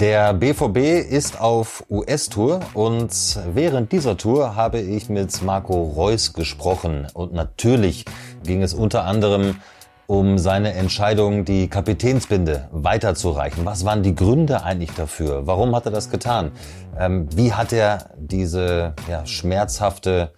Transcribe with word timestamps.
Der 0.00 0.34
BVB 0.34 1.08
ist 1.10 1.40
auf 1.40 1.84
US-Tour 1.88 2.60
und 2.74 3.10
während 3.54 3.92
dieser 3.92 4.18
Tour 4.18 4.54
habe 4.54 4.78
ich 4.78 5.08
mit 5.08 5.42
Marco 5.42 5.82
Reus 5.82 6.34
gesprochen. 6.34 7.06
Und 7.14 7.32
natürlich 7.32 8.04
ging 8.44 8.62
es 8.62 8.74
unter 8.74 9.04
anderem 9.04 9.56
um 10.06 10.38
seine 10.38 10.74
Entscheidung, 10.74 11.44
die 11.44 11.68
Kapitänsbinde 11.68 12.68
weiterzureichen. 12.72 13.64
Was 13.64 13.84
waren 13.84 14.02
die 14.02 14.14
Gründe 14.14 14.62
eigentlich 14.62 14.92
dafür? 14.92 15.46
Warum 15.46 15.74
hat 15.74 15.86
er 15.86 15.92
das 15.92 16.10
getan? 16.10 16.52
Ähm, 16.98 17.28
wie 17.34 17.54
hat 17.54 17.72
er 17.72 18.10
diese 18.16 18.94
ja, 19.08 19.26
schmerzhafte 19.26 20.32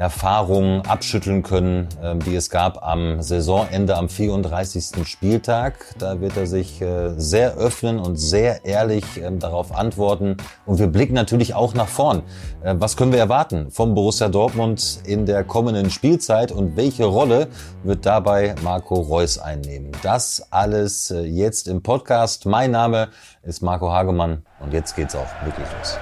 Erfahrungen 0.00 0.80
abschütteln 0.86 1.42
können, 1.42 1.86
ähm, 2.02 2.20
die 2.20 2.34
es 2.34 2.48
gab 2.48 2.82
am 2.82 3.20
Saisonende 3.20 3.98
am 3.98 4.08
34. 4.08 5.06
Spieltag. 5.06 5.94
Da 5.98 6.22
wird 6.22 6.38
er 6.38 6.46
sich 6.46 6.80
äh, 6.80 7.10
sehr 7.18 7.58
öffnen 7.58 7.98
und 7.98 8.16
sehr 8.16 8.64
ehrlich 8.64 9.04
ähm, 9.22 9.40
darauf 9.40 9.76
antworten. 9.76 10.38
Und 10.64 10.78
wir 10.78 10.86
blicken 10.86 11.12
natürlich 11.12 11.54
auch 11.54 11.74
nach 11.74 11.88
vorn. 11.88 12.22
Äh, 12.62 12.76
was 12.78 12.96
können 12.96 13.12
wir 13.12 13.18
erwarten 13.18 13.70
vom 13.70 13.94
Borussia 13.94 14.30
Dortmund 14.30 15.00
in 15.04 15.26
der 15.26 15.44
kommenden 15.44 15.90
Spielzeit 15.90 16.50
und 16.50 16.78
welche 16.78 17.04
Rolle 17.04 17.48
wird 17.84 18.06
dabei 18.06 18.54
Marco 18.64 18.94
Reus 18.94 19.36
einnehmen? 19.36 19.92
Das 20.02 20.46
alles 20.50 21.10
äh, 21.10 21.20
jetzt 21.20 21.68
im 21.68 21.82
Podcast. 21.82 22.46
Mein 22.46 22.70
Name 22.70 23.08
ist 23.42 23.60
Marco 23.60 23.92
Hagemann 23.92 24.46
und 24.60 24.72
jetzt 24.72 24.96
geht's 24.96 25.14
auch 25.14 25.28
wirklich 25.44 25.66
los. 25.78 25.98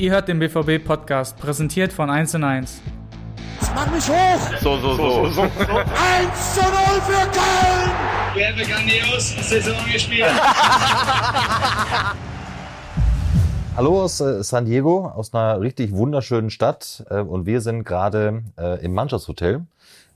Ihr 0.00 0.12
hört 0.12 0.28
den 0.28 0.38
BVB-Podcast, 0.38 1.36
präsentiert 1.36 1.92
von 1.92 2.08
1 2.08 2.34
und 2.36 2.44
1. 2.44 2.80
Jetzt 3.60 3.74
mach 3.74 3.92
mich 3.92 4.08
hoch! 4.08 4.40
So, 4.62 4.78
so, 4.78 4.94
so. 4.94 5.26
so, 5.26 5.28
so. 5.28 5.42
1 5.42 5.50
zu 6.54 6.62
0 6.62 6.70
für 7.02 7.28
Köln! 7.28 7.90
Wir 8.32 8.46
haben 8.46 8.54
eine 8.54 8.64
grandiose 8.64 9.42
Saison 9.42 9.76
gespielt. 9.92 10.24
Hallo 13.76 14.02
aus 14.04 14.22
äh, 14.22 14.42
San 14.42 14.64
Diego, 14.64 15.04
aus 15.04 15.34
einer 15.34 15.60
richtig 15.60 15.92
wunderschönen 15.92 16.48
Stadt. 16.48 17.04
Äh, 17.10 17.20
und 17.20 17.44
wir 17.44 17.60
sind 17.60 17.84
gerade 17.84 18.44
äh, 18.58 18.82
im 18.82 18.94
Mannschaftshotel 18.94 19.66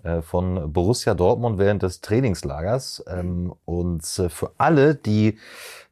äh, 0.03 0.23
von 0.23 0.73
Borussia 0.73 1.13
Dortmund 1.13 1.59
während 1.59 1.83
des 1.83 2.01
Trainingslagers. 2.01 3.05
Ähm, 3.07 3.53
und 3.67 4.01
äh, 4.19 4.31
für 4.31 4.53
alle, 4.57 4.95
die 4.95 5.37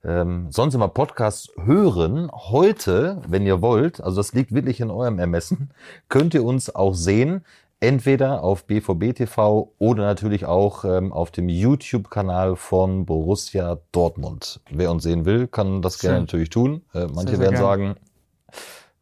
ähm, 0.05 0.49
sonst 0.51 0.75
immer 0.75 0.89
Podcasts 0.89 1.51
hören, 1.65 2.31
heute, 2.33 3.23
wenn 3.27 3.47
ihr 3.47 3.63
wollt, 3.63 4.01
also 4.01 4.17
das 4.17 4.33
liegt 4.33 4.53
wirklich 4.53 4.81
in 4.81 4.91
eurem 4.91 5.19
Ermessen, 5.19 5.71
könnt 6.09 6.35
ihr 6.35 6.45
uns 6.45 6.75
auch 6.75 6.95
sehen, 6.95 7.45
entweder 7.81 8.45
auf 8.45 8.65
BVB 8.65 9.15
TV 9.15 9.73
oder 9.79 10.05
natürlich 10.05 10.47
auch 10.47 10.85
ähm, 10.85 11.13
auf 11.13 11.31
dem 11.33 11.49
YouTube-Kanal 11.49 12.57
von 12.57 13.07
Borussia 13.07 13.79
Dortmund. 13.91 14.61
Wer 14.71 14.91
uns 14.91 15.03
sehen 15.03 15.25
will, 15.25 15.49
kann 15.49 15.83
das 15.83 15.99
gerne 15.99 16.21
natürlich 16.21 16.51
tun. 16.51 16.83
Äh, 16.95 17.07
manche 17.13 17.39
werden 17.39 17.55
gerne. 17.55 17.59
sagen, 17.59 17.97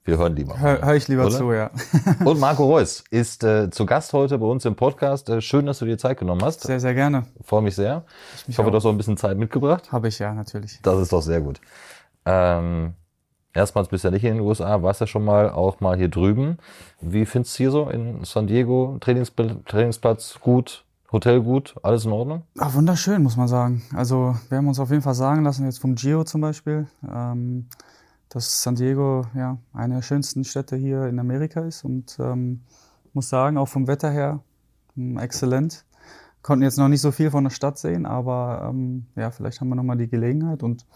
wir 0.04 0.18
hören 0.18 0.34
lieber. 0.34 0.58
Hör, 0.58 0.80
hör 0.82 0.94
ich 0.94 1.08
lieber 1.08 1.26
oder? 1.26 1.36
zu, 1.36 1.52
ja. 1.52 1.70
Und 2.24 2.40
Marco 2.40 2.64
Reus 2.64 3.04
ist 3.10 3.44
äh, 3.44 3.70
zu 3.70 3.84
Gast 3.84 4.12
heute 4.12 4.38
bei 4.38 4.46
uns 4.46 4.64
im 4.64 4.74
Podcast. 4.74 5.28
Äh, 5.28 5.40
schön, 5.40 5.66
dass 5.66 5.78
du 5.80 5.84
dir 5.84 5.98
Zeit 5.98 6.18
genommen 6.18 6.42
hast. 6.42 6.62
Sehr, 6.62 6.80
sehr 6.80 6.94
gerne. 6.94 7.26
Freue 7.44 7.62
mich 7.62 7.74
sehr. 7.74 8.04
Ich, 8.36 8.48
mich 8.48 8.54
ich 8.54 8.58
hoffe, 8.58 8.68
auch. 8.68 8.72
du 8.72 8.76
hast 8.78 8.86
auch 8.86 8.90
ein 8.90 8.96
bisschen 8.96 9.16
Zeit 9.16 9.36
mitgebracht. 9.36 9.92
Habe 9.92 10.08
ich 10.08 10.18
ja, 10.18 10.32
natürlich. 10.32 10.80
Das 10.82 10.98
ist 11.00 11.12
doch 11.12 11.22
sehr 11.22 11.40
gut. 11.40 11.60
Ähm, 12.24 12.94
erstmals 13.52 13.88
bist 13.88 14.04
du 14.04 14.08
ja 14.08 14.12
nicht 14.12 14.24
in 14.24 14.34
den 14.34 14.40
USA, 14.40 14.82
warst 14.82 15.00
ja 15.00 15.06
schon 15.06 15.24
mal 15.24 15.50
auch 15.50 15.80
mal 15.80 15.96
hier 15.96 16.08
drüben. 16.08 16.58
Wie 17.00 17.26
findest 17.26 17.54
du 17.54 17.58
hier 17.58 17.70
so 17.70 17.88
in 17.88 18.24
San 18.24 18.46
Diego? 18.46 18.96
Trainings 19.00 19.32
Trainingsplatz 19.66 20.40
gut? 20.40 20.84
Hotel 21.12 21.40
gut, 21.40 21.74
alles 21.82 22.04
in 22.04 22.12
Ordnung? 22.12 22.44
Ach, 22.58 22.72
wunderschön, 22.74 23.22
muss 23.22 23.36
man 23.36 23.48
sagen. 23.48 23.82
Also 23.94 24.36
wir 24.48 24.58
haben 24.58 24.68
uns 24.68 24.78
auf 24.78 24.90
jeden 24.90 25.02
Fall 25.02 25.14
sagen 25.14 25.42
lassen, 25.42 25.64
jetzt 25.64 25.80
vom 25.80 25.96
Gio 25.96 26.22
zum 26.22 26.40
Beispiel, 26.40 26.86
ähm, 27.02 27.66
dass 28.30 28.62
San 28.62 28.76
Diego 28.76 29.26
ja 29.34 29.58
eine 29.74 29.96
der 29.96 30.02
schönsten 30.02 30.44
Städte 30.44 30.76
hier 30.76 31.06
in 31.06 31.18
Amerika 31.18 31.60
ist 31.60 31.84
und 31.84 32.16
ähm, 32.20 32.62
muss 33.12 33.28
sagen, 33.28 33.58
auch 33.58 33.68
vom 33.68 33.86
Wetter 33.86 34.10
her 34.10 34.40
ähm, 34.96 35.18
exzellent. 35.18 35.84
Konnten 36.42 36.62
jetzt 36.62 36.78
noch 36.78 36.88
nicht 36.88 37.02
so 37.02 37.10
viel 37.10 37.30
von 37.30 37.44
der 37.44 37.50
Stadt 37.50 37.76
sehen, 37.76 38.06
aber 38.06 38.66
ähm, 38.70 39.06
ja, 39.14 39.30
vielleicht 39.30 39.60
haben 39.60 39.68
wir 39.68 39.74
nochmal 39.74 39.98
die 39.98 40.08
Gelegenheit 40.08 40.62
und 40.62 40.86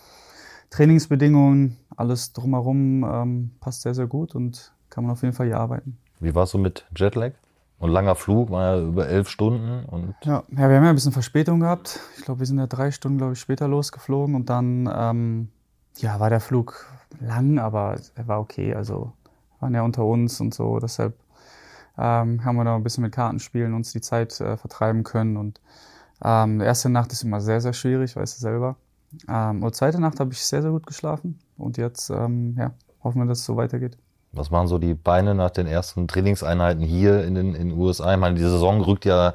Trainingsbedingungen, 0.70 1.76
alles 1.96 2.32
drumherum 2.32 3.04
ähm, 3.04 3.50
passt 3.60 3.82
sehr, 3.82 3.94
sehr 3.94 4.06
gut 4.06 4.34
und 4.34 4.72
kann 4.88 5.04
man 5.04 5.12
auf 5.12 5.22
jeden 5.22 5.34
Fall 5.34 5.46
hier 5.46 5.58
arbeiten. 5.58 5.98
Wie 6.20 6.34
war 6.34 6.44
es 6.44 6.50
so 6.50 6.58
mit 6.58 6.86
Jetlag? 6.96 7.32
Und 7.78 7.90
langer 7.90 8.14
Flug, 8.14 8.50
war 8.50 8.76
ja 8.76 8.82
über 8.82 9.08
elf 9.08 9.28
Stunden. 9.28 9.84
Und 9.84 10.14
ja, 10.22 10.44
ja, 10.48 10.68
wir 10.68 10.76
haben 10.76 10.84
ja 10.84 10.88
ein 10.88 10.94
bisschen 10.94 11.12
Verspätung 11.12 11.60
gehabt. 11.60 12.00
Ich 12.16 12.24
glaube, 12.24 12.40
wir 12.40 12.46
sind 12.46 12.58
ja 12.58 12.66
drei 12.66 12.92
Stunden, 12.92 13.18
glaube 13.18 13.34
ich, 13.34 13.40
später 13.40 13.68
losgeflogen 13.68 14.34
und 14.34 14.48
dann 14.48 14.88
ähm, 14.92 15.48
ja, 15.98 16.18
war 16.18 16.30
der 16.30 16.40
Flug 16.40 16.86
lang, 17.20 17.58
aber 17.58 17.96
er 18.14 18.28
war 18.28 18.40
okay. 18.40 18.74
Also 18.74 19.12
waren 19.60 19.74
ja 19.74 19.82
unter 19.82 20.04
uns 20.04 20.40
und 20.40 20.54
so. 20.54 20.78
Deshalb 20.78 21.14
ähm, 21.98 22.44
haben 22.44 22.56
wir 22.56 22.64
da 22.64 22.76
ein 22.76 22.82
bisschen 22.82 23.02
mit 23.02 23.12
Kartenspielen 23.12 23.74
uns 23.74 23.92
die 23.92 24.00
Zeit 24.00 24.40
äh, 24.40 24.56
vertreiben 24.56 25.04
können. 25.04 25.36
Und 25.36 25.60
ähm, 26.22 26.58
die 26.58 26.64
erste 26.64 26.88
Nacht 26.88 27.12
ist 27.12 27.22
immer 27.22 27.40
sehr, 27.40 27.60
sehr 27.60 27.72
schwierig, 27.72 28.16
weißt 28.16 28.36
du 28.36 28.40
selber. 28.40 28.76
Ähm, 29.28 29.62
und 29.62 29.74
zweite 29.74 30.00
Nacht 30.00 30.20
habe 30.20 30.32
ich 30.32 30.44
sehr, 30.44 30.62
sehr 30.62 30.70
gut 30.70 30.86
geschlafen. 30.86 31.38
Und 31.56 31.76
jetzt 31.76 32.10
ähm, 32.10 32.56
ja, 32.58 32.72
hoffen 33.02 33.20
wir, 33.20 33.26
dass 33.26 33.40
es 33.40 33.44
so 33.44 33.56
weitergeht. 33.56 33.96
Was 34.34 34.50
waren 34.50 34.66
so 34.66 34.78
die 34.78 34.94
Beine 34.94 35.34
nach 35.34 35.50
den 35.50 35.66
ersten 35.66 36.08
Trainingseinheiten 36.08 36.82
hier 36.82 37.24
in 37.24 37.34
den, 37.34 37.54
in 37.54 37.72
USA? 37.72 38.14
Ich 38.14 38.20
meine, 38.20 38.36
die 38.36 38.42
Saison 38.42 38.80
rückt 38.80 39.04
ja 39.04 39.34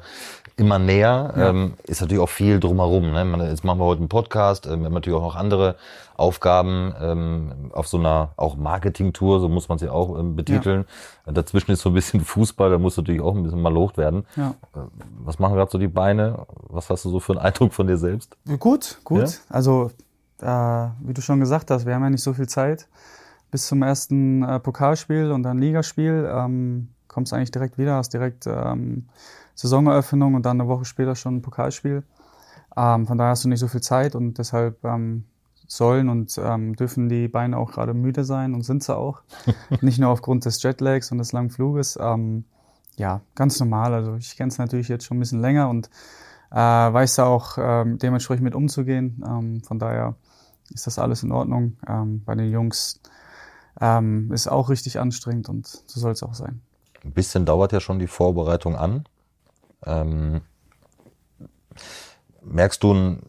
immer 0.56 0.78
näher. 0.78 1.32
Ja. 1.36 1.48
Ähm, 1.48 1.74
ist 1.84 2.00
natürlich 2.00 2.22
auch 2.22 2.28
viel 2.28 2.60
drumherum. 2.60 3.10
Ne? 3.12 3.48
Jetzt 3.48 3.64
machen 3.64 3.78
wir 3.78 3.86
heute 3.86 4.00
einen 4.00 4.08
Podcast. 4.08 4.66
Ähm, 4.66 4.80
wir 4.80 4.86
haben 4.86 4.94
natürlich 4.94 5.18
auch 5.18 5.22
noch 5.22 5.36
andere 5.36 5.76
Aufgaben 6.16 6.94
ähm, 7.00 7.70
auf 7.72 7.88
so 7.88 7.96
einer 7.96 8.32
auch 8.36 8.56
Marketing-Tour, 8.56 9.40
so 9.40 9.48
muss 9.48 9.70
man 9.70 9.78
sie 9.78 9.88
auch 9.88 10.18
ähm, 10.18 10.36
betiteln. 10.36 10.84
Ja. 11.24 11.32
Dazwischen 11.32 11.72
ist 11.72 11.80
so 11.80 11.88
ein 11.88 11.94
bisschen 11.94 12.20
Fußball, 12.20 12.70
da 12.70 12.78
muss 12.78 12.96
natürlich 12.98 13.22
auch 13.22 13.34
ein 13.34 13.42
bisschen 13.42 13.62
mal 13.62 13.72
locht 13.72 13.96
werden. 13.96 14.26
Ja. 14.36 14.50
Äh, 14.74 14.80
was 15.24 15.38
machen 15.38 15.54
gerade 15.54 15.70
so 15.70 15.78
die 15.78 15.88
Beine? 15.88 16.46
Was 16.68 16.90
hast 16.90 17.06
du 17.06 17.10
so 17.10 17.20
für 17.20 17.32
einen 17.32 17.40
Eindruck 17.40 17.72
von 17.72 17.86
dir 17.86 17.96
selbst? 17.96 18.36
Gut, 18.58 18.98
gut. 19.02 19.40
Also, 19.48 19.90
äh, 20.42 20.46
wie 20.46 21.14
du 21.14 21.22
schon 21.22 21.40
gesagt 21.40 21.70
hast, 21.70 21.86
wir 21.86 21.94
haben 21.94 22.02
ja 22.02 22.10
nicht 22.10 22.22
so 22.22 22.34
viel 22.34 22.48
Zeit 22.48 22.86
bis 23.50 23.66
zum 23.66 23.82
ersten 23.82 24.42
äh, 24.42 24.60
Pokalspiel 24.60 25.30
und 25.32 25.42
dann 25.42 25.58
Ligaspiel. 25.58 26.30
Ähm, 26.32 26.88
kommst 27.10 27.32
eigentlich 27.32 27.50
direkt 27.50 27.76
wieder, 27.76 27.96
hast 27.96 28.14
direkt 28.14 28.46
ähm, 28.46 29.08
Saisoneröffnung 29.54 30.34
und 30.34 30.46
dann 30.46 30.60
eine 30.60 30.68
Woche 30.68 30.84
später 30.84 31.16
schon 31.16 31.36
ein 31.36 31.42
Pokalspiel. 31.42 32.04
Ähm, 32.76 33.06
von 33.06 33.18
daher 33.18 33.32
hast 33.32 33.44
du 33.44 33.48
nicht 33.48 33.60
so 33.60 33.68
viel 33.68 33.80
Zeit 33.80 34.14
und 34.14 34.38
deshalb 34.38 34.82
ähm, 34.84 35.24
sollen 35.66 36.08
und 36.08 36.38
ähm, 36.42 36.76
dürfen 36.76 37.08
die 37.08 37.28
Beine 37.28 37.58
auch 37.58 37.72
gerade 37.72 37.94
müde 37.94 38.24
sein 38.24 38.54
und 38.54 38.62
sind 38.62 38.82
sie 38.82 38.96
auch. 38.96 39.22
nicht 39.80 39.98
nur 39.98 40.10
aufgrund 40.10 40.44
des 40.44 40.62
Jetlags 40.62 41.10
und 41.12 41.18
des 41.18 41.32
langen 41.32 41.50
Fluges. 41.50 41.98
Ähm, 42.00 42.44
ja, 42.96 43.20
ganz 43.34 43.58
normal. 43.60 43.92
Also 43.92 44.16
ich 44.16 44.36
kenne 44.36 44.48
es 44.48 44.58
natürlich 44.58 44.88
jetzt 44.88 45.04
schon 45.04 45.16
ein 45.16 45.20
bisschen 45.20 45.40
länger 45.40 45.68
und 45.68 45.90
äh, 46.52 46.56
weiß 46.56 47.16
da 47.16 47.26
auch 47.26 47.56
dementsprechend 47.56 48.42
mit 48.42 48.56
umzugehen. 48.56 49.62
Von 49.64 49.78
daher 49.78 50.16
ist 50.70 50.86
das 50.86 50.98
alles 50.98 51.22
in 51.22 51.30
Ordnung. 51.30 51.76
Bei 52.26 52.34
den 52.34 52.50
Jungs 52.50 53.00
ähm, 53.80 54.30
ist 54.32 54.48
auch 54.48 54.68
richtig 54.68 54.98
anstrengend 54.98 55.48
und 55.48 55.66
so 55.66 56.00
soll 56.00 56.12
es 56.12 56.22
auch 56.22 56.34
sein. 56.34 56.60
Ein 57.04 57.12
bisschen 57.12 57.46
dauert 57.46 57.72
ja 57.72 57.80
schon 57.80 57.98
die 57.98 58.06
Vorbereitung 58.06 58.76
an. 58.76 59.04
Ähm, 59.84 60.42
merkst 62.42 62.82
du 62.82 62.92
einen 62.92 63.22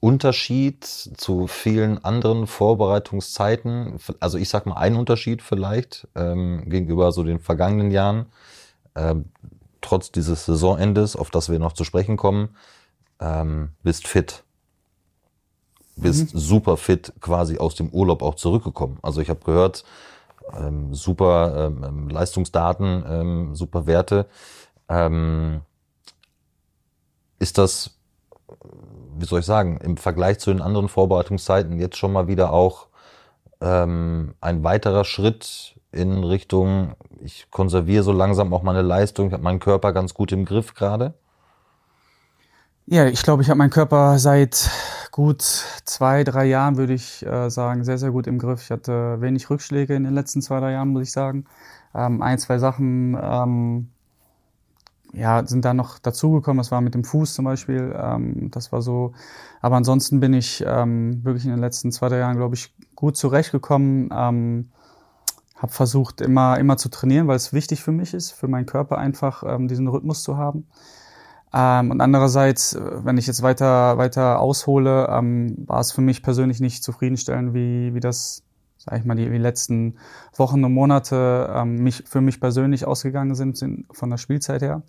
Unterschied 0.00 0.84
zu 0.84 1.46
vielen 1.46 2.04
anderen 2.04 2.46
Vorbereitungszeiten? 2.46 3.98
Also 4.20 4.38
ich 4.38 4.48
sag 4.48 4.66
mal 4.66 4.76
einen 4.76 4.96
Unterschied 4.96 5.42
vielleicht 5.42 6.08
ähm, 6.14 6.68
gegenüber 6.68 7.12
so 7.12 7.22
den 7.22 7.40
vergangenen 7.40 7.90
Jahren. 7.90 8.26
Ähm, 8.94 9.26
trotz 9.80 10.10
dieses 10.10 10.46
Saisonendes, 10.46 11.16
auf 11.16 11.30
das 11.30 11.48
wir 11.48 11.58
noch 11.58 11.72
zu 11.72 11.84
sprechen 11.84 12.16
kommen, 12.16 12.56
ähm, 13.20 13.70
bist 13.82 14.06
fit. 14.08 14.44
Bist 16.00 16.34
mhm. 16.34 16.38
super 16.38 16.76
fit 16.76 17.12
quasi 17.20 17.58
aus 17.58 17.74
dem 17.74 17.88
Urlaub 17.90 18.22
auch 18.22 18.34
zurückgekommen. 18.34 18.98
Also 19.02 19.20
ich 19.20 19.30
habe 19.30 19.40
gehört, 19.44 19.84
ähm, 20.56 20.94
super 20.94 21.66
ähm, 21.66 21.84
ähm 21.86 22.08
Leistungsdaten, 22.08 23.04
ähm, 23.08 23.54
super 23.54 23.86
Werte. 23.86 24.26
Ähm, 24.88 25.60
ist 27.38 27.58
das, 27.58 27.90
wie 29.18 29.26
soll 29.26 29.40
ich 29.40 29.46
sagen, 29.46 29.78
im 29.78 29.96
Vergleich 29.96 30.38
zu 30.38 30.50
den 30.50 30.62
anderen 30.62 30.88
Vorbereitungszeiten 30.88 31.78
jetzt 31.78 31.96
schon 31.96 32.12
mal 32.12 32.28
wieder 32.28 32.52
auch 32.52 32.88
ähm, 33.60 34.34
ein 34.40 34.64
weiterer 34.64 35.04
Schritt 35.04 35.74
in 35.90 36.22
Richtung, 36.22 36.94
ich 37.20 37.50
konserviere 37.50 38.02
so 38.02 38.12
langsam 38.12 38.52
auch 38.52 38.62
meine 38.62 38.82
Leistung, 38.82 39.28
ich 39.28 39.32
habe 39.32 39.42
meinen 39.42 39.60
Körper 39.60 39.92
ganz 39.92 40.14
gut 40.14 40.32
im 40.32 40.44
Griff 40.44 40.74
gerade? 40.74 41.14
Ja, 42.86 43.06
ich 43.06 43.22
glaube, 43.22 43.42
ich 43.42 43.50
habe 43.50 43.58
meinen 43.58 43.70
Körper 43.70 44.18
seit 44.18 44.70
gut 45.18 45.42
zwei, 45.84 46.22
drei 46.22 46.44
Jahren, 46.44 46.76
würde 46.76 46.92
ich 46.92 47.26
äh, 47.26 47.50
sagen, 47.50 47.82
sehr, 47.82 47.98
sehr 47.98 48.12
gut 48.12 48.28
im 48.28 48.38
Griff. 48.38 48.62
Ich 48.62 48.70
hatte 48.70 49.20
wenig 49.20 49.50
Rückschläge 49.50 49.96
in 49.96 50.04
den 50.04 50.14
letzten 50.14 50.42
zwei, 50.42 50.60
drei 50.60 50.70
Jahren, 50.70 50.90
muss 50.90 51.02
ich 51.02 51.10
sagen. 51.10 51.44
Ähm, 51.92 52.22
ein, 52.22 52.38
zwei 52.38 52.58
Sachen 52.58 53.18
ähm, 53.20 53.88
ja, 55.12 55.44
sind 55.44 55.64
da 55.64 55.74
noch 55.74 55.98
dazugekommen. 55.98 56.58
Das 56.58 56.70
war 56.70 56.80
mit 56.82 56.94
dem 56.94 57.02
Fuß 57.02 57.34
zum 57.34 57.46
Beispiel. 57.46 57.92
Ähm, 58.00 58.52
das 58.52 58.70
war 58.70 58.80
so. 58.80 59.12
Aber 59.60 59.74
ansonsten 59.74 60.20
bin 60.20 60.34
ich 60.34 60.62
ähm, 60.64 61.24
wirklich 61.24 61.46
in 61.46 61.50
den 61.50 61.58
letzten 61.58 61.90
zwei, 61.90 62.10
drei 62.10 62.18
Jahren, 62.18 62.36
glaube 62.36 62.54
ich, 62.54 62.72
gut 62.94 63.16
zurechtgekommen. 63.16 64.10
Ähm, 64.12 64.68
habe 65.56 65.72
versucht, 65.72 66.20
immer, 66.20 66.60
immer 66.60 66.76
zu 66.76 66.90
trainieren, 66.90 67.26
weil 67.26 67.34
es 67.34 67.52
wichtig 67.52 67.82
für 67.82 67.90
mich 67.90 68.14
ist, 68.14 68.30
für 68.30 68.46
meinen 68.46 68.66
Körper 68.66 68.98
einfach 68.98 69.42
ähm, 69.44 69.66
diesen 69.66 69.88
Rhythmus 69.88 70.22
zu 70.22 70.36
haben. 70.36 70.68
Ähm, 71.52 71.90
und 71.90 72.00
andererseits, 72.00 72.78
wenn 72.78 73.16
ich 73.16 73.26
jetzt 73.26 73.42
weiter, 73.42 73.98
weiter 73.98 74.40
aushole, 74.40 75.08
ähm, 75.10 75.56
war 75.66 75.80
es 75.80 75.92
für 75.92 76.00
mich 76.00 76.22
persönlich 76.22 76.60
nicht 76.60 76.82
zufriedenstellend, 76.84 77.54
wie, 77.54 77.94
wie 77.94 78.00
das, 78.00 78.42
sag 78.76 78.98
ich 78.98 79.04
mal, 79.04 79.14
die, 79.14 79.28
die 79.28 79.38
letzten 79.38 79.96
Wochen 80.36 80.64
und 80.64 80.72
Monate 80.72 81.50
ähm, 81.54 81.82
mich, 81.82 82.04
für 82.06 82.20
mich 82.20 82.40
persönlich 82.40 82.86
ausgegangen 82.86 83.34
sind, 83.34 83.56
sind 83.56 83.86
von 83.92 84.10
der 84.10 84.18
Spielzeit 84.18 84.62
her. 84.62 84.82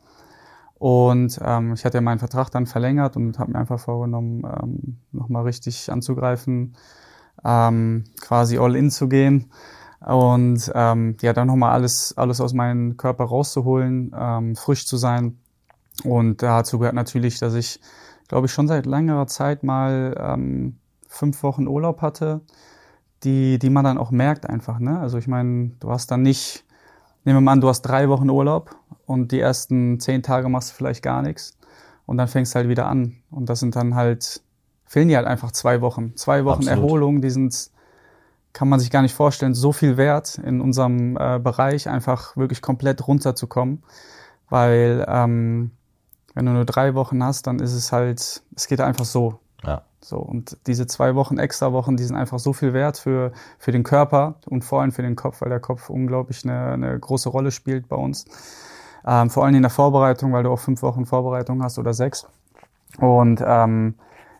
Und 0.79 1.39
ähm, 1.43 1.73
ich 1.73 1.83
hatte 1.85 1.97
ja 1.97 2.01
meinen 2.01 2.19
Vertrag 2.19 2.49
dann 2.51 2.65
verlängert 2.65 3.17
und 3.17 3.37
habe 3.39 3.51
mir 3.51 3.59
einfach 3.59 3.79
vorgenommen, 3.79 4.43
ähm, 4.45 4.97
nochmal 5.11 5.43
richtig 5.43 5.91
anzugreifen, 5.91 6.75
ähm, 7.43 8.05
quasi 8.21 8.57
all 8.57 8.75
in 8.75 8.89
zu 8.89 9.09
gehen 9.09 9.51
und 10.05 10.71
ähm, 10.73 11.17
ja, 11.21 11.33
dann 11.33 11.47
nochmal 11.47 11.71
alles, 11.71 12.17
alles 12.17 12.39
aus 12.39 12.53
meinem 12.53 12.95
Körper 12.95 13.25
rauszuholen, 13.25 14.15
ähm, 14.17 14.55
frisch 14.55 14.87
zu 14.87 14.97
sein. 14.97 15.37
Und 16.03 16.41
dazu 16.41 16.79
gehört 16.79 16.95
natürlich, 16.95 17.39
dass 17.39 17.53
ich, 17.55 17.79
glaube 18.27 18.47
ich, 18.47 18.53
schon 18.53 18.67
seit 18.67 18.85
längerer 18.85 19.27
Zeit 19.27 19.63
mal 19.63 20.15
ähm, 20.19 20.77
fünf 21.07 21.43
Wochen 21.43 21.67
Urlaub 21.67 22.01
hatte, 22.01 22.41
die, 23.23 23.59
die 23.59 23.69
man 23.69 23.83
dann 23.83 23.97
auch 23.97 24.11
merkt 24.11 24.49
einfach. 24.49 24.79
Ne? 24.79 24.99
Also 24.99 25.17
ich 25.17 25.27
meine, 25.27 25.71
du 25.79 25.91
hast 25.91 26.11
dann 26.11 26.21
nicht, 26.21 26.63
nehmen 27.25 27.37
wir 27.37 27.41
mal 27.41 27.53
an, 27.53 27.61
du 27.61 27.67
hast 27.67 27.81
drei 27.81 28.07
Wochen 28.07 28.29
Urlaub 28.29 28.75
und 29.05 29.31
die 29.31 29.39
ersten 29.39 29.99
zehn 29.99 30.23
Tage 30.23 30.47
machst 30.47 30.71
du 30.71 30.75
vielleicht 30.75 31.03
gar 31.03 31.21
nichts 31.21 31.57
und 32.05 32.17
dann 32.17 32.27
fängst 32.27 32.53
du 32.53 32.57
halt 32.57 32.69
wieder 32.69 32.87
an. 32.87 33.17
Und 33.29 33.49
das 33.49 33.59
sind 33.59 33.75
dann 33.75 33.95
halt, 33.95 34.41
fehlen 34.85 35.09
dir 35.09 35.17
halt 35.17 35.27
einfach 35.27 35.51
zwei 35.51 35.81
Wochen. 35.81 36.15
Zwei 36.15 36.45
Wochen 36.45 36.67
Absolut. 36.67 36.83
Erholung, 36.83 37.21
die 37.21 37.29
sind 37.29 37.71
kann 38.53 38.67
man 38.67 38.79
sich 38.79 38.89
gar 38.89 39.01
nicht 39.01 39.13
vorstellen, 39.13 39.53
so 39.53 39.71
viel 39.71 39.97
wert 39.97 40.39
in 40.39 40.59
unserem 40.59 41.17
äh, 41.17 41.39
Bereich 41.39 41.87
einfach 41.87 42.35
wirklich 42.35 42.61
komplett 42.61 43.07
runterzukommen. 43.07 43.83
Weil 44.49 45.05
ähm, 45.07 45.71
wenn 46.39 46.45
du 46.45 46.53
nur 46.53 46.63
drei 46.63 46.95
Wochen 46.95 47.21
hast, 47.21 47.47
dann 47.47 47.59
ist 47.59 47.73
es 47.73 47.91
halt, 47.91 48.41
es 48.55 48.67
geht 48.69 48.79
einfach 48.79 49.03
so. 49.03 49.39
Ja. 49.65 49.81
So, 49.99 50.19
und 50.19 50.55
diese 50.67 50.87
zwei 50.87 51.13
Wochen, 51.15 51.37
extra 51.37 51.73
Wochen, 51.73 51.97
die 51.97 52.05
sind 52.05 52.15
einfach 52.15 52.39
so 52.39 52.53
viel 52.53 52.71
wert 52.71 52.97
für, 52.97 53.33
für 53.57 53.73
den 53.73 53.83
Körper 53.83 54.35
und 54.45 54.63
vor 54.63 54.79
allem 54.79 54.93
für 54.93 55.01
den 55.01 55.17
Kopf, 55.17 55.41
weil 55.41 55.49
der 55.49 55.59
Kopf 55.59 55.89
unglaublich 55.89 56.45
eine, 56.45 56.71
eine 56.71 56.97
große 56.97 57.27
Rolle 57.27 57.51
spielt 57.51 57.89
bei 57.89 57.97
uns. 57.97 58.23
Ähm, 59.05 59.29
vor 59.29 59.43
allem 59.43 59.55
in 59.55 59.63
der 59.63 59.69
Vorbereitung, 59.69 60.31
weil 60.31 60.43
du 60.43 60.49
auch 60.49 60.59
fünf 60.59 60.81
Wochen 60.81 61.05
Vorbereitung 61.05 61.61
hast 61.61 61.77
oder 61.77 61.93
sechs. 61.93 62.25
Und 62.99 63.43
ähm, 63.45 63.95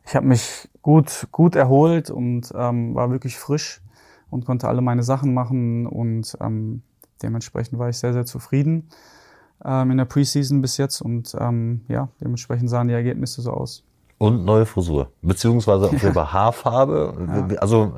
ich 0.05 0.15
habe 0.15 0.25
mich 0.25 0.69
gut, 0.81 1.27
gut 1.33 1.57
erholt 1.57 2.09
und 2.09 2.53
ähm, 2.55 2.95
war 2.95 3.11
wirklich 3.11 3.37
frisch 3.37 3.81
und 4.29 4.45
konnte 4.45 4.69
alle 4.69 4.79
meine 4.79 5.03
Sachen 5.03 5.33
machen 5.33 5.85
und 5.85 6.37
ähm, 6.39 6.81
dementsprechend 7.21 7.77
war 7.77 7.89
ich 7.89 7.97
sehr, 7.97 8.13
sehr 8.13 8.25
zufrieden 8.25 8.87
ähm, 9.65 9.91
in 9.91 9.97
der 9.97 10.06
Preseason 10.06 10.61
bis 10.61 10.77
jetzt 10.77 11.01
und 11.01 11.35
ähm, 11.39 11.81
ja, 11.88 12.09
dementsprechend 12.21 12.69
sahen 12.69 12.88
die 12.88 12.94
Ergebnisse 12.94 13.41
so 13.41 13.51
aus. 13.51 13.83
Und 14.19 14.44
neue 14.44 14.65
Frisur, 14.65 15.11
beziehungsweise 15.21 15.89
jeden 15.91 16.13
Fall 16.13 16.33
Haarfarbe. 16.33 17.56
Also 17.61 17.94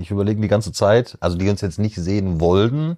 ich 0.00 0.10
überlege 0.10 0.40
die 0.40 0.48
ganze 0.48 0.72
Zeit, 0.72 1.16
also 1.20 1.38
die 1.38 1.48
uns 1.48 1.60
jetzt 1.60 1.78
nicht 1.78 1.94
sehen 1.94 2.40
wollten, 2.40 2.96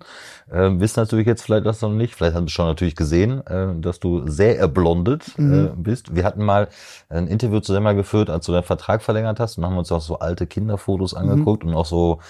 äh, 0.50 0.70
wissen 0.70 0.98
natürlich 0.98 1.26
jetzt 1.26 1.42
vielleicht 1.42 1.66
das 1.66 1.82
noch 1.82 1.90
nicht, 1.90 2.14
vielleicht 2.14 2.34
haben 2.34 2.48
sie 2.48 2.54
schon 2.54 2.66
natürlich 2.66 2.96
gesehen, 2.96 3.46
äh, 3.46 3.78
dass 3.80 4.00
du 4.00 4.26
sehr 4.28 4.58
erblondet 4.58 5.38
äh, 5.38 5.68
bist. 5.76 6.16
Wir 6.16 6.24
hatten 6.24 6.42
mal 6.42 6.68
ein 7.10 7.26
Interview 7.26 7.60
zusammen 7.60 7.96
geführt, 7.98 8.30
als 8.30 8.46
du 8.46 8.52
deinen 8.52 8.62
Vertrag 8.62 9.02
verlängert 9.02 9.40
hast 9.40 9.58
und 9.58 9.66
haben 9.66 9.76
uns 9.76 9.92
auch 9.92 10.00
so 10.00 10.20
alte 10.20 10.46
Kinderfotos 10.46 11.12
angeguckt 11.12 11.64
und 11.64 11.74
auch 11.74 11.86
so 11.86 12.20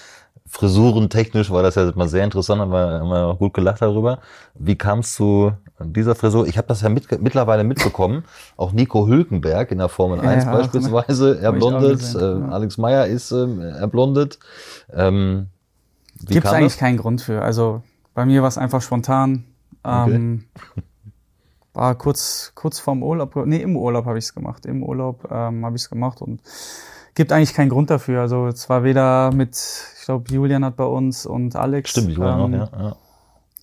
frisurentechnisch 0.47 1.49
war 1.51 1.63
das 1.63 1.75
ja 1.75 1.91
mal 1.95 2.07
sehr 2.07 2.23
interessant, 2.23 2.61
haben 2.61 2.71
wir, 2.71 2.99
haben 2.99 3.09
wir 3.09 3.25
auch 3.25 3.39
gut 3.39 3.53
gelacht 3.53 3.81
darüber. 3.81 4.19
Wie 4.53 4.75
kamst 4.77 5.17
du 5.19 5.51
dieser 5.79 6.15
Frisur? 6.15 6.47
Ich 6.47 6.57
habe 6.57 6.67
das 6.67 6.81
ja 6.81 6.89
mit, 6.89 7.21
mittlerweile 7.21 7.63
mitbekommen. 7.63 8.23
Auch 8.55 8.71
Nico 8.71 9.07
Hülkenberg 9.07 9.71
in 9.71 9.79
der 9.79 9.89
Formel 9.89 10.23
Ja, 10.23 10.29
1 10.29 10.45
ja, 10.45 10.51
beispielsweise 10.51 11.35
hab 11.37 11.43
erblondet. 11.43 11.99
gesehen, 11.99 12.49
äh. 12.49 12.53
Alex 12.53 12.77
Meyer 12.77 13.07
ist 13.07 13.31
ähm, 13.31 13.59
erblondet. 13.59 14.39
Ähm, 14.93 15.47
Gibt 16.27 16.45
es 16.45 16.51
eigentlich 16.51 16.73
das? 16.73 16.79
keinen 16.79 16.97
Grund 16.97 17.21
für. 17.21 17.41
Also 17.41 17.81
bei 18.13 18.25
mir 18.25 18.41
war 18.41 18.47
es 18.47 18.57
einfach 18.57 18.81
spontan. 18.81 19.45
Ähm, 19.83 20.45
war 21.73 21.95
kurz, 21.95 22.53
kurz 22.55 22.79
vorm 22.79 23.03
Urlaub, 23.03 23.35
nee, 23.45 23.61
im 23.61 23.75
Urlaub 23.75 24.05
habe 24.05 24.17
ich 24.17 24.25
es 24.25 24.33
gemacht. 24.33 24.65
Im 24.65 24.83
Urlaub 24.83 25.27
ähm, 25.29 25.65
habe 25.65 25.75
ich 25.75 25.83
es 25.83 25.89
gemacht 25.89 26.21
und 26.21 26.41
gibt 27.15 27.31
eigentlich 27.31 27.53
keinen 27.53 27.69
Grund 27.69 27.89
dafür. 27.89 28.21
Also 28.21 28.47
es 28.47 28.69
war 28.69 28.83
weder 28.83 29.31
mit, 29.33 29.55
ich 29.97 30.05
glaube, 30.05 30.31
Julian 30.31 30.63
hat 30.63 30.75
bei 30.75 30.85
uns 30.85 31.25
und 31.25 31.55
Alex 31.55 31.91
Stimmt, 31.91 32.17
war 32.19 32.39
ähm, 32.39 32.51
noch, 32.51 32.71
ja. 32.73 32.79
ja. 32.79 32.95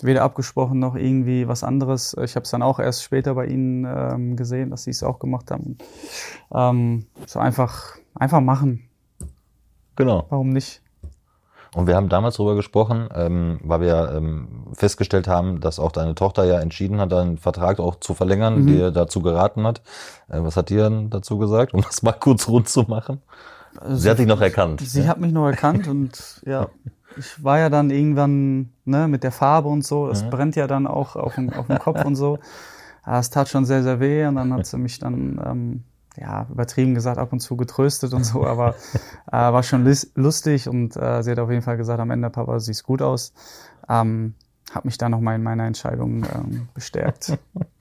weder 0.01 0.23
abgesprochen 0.23 0.79
noch 0.79 0.97
irgendwie 0.97 1.47
was 1.47 1.63
anderes. 1.63 2.17
Ich 2.23 2.35
habe 2.35 2.45
es 2.45 2.51
dann 2.51 2.63
auch 2.63 2.79
erst 2.79 3.03
später 3.03 3.35
bei 3.35 3.47
ihnen 3.47 3.85
ähm, 3.85 4.37
gesehen, 4.37 4.71
dass 4.71 4.85
sie 4.85 4.91
es 4.91 5.03
auch 5.03 5.19
gemacht 5.19 5.51
haben. 5.51 5.79
Ähm, 6.53 7.07
so 7.27 7.39
einfach, 7.39 7.97
einfach 8.15 8.41
machen. 8.41 8.89
Genau. 9.97 10.27
Warum 10.31 10.51
nicht? 10.51 10.83
Und 11.75 11.87
wir 11.87 11.97
haben 11.97 12.11
damals 12.11 12.37
darüber 12.37 12.55
gesprochen, 12.55 13.09
ähm, 13.15 13.59
weil 13.63 13.81
wir 13.81 14.13
ähm, 14.15 14.67
festgestellt 14.75 15.27
haben, 15.27 15.61
dass 15.61 15.79
auch 15.79 15.91
deine 15.93 16.15
Tochter 16.15 16.45
ja 16.45 16.61
entschieden 16.61 17.01
hat, 17.01 17.13
deinen 17.13 17.39
Vertrag 17.39 17.81
auch 17.81 17.97
zu 17.97 18.13
verlängern, 18.15 18.63
Mhm. 18.63 18.67
dir 18.67 18.91
dazu 18.91 19.23
geraten 19.23 19.67
hat. 19.67 19.81
Äh, 20.29 20.43
was 20.43 20.57
hat 20.57 20.69
die 20.69 20.77
dann 20.77 21.09
dazu 21.09 21.39
gesagt, 21.39 21.73
um 21.73 21.81
das 21.81 22.03
mal 22.03 22.13
kurz 22.13 22.47
rund 22.49 22.69
zu 22.69 22.83
machen? 22.83 23.23
Sie 23.89 24.11
hat 24.11 24.19
dich 24.19 24.27
noch 24.27 24.41
erkannt. 24.43 24.83
Sie 24.83 25.01
ja? 25.01 25.07
hat 25.07 25.19
mich 25.19 25.33
noch 25.33 25.47
erkannt 25.47 25.89
und 25.89 26.43
ja, 26.45 26.69
ich 27.17 27.43
war 27.43 27.59
ja 27.59 27.71
dann 27.71 27.89
irgendwann 27.89 28.71
ne, 28.85 29.09
mit 29.09 29.23
der 29.23 29.33
Farbe 29.33 29.69
und 29.69 29.83
so, 29.83 30.09
es 30.11 30.29
brennt 30.29 30.57
ja 30.57 30.67
dann 30.67 30.87
auch 30.87 31.17
auf 31.17 31.37
dem, 31.37 31.51
auf 31.55 31.69
dem 31.69 31.79
Kopf 31.79 32.05
und 32.05 32.15
so. 32.15 32.39
Ja, 33.07 33.19
es 33.19 33.31
tat 33.31 33.49
schon 33.49 33.65
sehr, 33.65 33.83
sehr 33.83 33.99
weh 33.99 34.27
und 34.27 34.35
dann 34.35 34.53
hat 34.53 34.67
sie 34.67 34.77
mich 34.77 34.99
dann, 34.99 35.41
ähm, 35.45 35.85
ja, 36.17 36.47
übertrieben 36.51 36.95
gesagt, 36.95 37.19
ab 37.19 37.33
und 37.33 37.41
zu 37.41 37.57
getröstet 37.57 38.13
und 38.13 38.25
so, 38.25 38.47
aber 38.47 38.75
äh, 39.31 39.33
war 39.33 39.63
schon 39.63 39.85
lus- 39.85 40.11
lustig 40.15 40.69
und 40.69 40.97
äh, 40.97 41.23
sie 41.23 41.31
hat 41.31 41.39
auf 41.39 41.51
jeden 41.51 41.63
Fall 41.63 41.77
gesagt, 41.77 42.01
am 42.01 42.11
Ende, 42.11 42.29
Papa, 42.31 42.61
siehst 42.61 42.85
gut 42.85 43.01
aus. 43.03 43.33
Ähm, 43.89 44.35
hat 44.73 44.85
mich 44.87 44.97
dann 44.97 45.11
nochmal 45.11 45.37
in 45.37 45.43
meiner 45.43 45.67
Entscheidung 45.67 46.25
ähm, 46.35 46.69
bestärkt. 46.73 47.39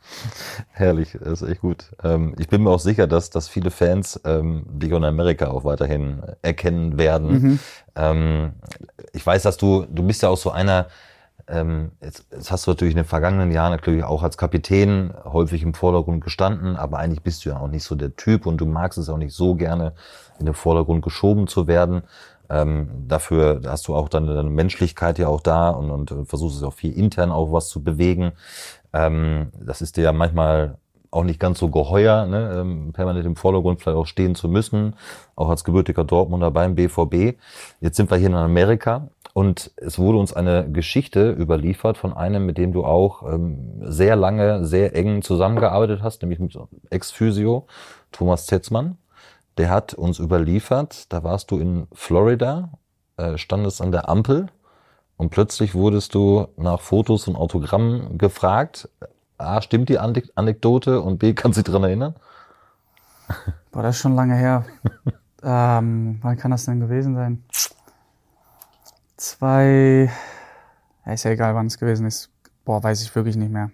Herrlich, 0.71 1.17
das 1.21 1.41
ist 1.41 1.49
echt 1.49 1.61
gut. 1.61 1.91
Ähm, 2.03 2.35
ich 2.37 2.49
bin 2.49 2.63
mir 2.63 2.69
auch 2.69 2.79
sicher, 2.79 3.07
dass, 3.07 3.29
dass 3.29 3.47
viele 3.47 3.71
Fans 3.71 4.19
ähm, 4.25 4.65
dich 4.67 4.91
in 4.91 5.03
Amerika 5.03 5.47
auch 5.47 5.63
weiterhin 5.63 6.21
erkennen 6.41 6.97
werden. 6.97 7.59
Ähm, 7.95 8.53
ich 9.13 9.25
weiß, 9.25 9.43
dass 9.43 9.57
du, 9.57 9.85
du 9.89 10.03
bist 10.03 10.21
ja 10.23 10.29
auch 10.29 10.37
so 10.37 10.51
einer, 10.51 10.87
ähm, 11.47 11.91
jetzt, 12.01 12.25
jetzt 12.31 12.51
hast 12.51 12.65
du 12.65 12.71
natürlich 12.71 12.93
in 12.93 12.97
den 12.97 13.05
vergangenen 13.05 13.51
Jahren 13.51 13.71
natürlich 13.71 14.03
auch 14.03 14.23
als 14.23 14.37
Kapitän 14.37 15.13
häufig 15.23 15.63
im 15.63 15.73
Vordergrund 15.73 16.23
gestanden, 16.23 16.75
aber 16.75 16.99
eigentlich 16.99 17.23
bist 17.23 17.45
du 17.45 17.49
ja 17.49 17.59
auch 17.59 17.67
nicht 17.67 17.83
so 17.83 17.95
der 17.95 18.15
Typ 18.15 18.45
und 18.45 18.57
du 18.57 18.65
magst 18.65 18.97
es 18.97 19.09
auch 19.09 19.17
nicht 19.17 19.33
so 19.33 19.55
gerne, 19.55 19.93
in 20.39 20.45
den 20.45 20.55
Vordergrund 20.55 21.03
geschoben 21.03 21.47
zu 21.47 21.67
werden. 21.67 22.03
Ähm, 22.49 22.89
dafür 23.07 23.61
hast 23.65 23.87
du 23.87 23.95
auch 23.95 24.09
deine, 24.09 24.33
deine 24.35 24.49
Menschlichkeit 24.49 25.17
ja 25.19 25.27
auch 25.27 25.41
da 25.41 25.69
und, 25.69 25.89
und 25.89 26.27
versuchst 26.27 26.57
es 26.57 26.63
auch 26.63 26.73
viel 26.73 26.91
intern 26.97 27.31
auch 27.31 27.53
was 27.53 27.69
zu 27.69 27.83
bewegen. 27.83 28.33
Ähm, 28.93 29.51
das 29.59 29.81
ist 29.81 29.97
dir 29.97 30.03
ja 30.03 30.13
manchmal 30.13 30.77
auch 31.11 31.23
nicht 31.23 31.39
ganz 31.39 31.59
so 31.59 31.69
geheuer, 31.69 32.25
ne, 32.25 32.57
ähm, 32.59 32.93
permanent 32.93 33.25
im 33.25 33.35
Vordergrund 33.35 33.81
vielleicht 33.81 33.97
auch 33.97 34.05
stehen 34.05 34.33
zu 34.33 34.47
müssen, 34.47 34.95
auch 35.35 35.49
als 35.49 35.63
gebürtiger 35.63 36.05
Dortmunder 36.05 36.51
beim 36.51 36.75
BVB. 36.75 37.37
Jetzt 37.81 37.97
sind 37.97 38.09
wir 38.09 38.17
hier 38.17 38.27
in 38.27 38.35
Amerika 38.35 39.09
und 39.33 39.71
es 39.77 39.97
wurde 39.97 40.17
uns 40.17 40.33
eine 40.33 40.69
Geschichte 40.71 41.31
überliefert 41.31 41.97
von 41.97 42.13
einem, 42.13 42.45
mit 42.45 42.57
dem 42.57 42.73
du 42.73 42.83
auch 42.83 43.23
ähm, 43.31 43.81
sehr 43.81 44.15
lange, 44.15 44.65
sehr 44.65 44.95
eng 44.95 45.21
zusammengearbeitet 45.21 46.01
hast, 46.03 46.21
nämlich 46.21 46.39
mit 46.39 46.57
Ex-Physio 46.89 47.67
Thomas 48.11 48.45
Zetzmann. 48.45 48.97
Der 49.57 49.69
hat 49.69 49.93
uns 49.93 50.19
überliefert, 50.19 51.11
da 51.13 51.23
warst 51.23 51.51
du 51.51 51.59
in 51.59 51.87
Florida, 51.93 52.71
äh, 53.17 53.37
standest 53.37 53.81
an 53.81 53.91
der 53.91 54.09
Ampel 54.09 54.47
und 55.17 55.29
plötzlich 55.29 55.75
wurdest 55.75 56.15
du 56.15 56.47
nach 56.57 56.81
Fotos 56.81 57.27
und 57.27 57.35
Autogrammen 57.35 58.17
gefragt. 58.17 58.89
A, 59.37 59.61
stimmt 59.61 59.89
die 59.89 59.99
Anek- 59.99 60.31
Anekdote 60.35 61.01
und 61.01 61.19
B, 61.19 61.33
kannst 61.33 61.57
du 61.57 61.63
dich 61.63 61.71
dran 61.71 61.83
erinnern? 61.83 62.15
Boah, 63.71 63.83
das 63.83 63.95
ist 63.95 64.01
schon 64.01 64.15
lange 64.15 64.35
her. 64.35 64.65
ähm, 65.43 66.19
wann 66.21 66.37
kann 66.37 66.51
das 66.51 66.65
denn 66.65 66.79
gewesen 66.79 67.15
sein? 67.15 67.43
Zwei, 69.21 70.09
ja, 71.05 71.13
ist 71.13 71.25
ja 71.25 71.29
egal, 71.29 71.53
wann 71.53 71.67
es 71.67 71.77
gewesen 71.77 72.07
ist. 72.07 72.31
Boah, 72.65 72.81
weiß 72.81 73.03
ich 73.03 73.15
wirklich 73.15 73.35
nicht 73.35 73.51
mehr. 73.51 73.69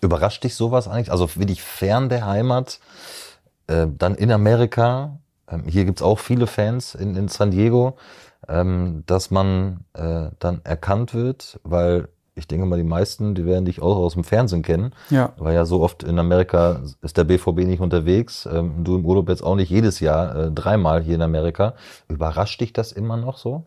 Überrascht 0.00 0.44
dich 0.44 0.54
sowas 0.54 0.86
eigentlich? 0.86 1.10
Also 1.10 1.28
wirklich 1.34 1.60
fern 1.60 2.08
der 2.08 2.24
Heimat, 2.24 2.78
äh, 3.66 3.88
dann 3.98 4.14
in 4.14 4.30
Amerika, 4.30 5.18
ähm, 5.48 5.64
hier 5.66 5.84
gibt's 5.84 6.02
auch 6.02 6.20
viele 6.20 6.46
Fans 6.46 6.94
in, 6.94 7.16
in 7.16 7.26
San 7.26 7.50
Diego, 7.50 7.96
ähm, 8.46 9.02
dass 9.06 9.32
man 9.32 9.86
äh, 9.92 10.28
dann 10.38 10.60
erkannt 10.62 11.14
wird, 11.14 11.58
weil 11.64 12.06
ich 12.36 12.46
denke 12.46 12.64
mal, 12.64 12.76
die 12.76 12.84
meisten, 12.84 13.34
die 13.34 13.46
werden 13.46 13.64
dich 13.64 13.82
auch 13.82 13.96
aus 13.96 14.14
dem 14.14 14.22
Fernsehen 14.22 14.62
kennen. 14.62 14.94
Ja. 15.10 15.32
Weil 15.36 15.56
ja 15.56 15.64
so 15.64 15.82
oft 15.82 16.04
in 16.04 16.16
Amerika 16.20 16.80
ist 17.02 17.16
der 17.16 17.24
BVB 17.24 17.64
nicht 17.64 17.80
unterwegs. 17.80 18.46
Ähm, 18.46 18.84
du 18.84 18.94
im 18.94 19.04
Urlaub 19.04 19.28
jetzt 19.30 19.42
auch 19.42 19.56
nicht 19.56 19.70
jedes 19.70 19.98
Jahr, 19.98 20.36
äh, 20.36 20.52
dreimal 20.52 21.02
hier 21.02 21.16
in 21.16 21.22
Amerika. 21.22 21.74
Überrascht 22.06 22.60
dich 22.60 22.72
das 22.72 22.92
immer 22.92 23.16
noch 23.16 23.36
so? 23.36 23.66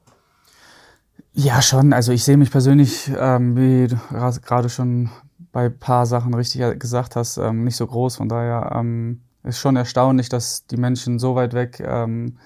Ja, 1.40 1.62
schon. 1.62 1.94
Also 1.94 2.14
ich 2.14 2.24
sehe 2.24 2.36
mich 2.36 2.50
persönlich, 2.50 3.12
ähm, 3.16 3.56
wie 3.56 3.88
du 3.88 3.96
gerade 4.42 4.70
schon 4.70 5.12
bei 5.52 5.70
paar 5.70 6.08
Sachen 6.08 6.34
richtig 6.34 6.80
gesagt 6.80 7.16
hast, 7.16 7.38
ähm, 7.38 7.64
nicht 7.64 7.76
so 7.76 7.86
groß. 7.86 8.16
Von 8.16 8.28
daher 8.28 8.72
ähm, 8.74 9.22
ist 9.44 9.60
schon 9.60 9.76
erstaunlich, 9.76 10.30
dass 10.30 10.66
die 10.66 10.78
Menschen 10.78 11.20
so 11.20 11.36
weit 11.36 11.54
weg 11.54 11.80
ähm, 11.80 12.38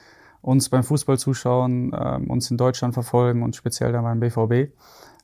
uns 0.41 0.67
beim 0.67 0.83
Fußball 0.83 1.17
zuschauen, 1.17 1.95
ähm, 1.97 2.29
uns 2.29 2.51
in 2.51 2.57
Deutschland 2.57 2.93
verfolgen 2.93 3.43
und 3.43 3.55
speziell 3.55 3.93
dann 3.93 4.03
beim 4.03 4.19
BVB. 4.19 4.73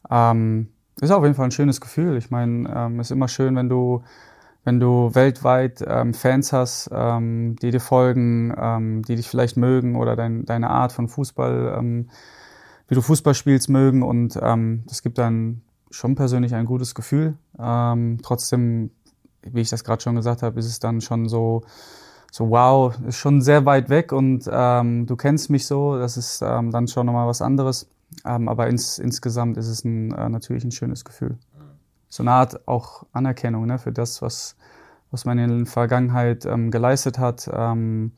Ähm, 0.09 0.69
ist 1.01 1.11
auf 1.11 1.23
jeden 1.23 1.35
Fall 1.35 1.45
ein 1.45 1.51
schönes 1.51 1.81
Gefühl. 1.81 2.15
Ich 2.15 2.31
meine, 2.31 2.73
ähm, 2.73 3.01
ist 3.01 3.11
immer 3.11 3.27
schön, 3.27 3.57
wenn 3.57 3.67
du 3.67 4.01
wenn 4.63 4.79
du 4.79 5.13
weltweit 5.13 5.83
ähm, 5.85 6.13
Fans 6.13 6.53
hast, 6.53 6.89
ähm, 6.93 7.57
die 7.61 7.71
dir 7.71 7.81
folgen, 7.81 8.53
ähm, 8.57 9.01
die 9.01 9.15
dich 9.15 9.27
vielleicht 9.27 9.57
mögen 9.57 9.97
oder 9.97 10.15
dein, 10.15 10.45
deine 10.45 10.69
Art 10.69 10.93
von 10.93 11.07
Fußball, 11.09 11.75
ähm, 11.77 12.09
wie 12.87 12.95
du 12.95 13.01
Fußball 13.01 13.33
spielst, 13.33 13.69
mögen. 13.69 14.03
Und 14.03 14.39
ähm, 14.41 14.83
das 14.87 15.01
gibt 15.01 15.17
dann 15.17 15.61
schon 15.91 16.15
persönlich 16.15 16.53
ein 16.55 16.65
gutes 16.65 16.95
Gefühl. 16.95 17.37
Ähm, 17.59 18.19
trotzdem, 18.23 18.91
wie 19.41 19.61
ich 19.61 19.69
das 19.69 19.83
gerade 19.83 20.01
schon 20.01 20.15
gesagt 20.15 20.43
habe, 20.43 20.59
ist 20.59 20.67
es 20.67 20.79
dann 20.79 21.01
schon 21.01 21.29
so, 21.29 21.63
so 22.31 22.49
wow, 22.49 22.93
ist 23.07 23.17
schon 23.17 23.41
sehr 23.41 23.65
weit 23.65 23.89
weg 23.89 24.11
und 24.11 24.49
ähm, 24.51 25.05
du 25.05 25.15
kennst 25.15 25.49
mich 25.49 25.65
so, 25.65 25.97
das 25.97 26.17
ist 26.17 26.41
ähm, 26.41 26.71
dann 26.71 26.87
schon 26.87 27.05
nochmal 27.05 27.27
was 27.27 27.41
anderes. 27.41 27.89
Ähm, 28.25 28.47
aber 28.47 28.67
ins, 28.67 28.99
insgesamt 28.99 29.57
ist 29.57 29.67
es 29.67 29.83
ein, 29.83 30.11
äh, 30.13 30.29
natürlich 30.29 30.63
ein 30.63 30.71
schönes 30.71 31.05
Gefühl. 31.05 31.37
So 32.09 32.23
eine 32.23 32.31
Art 32.31 32.67
auch 32.67 33.05
Anerkennung 33.11 33.65
ne, 33.65 33.79
für 33.79 33.91
das, 33.91 34.21
was, 34.21 34.55
was 35.11 35.25
man 35.25 35.37
in 35.39 35.57
der 35.57 35.65
Vergangenheit 35.65 36.45
ähm, 36.45 36.71
geleistet 36.71 37.19
hat. 37.19 37.49
Ähm, 37.51 38.13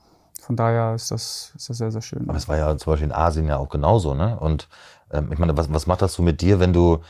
von 0.50 0.56
daher 0.56 0.96
ist 0.96 1.12
das, 1.12 1.54
ist 1.56 1.70
das 1.70 1.78
sehr, 1.78 1.92
sehr 1.92 2.02
schön. 2.02 2.28
Aber 2.28 2.36
es 2.36 2.48
war 2.48 2.58
ja 2.58 2.76
zum 2.76 2.92
Beispiel 2.92 3.06
in 3.06 3.14
Asien 3.14 3.46
ja 3.46 3.58
auch 3.58 3.70
genauso, 3.70 4.16
ne? 4.16 4.36
Und 4.40 4.68
ähm, 5.12 5.32
ich 5.32 5.38
meine, 5.38 5.56
was, 5.56 5.72
was 5.72 5.86
macht 5.86 6.02
das 6.02 6.16
so 6.16 6.24
mit 6.24 6.42
dir, 6.42 6.60
wenn 6.60 6.74
du 6.74 7.02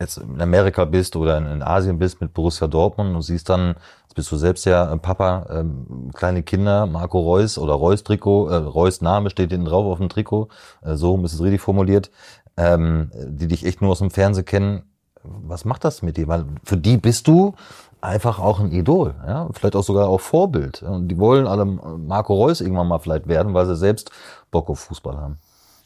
jetzt 0.00 0.16
in 0.16 0.42
Amerika 0.42 0.84
bist 0.84 1.14
oder 1.14 1.38
in, 1.38 1.46
in 1.46 1.62
Asien 1.62 2.00
bist 2.00 2.20
mit 2.20 2.34
Borussia 2.34 2.66
Dortmund 2.66 3.14
und 3.14 3.22
siehst 3.22 3.50
dann, 3.50 3.76
jetzt 4.02 4.16
bist 4.16 4.32
du 4.32 4.36
selbst 4.36 4.64
ja 4.64 4.96
Papa, 4.96 5.46
ähm, 5.48 6.10
kleine 6.12 6.42
Kinder, 6.42 6.86
Marco 6.86 7.20
Reus 7.20 7.56
oder 7.56 7.74
Reus 7.74 8.02
Trikot, 8.02 8.48
äh, 8.48 8.56
Reus 8.56 9.00
Name 9.00 9.30
steht 9.30 9.52
hinten 9.52 9.66
drauf 9.66 9.86
auf 9.86 9.98
dem 9.98 10.08
Trikot, 10.08 10.48
äh, 10.82 10.96
so 10.96 11.16
ist 11.24 11.34
es 11.34 11.40
richtig 11.40 11.60
formuliert, 11.60 12.10
ähm, 12.56 13.12
die 13.14 13.46
dich 13.46 13.64
echt 13.64 13.80
nur 13.80 13.92
aus 13.92 14.00
dem 14.00 14.10
Fernsehen 14.10 14.44
kennen. 14.44 14.82
Was 15.22 15.64
macht 15.64 15.84
das 15.84 16.02
mit 16.02 16.16
dir? 16.16 16.26
Weil 16.26 16.46
für 16.64 16.76
die 16.76 16.96
bist 16.96 17.28
du 17.28 17.54
einfach 18.00 18.38
auch 18.38 18.60
ein 18.60 18.70
Idol, 18.70 19.14
ja, 19.26 19.48
vielleicht 19.52 19.76
auch 19.76 19.82
sogar 19.82 20.08
auch 20.08 20.20
Vorbild. 20.20 20.82
Und 20.82 21.08
die 21.08 21.18
wollen 21.18 21.46
alle 21.46 21.64
Marco 21.64 22.34
Reus 22.34 22.60
irgendwann 22.60 22.88
mal 22.88 22.98
vielleicht 22.98 23.28
werden, 23.28 23.54
weil 23.54 23.66
sie 23.66 23.76
selbst 23.76 24.10
Bock 24.50 24.68
auf 24.68 24.80
Fußball 24.80 25.16
haben. 25.16 25.38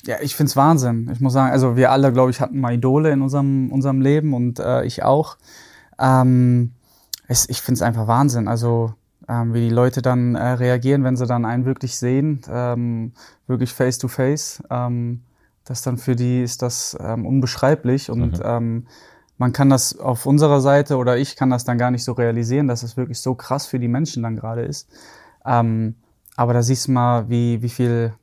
Ja, 0.05 0.17
ich 0.21 0.35
find's 0.35 0.57
Wahnsinn. 0.57 1.09
Ich 1.13 1.21
muss 1.21 1.33
sagen, 1.33 1.53
also 1.53 1.77
wir 1.77 1.93
alle, 1.93 2.13
glaube 2.13 2.31
ich, 2.31 2.41
hatten 2.41 2.61
mal 2.61 2.75
Idole 2.75 3.13
in 3.13 3.23
unserem, 3.23 3.71
unserem 3.71 4.01
Leben 4.01 4.35
und 4.35 4.59
äh, 4.59 4.85
ich 4.85 5.03
auch. 5.03 5.37
Ähm, 5.99 6.73
es, 7.29 7.49
ich 7.49 7.63
find's 7.63 7.83
einfach 7.83 8.09
Wahnsinn. 8.09 8.49
Also 8.49 8.95
ähm, 9.29 9.55
wie 9.55 9.61
die 9.61 9.75
Leute 9.75 10.03
dann 10.03 10.35
äh, 10.35 10.43
reagieren, 10.43 11.05
wenn 11.05 11.17
sie 11.17 11.27
dann 11.27 11.45
einen 11.45 11.65
wirklich 11.65 11.97
sehen, 11.97 12.41
ähm, 12.51 13.13
wirklich 13.47 13.73
face 13.73 13.99
to 13.99 14.09
face. 14.09 14.63
Ähm, 14.71 15.23
das 15.65 15.83
dann 15.83 15.97
für 15.97 16.17
die 16.17 16.43
ist 16.43 16.63
das 16.63 16.97
ähm, 17.01 17.25
unbeschreiblich 17.25 18.11
und 18.11 18.39
mhm. 18.39 18.45
ähm, 18.45 18.87
man 19.43 19.53
kann 19.53 19.71
das 19.71 19.99
auf 19.99 20.25
unserer 20.25 20.61
Seite 20.61 20.97
oder 20.97 21.19
ich 21.19 21.35
kann 21.35 21.51
das 21.51 21.65
dann 21.65 21.77
gar 21.77 21.91
nicht 21.91 22.05
so 22.05 22.13
realisieren, 22.13 22.69
dass 22.69 22.85
es 22.85 22.97
wirklich 22.97 23.19
so 23.19 23.35
krass 23.35 23.67
für 23.67 23.81
die 23.81 23.89
Menschen 23.89 24.23
dann 24.23 24.37
gerade 24.37 24.63
ist. 24.63 24.89
Ähm, 25.45 25.97
aber 26.37 26.53
da 26.53 26.63
siehst 26.63 26.87
du 26.87 26.93
mal, 26.93 27.29
wie, 27.29 27.61
wie 27.61 27.69
viel 27.69 28.15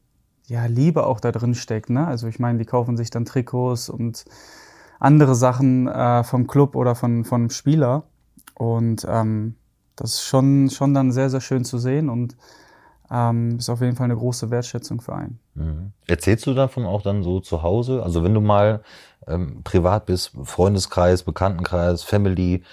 ja, 0.47 0.65
Liebe 0.67 1.05
auch 1.05 1.19
da 1.19 1.33
drin 1.33 1.55
steckt. 1.55 1.89
Ne? 1.89 2.07
Also 2.07 2.27
ich 2.27 2.39
meine, 2.39 2.57
die 2.57 2.63
kaufen 2.63 2.95
sich 2.95 3.09
dann 3.09 3.25
Trikots 3.25 3.89
und 3.89 4.23
andere 4.97 5.35
Sachen 5.35 5.89
äh, 5.89 6.23
vom 6.23 6.47
Club 6.47 6.77
oder 6.77 6.95
von, 6.95 7.25
von 7.25 7.49
Spieler. 7.49 8.03
Und 8.55 9.05
ähm, 9.05 9.55
das 9.97 10.13
ist 10.13 10.23
schon, 10.23 10.69
schon 10.69 10.93
dann 10.93 11.11
sehr, 11.11 11.29
sehr 11.29 11.41
schön 11.41 11.65
zu 11.65 11.79
sehen 11.79 12.07
und 12.07 12.37
ähm, 13.11 13.57
ist 13.57 13.69
auf 13.69 13.81
jeden 13.81 13.95
Fall 13.95 14.05
eine 14.05 14.15
große 14.15 14.51
Wertschätzung 14.51 15.01
für 15.01 15.15
einen. 15.15 15.39
Mhm. 15.55 15.91
Erzählst 16.07 16.45
du 16.45 16.53
davon 16.53 16.85
auch 16.85 17.01
dann 17.01 17.23
so 17.23 17.39
zu 17.39 17.63
Hause? 17.63 18.03
Also 18.03 18.23
wenn 18.23 18.33
du 18.33 18.41
mal 18.41 18.81
ähm, 19.27 19.61
privat 19.63 20.05
bist, 20.05 20.31
Freundeskreis, 20.43 21.23
Bekanntenkreis, 21.23 22.03
Family, 22.03 22.63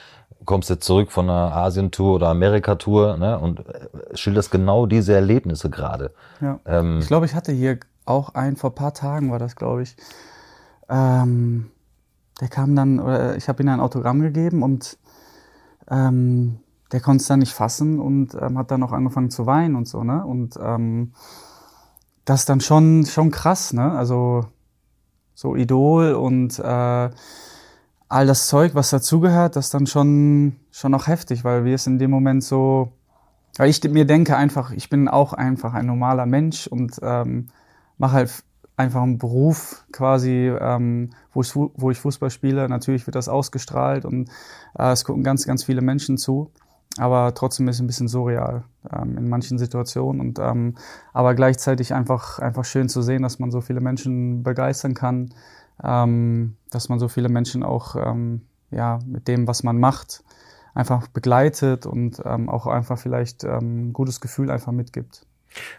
kommst 0.45 0.71
jetzt 0.71 0.85
zurück 0.85 1.11
von 1.11 1.29
einer 1.29 1.55
Asientour 1.55 2.15
oder 2.15 2.29
Amerika-Tour 2.29 3.17
ne, 3.17 3.39
und 3.39 3.61
äh, 3.61 3.89
schilderst 4.15 4.51
genau 4.51 4.87
diese 4.87 5.13
Erlebnisse 5.15 5.71
gerade. 5.71 6.13
Ja. 6.41 6.61
Ähm, 6.65 6.99
ich 7.01 7.07
glaube, 7.07 7.27
ich 7.27 7.35
hatte 7.35 7.53
hier 7.53 7.79
auch 8.05 8.35
einen, 8.35 8.57
vor 8.57 8.75
paar 8.75 8.95
Tagen 8.95 9.31
war 9.31 9.39
das, 9.39 9.57
glaube 9.57 9.83
ich. 9.83 9.97
Ähm, 10.89 11.71
der 12.41 12.49
kam 12.49 12.77
dann, 12.77 13.01
oder 13.01 13.37
ich 13.37 13.49
habe 13.49 13.63
ihm 13.63 13.69
ein 13.69 13.81
Autogramm 13.81 14.21
gegeben 14.21 14.63
und 14.63 14.99
ähm, 15.91 16.61
der 16.93 17.01
konnte 17.01 17.23
es 17.23 17.29
dann 17.29 17.41
nicht 17.41 17.53
fassen 17.53 17.99
und 17.99 18.37
ähm, 18.41 18.59
hat 18.59 18.71
dann 18.71 18.83
auch 18.83 18.93
angefangen 18.93 19.31
zu 19.31 19.47
weinen 19.47 19.75
und 19.75 19.89
so, 19.89 20.05
ne? 20.05 20.25
Und 20.25 20.59
ähm, 20.63 21.13
das 22.25 22.45
dann 22.45 22.61
schon, 22.61 23.07
schon 23.07 23.31
krass, 23.31 23.73
ne? 23.73 23.93
Also 23.93 24.47
so 25.35 25.57
Idol 25.57 26.15
und 26.15 26.59
äh, 26.59 27.11
all 28.09 28.27
das 28.27 28.47
Zeug, 28.47 28.75
was 28.75 28.91
dazugehört, 28.91 29.57
das 29.57 29.71
dann 29.71 29.87
schon, 29.87 30.57
schon 30.71 30.95
auch 30.95 31.07
heftig, 31.07 31.45
weil 31.45 31.65
wir 31.65 31.75
es 31.75 31.87
in 31.87 31.99
dem 31.99 32.11
Moment 32.11 32.45
so, 32.45 32.93
weil 33.57 33.69
ich 33.69 33.83
mir 33.85 34.07
denke 34.07 34.37
einfach, 34.37 34.71
ich 34.71 34.89
bin 34.89 35.09
auch 35.09 35.33
einfach 35.33 35.75
ein 35.75 35.87
normaler 35.87 36.27
Mensch 36.27 36.67
und 36.67 36.99
ähm, 37.03 37.49
mache 37.99 38.13
halt 38.13 38.45
einfach 38.77 39.03
einen 39.03 39.19
Beruf 39.19 39.85
quasi, 39.91 40.53
ähm, 40.61 41.11
wo, 41.33 41.41
ich, 41.41 41.55
wo 41.55 41.91
ich 41.91 41.99
Fußball 41.99 42.31
spiele. 42.31 42.69
Natürlich 42.69 43.07
wird 43.07 43.15
das 43.15 43.29
ausgestrahlt 43.29 44.05
und 44.05 44.29
äh, 44.79 44.93
es 44.93 45.05
gucken 45.05 45.25
ganz, 45.25 45.47
ganz 45.47 45.65
viele 45.65 45.81
Menschen 45.81 46.19
zu. 46.19 46.51
Aber 46.99 47.35
trotzdem 47.35 47.69
ist 47.69 47.77
es 47.77 47.83
ein 47.83 47.87
bisschen 47.87 48.09
surreal 48.09 48.65
ähm, 48.91 49.19
in 49.19 49.29
manchen 49.29 49.59
Situationen. 49.59 50.21
Und, 50.21 50.39
ähm, 50.39 50.77
aber 51.13 51.35
gleichzeitig 51.35 51.93
einfach, 51.93 52.39
einfach 52.39 52.65
schön 52.65 52.89
zu 52.89 53.03
sehen, 53.03 53.23
dass 53.23 53.39
man 53.39 53.51
so 53.51 53.61
viele 53.61 53.81
Menschen 53.81 54.43
begeistern 54.43 54.95
kann 54.95 55.31
ähm, 55.83 56.57
dass 56.71 56.89
man 56.89 56.99
so 56.99 57.09
viele 57.09 57.29
Menschen 57.29 57.63
auch 57.63 57.97
ähm, 57.97 58.43
ja, 58.71 58.99
mit 59.07 59.29
dem, 59.29 59.47
was 59.47 59.63
man 59.63 59.79
macht, 59.79 60.23
einfach 60.75 61.07
begleitet 61.09 61.87
und 61.87 62.23
ähm, 62.25 62.49
auch 62.49 62.67
einfach 62.67 62.99
vielleicht 62.99 63.45
ähm, 63.45 63.89
ein 63.89 63.93
gutes 63.93 64.21
Gefühl 64.21 64.51
einfach 64.51 64.73
mitgibt. 64.73 65.27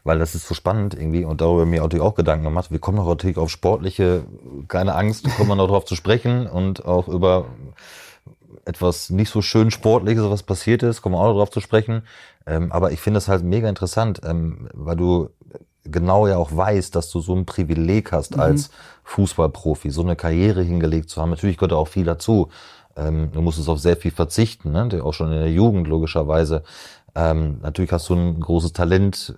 Weil 0.03 0.17
das 0.17 0.33
ist 0.33 0.47
so 0.47 0.55
spannend 0.55 0.95
irgendwie 0.95 1.23
und 1.23 1.41
darüber 1.41 1.65
mir 1.65 1.81
natürlich 1.81 2.03
auch 2.03 2.15
Gedanken 2.15 2.45
gemacht. 2.45 2.71
Wir 2.71 2.79
kommen 2.79 2.97
noch 2.97 3.07
natürlich 3.07 3.37
auf 3.37 3.49
sportliche, 3.49 4.23
keine 4.67 4.95
Angst, 4.95 5.29
kommen 5.35 5.49
wir 5.49 5.55
noch 5.55 5.67
darauf 5.67 5.85
zu 5.85 5.95
sprechen 5.95 6.47
und 6.47 6.85
auch 6.85 7.07
über 7.07 7.45
etwas 8.67 9.09
nicht 9.09 9.31
so 9.31 9.41
schön 9.41 9.71
Sportliches, 9.71 10.29
was 10.29 10.43
passiert 10.43 10.83
ist, 10.83 11.01
kommen 11.01 11.15
wir 11.15 11.19
auch 11.19 11.27
noch 11.27 11.33
darauf 11.33 11.51
zu 11.51 11.61
sprechen. 11.61 12.03
Ähm, 12.45 12.71
aber 12.71 12.91
ich 12.91 12.99
finde 12.99 13.19
es 13.19 13.27
halt 13.27 13.43
mega 13.43 13.69
interessant, 13.69 14.21
ähm, 14.25 14.69
weil 14.73 14.95
du 14.95 15.29
genau 15.83 16.27
ja 16.27 16.37
auch 16.37 16.55
weißt, 16.55 16.95
dass 16.95 17.09
du 17.09 17.21
so 17.21 17.35
ein 17.35 17.45
Privileg 17.45 18.11
hast 18.11 18.35
mhm. 18.35 18.41
als 18.41 18.69
Fußballprofi, 19.03 19.89
so 19.89 20.01
eine 20.01 20.15
Karriere 20.15 20.61
hingelegt 20.61 21.09
zu 21.09 21.21
haben. 21.21 21.29
Natürlich 21.29 21.57
gehört 21.57 21.73
auch 21.73 21.87
viel 21.87 22.05
dazu. 22.05 22.49
Ähm, 22.95 23.31
du 23.31 23.41
musstest 23.41 23.69
auf 23.69 23.79
sehr 23.79 23.95
viel 23.95 24.11
verzichten, 24.11 24.71
ne? 24.71 24.89
auch 25.03 25.13
schon 25.13 25.31
in 25.31 25.39
der 25.39 25.51
Jugend 25.51 25.87
logischerweise. 25.87 26.63
Ähm, 27.15 27.59
natürlich 27.61 27.91
hast 27.91 28.09
du 28.09 28.15
ein 28.15 28.39
großes 28.39 28.73
Talent 28.73 29.35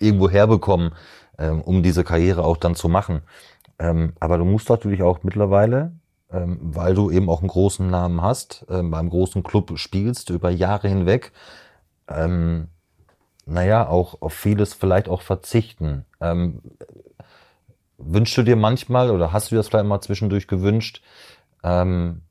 irgendwo 0.00 0.28
herbekommen, 0.28 0.92
ähm, 1.38 1.62
um 1.62 1.82
diese 1.82 2.04
Karriere 2.04 2.44
auch 2.44 2.56
dann 2.56 2.74
zu 2.74 2.88
machen. 2.88 3.22
Ähm, 3.78 4.12
aber 4.20 4.38
du 4.38 4.44
musst 4.44 4.68
natürlich 4.68 5.02
auch 5.02 5.22
mittlerweile, 5.22 5.92
weil 6.44 6.94
du 6.94 7.10
eben 7.10 7.28
auch 7.28 7.40
einen 7.40 7.48
großen 7.48 7.88
Namen 7.88 8.22
hast, 8.22 8.66
ähm, 8.68 8.90
beim 8.90 9.10
großen 9.10 9.42
Club 9.42 9.78
spielst 9.78 10.30
über 10.30 10.50
Jahre 10.50 10.88
hinweg, 10.88 11.32
ähm, 12.08 12.68
naja, 13.46 13.88
auch 13.88 14.20
auf 14.20 14.34
vieles 14.34 14.74
vielleicht 14.74 15.08
auch 15.08 15.22
verzichten. 15.22 16.04
Ähm, 16.20 16.62
wünschst 17.98 18.36
du 18.36 18.42
dir 18.42 18.56
manchmal 18.56 19.10
oder 19.10 19.32
hast 19.32 19.50
du 19.50 19.54
dir 19.54 19.58
das 19.58 19.68
vielleicht 19.68 19.86
mal 19.86 20.00
zwischendurch 20.00 20.48
gewünscht, 20.48 21.02
ähm, 21.62 22.22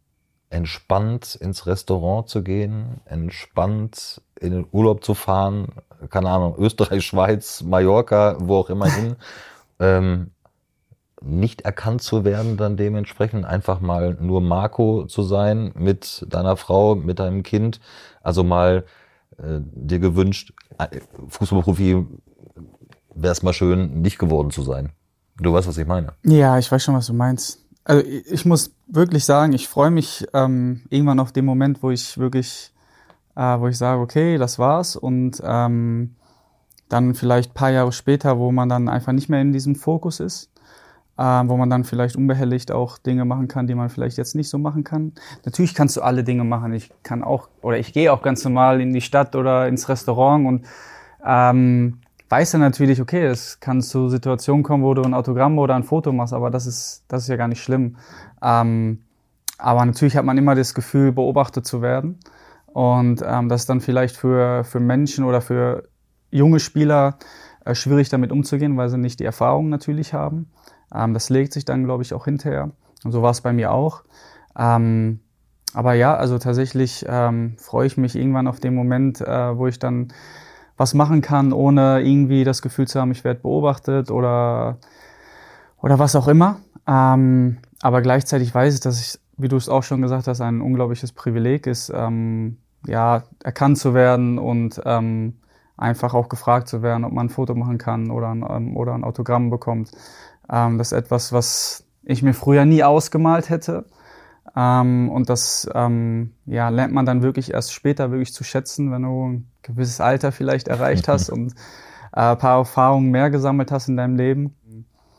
entspannt 0.50 1.36
ins 1.36 1.66
Restaurant 1.66 2.30
zu 2.30 2.44
gehen, 2.44 3.02
entspannt 3.06 4.22
in 4.40 4.52
den 4.52 4.68
Urlaub 4.72 5.04
zu 5.04 5.14
fahren, 5.14 5.70
keine 6.10 6.30
Ahnung, 6.30 6.56
Österreich, 6.58 7.06
Schweiz, 7.06 7.62
Mallorca, 7.62 8.36
wo 8.40 8.58
auch 8.58 8.70
immer 8.70 8.88
hin, 8.88 9.16
ähm, 9.80 10.32
nicht 11.26 11.62
erkannt 11.62 12.02
zu 12.02 12.24
werden, 12.24 12.58
dann 12.58 12.78
dementsprechend 12.78 13.46
einfach 13.46 13.80
mal 13.80 14.16
nur 14.20 14.42
Marco 14.42 15.06
zu 15.06 15.24
sein 15.24 15.72
mit 15.76 16.26
deiner 16.30 16.56
Frau, 16.56 16.96
mit 16.96 17.20
deinem 17.20 17.44
Kind, 17.44 17.80
also 18.22 18.44
mal 18.44 18.86
äh, 19.38 19.60
dir 19.62 20.00
gewünscht, 20.00 20.54
äh, 20.78 21.00
Fußballprofi 21.28 22.06
wäre 23.16 23.32
es 23.32 23.44
mal 23.44 23.54
schön, 23.54 24.02
nicht 24.02 24.20
geworden 24.20 24.52
zu 24.52 24.62
sein. 24.62 24.92
Du 25.38 25.52
weißt, 25.52 25.68
was 25.68 25.78
ich 25.78 25.88
meine. 25.88 26.14
Ja, 26.24 26.58
ich 26.58 26.72
weiß 26.72 26.84
schon, 26.84 26.96
was 26.96 27.08
du 27.08 27.14
meinst. 27.14 27.66
Also 27.84 28.06
ich 28.06 28.46
muss 28.46 28.74
wirklich 28.88 29.26
sagen, 29.26 29.54
ich 29.54 29.68
freue 29.68 29.92
mich 29.92 30.26
ähm, 30.34 30.84
irgendwann 30.90 31.20
auf 31.20 31.32
den 31.32 31.46
Moment, 31.46 31.84
wo 31.84 31.92
ich 31.92 32.18
wirklich, 32.18 32.72
äh, 33.36 33.60
wo 33.60 33.68
ich 33.68 33.78
sage, 33.78 34.02
okay, 34.02 34.38
das 34.38 34.60
war's 34.60 34.96
und 34.96 35.42
ähm, 35.44 36.16
dann 36.90 37.16
vielleicht 37.16 37.54
paar 37.54 37.72
Jahre 37.72 37.92
später, 37.92 38.40
wo 38.40 38.52
man 38.52 38.70
dann 38.70 38.90
einfach 38.90 39.12
nicht 39.12 39.30
mehr 39.30 39.42
in 39.42 39.52
diesem 39.52 39.76
Fokus 39.76 40.20
ist, 40.20 40.52
äh, 41.18 41.24
wo 41.24 41.58
man 41.58 41.70
dann 41.70 41.84
vielleicht 41.84 42.16
unbehelligt 42.16 42.72
auch 42.72 42.98
Dinge 42.98 43.26
machen 43.26 43.48
kann, 43.48 43.68
die 43.68 43.76
man 43.76 43.90
vielleicht 43.90 44.18
jetzt 44.18 44.36
nicht 44.36 44.50
so 44.50 44.58
machen 44.58 44.84
kann. 44.84 45.14
Natürlich 45.46 45.74
kannst 45.74 45.98
du 45.98 46.02
alle 46.02 46.24
Dinge 46.24 46.44
machen. 46.44 46.74
Ich 46.74 46.92
kann 47.04 47.24
auch 47.24 47.50
oder 47.62 47.78
ich 47.78 47.94
gehe 47.94 48.12
auch 48.12 48.22
ganz 48.22 48.44
normal 48.44 48.82
in 48.82 48.94
die 48.94 49.02
Stadt 49.02 49.36
oder 49.36 49.68
ins 49.68 49.88
Restaurant 49.90 50.48
und 50.48 50.66
ähm, 51.26 52.00
weiß 52.30 52.54
er 52.56 52.60
natürlich, 52.60 53.02
okay, 53.02 53.26
es 53.26 53.60
kann 53.60 53.82
zu 53.82 54.10
Situationen 54.10 54.64
kommen, 54.64 54.84
wo 54.84 54.94
du 54.94 55.04
ein 55.04 55.14
Autogramm 55.14 55.58
oder 55.60 55.76
ein 55.76 55.84
Foto 55.84 56.12
machst, 56.12 56.34
aber 56.34 56.50
das 56.50 56.66
ist, 56.66 57.06
das 57.08 57.24
ist 57.24 57.30
ja 57.30 57.36
gar 57.36 57.48
nicht 57.48 57.64
schlimm. 57.64 57.98
Ähm, 58.42 59.00
aber 59.58 59.86
natürlich 59.86 60.18
hat 60.18 60.26
man 60.26 60.38
immer 60.38 60.56
das 60.56 60.74
Gefühl, 60.74 61.12
beobachtet 61.12 61.66
zu 61.66 61.82
werden. 61.82 62.20
Und 62.68 63.24
ähm, 63.26 63.48
das 63.48 63.62
ist 63.62 63.70
dann 63.70 63.80
vielleicht 63.80 64.18
für, 64.18 64.66
für 64.66 64.82
Menschen 64.82 65.24
oder 65.24 65.40
für 65.40 65.88
junge 66.30 66.60
Spieler 66.60 67.18
äh, 67.64 67.74
schwierig 67.74 68.10
damit 68.10 68.32
umzugehen, 68.32 68.76
weil 68.76 68.90
sie 68.90 68.98
nicht 68.98 69.20
die 69.22 69.24
Erfahrung 69.24 69.70
natürlich 69.70 70.14
haben. 70.14 70.52
Ähm, 70.94 71.14
das 71.14 71.30
legt 71.30 71.54
sich 71.54 71.66
dann, 71.66 71.84
glaube 71.84 72.04
ich, 72.04 72.14
auch 72.14 72.26
hinterher. 72.26 72.72
Und 73.04 73.12
so 73.12 73.22
war 73.22 73.32
es 73.32 73.42
bei 73.42 73.54
mir 73.54 73.72
auch. 73.72 74.04
Ähm, 74.58 75.20
aber 75.74 75.94
ja, 75.94 76.16
also 76.16 76.40
tatsächlich 76.40 77.06
ähm, 77.08 77.56
freue 77.58 77.88
ich 77.88 77.98
mich 77.98 78.16
irgendwann 78.16 78.48
auf 78.48 78.60
den 78.60 78.74
Moment, 78.74 79.22
äh, 79.22 79.58
wo 79.58 79.68
ich 79.68 79.78
dann 79.78 80.14
was 80.78 80.94
machen 80.94 81.22
kann, 81.22 81.54
ohne 81.54 82.02
irgendwie 82.02 82.44
das 82.44 82.62
Gefühl 82.62 82.88
zu 82.88 83.00
haben, 83.00 83.12
ich 83.12 83.24
werde 83.24 83.42
beobachtet 83.42 84.12
oder, 84.12 84.78
oder 85.82 86.00
was 86.00 86.16
auch 86.16 86.28
immer. 86.28 86.60
Ähm, 86.88 87.58
aber 87.82 88.02
gleichzeitig 88.02 88.54
weiß 88.54 88.74
ich, 88.76 88.80
dass 88.80 89.00
ich, 89.00 89.20
wie 89.38 89.48
du 89.48 89.58
es 89.58 89.70
auch 89.70 89.84
schon 89.84 90.02
gesagt 90.02 90.28
hast, 90.28 90.42
ein 90.42 90.62
unglaubliches 90.62 91.12
Privileg 91.12 91.68
ist, 91.68 91.92
ähm, 91.94 92.58
ja, 92.88 93.24
erkannt 93.44 93.78
zu 93.78 93.94
werden 93.94 94.38
und 94.38 94.82
ähm, 94.86 95.36
einfach 95.78 96.14
auch 96.14 96.30
gefragt 96.30 96.68
zu 96.68 96.82
werden, 96.82 97.04
ob 97.04 97.12
man 97.12 97.28
ein 97.28 97.30
Foto 97.30 97.56
machen 97.56 97.78
kann 97.78 98.12
oder 98.12 98.30
ein, 98.30 98.46
ähm, 98.48 98.78
oder 98.78 98.94
ein 98.94 99.04
Autogramm 99.04 99.50
bekommt. 99.50 99.92
Ähm, 100.52 100.78
das 100.78 100.92
ist 100.92 100.98
etwas, 100.98 101.34
was 101.34 101.86
ich 102.04 102.22
mir 102.22 102.34
früher 102.34 102.66
nie 102.66 102.84
ausgemalt 102.84 103.50
hätte. 103.50 103.86
Ähm, 104.56 105.10
und 105.10 105.30
das 105.30 105.70
ähm, 105.74 106.34
ja, 106.46 106.70
lernt 106.70 106.94
man 106.94 107.06
dann 107.06 107.24
wirklich 107.24 107.54
erst 107.54 107.74
später 107.74 108.12
wirklich 108.12 108.34
zu 108.34 108.44
schätzen, 108.44 108.92
wenn 108.92 109.04
du 109.04 109.28
ein 109.28 109.52
gewisses 109.64 110.00
Alter 110.00 110.32
vielleicht 110.32 110.68
erreicht 110.68 111.08
hast 111.08 111.30
und 111.32 111.54
äh, 112.14 112.22
ein 112.22 112.38
paar 112.38 112.60
Erfahrungen 112.60 113.12
mehr 113.12 113.30
gesammelt 113.30 113.72
hast 113.72 113.90
in 113.90 113.98
deinem 113.98 114.16
Leben. 114.16 114.56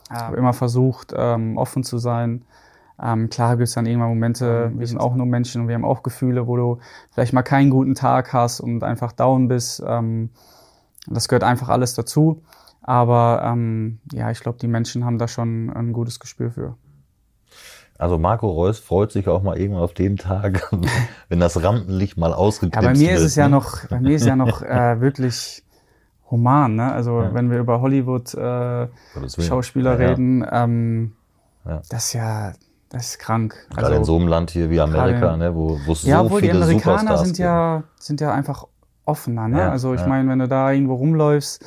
Ich 0.09 0.15
habe 0.15 0.37
immer 0.37 0.53
versucht, 0.53 1.13
ähm, 1.15 1.57
offen 1.57 1.83
zu 1.83 1.97
sein. 1.97 2.45
Ähm, 3.01 3.29
klar 3.29 3.57
gibt 3.57 3.67
es 3.67 3.75
dann 3.75 3.85
irgendwann 3.85 4.09
Momente, 4.09 4.71
wir 4.73 4.87
sind 4.87 4.97
auch 4.97 5.13
nur 5.13 5.25
Menschen 5.25 5.61
und 5.61 5.67
wir 5.67 5.75
haben 5.75 5.85
auch 5.85 6.01
Gefühle, 6.01 6.47
wo 6.47 6.55
du 6.55 6.79
vielleicht 7.11 7.33
mal 7.33 7.43
keinen 7.43 7.69
guten 7.69 7.93
Tag 7.93 8.33
hast 8.33 8.59
und 8.59 8.83
einfach 8.83 9.11
down 9.11 9.47
bist. 9.47 9.83
Ähm, 9.85 10.31
das 11.05 11.27
gehört 11.27 11.43
einfach 11.43 11.69
alles 11.69 11.93
dazu. 11.93 12.41
Aber 12.87 13.41
ähm, 13.43 13.99
ja, 14.13 14.31
ich 14.31 14.39
glaube, 14.39 14.57
die 14.59 14.67
Menschen 14.67 15.03
haben 15.05 15.17
da 15.17 15.27
schon 15.27 15.69
ein 15.69 15.91
gutes 15.91 16.19
Gespür 16.21 16.51
für. 16.51 16.77
Also 17.97 18.17
Marco 18.17 18.49
Reus 18.49 18.79
freut 18.79 19.11
sich 19.11 19.27
auch 19.27 19.43
mal 19.43 19.57
irgendwann 19.57 19.83
auf 19.83 19.93
den 19.93 20.15
Tag, 20.15 20.71
wenn 21.29 21.39
das 21.39 21.61
Rampenlicht 21.61 22.17
mal 22.17 22.33
ausgeknipst 22.33 22.81
Ja, 22.81 22.93
bei 22.93 22.97
mir 22.97 23.13
ist 23.15 23.23
es 23.23 23.35
ja 23.35 23.49
ne? 23.49 23.55
noch, 23.55 23.85
bei 23.89 23.99
mir 23.99 24.15
ist 24.15 24.25
ja 24.25 24.37
noch 24.37 24.61
äh, 24.61 25.01
wirklich 25.01 25.63
human, 26.31 26.75
ne? 26.75 26.93
Also 26.93 27.19
Ja. 27.19 27.33
wenn 27.33 27.51
wir 27.51 27.59
über 27.59 27.81
Hollywood 27.81 28.33
äh, 28.33 28.39
Ja, 28.87 28.89
reden, 29.93 30.45
ähm, 30.49 31.13
das 31.65 32.05
ist 32.05 32.13
ja, 32.13 32.53
das 32.89 33.05
ist 33.09 33.19
krank. 33.19 33.67
Gerade 33.75 33.95
in 33.95 34.05
so 34.05 34.15
einem 34.15 34.29
Land 34.29 34.51
hier 34.51 34.69
wie 34.69 34.79
Amerika, 34.79 35.19
gerade- 35.19 35.37
ne, 35.39 35.55
wo, 35.55 35.77
wo 35.85 35.91
es 35.91 36.03
ja, 36.03 36.19
so 36.19 36.25
obwohl 36.25 36.41
die 36.41 36.47
viele 36.49 36.63
Amerikaner 36.63 36.97
Superstars 36.99 37.21
sind 37.21 37.37
ja, 37.37 37.83
sind 37.99 38.21
ja 38.21 38.33
einfach 38.33 38.65
offener, 39.03 39.49
ne? 39.49 39.69
Also 39.69 39.93
ich 39.93 40.05
meine, 40.05 40.29
wenn 40.29 40.39
du 40.39 40.47
da 40.47 40.71
irgendwo 40.71 40.95
rumläufst, 40.95 41.65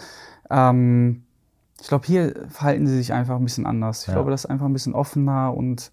ähm, 0.51 1.23
ich 1.81 1.89
glaube, 1.89 2.07
hier 2.07 2.35
verhalten 2.51 2.87
sie 2.87 2.97
sich 2.97 3.13
einfach 3.13 3.37
ein 3.37 3.45
bisschen 3.45 3.67
anders. 3.67 4.03
Ich 4.03 4.09
Ja. 4.09 4.15
glaube, 4.15 4.31
das 4.31 4.45
ist 4.45 4.51
einfach 4.51 4.67
ein 4.67 4.73
bisschen 4.73 4.95
offener 4.95 5.55
und 5.57 5.93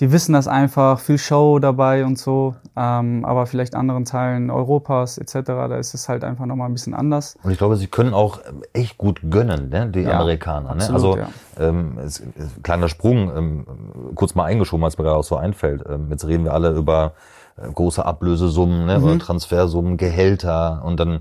die 0.00 0.10
wissen 0.10 0.32
das 0.32 0.48
einfach, 0.48 0.98
viel 0.98 1.18
Show 1.18 1.58
dabei 1.58 2.04
und 2.04 2.18
so. 2.18 2.56
Ähm, 2.74 3.24
aber 3.24 3.46
vielleicht 3.46 3.74
anderen 3.74 4.04
Teilen 4.04 4.50
Europas 4.50 5.18
etc., 5.18 5.40
da 5.44 5.76
ist 5.76 5.92
es 5.94 6.08
halt 6.08 6.24
einfach 6.24 6.46
nochmal 6.46 6.68
ein 6.68 6.72
bisschen 6.72 6.94
anders. 6.94 7.36
Und 7.42 7.50
ich 7.52 7.58
glaube, 7.58 7.76
sie 7.76 7.86
können 7.88 8.14
auch 8.14 8.40
echt 8.72 8.96
gut 8.98 9.20
gönnen, 9.30 9.68
ne, 9.68 9.88
die 9.90 10.00
Ja, 10.00 10.18
Amerikaner. 10.18 10.74
Ne? 10.74 10.82
absolut, 10.82 10.94
Also 10.94 11.16
ja. 11.18 11.28
ähm, 11.60 11.98
es, 11.98 12.20
es, 12.20 12.62
kleiner 12.62 12.88
Sprung, 12.88 13.30
ähm, 13.36 13.66
kurz 14.14 14.34
mal 14.34 14.44
eingeschoben, 14.46 14.82
als 14.82 14.96
mir 14.98 15.04
gerade 15.04 15.18
auch 15.18 15.24
so 15.24 15.36
einfällt. 15.36 15.84
Ähm, 15.88 16.06
jetzt 16.10 16.26
reden 16.26 16.44
wir 16.44 16.54
alle 16.54 16.70
über 16.70 17.12
äh, 17.58 17.70
große 17.70 18.04
Ablösesummen 18.04 18.86
ne, 18.86 18.98
Mhm. 18.98 19.04
oder 19.04 19.18
Transfersummen, 19.18 19.98
Gehälter 19.98 20.82
und 20.84 20.98
dann 20.98 21.20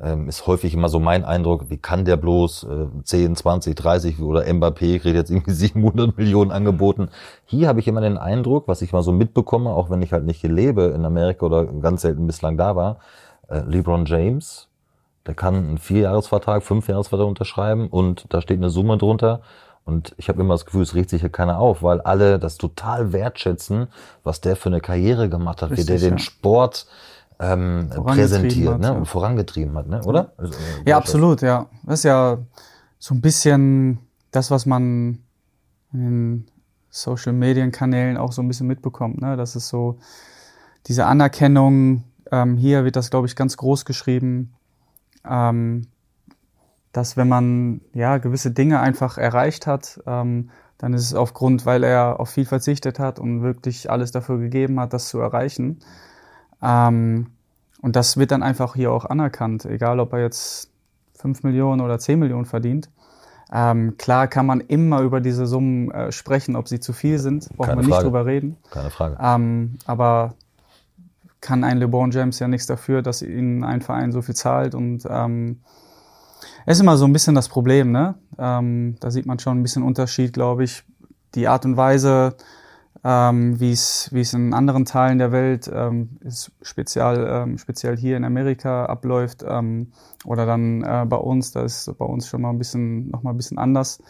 ähm, 0.00 0.28
ist 0.28 0.46
häufig 0.46 0.74
immer 0.74 0.88
so 0.88 1.00
mein 1.00 1.24
Eindruck, 1.24 1.70
wie 1.70 1.78
kann 1.78 2.04
der 2.04 2.16
bloß 2.16 2.64
äh, 2.64 3.02
10, 3.04 3.36
20, 3.36 3.74
30 3.74 4.20
oder 4.20 4.42
Mbappé 4.42 4.98
kriegt 4.98 5.16
jetzt 5.16 5.30
irgendwie 5.30 5.50
700 5.52 6.16
Millionen 6.16 6.50
angeboten. 6.50 7.08
Hier 7.44 7.68
habe 7.68 7.80
ich 7.80 7.88
immer 7.88 8.00
den 8.00 8.18
Eindruck, 8.18 8.68
was 8.68 8.82
ich 8.82 8.92
mal 8.92 9.02
so 9.02 9.12
mitbekomme, 9.12 9.70
auch 9.70 9.90
wenn 9.90 10.02
ich 10.02 10.12
halt 10.12 10.24
nicht 10.24 10.40
hier 10.40 10.50
lebe 10.50 10.92
in 10.94 11.04
Amerika 11.04 11.46
oder 11.46 11.64
ganz 11.64 12.02
selten 12.02 12.26
bislang 12.26 12.56
da 12.56 12.76
war, 12.76 12.98
äh, 13.48 13.60
LeBron 13.60 14.06
James, 14.06 14.68
der 15.26 15.34
kann 15.34 15.54
einen 15.54 15.78
Vierjahresvertrag, 15.78 16.62
Fünfjahresvertrag 16.62 17.28
unterschreiben 17.28 17.88
und 17.88 18.26
da 18.30 18.40
steht 18.40 18.58
eine 18.58 18.70
Summe 18.70 18.98
drunter. 18.98 19.40
Und 19.84 20.14
ich 20.16 20.28
habe 20.28 20.40
immer 20.40 20.54
das 20.54 20.64
Gefühl, 20.64 20.82
es 20.82 20.94
regt 20.94 21.10
sich 21.10 21.22
hier 21.22 21.30
keiner 21.30 21.58
auf, 21.58 21.82
weil 21.82 22.00
alle 22.00 22.38
das 22.38 22.56
total 22.56 23.12
wertschätzen, 23.12 23.88
was 24.22 24.40
der 24.40 24.54
für 24.54 24.68
eine 24.68 24.80
Karriere 24.80 25.28
gemacht 25.28 25.60
hat, 25.60 25.70
wie 25.70 25.74
Richtig, 25.74 26.00
der 26.00 26.10
den 26.10 26.18
ja. 26.18 26.24
Sport 26.24 26.86
ähm, 27.42 27.90
präsentiert 27.90 28.74
hat, 28.74 28.80
ne, 28.80 28.86
ja. 28.86 28.92
und 28.92 29.06
vorangetrieben 29.06 29.76
hat, 29.76 29.88
ne? 29.88 30.02
oder? 30.04 30.32
Also, 30.36 30.54
äh, 30.54 30.90
Ja, 30.90 30.96
absolut, 30.96 31.42
ja. 31.42 31.66
Das 31.82 32.00
ist 32.00 32.04
ja 32.04 32.38
so 32.98 33.14
ein 33.14 33.20
bisschen 33.20 33.98
das, 34.30 34.50
was 34.50 34.64
man 34.64 35.18
in 35.92 36.00
den 36.00 36.46
Social 36.88 37.32
Medien 37.32 37.72
Kanälen 37.72 38.16
auch 38.16 38.32
so 38.32 38.42
ein 38.42 38.48
bisschen 38.48 38.66
mitbekommt. 38.66 39.20
Ne? 39.20 39.36
Das 39.36 39.56
ist 39.56 39.68
so 39.68 39.98
diese 40.86 41.06
Anerkennung. 41.06 42.04
Ähm, 42.30 42.56
hier 42.56 42.84
wird 42.84 42.96
das, 42.96 43.10
glaube 43.10 43.26
ich, 43.26 43.34
ganz 43.34 43.56
groß 43.56 43.84
geschrieben, 43.84 44.52
ähm, 45.28 45.88
dass 46.92 47.16
wenn 47.16 47.28
man 47.28 47.80
ja 47.94 48.18
gewisse 48.18 48.50
Dinge 48.50 48.80
einfach 48.80 49.18
erreicht 49.18 49.66
hat, 49.66 50.00
ähm, 50.06 50.50
dann 50.78 50.94
ist 50.94 51.04
es 51.04 51.14
aufgrund, 51.14 51.64
weil 51.64 51.84
er 51.84 52.20
auf 52.20 52.30
viel 52.30 52.44
verzichtet 52.44 52.98
hat 52.98 53.18
und 53.18 53.42
wirklich 53.42 53.90
alles 53.90 54.10
dafür 54.12 54.38
gegeben 54.38 54.78
hat, 54.80 54.92
das 54.92 55.08
zu 55.08 55.18
erreichen. 55.18 55.80
Ähm, 56.62 57.31
und 57.82 57.96
das 57.96 58.16
wird 58.16 58.30
dann 58.30 58.42
einfach 58.42 58.74
hier 58.74 58.90
auch 58.92 59.04
anerkannt, 59.04 59.66
egal 59.66 60.00
ob 60.00 60.14
er 60.14 60.20
jetzt 60.20 60.70
5 61.18 61.42
Millionen 61.42 61.80
oder 61.82 61.98
10 61.98 62.18
Millionen 62.18 62.46
verdient. 62.46 62.88
Ähm, 63.52 63.98
klar 63.98 64.28
kann 64.28 64.46
man 64.46 64.60
immer 64.60 65.02
über 65.02 65.20
diese 65.20 65.46
Summen 65.46 65.90
äh, 65.90 66.10
sprechen, 66.10 66.56
ob 66.56 66.68
sie 66.68 66.80
zu 66.80 66.94
viel 66.94 67.18
sind, 67.18 67.50
braucht 67.56 67.68
Keine 67.68 67.82
man 67.82 67.90
nicht 67.90 68.02
drüber 68.02 68.24
reden. 68.24 68.56
Keine 68.70 68.88
Frage. 68.88 69.18
Ähm, 69.20 69.76
aber 69.84 70.34
kann 71.42 71.64
ein 71.64 71.78
LeBron 71.78 72.12
James 72.12 72.38
ja 72.38 72.48
nichts 72.48 72.66
dafür, 72.66 73.02
dass 73.02 73.20
ihnen 73.20 73.62
ein 73.64 73.82
Verein 73.82 74.12
so 74.12 74.22
viel 74.22 74.36
zahlt 74.36 74.74
und 74.74 75.06
ähm, 75.10 75.58
es 76.64 76.78
ist 76.78 76.80
immer 76.80 76.96
so 76.96 77.04
ein 77.04 77.12
bisschen 77.12 77.34
das 77.34 77.48
Problem, 77.48 77.90
ne? 77.92 78.14
Ähm, 78.38 78.96
da 79.00 79.10
sieht 79.10 79.26
man 79.26 79.38
schon 79.38 79.58
ein 79.58 79.62
bisschen 79.62 79.82
Unterschied, 79.82 80.32
glaube 80.32 80.64
ich. 80.64 80.84
Die 81.34 81.48
Art 81.48 81.64
und 81.64 81.76
Weise, 81.76 82.36
ähm, 83.04 83.58
wie 83.58 83.72
es 83.72 84.08
wie 84.12 84.20
es 84.20 84.32
in 84.32 84.54
anderen 84.54 84.84
Teilen 84.84 85.18
der 85.18 85.32
Welt 85.32 85.70
ähm, 85.72 86.18
ist 86.20 86.52
speziell 86.62 87.26
ähm, 87.28 87.58
speziell 87.58 87.96
hier 87.96 88.16
in 88.16 88.24
Amerika 88.24 88.86
abläuft 88.86 89.44
ähm, 89.46 89.92
oder 90.24 90.46
dann 90.46 90.82
äh, 90.82 91.04
bei 91.06 91.16
uns, 91.16 91.52
da 91.52 91.62
ist 91.62 91.92
bei 91.98 92.04
uns 92.04 92.28
schon 92.28 92.42
mal 92.42 92.50
ein 92.50 92.58
bisschen 92.58 93.10
noch 93.10 93.22
mal 93.22 93.30
ein 93.30 93.36
bisschen 93.36 93.58
anders. 93.58 94.00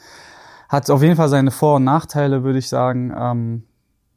Hat 0.69 0.91
auf 0.91 1.03
jeden 1.03 1.17
Fall 1.17 1.29
seine 1.29 1.51
Vor- 1.51 1.77
und 1.77 1.85
Nachteile, 1.85 2.45
würde 2.45 2.59
ich 2.59 2.69
sagen. 2.69 3.13
Ähm, 3.17 3.65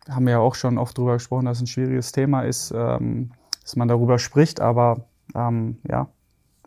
haben 0.10 0.26
wir 0.26 0.34
ja 0.34 0.40
auch 0.40 0.56
schon 0.56 0.78
oft 0.78 0.98
drüber 0.98 1.14
gesprochen, 1.14 1.46
dass 1.46 1.58
es 1.58 1.64
ein 1.64 1.68
schwieriges 1.68 2.12
Thema 2.12 2.42
ist, 2.42 2.72
ähm, 2.76 3.32
dass 3.62 3.76
man 3.76 3.88
darüber 3.88 4.20
spricht, 4.20 4.62
aber 4.62 5.06
ähm, 5.34 5.78
ja, 5.90 6.08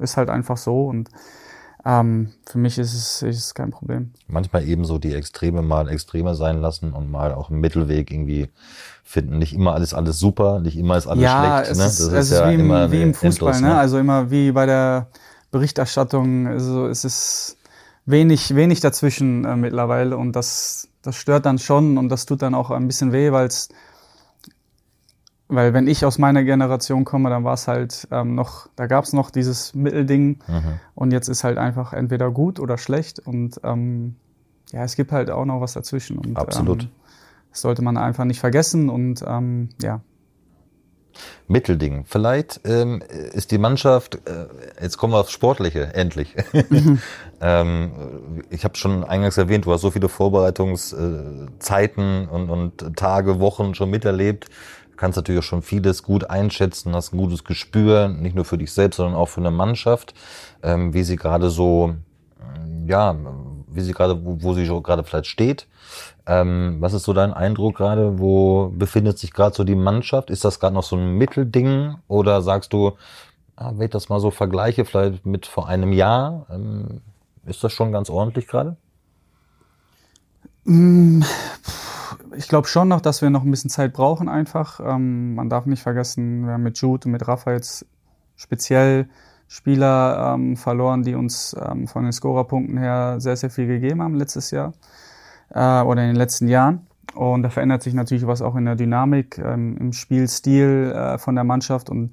ist 0.00 0.16
halt 0.16 0.30
einfach 0.30 0.56
so 0.56 0.86
und 0.86 1.10
ähm, 1.88 2.32
für 2.44 2.58
mich 2.58 2.76
ist 2.78 2.92
es, 2.92 3.22
ist 3.22 3.38
es 3.38 3.54
kein 3.54 3.70
Problem. 3.70 4.12
Manchmal 4.26 4.68
eben 4.68 4.84
so 4.84 4.98
die 4.98 5.14
Extreme 5.14 5.62
mal 5.62 5.88
Extreme 5.88 6.34
sein 6.34 6.60
lassen 6.60 6.92
und 6.92 7.10
mal 7.10 7.32
auch 7.32 7.48
einen 7.48 7.60
Mittelweg 7.60 8.10
irgendwie 8.10 8.50
finden. 9.02 9.38
Nicht 9.38 9.54
immer 9.54 9.72
alles 9.72 9.94
alles 9.94 10.18
super, 10.18 10.60
nicht 10.60 10.76
immer 10.76 10.98
ist 10.98 11.06
alles 11.06 11.22
ja, 11.22 11.64
schlecht. 11.64 11.72
es 11.72 11.78
ne? 11.78 11.86
ist, 11.86 12.00
es 12.00 12.30
ist 12.30 12.46
wie, 12.46 12.54
im, 12.54 12.92
wie 12.92 13.02
im 13.02 13.14
Fußball, 13.14 13.54
endlos, 13.54 13.60
ne? 13.62 13.78
also 13.78 13.98
immer 13.98 14.30
wie 14.30 14.52
bei 14.52 14.66
der 14.66 15.06
Berichterstattung, 15.50 16.46
also 16.46 16.86
es 16.88 17.06
ist 17.06 17.56
wenig, 18.04 18.54
wenig 18.54 18.80
dazwischen 18.80 19.46
äh, 19.46 19.56
mittlerweile 19.56 20.18
und 20.18 20.32
das, 20.32 20.88
das 21.00 21.16
stört 21.16 21.46
dann 21.46 21.58
schon 21.58 21.96
und 21.96 22.10
das 22.10 22.26
tut 22.26 22.42
dann 22.42 22.54
auch 22.54 22.70
ein 22.70 22.86
bisschen 22.86 23.12
weh, 23.12 23.32
weil 23.32 23.46
es 23.46 23.70
weil 25.48 25.72
wenn 25.72 25.86
ich 25.86 26.04
aus 26.04 26.18
meiner 26.18 26.44
Generation 26.44 27.04
komme, 27.04 27.30
dann 27.30 27.44
war 27.44 27.54
es 27.54 27.68
halt 27.68 28.08
ähm, 28.10 28.34
noch, 28.34 28.68
da 28.76 28.86
gab 28.86 29.04
es 29.04 29.12
noch 29.12 29.30
dieses 29.30 29.74
Mittelding 29.74 30.38
Mhm. 30.46 30.80
und 30.94 31.12
jetzt 31.12 31.28
ist 31.28 31.44
halt 31.44 31.58
einfach 31.58 31.92
entweder 31.92 32.30
gut 32.30 32.60
oder 32.60 32.78
schlecht 32.78 33.20
und 33.20 33.60
ähm, 33.64 34.16
ja, 34.72 34.84
es 34.84 34.96
gibt 34.96 35.12
halt 35.12 35.30
auch 35.30 35.46
noch 35.46 35.60
was 35.60 35.72
dazwischen. 35.72 36.18
Und, 36.18 36.36
Absolut. 36.36 36.82
Ähm, 36.82 36.88
das 37.50 37.62
sollte 37.62 37.82
man 37.82 37.96
einfach 37.96 38.24
nicht 38.24 38.40
vergessen 38.40 38.90
und 38.90 39.24
ähm, 39.26 39.70
ja, 39.82 40.00
Mittelding. 41.48 42.04
Vielleicht 42.06 42.60
ähm, 42.64 43.02
ist 43.32 43.50
die 43.50 43.58
Mannschaft, 43.58 44.16
äh, 44.28 44.46
jetzt 44.80 44.98
kommen 44.98 45.12
wir 45.14 45.18
aufs 45.20 45.32
Sportliche, 45.32 45.94
endlich. 45.94 46.36
ähm, 47.40 47.90
ich 48.50 48.64
habe 48.64 48.76
schon 48.76 49.02
eingangs 49.04 49.38
erwähnt, 49.38 49.64
du 49.64 49.72
hast 49.72 49.80
so 49.80 49.90
viele 49.90 50.08
Vorbereitungszeiten 50.08 52.28
und, 52.28 52.50
und 52.50 52.96
Tage, 52.96 53.40
Wochen 53.40 53.74
schon 53.74 53.90
miterlebt. 53.90 54.46
Kannst 54.98 55.16
natürlich 55.16 55.40
auch 55.40 55.48
schon 55.48 55.62
vieles 55.62 56.02
gut 56.02 56.28
einschätzen, 56.28 56.94
hast 56.94 57.14
ein 57.14 57.18
gutes 57.18 57.44
Gespür, 57.44 58.08
nicht 58.08 58.34
nur 58.34 58.44
für 58.44 58.58
dich 58.58 58.72
selbst, 58.72 58.96
sondern 58.96 59.14
auch 59.14 59.28
für 59.28 59.40
eine 59.40 59.52
Mannschaft, 59.52 60.12
ähm, 60.62 60.92
wie 60.92 61.04
sie 61.04 61.16
gerade 61.16 61.50
so, 61.50 61.94
ja, 62.86 63.16
wie 63.68 63.80
sie 63.80 63.92
gerade, 63.92 64.24
wo, 64.24 64.42
wo 64.42 64.54
sie 64.54 64.66
gerade 64.82 65.04
vielleicht 65.04 65.26
steht. 65.26 65.68
Ähm, 66.26 66.76
was 66.80 66.92
ist 66.92 67.04
so 67.04 67.12
dein 67.12 67.32
Eindruck 67.32 67.76
gerade? 67.76 68.18
Wo 68.18 68.70
befindet 68.74 69.18
sich 69.18 69.32
gerade 69.32 69.54
so 69.54 69.64
die 69.64 69.74
Mannschaft? 69.74 70.30
Ist 70.30 70.44
das 70.44 70.60
gerade 70.60 70.74
noch 70.74 70.82
so 70.82 70.96
ein 70.96 71.12
Mittelding? 71.12 71.94
Oder 72.08 72.42
sagst 72.42 72.72
du, 72.72 72.92
ah, 73.56 73.72
wenn 73.74 73.86
ich 73.86 73.90
das 73.90 74.08
mal 74.08 74.20
so 74.20 74.30
vergleiche, 74.30 74.84
vielleicht 74.84 75.24
mit 75.24 75.46
vor 75.46 75.68
einem 75.68 75.92
Jahr, 75.92 76.46
ähm, 76.50 77.00
ist 77.46 77.64
das 77.64 77.72
schon 77.72 77.92
ganz 77.92 78.10
ordentlich 78.10 78.46
gerade? 78.46 78.76
Mm, 80.64 81.22
ich 82.36 82.48
glaube 82.48 82.68
schon 82.68 82.88
noch, 82.88 83.00
dass 83.00 83.22
wir 83.22 83.30
noch 83.30 83.44
ein 83.44 83.50
bisschen 83.50 83.70
Zeit 83.70 83.92
brauchen 83.92 84.28
einfach. 84.28 84.80
Ähm, 84.84 85.34
man 85.34 85.48
darf 85.48 85.66
nicht 85.66 85.82
vergessen, 85.82 86.46
wir 86.46 86.54
haben 86.54 86.62
mit 86.62 86.78
Jude 86.78 87.06
und 87.06 87.12
mit 87.12 87.26
Rafa 87.26 87.52
jetzt 87.52 87.86
speziell 88.36 89.08
Spieler 89.48 90.34
ähm, 90.34 90.56
verloren, 90.56 91.02
die 91.02 91.14
uns 91.14 91.56
ähm, 91.58 91.88
von 91.88 92.04
den 92.04 92.12
Scorerpunkten 92.12 92.76
her 92.76 93.16
sehr, 93.18 93.36
sehr 93.36 93.50
viel 93.50 93.66
gegeben 93.66 94.02
haben 94.02 94.14
letztes 94.14 94.50
Jahr 94.50 94.74
äh, 95.50 95.80
oder 95.82 96.02
in 96.02 96.08
den 96.08 96.16
letzten 96.16 96.48
Jahren. 96.48 96.86
Und 97.14 97.42
da 97.42 97.50
verändert 97.50 97.82
sich 97.82 97.94
natürlich 97.94 98.26
was 98.26 98.42
auch 98.42 98.54
in 98.56 98.66
der 98.66 98.76
Dynamik, 98.76 99.38
ähm, 99.38 99.76
im 99.78 99.92
Spielstil 99.92 100.92
äh, 100.94 101.18
von 101.18 101.34
der 101.34 101.44
Mannschaft. 101.44 101.88
Und 101.88 102.12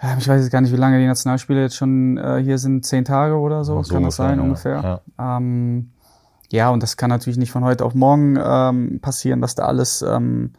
äh, 0.00 0.18
ich 0.18 0.28
weiß 0.28 0.42
jetzt 0.42 0.52
gar 0.52 0.60
nicht, 0.60 0.72
wie 0.72 0.76
lange 0.76 0.98
die 0.98 1.06
Nationalspiele 1.06 1.62
jetzt 1.62 1.76
schon 1.76 2.18
äh, 2.18 2.40
hier 2.42 2.58
sind, 2.58 2.84
zehn 2.84 3.06
Tage 3.06 3.36
oder 3.36 3.64
so, 3.64 3.82
so 3.82 3.94
kann 3.94 4.04
das 4.04 4.16
sein 4.16 4.38
ja, 4.38 4.44
ungefähr. 4.44 5.02
Ja. 5.18 5.36
Ähm, 5.38 5.92
ja, 6.52 6.70
und 6.70 6.82
das 6.82 6.96
kann 6.96 7.10
natürlich 7.10 7.38
nicht 7.38 7.52
von 7.52 7.64
heute 7.64 7.84
auf 7.84 7.94
morgen 7.94 8.36
ähm, 8.42 9.00
passieren, 9.00 9.40
dass 9.40 9.54
da 9.54 9.66
alles 9.66 10.02
ähm, 10.02 10.52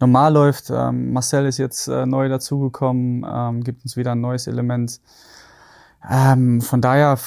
normal 0.00 0.32
läuft. 0.32 0.70
Ähm, 0.70 1.12
Marcel 1.12 1.46
ist 1.46 1.58
jetzt 1.58 1.86
äh, 1.88 2.06
neu 2.06 2.28
dazugekommen, 2.28 3.26
ähm, 3.28 3.62
gibt 3.62 3.84
uns 3.84 3.96
wieder 3.96 4.12
ein 4.12 4.20
neues 4.20 4.46
Element. 4.46 5.00
Ähm, 6.10 6.60
von 6.60 6.80
daher 6.80 7.18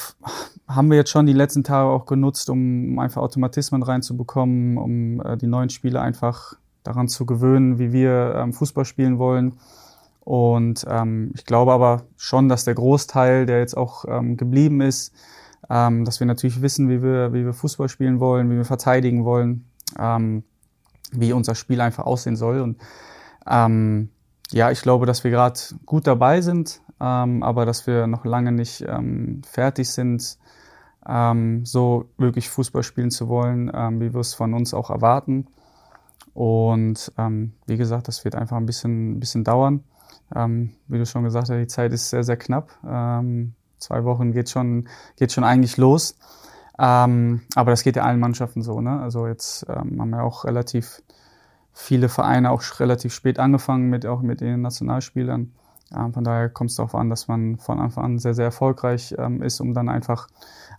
haben 0.68 0.90
wir 0.90 0.96
jetzt 0.96 1.10
schon 1.10 1.26
die 1.26 1.32
letzten 1.32 1.64
Tage 1.64 1.88
auch 1.88 2.06
genutzt, 2.06 2.50
um 2.50 2.98
einfach 2.98 3.22
Automatismen 3.22 3.82
reinzubekommen, 3.82 4.76
um 4.78 5.20
äh, 5.20 5.36
die 5.36 5.46
neuen 5.46 5.70
Spieler 5.70 6.02
einfach 6.02 6.54
daran 6.84 7.08
zu 7.08 7.26
gewöhnen, 7.26 7.78
wie 7.78 7.92
wir 7.92 8.34
ähm, 8.36 8.52
Fußball 8.52 8.84
spielen 8.84 9.18
wollen. 9.18 9.58
Und 10.20 10.84
ähm, 10.88 11.32
ich 11.34 11.46
glaube 11.46 11.72
aber 11.72 12.02
schon, 12.16 12.48
dass 12.48 12.64
der 12.64 12.74
Großteil, 12.74 13.46
der 13.46 13.60
jetzt 13.60 13.76
auch 13.76 14.04
ähm, 14.06 14.36
geblieben 14.36 14.80
ist, 14.80 15.14
ähm, 15.70 16.04
dass 16.04 16.20
wir 16.20 16.26
natürlich 16.26 16.62
wissen, 16.62 16.88
wie 16.88 17.02
wir, 17.02 17.32
wie 17.32 17.44
wir 17.44 17.52
Fußball 17.52 17.88
spielen 17.88 18.20
wollen, 18.20 18.50
wie 18.50 18.56
wir 18.56 18.64
verteidigen 18.64 19.24
wollen, 19.24 19.66
ähm, 19.98 20.44
wie 21.12 21.32
unser 21.32 21.54
Spiel 21.54 21.80
einfach 21.80 22.04
aussehen 22.04 22.36
soll. 22.36 22.60
Und 22.60 22.78
ähm, 23.46 24.10
ja, 24.50 24.70
ich 24.70 24.82
glaube, 24.82 25.06
dass 25.06 25.24
wir 25.24 25.30
gerade 25.30 25.58
gut 25.84 26.06
dabei 26.06 26.40
sind, 26.40 26.80
ähm, 27.00 27.42
aber 27.42 27.66
dass 27.66 27.86
wir 27.86 28.06
noch 28.06 28.24
lange 28.24 28.52
nicht 28.52 28.84
ähm, 28.86 29.42
fertig 29.44 29.90
sind, 29.90 30.38
ähm, 31.06 31.64
so 31.64 32.10
wirklich 32.16 32.48
Fußball 32.50 32.82
spielen 32.82 33.10
zu 33.10 33.28
wollen, 33.28 33.70
ähm, 33.74 34.00
wie 34.00 34.12
wir 34.12 34.20
es 34.20 34.34
von 34.34 34.54
uns 34.54 34.74
auch 34.74 34.90
erwarten. 34.90 35.46
Und 36.34 37.12
ähm, 37.18 37.54
wie 37.66 37.76
gesagt, 37.76 38.08
das 38.08 38.24
wird 38.24 38.34
einfach 38.34 38.56
ein 38.56 38.66
bisschen, 38.66 39.12
ein 39.12 39.20
bisschen 39.20 39.44
dauern. 39.44 39.82
Ähm, 40.34 40.74
wie 40.86 40.98
du 40.98 41.06
schon 41.06 41.24
gesagt 41.24 41.48
hast, 41.48 41.56
die 41.56 41.66
Zeit 41.66 41.92
ist 41.92 42.10
sehr, 42.10 42.22
sehr 42.22 42.36
knapp. 42.36 42.70
Ähm, 42.86 43.54
zwei 43.78 44.04
Wochen 44.04 44.32
geht 44.32 44.50
schon, 44.50 44.88
geht 45.16 45.32
schon 45.32 45.44
eigentlich 45.44 45.76
los. 45.76 46.16
Ähm, 46.78 47.42
aber 47.54 47.72
das 47.72 47.82
geht 47.82 47.96
ja 47.96 48.04
allen 48.04 48.20
Mannschaften 48.20 48.62
so. 48.62 48.80
Ne? 48.80 49.00
Also 49.00 49.26
jetzt 49.26 49.66
ähm, 49.68 50.00
haben 50.00 50.10
wir 50.10 50.22
auch 50.22 50.44
relativ 50.44 51.02
viele 51.72 52.08
Vereine 52.08 52.50
auch 52.50 52.62
relativ 52.80 53.12
spät 53.12 53.38
angefangen 53.38 53.88
mit 53.88 54.06
auch 54.06 54.22
mit 54.22 54.40
den 54.40 54.62
Nationalspielern. 54.62 55.52
Ähm, 55.96 56.12
von 56.12 56.24
daher 56.24 56.48
kommt 56.48 56.70
es 56.70 56.76
darauf 56.76 56.94
an, 56.94 57.10
dass 57.10 57.28
man 57.28 57.58
von 57.58 57.80
Anfang 57.80 58.04
an 58.04 58.18
sehr, 58.18 58.34
sehr 58.34 58.46
erfolgreich 58.46 59.14
ähm, 59.18 59.42
ist, 59.42 59.60
um 59.60 59.74
dann 59.74 59.88
einfach 59.88 60.28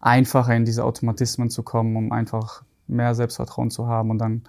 einfacher 0.02 0.56
in 0.56 0.66
diese 0.66 0.84
Automatismen 0.86 1.50
zu 1.50 1.64
kommen, 1.64 1.96
um 1.96 2.12
einfach 2.12 2.64
mehr 2.88 3.16
Selbstvertrauen 3.16 3.70
zu 3.70 3.88
haben 3.88 4.10
und 4.10 4.20
dann, 4.20 4.44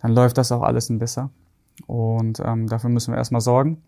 dann 0.00 0.12
läuft 0.12 0.38
das 0.38 0.52
auch 0.52 0.62
alles 0.62 0.88
ein 0.90 0.98
besser. 0.98 1.30
Und 1.86 2.40
ähm, 2.44 2.68
dafür 2.68 2.90
müssen 2.90 3.12
wir 3.12 3.18
erstmal 3.18 3.40
sorgen. 3.40 3.82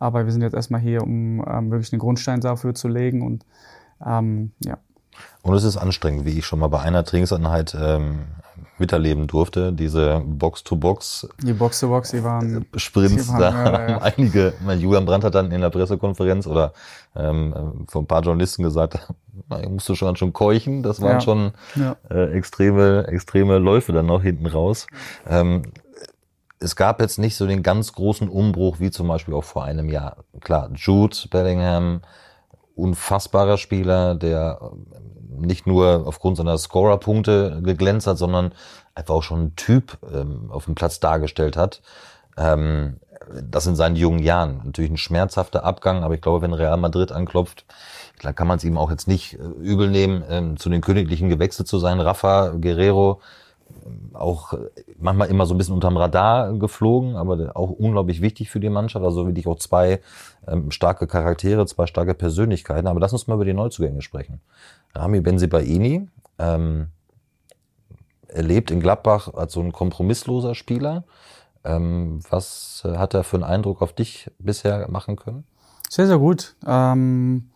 Aber 0.00 0.24
wir 0.24 0.32
sind 0.32 0.42
jetzt 0.42 0.54
erstmal 0.54 0.80
hier, 0.80 1.02
um 1.02 1.44
ähm, 1.46 1.70
wirklich 1.70 1.90
den 1.90 2.00
Grundstein 2.00 2.40
dafür 2.40 2.74
zu 2.74 2.88
legen 2.88 3.22
und 3.22 3.44
ähm, 4.04 4.50
ja. 4.64 4.78
Und 5.42 5.54
es 5.54 5.64
ist 5.64 5.76
anstrengend, 5.76 6.24
wie 6.24 6.38
ich 6.38 6.46
schon 6.46 6.58
mal 6.58 6.68
bei 6.68 6.80
einer 6.80 7.04
Trainingseinheit 7.04 7.76
ähm, 7.78 8.20
miterleben 8.78 9.26
durfte, 9.26 9.72
diese 9.72 10.22
Box-to-Box. 10.24 11.28
Die 11.42 11.52
Box-to-Box, 11.52 12.12
die 12.12 12.24
waren 12.24 12.62
äh, 12.62 12.78
Sprints, 12.78 13.26
die 13.26 13.32
waren, 13.32 13.40
da 13.40 13.52
haben 13.52 13.88
ja. 13.88 13.98
einige, 14.02 14.54
mein 14.64 14.80
Julian 14.80 15.04
Brandt 15.04 15.24
hat 15.24 15.34
dann 15.34 15.52
in 15.52 15.60
der 15.60 15.70
Pressekonferenz 15.70 16.46
oder 16.46 16.72
ähm, 17.14 17.84
von 17.88 18.04
ein 18.04 18.06
paar 18.06 18.22
Journalisten 18.22 18.62
gesagt, 18.62 18.98
musst 19.68 19.88
du 19.88 19.94
schon 19.94 20.16
schon 20.16 20.32
keuchen, 20.32 20.82
das 20.82 21.00
waren 21.00 21.12
ja. 21.12 21.20
schon. 21.20 21.52
Äh, 22.10 22.32
extreme, 22.32 23.06
extreme 23.08 23.58
Läufe 23.58 23.92
dann 23.92 24.06
noch 24.06 24.22
hinten 24.22 24.46
raus. 24.46 24.86
Ähm, 25.28 25.62
es 26.60 26.76
gab 26.76 27.00
jetzt 27.00 27.18
nicht 27.18 27.36
so 27.36 27.46
den 27.46 27.62
ganz 27.62 27.92
großen 27.92 28.28
Umbruch 28.28 28.80
wie 28.80 28.90
zum 28.90 29.08
Beispiel 29.08 29.34
auch 29.34 29.44
vor 29.44 29.64
einem 29.64 29.88
Jahr. 29.88 30.18
Klar, 30.40 30.70
Jude 30.74 31.16
Bellingham, 31.30 32.02
unfassbarer 32.74 33.56
Spieler, 33.56 34.14
der 34.14 34.60
nicht 35.38 35.66
nur 35.66 36.06
aufgrund 36.06 36.36
seiner 36.36 36.58
Scorer-Punkte 36.58 37.62
geglänzt 37.62 38.06
hat, 38.06 38.18
sondern 38.18 38.52
einfach 38.94 39.14
auch 39.14 39.22
schon 39.22 39.42
ein 39.42 39.56
Typ 39.56 39.98
ähm, 40.12 40.50
auf 40.50 40.66
dem 40.66 40.74
Platz 40.74 41.00
dargestellt 41.00 41.56
hat. 41.56 41.80
Ähm, 42.36 43.00
das 43.42 43.66
in 43.66 43.76
seinen 43.76 43.96
jungen 43.96 44.18
Jahren. 44.18 44.62
Natürlich 44.64 44.90
ein 44.90 44.96
schmerzhafter 44.96 45.64
Abgang, 45.64 46.02
aber 46.02 46.14
ich 46.14 46.20
glaube, 46.20 46.42
wenn 46.42 46.52
Real 46.52 46.76
Madrid 46.76 47.12
anklopft, 47.12 47.64
klar 48.18 48.32
kann 48.32 48.48
man 48.48 48.58
es 48.58 48.64
ihm 48.64 48.76
auch 48.76 48.90
jetzt 48.90 49.08
nicht 49.08 49.34
äh, 49.34 49.38
übel 49.38 49.88
nehmen, 49.88 50.22
ähm, 50.28 50.56
zu 50.56 50.68
den 50.68 50.80
Königlichen 50.80 51.28
gewechselt 51.28 51.68
zu 51.68 51.78
sein. 51.78 52.00
Rafa 52.00 52.50
Guerrero, 52.60 53.20
ähm, 53.20 53.20
auch 54.12 54.54
manchmal 54.98 55.28
immer 55.28 55.46
so 55.46 55.54
ein 55.54 55.58
bisschen 55.58 55.74
unterm 55.74 55.96
Radar 55.96 56.52
geflogen, 56.54 57.16
aber 57.16 57.56
auch 57.56 57.70
unglaublich 57.70 58.20
wichtig 58.20 58.50
für 58.50 58.60
die 58.60 58.68
Mannschaft. 58.68 59.04
Also 59.04 59.26
wirklich 59.26 59.46
auch 59.46 59.58
zwei 59.58 60.00
ähm, 60.46 60.70
starke 60.70 61.06
Charaktere, 61.06 61.66
zwei 61.66 61.86
starke 61.86 62.14
Persönlichkeiten. 62.14 62.86
Aber 62.86 63.00
lass 63.00 63.12
uns 63.12 63.26
mal 63.26 63.34
über 63.34 63.44
die 63.44 63.54
Neuzugänge 63.54 64.02
sprechen. 64.02 64.40
Rami 64.94 65.20
Benzibaini 65.20 66.08
ähm, 66.38 66.88
erlebt 68.28 68.70
in 68.70 68.80
Gladbach 68.80 69.32
als 69.34 69.52
so 69.52 69.60
ein 69.60 69.72
kompromissloser 69.72 70.54
Spieler. 70.54 71.04
Ähm, 71.64 72.20
was 72.30 72.82
äh, 72.84 72.96
hat 72.96 73.14
er 73.14 73.24
für 73.24 73.36
einen 73.36 73.44
Eindruck 73.44 73.82
auf 73.82 73.92
dich 73.92 74.30
bisher 74.38 74.88
machen 74.90 75.16
können? 75.16 75.44
Sehr, 75.88 76.06
sehr 76.06 76.18
gut. 76.18 76.54
Ähm, 76.66 77.50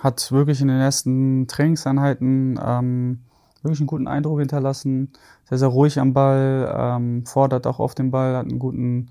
hat 0.00 0.30
wirklich 0.30 0.60
in 0.60 0.68
den 0.68 0.80
ersten 0.80 1.46
Trainingseinheiten 1.48 2.60
ähm, 2.62 3.20
wirklich 3.64 3.80
einen 3.80 3.86
guten 3.86 4.08
Eindruck 4.08 4.38
hinterlassen. 4.38 5.12
Sehr, 5.48 5.58
sehr 5.58 5.68
ruhig 5.68 5.98
am 5.98 6.12
Ball, 6.12 6.72
ähm, 6.76 7.26
fordert 7.26 7.66
auch 7.66 7.80
auf 7.80 7.94
den 7.94 8.10
Ball, 8.10 8.36
hat 8.36 8.46
einen 8.46 8.58
guten, 8.58 9.10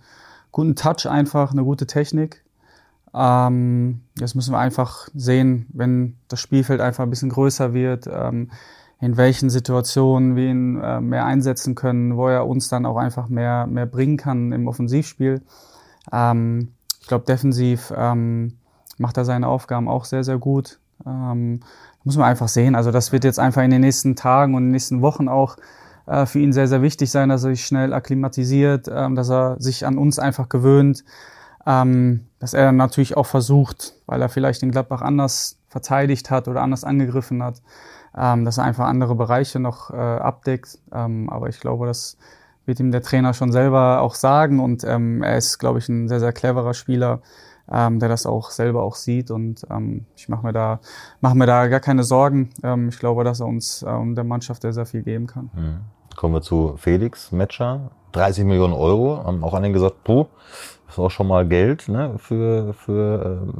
guten 0.52 0.76
Touch 0.76 1.08
einfach, 1.08 1.52
eine 1.52 1.64
gute 1.64 1.88
Technik. 1.88 2.44
Ähm, 3.14 4.02
jetzt 4.18 4.36
müssen 4.36 4.54
wir 4.54 4.60
einfach 4.60 5.08
sehen, 5.14 5.68
wenn 5.74 6.16
das 6.28 6.40
Spielfeld 6.40 6.82
einfach 6.82 7.04
ein 7.04 7.10
bisschen 7.10 7.30
größer 7.30 7.74
wird, 7.74 8.08
ähm, 8.08 8.50
in 9.00 9.18
welchen 9.18 9.50
Situationen 9.50 10.36
wir 10.36 10.50
ihn 10.50 10.82
äh, 10.82 11.02
mehr 11.02 11.26
einsetzen 11.26 11.76
können, 11.76 12.16
wo 12.16 12.28
er 12.28 12.48
uns 12.48 12.70
dann 12.70 12.86
auch 12.86 12.98
einfach 12.98 13.28
mehr, 13.28 13.68
mehr 13.68 13.86
bringen 13.86 14.18
kann 14.18 14.52
im 14.52 14.68
Offensivspiel. 14.68 15.42
Ähm, 16.12 16.70
ich 17.02 17.08
glaube, 17.08 17.26
defensiv 17.26 17.94
ähm, 17.96 18.58
macht 18.98 19.18
er 19.18 19.26
seine 19.26 19.48
Aufgaben 19.48 19.90
auch 19.90 20.06
sehr, 20.06 20.24
sehr 20.24 20.38
gut. 20.38 20.80
Ähm, 21.06 21.62
muss 22.04 22.18
man 22.18 22.28
einfach 22.28 22.48
sehen. 22.48 22.76
Also 22.76 22.92
das 22.92 23.12
wird 23.12 23.24
jetzt 23.24 23.40
einfach 23.40 23.64
in 23.64 23.72
den 23.72 23.82
nächsten 23.82 24.16
Tagen 24.16 24.56
und 24.56 24.72
nächsten 24.72 25.02
Wochen 25.02 25.28
auch 25.28 25.58
äh, 26.06 26.26
für 26.26 26.40
ihn 26.40 26.54
sehr, 26.54 26.68
sehr 26.68 26.82
wichtig 26.82 27.12
sein, 27.12 27.30
dass 27.30 27.44
er 27.44 27.52
sich 27.52 27.66
schnell 27.66 27.94
akklimatisiert, 27.94 28.90
ähm, 28.94 29.16
dass 29.16 29.30
er 29.30 29.56
sich 29.60 29.86
an 29.86 29.98
uns 29.98 30.20
einfach 30.20 30.50
gewöhnt, 30.50 31.04
ähm, 31.66 32.28
dass 32.40 32.54
er 32.54 32.72
natürlich 32.72 33.16
auch 33.16 33.26
versucht, 33.26 33.94
weil 34.06 34.22
er 34.22 34.30
vielleicht 34.30 34.62
den 34.62 34.72
Gladbach 34.72 35.02
anders 35.02 35.60
verteidigt 35.70 36.30
hat 36.30 36.48
oder 36.48 36.62
anders 36.62 36.84
angegriffen 36.84 37.42
hat, 37.42 37.62
ähm, 38.18 38.46
dass 38.46 38.58
er 38.58 38.66
einfach 38.66 38.86
andere 38.86 39.16
Bereiche 39.16 39.60
noch 39.60 39.92
äh, 39.92 39.96
abdeckt. 39.96 40.78
Ähm, 40.92 41.30
aber 41.30 41.50
ich 41.50 41.60
glaube, 41.60 41.88
das 41.88 42.18
wird 42.66 42.80
ihm 42.80 42.92
der 42.92 43.02
Trainer 43.02 43.34
schon 43.34 43.52
selber 43.52 44.02
auch 44.02 44.16
sagen 44.16 44.60
und 44.60 44.84
ähm, 44.84 45.24
er 45.24 45.38
ist, 45.38 45.58
glaube 45.58 45.80
ich, 45.80 45.90
ein 45.90 46.08
sehr, 46.08 46.20
sehr 46.20 46.32
cleverer 46.32 46.74
Spieler, 46.74 47.22
ähm, 47.72 48.00
der 48.00 48.10
das 48.10 48.26
auch 48.26 48.50
selber 48.52 48.84
auch 48.84 48.96
sieht 48.96 49.32
und 49.32 49.66
ähm, 49.70 50.06
ich 50.16 50.28
mache 50.30 50.46
mir 50.46 50.54
da 50.54 50.80
mache 51.22 51.36
mir 51.36 51.46
da 51.46 51.68
gar 51.68 51.80
keine 51.80 52.04
Sorgen. 52.04 52.50
Ähm, 52.64 52.90
ich 52.90 53.00
glaube, 53.00 53.24
dass 53.24 53.40
er 53.40 53.48
uns 53.48 53.86
ähm, 53.88 54.16
der 54.16 54.24
Mannschaft 54.24 54.62
sehr, 54.64 54.74
sehr 54.74 54.86
viel 54.86 55.04
geben 55.04 55.28
kann. 55.28 55.50
Mhm. 55.56 55.78
Kommen 56.16 56.34
wir 56.34 56.42
zu 56.42 56.76
Felix 56.78 57.32
Metscher 57.32 57.92
30 58.12 58.46
Millionen 58.46 58.74
Euro. 58.74 59.24
Haben 59.24 59.44
auch 59.44 59.54
an 59.54 59.64
den 59.64 59.74
gesagt, 59.74 60.04
puh, 60.04 60.26
ist 60.88 61.00
auch 61.00 61.10
schon 61.10 61.28
mal 61.28 61.48
Geld 61.48 61.88
ne, 61.90 62.14
für, 62.18 62.74
für 62.74 63.42
ähm, 63.42 63.54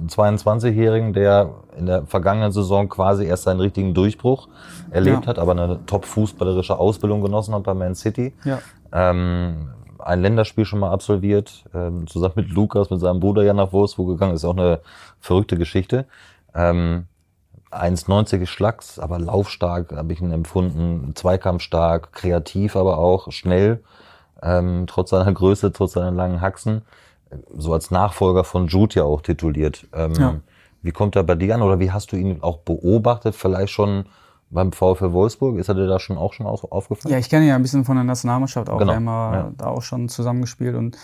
einen 0.00 0.08
22-Jährigen, 0.08 1.12
der 1.12 1.50
in 1.78 1.86
der 1.86 2.06
vergangenen 2.06 2.50
Saison 2.50 2.88
quasi 2.88 3.24
erst 3.24 3.44
seinen 3.44 3.60
richtigen 3.60 3.94
Durchbruch 3.94 4.48
erlebt 4.90 5.24
Ja. 5.24 5.26
hat, 5.28 5.38
aber 5.38 5.52
eine 5.52 5.86
top-fußballerische 5.86 6.76
Ausbildung 6.76 7.22
genossen 7.22 7.54
hat 7.54 7.62
bei 7.62 7.74
Man 7.74 7.94
City. 7.94 8.34
Ja. 8.44 8.58
Ähm, 8.92 9.68
ein 10.02 10.22
Länderspiel 10.22 10.64
schon 10.64 10.80
mal 10.80 10.90
absolviert, 10.90 11.64
ähm, 11.74 12.06
zusammen 12.06 12.34
mit 12.36 12.50
Lukas, 12.50 12.90
mit 12.90 13.00
seinem 13.00 13.20
Bruder 13.20 13.42
ja 13.42 13.52
nach 13.52 13.72
Wolfsburg 13.72 14.08
gegangen, 14.08 14.34
ist 14.34 14.44
auch 14.44 14.56
eine 14.56 14.80
verrückte 15.20 15.56
Geschichte. 15.56 16.06
Ähm, 16.54 17.06
1,90 17.70 18.46
Schlags, 18.46 18.98
aber 18.98 19.18
laufstark 19.18 19.92
habe 19.92 20.12
ich 20.12 20.20
ihn 20.20 20.30
empfunden, 20.30 21.12
zweikampfstark, 21.14 22.12
kreativ, 22.12 22.76
aber 22.76 22.98
auch 22.98 23.32
schnell, 23.32 23.82
ähm, 24.42 24.84
trotz 24.86 25.10
seiner 25.10 25.32
Größe, 25.32 25.72
trotz 25.72 25.92
seiner 25.92 26.10
langen 26.10 26.40
Haxen, 26.40 26.82
so 27.56 27.72
als 27.72 27.90
Nachfolger 27.90 28.44
von 28.44 28.66
Jude 28.66 28.96
ja 28.96 29.04
auch 29.04 29.22
tituliert. 29.22 29.86
Ähm, 29.94 30.12
Ja. 30.14 30.34
Wie 30.82 30.90
kommt 30.90 31.14
er 31.14 31.22
bei 31.22 31.36
dir 31.36 31.54
an 31.54 31.62
oder 31.62 31.78
wie 31.78 31.92
hast 31.92 32.10
du 32.12 32.16
ihn 32.16 32.42
auch 32.42 32.58
beobachtet, 32.58 33.36
vielleicht 33.36 33.72
schon 33.72 34.06
beim 34.52 34.72
VfL 34.72 35.12
Wolfsburg? 35.12 35.56
Ist 35.56 35.68
er 35.68 35.74
dir 35.74 35.86
da 35.86 35.98
schon 35.98 36.16
auch 36.18 36.32
schon 36.32 36.46
auf, 36.46 36.70
aufgefallen? 36.70 37.12
Ja, 37.12 37.18
ich 37.18 37.28
kenne 37.28 37.46
ja 37.46 37.56
ein 37.56 37.62
bisschen 37.62 37.84
von 37.84 37.96
der 37.96 38.04
Nationalmannschaft 38.04 38.68
auch. 38.68 38.78
Genau, 38.78 38.92
Wir 38.92 38.96
haben 38.96 39.34
ja. 39.34 39.52
da 39.56 39.66
auch 39.66 39.82
schon 39.82 40.08
zusammengespielt 40.08 40.76
und 40.76 40.96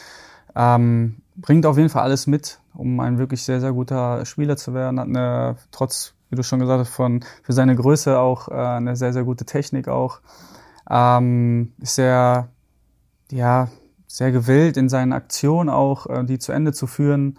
ähm, 0.55 1.17
bringt 1.37 1.67
auf 1.67 1.77
jeden 1.77 1.89
Fall 1.89 2.03
alles 2.03 2.27
mit, 2.27 2.61
um 2.75 3.01
ein 3.01 3.19
wirklich 3.19 3.43
sehr, 3.43 3.61
sehr 3.61 3.73
guter 3.73 4.25
Spieler 4.25 4.57
zu 4.57 4.75
werden. 4.75 5.01
Hat 5.01 5.09
eine, 5.09 5.57
trotz, 5.71 6.15
wie 6.31 6.37
du 6.37 6.43
schon 6.43 6.59
gesagt 6.61 6.81
hast, 6.81 6.91
von, 6.91 7.25
für 7.43 7.53
seine 7.53 7.75
Größe 7.75 8.19
auch 8.19 8.49
äh, 8.49 8.55
eine 8.55 8.97
sehr, 8.97 9.13
sehr 9.13 9.25
gute 9.25 9.45
Technik 9.45 9.89
auch. 9.89 10.21
Ähm, 10.91 11.73
ist 11.81 11.95
sehr, 11.95 12.49
ja, 13.31 13.69
sehr 14.07 14.33
gewillt 14.33 14.77
in 14.77 14.89
seinen 14.89 15.13
Aktionen 15.13 15.69
auch, 15.69 16.07
äh, 16.07 16.25
die 16.25 16.39
zu 16.39 16.53
Ende 16.53 16.73
zu 16.73 16.87
führen. 16.87 17.39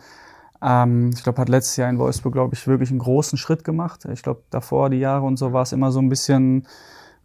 Ähm, 0.61 1.11
ich 1.13 1.23
glaube, 1.23 1.39
hat 1.41 1.49
letztes 1.49 1.77
Jahr 1.77 1.89
in 1.89 1.99
Wolfsburg, 1.99 2.33
glaube 2.33 2.53
ich, 2.53 2.67
wirklich 2.67 2.89
einen 2.89 2.99
großen 2.99 3.37
Schritt 3.37 3.63
gemacht. 3.63 4.05
Ich 4.11 4.23
glaube, 4.23 4.41
davor, 4.49 4.89
die 4.89 4.97
Jahre 4.97 5.25
und 5.25 5.37
so, 5.37 5.53
war 5.53 5.63
es 5.63 5.71
immer 5.71 5.91
so 5.91 5.99
ein 5.99 6.09
bisschen 6.09 6.67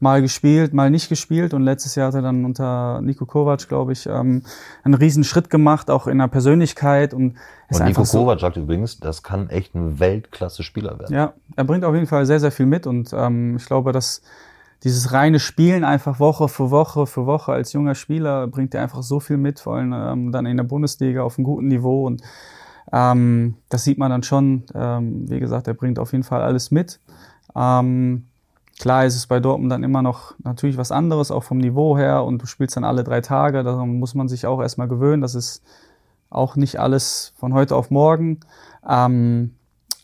mal 0.01 0.21
gespielt, 0.23 0.75
mal 0.75 0.91
nicht 0.91 1.09
gespielt. 1.09 1.55
Und 1.55 1.63
letztes 1.63 1.95
Jahr 1.95 2.09
hat 2.09 2.15
er 2.15 2.23
dann 2.23 2.45
unter 2.45 3.01
Nico 3.01 3.27
Kovac, 3.27 3.69
glaube 3.69 3.93
ich, 3.93 4.07
ähm, 4.07 4.43
einen 4.83 4.95
riesen 4.95 5.25
Schritt 5.25 5.51
gemacht, 5.51 5.91
auch 5.91 6.07
in 6.07 6.19
der 6.19 6.29
Persönlichkeit. 6.29 7.15
Und 7.15 7.37
ist 7.69 7.81
Und 7.81 7.87
Nico 7.87 8.05
so, 8.05 8.21
Kovac 8.21 8.41
sagt 8.41 8.57
übrigens, 8.57 9.01
das 9.01 9.23
kann 9.23 9.49
echt 9.51 9.75
ein 9.75 9.99
Weltklasse-Spieler 9.99 10.99
werden. 10.99 11.15
ja, 11.15 11.33
er 11.57 11.65
bringt 11.65 11.85
auf 11.85 11.95
jeden 11.95 12.07
Fall 12.07 12.27
sehr, 12.27 12.41
sehr 12.41 12.53
viel 12.53 12.67
mit. 12.67 12.87
Und 12.87 13.13
ähm, 13.13 13.57
ich 13.57 13.67
glaube, 13.67 13.93
dass 13.93 14.23
dieses 14.85 15.13
reine 15.13 15.41
Spielen 15.41 15.83
einfach 15.83 16.21
Woche 16.21 16.47
für 16.49 16.71
Woche 16.71 17.07
für 17.07 17.25
Woche 17.25 17.53
als 17.53 17.73
junger 17.73 17.95
Spieler 17.95 18.47
bringt 18.47 18.75
er 18.75 18.83
einfach 18.83 19.03
so 19.03 19.19
viel 19.19 19.39
mit, 19.39 19.59
vor 19.59 19.77
allem 19.77 19.95
ähm, 19.95 20.33
dann 20.33 20.45
in 20.45 20.59
der 20.59 20.65
Bundesliga 20.65 21.23
auf 21.23 21.39
einem 21.39 21.45
guten 21.45 21.69
Niveau. 21.69 22.07
Und 22.07 22.23
ähm, 22.93 23.57
das 23.69 23.85
sieht 23.85 23.99
man 23.99 24.11
dann 24.11 24.23
schon. 24.23 24.65
Ähm, 24.75 25.29
wie 25.31 25.41
gesagt, 25.41 25.69
er 25.69 25.75
bringt 25.75 25.99
auf 25.99 26.13
jeden 26.13 26.25
Fall 26.25 26.43
alles 26.43 26.71
mit. 26.71 27.01
Ähm, 27.57 28.27
klar 28.79 29.05
ist 29.05 29.17
es 29.17 29.27
bei 29.27 29.41
Dortmund 29.41 29.73
dann 29.73 29.85
immer 29.85 30.03
noch 30.03 30.35
natürlich 30.43 30.77
was 30.77 30.93
anderes, 30.93 31.31
auch 31.31 31.45
vom 31.45 31.59
Niveau 31.59 31.97
her. 31.97 32.25
Und 32.25 32.43
du 32.43 32.47
spielst 32.47 32.77
dann 32.77 32.85
alle 32.85 33.05
drei 33.05 33.21
Tage. 33.21 33.63
Daran 33.63 33.99
muss 33.99 34.15
man 34.15 34.29
sich 34.29 34.47
auch 34.47 34.61
erstmal 34.61 34.89
gewöhnen. 34.89 35.23
Das 35.23 35.35
ist 35.35 35.63
auch 36.31 36.57
nicht 36.57 36.79
alles 36.81 37.33
von 37.37 37.55
heute 37.55 37.77
auf 37.77 37.91
morgen. 37.91 38.41
Ähm, 38.89 39.55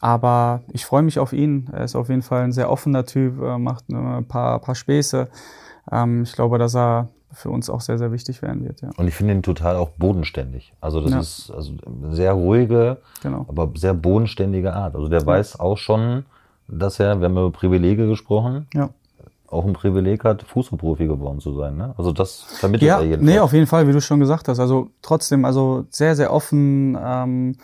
aber 0.00 0.62
ich 0.72 0.86
freue 0.86 1.02
mich 1.02 1.18
auf 1.18 1.32
ihn. 1.32 1.68
Er 1.72 1.84
ist 1.84 1.94
auf 1.94 2.08
jeden 2.08 2.22
Fall 2.22 2.44
ein 2.44 2.52
sehr 2.52 2.70
offener 2.70 3.04
Typ, 3.04 3.40
äh, 3.42 3.58
macht 3.58 3.88
ein 3.90 4.26
paar, 4.26 4.58
paar 4.60 4.74
Späße. 4.74 5.28
Ähm, 5.92 6.22
ich 6.22 6.32
glaube, 6.32 6.58
dass 6.58 6.74
er 6.74 7.08
für 7.32 7.50
uns 7.50 7.70
auch 7.70 7.80
sehr, 7.80 7.98
sehr 7.98 8.12
wichtig 8.12 8.42
werden 8.42 8.64
wird. 8.64 8.80
Ja, 8.82 8.90
Und 8.96 9.06
ich 9.08 9.14
finde 9.14 9.34
ihn 9.34 9.42
total 9.42 9.76
auch 9.76 9.90
bodenständig. 9.90 10.72
Also 10.80 11.00
das 11.00 11.12
Ja. 11.12 11.20
ist 11.20 11.50
also 11.54 11.72
eine 12.04 12.14
sehr 12.14 12.32
ruhige, 12.32 12.98
genau. 13.22 13.44
aber 13.48 13.70
sehr 13.76 13.94
bodenständige 13.94 14.72
Art. 14.74 14.94
Also 14.94 15.08
der 15.08 15.24
weiß 15.24 15.60
auch 15.60 15.78
schon, 15.78 16.24
dass 16.68 16.98
er, 17.00 17.20
wir 17.20 17.26
haben 17.26 17.32
über 17.36 17.50
Privilege 17.50 18.06
gesprochen, 18.06 18.66
Ja. 18.74 18.90
auch 19.48 19.64
ein 19.64 19.72
Privileg 19.72 20.24
hat, 20.24 20.42
Fußballprofi 20.42 21.06
geworden 21.06 21.40
zu 21.40 21.54
sein. 21.56 21.76
Ne? 21.76 21.94
Also 21.98 22.12
das 22.12 22.42
vermittelt 22.42 22.88
Ja, 22.88 22.98
er 22.98 23.04
jedenfalls. 23.04 23.30
nee, 23.34 23.38
auf 23.40 23.52
jeden 23.52 23.66
Fall, 23.66 23.86
wie 23.88 23.92
du 23.92 24.00
schon 24.00 24.20
gesagt 24.20 24.46
hast. 24.48 24.60
Also 24.60 24.90
trotzdem, 25.02 25.44
also 25.44 25.86
sehr, 25.90 26.14
sehr 26.16 26.32
offen, 26.32 26.96
ähm, 27.00 27.56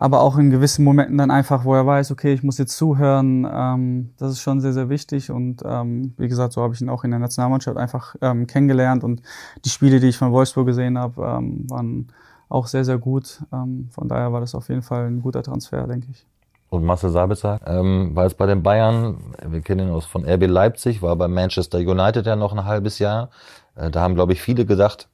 aber 0.00 0.22
auch 0.22 0.38
in 0.38 0.48
gewissen 0.48 0.82
Momenten 0.82 1.18
dann 1.18 1.30
einfach, 1.30 1.64
wo 1.66 1.74
er 1.74 1.86
weiß, 1.86 2.10
okay, 2.10 2.32
ich 2.32 2.42
muss 2.42 2.56
jetzt 2.56 2.74
zuhören. 2.74 3.46
Ähm, 3.52 4.10
das 4.16 4.32
ist 4.32 4.40
schon 4.40 4.62
sehr, 4.62 4.72
sehr 4.72 4.88
wichtig. 4.88 5.30
Und 5.30 5.62
ähm, 5.62 6.14
wie 6.16 6.26
gesagt, 6.26 6.54
so 6.54 6.62
habe 6.62 6.72
ich 6.72 6.80
ihn 6.80 6.88
auch 6.88 7.04
in 7.04 7.10
der 7.10 7.20
Nationalmannschaft 7.20 7.76
einfach 7.76 8.16
ähm, 8.22 8.46
kennengelernt. 8.46 9.04
Und 9.04 9.20
die 9.62 9.68
Spiele, 9.68 10.00
die 10.00 10.08
ich 10.08 10.16
von 10.16 10.32
Wolfsburg 10.32 10.66
gesehen 10.66 10.98
habe, 10.98 11.22
ähm, 11.22 11.70
waren 11.70 12.08
auch 12.48 12.66
sehr, 12.66 12.86
sehr 12.86 12.96
gut. 12.96 13.42
Ähm, 13.52 13.90
von 13.90 14.08
daher 14.08 14.32
war 14.32 14.40
das 14.40 14.54
auf 14.54 14.70
jeden 14.70 14.80
Fall 14.80 15.06
ein 15.06 15.20
guter 15.20 15.42
Transfer, 15.42 15.86
denke 15.86 16.08
ich. 16.10 16.24
Und 16.70 16.82
Marcel 16.82 17.10
Sabitzer 17.10 17.60
ähm, 17.66 18.12
war 18.14 18.24
jetzt 18.24 18.38
bei 18.38 18.46
den 18.46 18.62
Bayern, 18.62 19.18
wir 19.46 19.60
kennen 19.60 19.88
ihn 19.88 19.92
aus 19.92 20.06
von 20.06 20.24
RB 20.24 20.46
Leipzig, 20.46 21.02
war 21.02 21.14
bei 21.16 21.28
Manchester 21.28 21.78
United 21.78 22.24
ja 22.24 22.36
noch 22.36 22.54
ein 22.54 22.64
halbes 22.64 23.00
Jahr. 23.00 23.28
Äh, 23.74 23.90
da 23.90 24.00
haben, 24.00 24.14
glaube 24.14 24.32
ich, 24.32 24.40
viele 24.40 24.64
gedacht, 24.64 25.10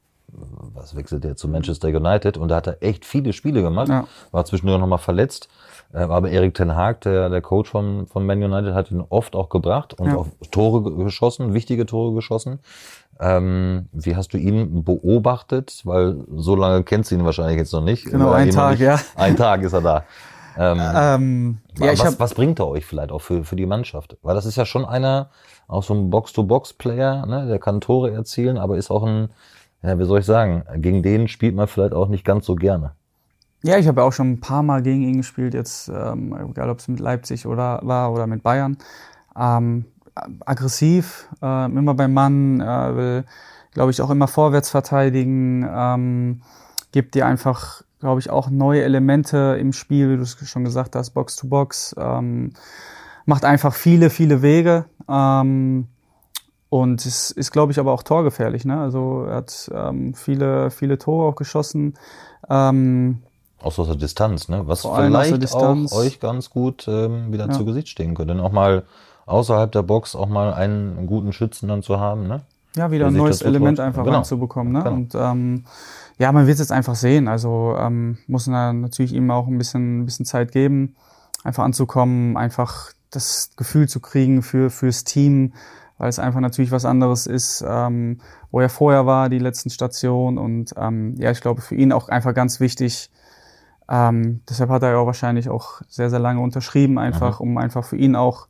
was 0.74 0.94
wechselt 0.96 1.24
der 1.24 1.36
zu 1.36 1.48
Manchester 1.48 1.88
United? 1.88 2.36
Und 2.36 2.48
da 2.48 2.56
hat 2.56 2.66
er 2.66 2.82
echt 2.82 3.04
viele 3.04 3.32
Spiele 3.32 3.62
gemacht, 3.62 3.88
Ja. 3.88 4.06
war 4.32 4.44
zwischendurch 4.44 4.80
nochmal 4.80 4.98
verletzt. 4.98 5.48
Äh, 5.92 5.98
aber 5.98 6.28
Erik 6.30 6.54
Ten 6.54 6.74
Haag, 6.74 7.00
der, 7.02 7.28
der 7.28 7.40
Coach 7.40 7.70
von, 7.70 8.06
von 8.06 8.26
Man 8.26 8.42
United, 8.42 8.74
hat 8.74 8.90
ihn 8.90 9.02
oft 9.08 9.34
auch 9.36 9.48
gebracht 9.48 9.94
und 9.94 10.08
Ja. 10.08 10.16
auch 10.16 10.26
Tore 10.50 10.82
ge- 10.82 11.04
geschossen, 11.04 11.54
wichtige 11.54 11.86
Tore 11.86 12.14
geschossen. 12.14 12.58
Ähm, 13.18 13.86
wie 13.92 14.14
hast 14.16 14.34
du 14.34 14.38
ihn 14.38 14.84
beobachtet? 14.84 15.80
Weil 15.84 16.16
so 16.36 16.54
lange 16.54 16.82
kennst 16.82 17.10
du 17.10 17.14
ihn 17.14 17.24
wahrscheinlich 17.24 17.56
jetzt 17.56 17.72
noch 17.72 17.80
nicht. 17.82 18.04
Genau, 18.06 18.26
War 18.26 18.36
ein 18.36 18.50
Tag, 18.50 18.72
nicht- 18.72 18.80
ja. 18.80 18.98
Ein 19.14 19.36
Tag 19.36 19.62
ist 19.62 19.72
er 19.72 19.80
da. 19.80 20.04
Ähm, 20.58 20.78
Ähm, 20.80 21.58
ja, 21.78 21.92
was, 21.92 22.04
habe 22.04 22.18
was 22.18 22.34
bringt 22.34 22.58
er 22.60 22.68
euch 22.68 22.84
vielleicht 22.86 23.12
auch 23.12 23.20
für, 23.20 23.44
für 23.44 23.56
die 23.56 23.66
Mannschaft? 23.66 24.16
Weil 24.22 24.34
das 24.34 24.46
ist 24.46 24.56
ja 24.56 24.64
schon 24.66 24.84
einer, 24.86 25.28
auch 25.68 25.82
so 25.82 25.92
ein 25.94 26.08
Box-to-Box-Player, 26.10 27.26
ne? 27.26 27.46
der 27.46 27.58
kann 27.58 27.80
Tore 27.80 28.10
erzielen, 28.12 28.56
aber 28.56 28.76
ist 28.78 28.90
auch 28.90 29.02
ein, 29.02 29.28
ja, 29.86 29.98
wie 29.98 30.04
soll 30.04 30.20
ich 30.20 30.26
sagen, 30.26 30.64
gegen 30.76 31.02
den 31.02 31.28
spielt 31.28 31.54
man 31.54 31.68
vielleicht 31.68 31.94
auch 31.94 32.08
nicht 32.08 32.24
ganz 32.24 32.46
so 32.46 32.54
gerne. 32.54 32.92
Ja, 33.62 33.78
ich 33.78 33.88
habe 33.88 34.02
auch 34.02 34.12
schon 34.12 34.32
ein 34.32 34.40
paar 34.40 34.62
Mal 34.62 34.82
gegen 34.82 35.02
ihn 35.02 35.16
gespielt, 35.18 35.54
jetzt, 35.54 35.88
ähm, 35.88 36.36
egal 36.50 36.70
ob 36.70 36.78
es 36.78 36.88
mit 36.88 37.00
Leipzig 37.00 37.46
oder 37.46 37.80
war 37.82 38.12
oder 38.12 38.26
mit 38.26 38.42
Bayern. 38.42 38.76
Ähm, 39.36 39.86
aggressiv, 40.44 41.28
äh, 41.42 41.66
immer 41.66 41.94
beim 41.94 42.12
Mann, 42.12 42.60
äh, 42.60 42.96
will, 42.96 43.24
glaube 43.72 43.90
ich, 43.90 44.00
auch 44.00 44.10
immer 44.10 44.28
vorwärts 44.28 44.70
verteidigen, 44.70 45.66
ähm, 45.68 46.42
gibt 46.92 47.14
dir 47.14 47.26
einfach, 47.26 47.82
glaube 48.00 48.20
ich, 48.20 48.30
auch 48.30 48.50
neue 48.50 48.82
Elemente 48.82 49.56
im 49.60 49.72
Spiel, 49.72 50.10
wie 50.10 50.16
du 50.16 50.22
es 50.22 50.36
schon 50.48 50.64
gesagt 50.64 50.94
hast, 50.96 51.10
Box 51.10 51.36
to 51.36 51.48
Box, 51.48 51.94
ähm, 51.98 52.52
macht 53.24 53.44
einfach 53.44 53.74
viele, 53.74 54.10
viele 54.10 54.42
Wege. 54.42 54.86
Ähm, 55.08 55.88
und 56.68 57.04
es 57.06 57.30
ist, 57.30 57.52
glaube 57.52 57.72
ich, 57.72 57.78
aber 57.78 57.92
auch 57.92 58.02
torgefährlich. 58.02 58.64
Ne? 58.64 58.78
Also 58.80 59.24
er 59.28 59.36
hat 59.36 59.70
ähm, 59.74 60.14
viele, 60.14 60.70
viele 60.70 60.98
Tore 60.98 61.28
auch 61.28 61.36
geschossen. 61.36 61.94
Ähm, 62.50 63.18
Auch 63.62 63.72
so 63.72 63.82
aus 63.82 63.88
der 63.88 63.96
Distanz, 63.96 64.48
ne? 64.48 64.62
Was 64.66 64.82
vielleicht 64.82 65.42
Distanz. 65.42 65.92
auch 65.92 65.98
euch 65.98 66.20
ganz 66.20 66.50
gut 66.50 66.86
ähm, 66.88 67.32
wieder 67.32 67.46
Ja. 67.46 67.52
zu 67.52 67.64
Gesicht 67.64 67.88
stehen 67.88 68.14
könnte. 68.14 68.34
Denn 68.34 68.42
auch 68.42 68.52
mal 68.52 68.84
außerhalb 69.26 69.70
der 69.72 69.82
Box 69.82 70.14
auch 70.14 70.28
mal 70.28 70.52
einen 70.54 71.06
guten 71.06 71.32
Schützen 71.32 71.68
dann 71.68 71.82
zu 71.82 71.98
haben, 72.00 72.26
ne? 72.28 72.42
ja, 72.76 72.90
wieder 72.90 73.06
ein 73.06 73.14
neues. 73.14 73.40
Element 73.42 73.80
einfach 73.80 74.04
Genau. 74.04 74.16
reinzubekommen. 74.16 74.72
Ne? 74.72 74.82
Genau. 74.82 74.94
Und 74.94 75.14
ähm, 75.14 75.64
ja, 76.18 76.30
man 76.30 76.46
wird 76.46 76.54
es 76.54 76.60
jetzt 76.60 76.72
einfach 76.72 76.94
sehen. 76.94 77.26
Also 77.26 77.74
ähm, 77.78 78.18
muss 78.26 78.46
man 78.48 78.82
natürlich 78.82 79.12
ihm 79.14 79.30
auch 79.30 79.46
ein 79.46 79.56
bisschen, 79.58 80.00
ein 80.00 80.04
bisschen 80.04 80.26
Zeit 80.26 80.52
geben, 80.52 80.94
einfach 81.42 81.64
anzukommen, 81.64 82.36
einfach 82.36 82.90
das 83.10 83.50
Gefühl 83.56 83.88
zu 83.88 84.00
kriegen 84.00 84.42
für 84.42 84.68
fürs 84.70 85.04
Team, 85.04 85.54
weil 85.98 86.08
es 86.08 86.18
einfach 86.18 86.40
natürlich 86.40 86.70
was 86.70 86.84
anderes 86.84 87.26
ist, 87.26 87.64
ähm, 87.66 88.20
wo 88.50 88.60
er 88.60 88.68
vorher 88.68 89.06
war, 89.06 89.28
die 89.28 89.38
letzten 89.38 89.70
Stationen. 89.70 90.38
Und 90.38 90.74
ähm, 90.76 91.14
ja, 91.18 91.30
ich 91.30 91.40
glaube 91.40 91.60
für 91.60 91.74
ihn 91.74 91.92
auch 91.92 92.08
einfach 92.08 92.34
ganz 92.34 92.60
wichtig. 92.60 93.10
Ähm, 93.88 94.40
deshalb 94.48 94.70
hat 94.70 94.82
er 94.82 94.90
ja 94.90 94.98
auch 94.98 95.06
wahrscheinlich 95.06 95.48
auch 95.48 95.80
sehr, 95.88 96.10
sehr 96.10 96.18
lange 96.18 96.40
unterschrieben, 96.40 96.98
einfach, 96.98 97.40
um 97.40 97.56
einfach 97.56 97.84
für 97.84 97.96
ihn 97.96 98.16
auch 98.16 98.48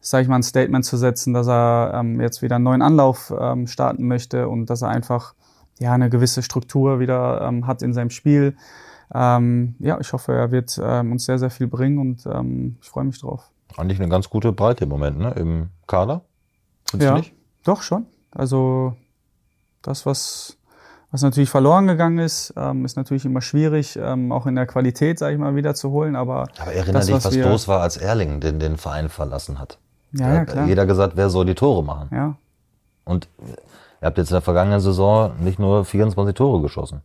sage 0.00 0.22
ich 0.22 0.28
mal, 0.28 0.36
ein 0.36 0.42
Statement 0.42 0.84
zu 0.84 0.96
setzen, 0.96 1.34
dass 1.34 1.48
er 1.48 1.92
ähm, 1.94 2.20
jetzt 2.20 2.42
wieder 2.42 2.56
einen 2.56 2.64
neuen 2.64 2.82
Anlauf 2.82 3.34
ähm, 3.38 3.66
starten 3.66 4.06
möchte 4.06 4.48
und 4.48 4.70
dass 4.70 4.82
er 4.82 4.88
einfach 4.88 5.34
ja 5.78 5.92
eine 5.92 6.10
gewisse 6.10 6.42
Struktur 6.42 7.00
wieder 7.00 7.42
ähm, 7.42 7.66
hat 7.66 7.82
in 7.82 7.92
seinem 7.92 8.10
Spiel. 8.10 8.56
Ähm, 9.12 9.74
ja, 9.78 9.98
ich 10.00 10.12
hoffe, 10.12 10.32
er 10.32 10.50
wird 10.50 10.80
ähm, 10.82 11.12
uns 11.12 11.24
sehr, 11.24 11.38
sehr 11.38 11.50
viel 11.50 11.66
bringen 11.66 11.98
und 11.98 12.26
ähm, 12.26 12.76
ich 12.80 12.88
freue 12.88 13.04
mich 13.04 13.20
drauf. 13.20 13.50
Eigentlich 13.76 14.00
eine 14.00 14.08
ganz 14.08 14.30
gute 14.30 14.52
Breite 14.52 14.84
im 14.84 14.90
Moment, 14.90 15.18
ne? 15.18 15.32
Im 15.32 15.70
Kader. 15.86 16.22
Findest 16.90 17.26
Ja, 17.26 17.32
doch 17.64 17.82
schon. 17.82 18.06
Also 18.30 18.94
das, 19.82 20.06
was, 20.06 20.56
was 21.10 21.22
natürlich 21.22 21.50
verloren 21.50 21.86
gegangen 21.86 22.18
ist, 22.18 22.52
ähm, 22.56 22.84
ist 22.84 22.96
natürlich 22.96 23.24
immer 23.24 23.40
schwierig, 23.40 23.96
ähm, 24.00 24.32
auch 24.32 24.46
in 24.46 24.54
der 24.54 24.66
Qualität, 24.66 25.18
sage 25.18 25.34
ich 25.34 25.40
mal, 25.40 25.54
wieder 25.54 25.74
zu 25.74 25.90
holen. 25.90 26.16
Aber 26.16 26.48
Aber 26.58 26.72
erinnere 26.72 26.98
das, 26.98 27.06
dich, 27.06 27.14
was 27.14 27.24
was 27.24 27.36
los 27.36 27.68
war, 27.68 27.80
als 27.80 27.96
Erling 27.96 28.40
den, 28.40 28.58
den 28.58 28.76
Verein 28.76 29.08
verlassen 29.08 29.58
hat. 29.58 29.78
ja, 30.12 30.34
ja 30.34 30.44
klar. 30.44 30.66
Jeder 30.66 30.86
gesagt, 30.86 31.16
wer 31.16 31.30
soll 31.30 31.46
die 31.46 31.54
Tore 31.54 31.82
machen? 31.82 32.08
Ja, 32.12 32.36
Und 33.04 33.28
Ihr 34.00 34.06
habt 34.06 34.18
jetzt 34.18 34.30
in 34.30 34.34
der 34.34 34.42
vergangenen 34.42 34.80
Saison 34.80 35.32
nicht 35.40 35.58
nur 35.58 35.84
24 35.84 36.34
Tore 36.34 36.60
geschossen. 36.60 37.00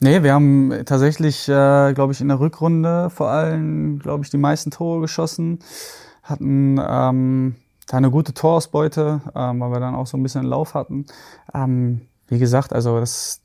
Nee, 0.00 0.24
wir 0.24 0.34
haben 0.34 0.82
tatsächlich, 0.84 1.48
äh, 1.48 1.92
glaube 1.94 2.12
ich, 2.12 2.20
in 2.20 2.28
der 2.28 2.40
Rückrunde 2.40 3.08
vor 3.10 3.28
allem, 3.28 4.00
glaube 4.00 4.24
ich, 4.24 4.30
die 4.30 4.38
meisten 4.38 4.72
Tore 4.72 5.00
geschossen. 5.00 5.60
Hatten 6.24 6.80
ähm, 6.84 7.54
da 7.92 7.98
eine 7.98 8.10
gute 8.10 8.32
Torausbeute, 8.32 9.20
ähm, 9.34 9.60
weil 9.60 9.70
wir 9.70 9.78
dann 9.78 9.94
auch 9.94 10.06
so 10.06 10.16
ein 10.16 10.22
bisschen 10.22 10.40
einen 10.40 10.48
Lauf 10.48 10.72
hatten. 10.72 11.04
Ähm, 11.52 12.00
wie 12.26 12.38
gesagt, 12.38 12.72
also 12.72 12.98
das, 12.98 13.42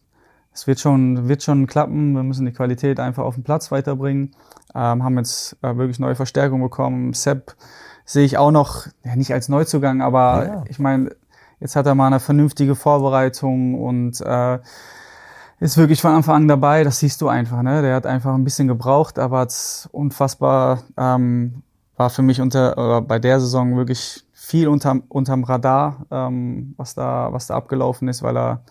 das 0.53 0.67
wird 0.67 0.79
schon, 0.79 1.27
wird 1.27 1.43
schon 1.43 1.67
klappen. 1.67 2.13
Wir 2.13 2.23
müssen 2.23 2.45
die 2.45 2.53
Qualität 2.53 3.01
einfach 3.01 3.25
auf 3.25 3.35
den 3.35 3.43
Platz 3.43 3.71
weiterbringen. 3.71 4.33
Ähm, 4.73 5.03
haben 5.03 5.17
jetzt 5.17 5.57
äh, 5.63 5.75
wirklich 5.75 5.99
neue 5.99 6.15
Verstärkung 6.15 6.61
bekommen. 6.61 7.11
Sepp 7.11 7.57
sehe 8.05 8.23
ich 8.23 8.37
auch 8.37 8.51
noch, 8.51 8.87
ja, 9.03 9.17
nicht 9.17 9.33
als 9.33 9.49
Neuzugang, 9.49 10.01
aber 10.01 10.45
ja. 10.45 10.63
ich 10.69 10.79
meine, 10.79 11.13
jetzt 11.59 11.75
hat 11.75 11.85
er 11.85 11.95
mal 11.95 12.07
eine 12.07 12.21
vernünftige 12.21 12.75
Vorbereitung 12.75 13.75
und 13.75 14.21
äh, 14.21 14.59
ist 15.59 15.75
wirklich 15.75 15.99
von 15.99 16.11
Anfang 16.11 16.35
an 16.35 16.47
dabei. 16.47 16.85
Das 16.85 16.99
siehst 16.99 17.19
du 17.19 17.27
einfach. 17.27 17.61
Ne? 17.63 17.81
Der 17.81 17.93
hat 17.93 18.05
einfach 18.05 18.33
ein 18.33 18.45
bisschen 18.45 18.69
gebraucht, 18.69 19.19
aber 19.19 19.43
es 19.43 19.89
unfassbar 19.91 20.83
ähm, 20.95 21.63
war 21.97 22.09
für 22.09 22.21
mich 22.21 22.39
unter 22.39 22.77
oder 22.77 23.01
bei 23.01 23.19
der 23.19 23.41
Saison 23.41 23.75
wirklich 23.75 24.23
viel 24.47 24.69
unterm, 24.69 25.03
unterm 25.09 25.43
Radar, 25.43 26.05
ähm, 26.09 26.73
was 26.77 26.95
da 26.95 27.33
was 27.33 27.47
da 27.47 27.55
abgelaufen 27.55 28.07
ist, 28.07 28.23
weil 28.23 28.37
er 28.37 28.61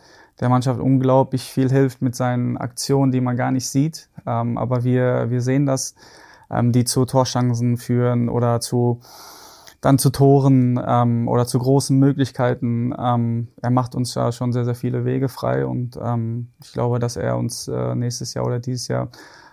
der 0.40 0.48
Mannschaft 0.48 0.80
unglaublich 0.80 1.42
viel 1.44 1.70
hilft 1.70 2.00
mit 2.00 2.16
seinen 2.16 2.56
Aktionen, 2.56 3.12
die 3.12 3.20
man 3.20 3.36
gar 3.36 3.50
nicht 3.50 3.68
sieht. 3.68 4.08
Ähm, 4.26 4.56
aber 4.56 4.84
wir 4.84 5.28
wir 5.28 5.42
sehen 5.42 5.66
das, 5.66 5.94
ähm, 6.50 6.72
die 6.72 6.84
zu 6.86 7.04
Torchancen 7.04 7.76
führen 7.76 8.30
oder 8.30 8.60
zu 8.60 9.00
dann 9.82 9.98
zu 9.98 10.08
Toren 10.08 10.80
ähm, 10.82 11.28
oder 11.28 11.46
zu 11.46 11.58
großen 11.58 11.98
Möglichkeiten. 11.98 12.94
Ähm, 12.98 13.48
er 13.60 13.70
macht 13.70 13.94
uns 13.94 14.14
ja 14.14 14.32
schon 14.32 14.54
sehr, 14.54 14.64
sehr 14.64 14.74
viele 14.74 15.04
Wege 15.04 15.28
frei 15.28 15.66
und 15.66 15.98
ähm, 16.02 16.48
ich 16.62 16.72
glaube, 16.72 16.98
dass 17.00 17.16
er 17.16 17.36
uns 17.36 17.68
äh, 17.68 17.94
nächstes 17.94 18.32
Jahr 18.32 18.46
oder 18.46 18.60
dieses 18.60 18.88
Jahr 18.88 19.08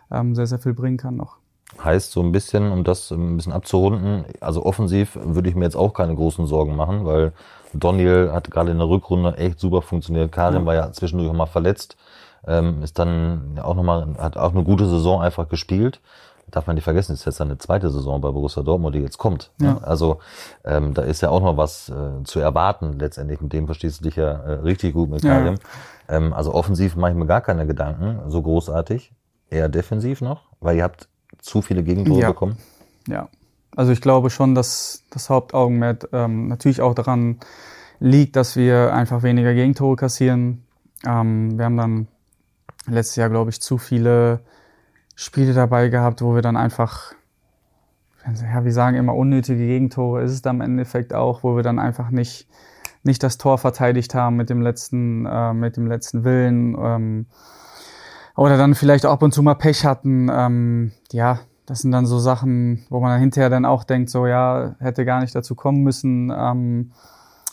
ähm, 0.10 0.36
sehr, 0.36 0.48
sehr 0.48 0.60
viel 0.60 0.74
bringen 0.74 0.98
kann 0.98 1.18
noch. 1.18 1.43
Heißt 1.82 2.12
so 2.12 2.22
ein 2.22 2.32
bisschen, 2.32 2.72
um 2.72 2.84
das 2.84 3.12
ein 3.12 3.38
bisschen 3.38 3.54
abzurunden, 3.54 4.26
also 4.40 4.66
offensiv 4.66 5.18
würde 5.22 5.50
ich 5.50 5.56
mir 5.56 5.66
jetzt 5.66 5.76
auch 5.76 5.94
keine 5.94 6.16
großen 6.16 6.46
Sorgen 6.46 6.76
machen, 6.76 7.06
weil 7.06 7.34
Daniel 7.74 8.32
hat 8.32 8.52
gerade 8.52 8.72
in 8.72 8.78
der 8.78 8.88
Rückrunde 8.88 9.38
echt 9.38 9.60
super 9.60 9.82
funktioniert. 9.82 10.32
Karim 10.32 10.62
ja. 10.62 10.66
war 10.66 10.76
ja 10.76 10.92
zwischendurch 10.92 11.30
auch 11.30 11.36
mal 11.36 11.46
verletzt, 11.46 11.98
ähm, 12.48 12.84
ist 12.84 13.00
dann 13.00 13.60
auch 13.62 13.76
nochmal, 13.76 14.08
hat 14.18 14.38
auch 14.38 14.52
eine 14.52 14.64
gute 14.64 14.86
Saison 14.88 15.22
einfach 15.22 15.50
gespielt 15.50 16.00
darf 16.56 16.68
man 16.68 16.76
nicht 16.76 16.84
vergessen, 16.84 17.14
ist 17.14 17.26
jetzt 17.26 17.42
eine 17.42 17.58
zweite 17.58 17.90
Saison 17.90 18.22
bei 18.22 18.30
Borussia 18.30 18.64
Dortmund, 18.64 18.96
die 18.96 19.00
jetzt 19.00 19.18
kommt. 19.18 19.52
Ne? 19.58 19.68
Ja. 19.68 19.88
Also 19.88 20.20
ähm, 20.64 20.94
da 20.94 21.02
ist 21.02 21.22
ja 21.22 21.30
auch 21.30 21.42
noch 21.42 21.58
was 21.58 21.90
äh, 21.90 22.24
zu 22.24 22.40
erwarten 22.40 23.00
letztendlich. 23.00 23.42
Mit 23.42 23.54
dem 23.54 23.66
verstehst 23.66 24.00
du 24.00 24.04
dich 24.06 24.16
ja 24.16 24.32
äh, 24.32 24.54
richtig 24.60 24.94
gut 24.94 25.10
mit 25.10 25.24
Karim. 25.24 25.56
Ja. 26.08 26.16
Ähm, 26.16 26.34
also 26.34 26.54
offensiv 26.54 26.96
mache 26.96 27.12
ich 27.12 27.18
mir 27.18 27.26
gar 27.26 27.42
keine 27.42 27.66
Gedanken, 27.66 28.30
so 28.30 28.42
großartig. 28.42 29.14
Eher 29.50 29.70
defensiv 29.70 30.22
noch, 30.22 30.42
weil 30.60 30.78
ihr 30.78 30.84
habt 30.84 31.08
zu 31.40 31.62
viele 31.62 31.84
Gegentore 31.84 32.22
ja. 32.22 32.28
bekommen. 32.30 32.58
Ja, 33.08 33.30
also 33.76 33.92
ich 33.92 34.02
glaube 34.02 34.30
schon, 34.30 34.56
dass 34.56 35.04
das 35.10 35.30
Hauptaugenmerk 35.30 36.10
ähm, 36.14 36.48
natürlich 36.48 36.82
auch 36.82 36.94
daran 36.94 37.40
liegt, 38.00 38.36
dass 38.36 38.56
wir 38.56 38.94
einfach 38.94 39.24
weniger 39.24 39.54
Gegentore 39.54 39.96
kassieren. 39.96 40.64
Ähm, 41.06 41.58
wir 41.58 41.66
haben 41.66 41.78
dann 41.78 42.08
letztes 42.86 43.16
Jahr, 43.16 43.30
glaube 43.30 43.50
ich, 43.50 43.62
zu 43.62 43.78
viele 43.78 44.42
Spiele 45.16 45.54
dabei 45.54 45.90
gehabt, 45.90 46.22
wo 46.22 46.36
wir 46.36 46.42
dann 46.42 46.58
einfach, 46.58 47.14
ja, 48.26 48.64
wir 48.64 48.74
sagen 48.74 48.98
immer 48.98 49.16
unnötige 49.16 49.66
Gegentore, 49.66 50.24
ist 50.24 50.32
es 50.32 50.42
dann 50.42 50.58
im 50.58 50.62
Endeffekt 50.62 51.14
auch, 51.14 51.44
wo 51.44 51.56
wir 51.56 51.64
dann 51.64 51.80
einfach 51.80 52.10
nicht, 52.10 52.48
nicht 53.04 53.24
das 53.24 53.38
Tor 53.38 53.58
verteidigt 53.58 54.16
haben 54.16 54.36
mit 54.36 54.50
dem 54.50 54.62
letzten, 54.62 55.26
äh, 55.26 55.54
mit 55.54 55.78
dem 55.78 55.88
letzten 55.88 56.24
Willen. 56.24 56.76
Ähm, 56.80 57.26
oder 58.36 58.58
dann 58.58 58.76
vielleicht 58.76 59.06
auch 59.06 59.12
ab 59.12 59.24
und 59.24 59.34
zu 59.34 59.44
mal 59.44 59.56
Pech 59.56 59.86
hatten. 59.86 60.30
Ähm, 60.32 60.92
ja, 61.12 61.40
das 61.66 61.80
sind 61.80 61.92
dann 61.92 62.06
so 62.06 62.20
Sachen, 62.20 62.86
wo 62.90 63.00
man 63.00 63.12
dann 63.12 63.20
hinterher 63.20 63.50
dann 63.50 63.66
auch 63.66 63.84
denkt, 63.84 64.10
so 64.10 64.28
ja, 64.28 64.76
hätte 64.80 65.06
gar 65.06 65.22
nicht 65.22 65.34
dazu 65.36 65.56
kommen 65.56 65.84
müssen. 65.84 66.32
Ähm, 66.36 66.92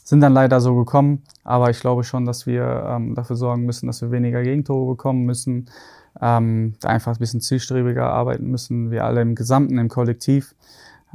sind 0.03 0.21
dann 0.21 0.33
leider 0.33 0.61
so 0.61 0.75
gekommen. 0.75 1.23
Aber 1.45 1.71
ich 1.71 1.81
glaube 1.81 2.03
schon, 2.03 2.25
dass 2.25 2.47
wir 2.47 2.85
ähm, 2.89 3.15
dafür 3.15 3.37
sorgen 3.37 3.65
müssen, 3.65 3.87
dass 3.87 4.03
wir 4.03 4.11
weniger 4.11 4.43
Gegentore 4.43 4.87
bekommen 4.93 5.25
müssen 5.25 5.71
ähm, 6.21 6.75
einfach 6.83 7.13
ein 7.13 7.19
bisschen 7.19 7.41
zielstrebiger 7.41 8.11
arbeiten 8.11 8.47
müssen, 8.51 8.91
wir 8.91 9.05
alle 9.05 9.23
im 9.23 9.35
Gesamten, 9.35 9.79
im 9.79 9.89
Kollektiv, 9.89 10.55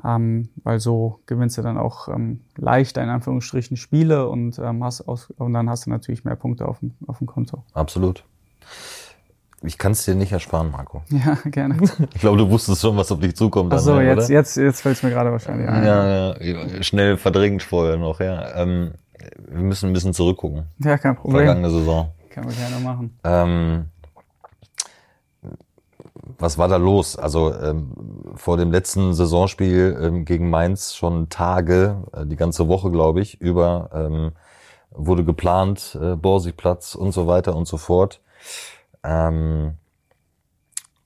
ähm, 0.04 0.50
weil 0.64 0.80
so 0.80 1.20
gewinnst 1.26 1.58
du 1.58 1.62
dann 1.62 1.78
auch 1.78 2.08
ähm, 2.08 2.42
leichter 2.58 3.04
in 3.04 3.10
Anführungsstrichen 3.10 3.78
Spiele 3.78 4.28
und, 4.30 4.60
ähm, 4.60 4.84
hast 4.84 5.08
aus, 5.08 5.32
und 5.38 5.54
dann 5.54 5.70
hast 5.70 5.86
du 5.86 5.90
natürlich 5.90 6.24
mehr 6.24 6.36
Punkte 6.36 6.68
auf 6.68 6.80
dem, 6.80 6.94
auf 7.08 7.20
dem 7.20 7.28
Konto. 7.28 7.64
Absolut. 7.74 8.24
Ich 9.66 9.78
kann 9.78 9.94
es 9.94 10.06
dir 10.06 10.16
nicht 10.16 10.32
ersparen, 10.32 10.72
Marco. 10.72 11.04
Ja, 11.10 11.38
gerne. 11.46 11.78
Ich 12.14 12.22
glaube, 12.22 12.38
du 12.38 12.50
wusstest 12.50 12.82
schon, 12.82 12.98
was 12.98 13.12
auf 13.12 13.20
dich 13.20 13.36
zukommt. 13.36 13.74
Ach 13.74 13.80
so, 13.80 14.00
jetzt, 14.00 14.30
jetzt, 14.30 14.58
jetzt 14.58 14.82
fällt 14.82 14.98
es 14.98 15.04
mir 15.04 15.10
gerade 15.10 15.32
wahrscheinlich 15.32 15.68
ein. 15.68 15.84
Ja, 15.84 16.36
ja, 16.40 16.84
schnell 16.84 17.18
verdrängt 17.18 17.64
vorher 17.64 17.98
noch, 17.98 18.20
ja. 18.20 18.56
Ähm, 18.56 18.94
wir 19.48 19.64
müssen 19.64 19.90
ein 19.90 19.94
bisschen 19.94 20.14
zurückgucken. 20.14 20.66
Ja, 20.80 20.98
kein 20.98 21.16
Problem. 21.16 21.46
Vergangene 21.46 21.70
Saison. 21.70 22.12
Kann 22.30 22.46
man 22.46 22.56
gerne 22.56 22.84
machen. 22.84 23.18
Ähm, 23.24 23.86
was 26.38 26.58
war 26.58 26.68
da 26.68 26.78
los? 26.78 27.18
Also 27.18 27.54
ähm, 27.54 27.92
vor 28.36 28.58
dem 28.58 28.72
letzten 28.72 29.14
Saisonspiel 29.14 29.98
ähm, 30.02 30.26
gegen 30.26 30.50
Mainz 30.50 30.96
schon 30.96 31.30
Tage, 31.30 32.04
äh, 32.14 32.26
die 32.26 32.36
ganze 32.36 32.68
Woche 32.68 32.92
glaube 32.92 33.22
ich, 33.22 33.40
über 33.40 33.90
ähm, 33.94 34.32
wurde 34.92 35.24
geplant, 35.24 35.98
äh, 36.02 36.16
Borsigplatz 36.16 36.96
und 36.96 37.12
so 37.12 37.28
weiter 37.28 37.56
und 37.56 37.68
so 37.68 37.78
fort. 37.78 38.22
Ähm, 39.06 39.76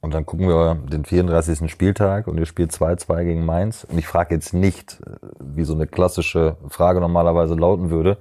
und 0.01 0.13
dann 0.13 0.25
gucken 0.25 0.47
wir 0.47 0.75
den 0.75 1.03
34. 1.03 1.69
Spieltag 1.69 2.27
und 2.27 2.37
ihr 2.37 2.45
spielt 2.45 2.71
2-2 2.71 3.25
gegen 3.25 3.45
Mainz. 3.45 3.83
Und 3.83 3.97
ich 3.97 4.07
frage 4.07 4.33
jetzt 4.33 4.53
nicht, 4.53 5.01
äh, 5.05 5.17
wie 5.39 5.65
so 5.65 5.73
eine 5.73 5.87
klassische 5.87 6.55
Frage 6.69 7.01
normalerweise 7.01 7.55
lauten 7.55 7.89
würde, 7.89 8.17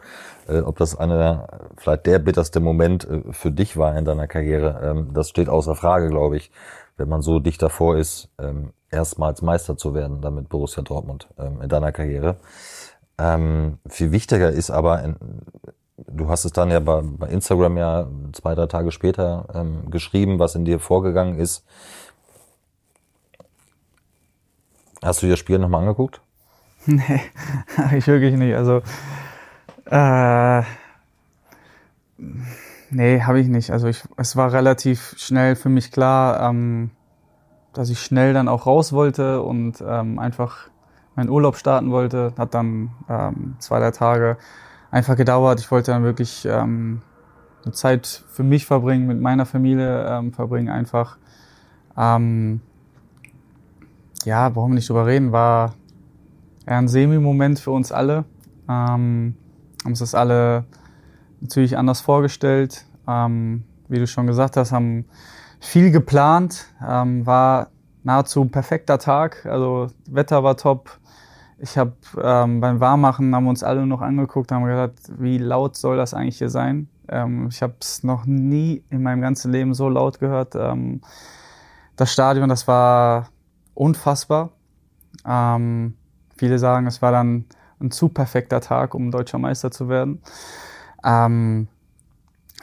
äh, 0.49 0.59
ob 0.61 0.77
das 0.79 0.99
eine, 0.99 1.47
vielleicht 1.77 2.07
der 2.07 2.19
bitterste 2.19 2.59
Moment 2.59 3.09
äh, 3.09 3.23
für 3.31 3.53
dich 3.53 3.77
war 3.77 3.97
in 3.97 4.05
deiner 4.05 4.27
Karriere. 4.27 4.81
Ähm, 4.83 5.11
das 5.15 5.29
steht 5.29 5.49
außer 5.49 5.77
Frage, 5.77 6.09
glaube 6.09 6.37
ich 6.37 6.51
wenn 6.99 7.09
man 7.09 7.23
so 7.23 7.39
dicht 7.39 7.63
davor 7.63 7.97
ist, 7.97 8.29
ähm, 8.39 8.73
erstmals 8.91 9.41
Meister 9.41 9.77
zu 9.77 9.95
werden, 9.95 10.21
damit 10.21 10.49
Borussia 10.49 10.83
Dortmund 10.83 11.29
ähm, 11.39 11.63
in 11.63 11.69
deiner 11.69 11.93
Karriere. 11.93 12.37
Viel 13.89 14.13
wichtiger 14.13 14.51
ist 14.51 14.71
aber, 14.71 15.17
du 16.07 16.29
hast 16.29 16.45
es 16.45 16.53
dann 16.53 16.71
ja 16.71 16.81
bei, 16.81 17.03
bei 17.03 17.29
Instagram 17.29 17.77
ja 17.77 18.07
zwei, 18.33 18.55
drei 18.55 18.67
Tage 18.67 18.93
später 18.93 19.47
ähm, 19.55 19.91
geschrieben, 19.91 20.39
was 20.39 20.55
in 20.55 20.65
dir 20.65 20.79
vorgegangen 20.79 21.39
ist. 21.39 21.65
Hast 25.03 25.23
du 25.23 25.27
dir 25.27 25.33
das 25.33 25.39
Spiel 25.39 25.59
nochmal 25.59 25.83
angeguckt? 25.83 26.21
Nee, 26.87 27.21
ich 27.97 28.07
wirklich 28.07 28.35
nicht. 28.35 28.55
Also 28.55 28.81
äh, 29.85 30.63
Nee, 32.91 33.21
habe 33.23 33.41
ich 33.41 33.49
nicht. 33.49 33.71
Also 33.71 33.87
ich, 33.87 34.03
es 34.17 34.35
war 34.37 34.53
relativ 34.53 35.15
schnell 35.19 35.57
für 35.57 35.69
mich 35.69 35.93
klar, 35.93 36.49
ähm, 36.49 36.91
dass 37.75 37.91
ich 37.91 38.01
schnell 38.01 38.33
dann 38.33 38.49
auch 38.49 38.67
raus 38.67 38.93
wollte 38.93 39.43
und 39.43 39.83
ähm, 39.87 40.19
einfach 40.19 40.69
meinen 41.15 41.29
Urlaub 41.29 41.57
starten 41.57 41.91
wollte. 41.91 42.33
Hat 42.39 42.55
dann 42.55 42.91
ähm, 43.09 43.57
zwei, 43.59 43.79
drei 43.79 43.91
Tage 43.91 44.39
einfach 44.91 45.17
gedauert. 45.17 45.61
Ich 45.61 45.71
wollte 45.71 45.93
dann 45.93 46.03
wirklich 46.03 46.47
ähm, 46.51 47.03
eine 47.65 47.73
Zeit 47.73 48.25
für 48.29 48.43
mich 48.43 48.67
verbringen, 48.67 49.07
mit 49.07 49.21
meiner 49.21 49.47
Familie 49.47 50.07
ähm, 50.09 50.33
verbringen 50.33 50.69
einfach. 50.69 51.19
Ähm, 51.97 52.61
ja, 54.25 54.55
warum 54.55 54.75
nicht 54.75 54.89
drüber 54.89 55.07
reden, 55.07 55.33
war 55.33 55.75
eher 56.67 56.79
ein 56.79 56.89
Semi-Moment 56.89 57.59
für 57.59 57.71
uns 57.71 57.93
alle. 57.93 58.25
Ähm, 58.69 59.35
haben 59.83 59.93
uns 59.93 60.01
das 60.01 60.15
alle 60.15 60.65
natürlich 61.41 61.77
anders 61.77 62.01
vorgestellt. 62.01 62.85
Ähm, 63.07 63.65
wie 63.89 63.99
du 63.99 64.07
schon 64.07 64.27
gesagt 64.27 64.57
hast, 64.57 64.73
haben 64.73 65.07
viel 65.61 65.91
geplant, 65.91 66.67
ähm, 66.87 67.27
war 67.27 67.69
nahezu 68.03 68.45
perfekter 68.47 68.99
Tag. 68.99 69.47
Also 69.47 69.89
Wetter 70.09 70.43
war 70.45 70.57
top. 70.57 70.98
Ich 71.61 71.77
habe 71.77 71.93
ähm, 72.23 72.61
beim 72.61 72.79
Warmmachen 72.81 73.35
haben 73.35 73.45
wir 73.45 73.51
uns 73.51 73.65
alle 73.65 73.85
noch 73.87 74.01
angeguckt, 74.01 74.53
haben 74.53 74.65
gesagt, 74.65 75.01
wie 75.19 75.39
laut 75.39 75.77
soll 75.77 75.97
das 75.97 76.15
eigentlich 76.15 76.39
hier 76.39 76.51
sein? 76.51 76.89
Ähm, 77.09 77.49
ich 77.51 77.63
habe 77.63 77.75
es 77.81 78.05
noch 78.05 78.27
nie 78.27 78.85
in 78.91 79.03
meinem 79.03 79.21
ganzen 79.21 79.51
Leben 79.51 79.75
so 79.75 79.89
laut 79.89 80.21
gehört. 80.21 80.55
Ähm, 80.55 81.01
das 81.97 82.13
Stadion, 82.13 82.49
das 82.49 82.69
war 82.69 83.31
unfassbar. 83.75 84.51
Ähm, 85.27 85.95
viele 86.37 86.59
sagen, 86.59 86.87
es 86.87 87.03
war 87.03 87.11
dann 87.11 87.47
ein 87.81 87.91
zu 87.91 88.09
perfekter 88.09 88.61
Tag, 88.61 88.95
um 88.95 89.11
deutscher 89.11 89.39
Meister 89.39 89.71
zu 89.71 89.89
werden. 89.89 90.23
Ähm, 91.05 91.69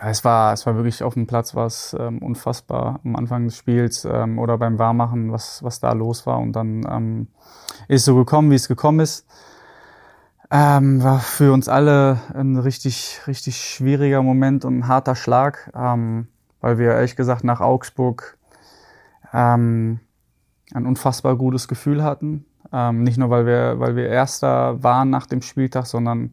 es 0.02 0.24
war, 0.26 0.54
es 0.54 0.66
war 0.66 0.76
wirklich 0.76 1.04
auf 1.04 1.14
dem 1.14 1.28
Platz 1.28 1.56
was 1.56 1.96
ähm, 1.98 2.20
unfassbar 2.20 3.00
am 3.04 3.16
Anfang 3.16 3.46
des 3.46 3.58
Spiels 3.58 4.06
ähm, 4.06 4.39
oder 4.39 4.58
beim 4.58 4.78
Warmmachen, 4.78 5.32
was, 5.32 5.64
was 5.64 5.80
da 5.80 5.93
los 5.93 6.26
war. 6.26 6.39
Und 6.39 6.54
dann 6.54 6.86
ähm, 6.89 7.28
ist 7.88 8.06
so 8.06 8.16
gekommen, 8.16 8.52
wie 8.52 8.56
es 8.56 8.68
gekommen 8.68 9.00
ist. 9.00 9.26
Ähm, 10.52 11.02
war 11.02 11.20
für 11.20 11.54
uns 11.54 11.68
alle 11.70 12.20
ein 12.34 12.58
richtig, 12.58 13.22
richtig 13.26 13.58
schwieriger 13.58 14.22
Moment 14.22 14.64
und 14.66 14.80
ein 14.80 14.88
harter 14.88 15.16
Schlag, 15.16 15.72
ähm, 15.76 16.28
weil 16.62 16.78
wir 16.78 16.91
ehrlich 16.91 17.16
gesagt 17.16 17.43
nach 17.43 17.62
Augsburg 17.62 18.38
ähm, 19.34 20.00
ein 20.74 20.86
unfassbar 20.86 21.36
gutes 21.36 21.68
Gefühl 21.68 22.04
hatten. 22.04 22.46
Ähm, 22.72 23.04
nicht 23.04 23.18
nur, 23.18 23.30
weil 23.30 23.46
wir, 23.46 23.80
weil 23.80 23.96
wir 23.96 24.08
Erster 24.08 24.84
waren 24.84 25.10
nach 25.10 25.26
dem 25.26 25.41
Spieltag, 25.41 25.86
sondern 25.86 26.32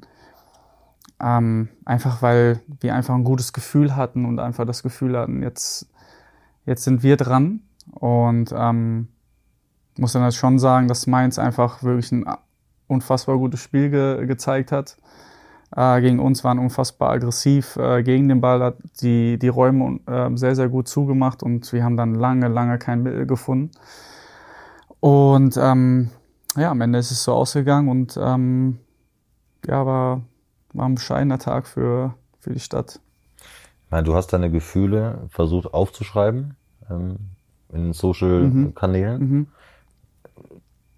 ähm, 1.23 1.69
einfach, 1.85 2.23
weil 2.23 2.61
wir 2.81 2.95
einfach 2.95 3.15
ein 3.15 3.25
gutes 3.25 3.53
Gefühl 3.53 3.97
hatten 3.97 4.25
und 4.25 4.39
einfach 4.39 4.67
das 4.67 4.83
Gefühl 4.83 5.17
hatten, 5.17 5.43
jetzt, 5.43 5.89
jetzt 6.67 6.85
sind 6.85 7.03
wir 7.03 7.17
dran. 7.17 7.61
Und 7.93 8.53
ähm, 8.57 9.09
muss 9.99 10.13
dann 10.13 10.23
halt 10.23 10.35
schon 10.35 10.59
sagen, 10.59 10.89
dass 10.89 11.07
Mainz 11.07 11.39
einfach 11.39 11.83
wirklich 11.83 12.13
ein 12.13 12.25
unfassbar 12.87 13.39
gutes 13.39 13.61
Spiel 13.61 13.91
ge 13.91 14.27
gezeigt 14.27 14.73
hat. 14.73 14.97
Äh, 15.75 16.01
gegen 16.01 16.19
uns 16.19 16.45
waren 16.45 16.59
unfassbar 16.59 17.11
aggressiv 17.11 17.77
äh, 17.77 18.03
gegen 18.03 18.29
den 18.29 18.41
Ball, 18.41 18.63
hat 18.63 18.77
die, 19.01 19.39
die 19.39 19.49
Räume 19.49 20.01
äh, 20.07 20.31
sehr, 20.37 20.55
sehr 20.55 20.69
gut 20.69 20.89
zugemacht 20.89 21.43
und 21.43 21.73
wir 21.73 21.83
haben 21.83 21.97
dann 21.97 22.15
lange, 22.15 22.49
lange 22.49 22.79
kein 22.79 23.03
Mittel 23.03 23.27
gefunden. 23.27 23.71
Und 25.01 25.57
ähm, 25.57 26.11
ja, 26.57 26.71
am 26.71 26.81
Ende 26.81 26.99
ist 26.99 27.11
es 27.11 27.25
so 27.25 27.33
ausgegangen 27.33 27.89
und 27.89 28.19
ähm, 28.21 28.79
ja, 29.67 29.87
war, 29.87 30.21
war 30.73 30.87
ein 30.87 30.95
bescheidener 30.95 31.39
Tag 31.39 31.67
für, 31.67 32.15
für 32.41 32.53
die 32.53 32.61
Stadt. 32.61 33.01
Ich 33.85 33.91
meine, 33.91 34.05
du 34.05 34.15
hast 34.15 34.33
deine 34.33 34.51
Gefühle 34.51 35.27
versucht 35.29 35.73
aufzuschreiben 35.73 36.57
ähm, 36.91 37.19
in 37.73 37.93
Social-Kanälen. 37.93 39.21
Mhm. 39.21 39.37
Mhm 39.37 39.47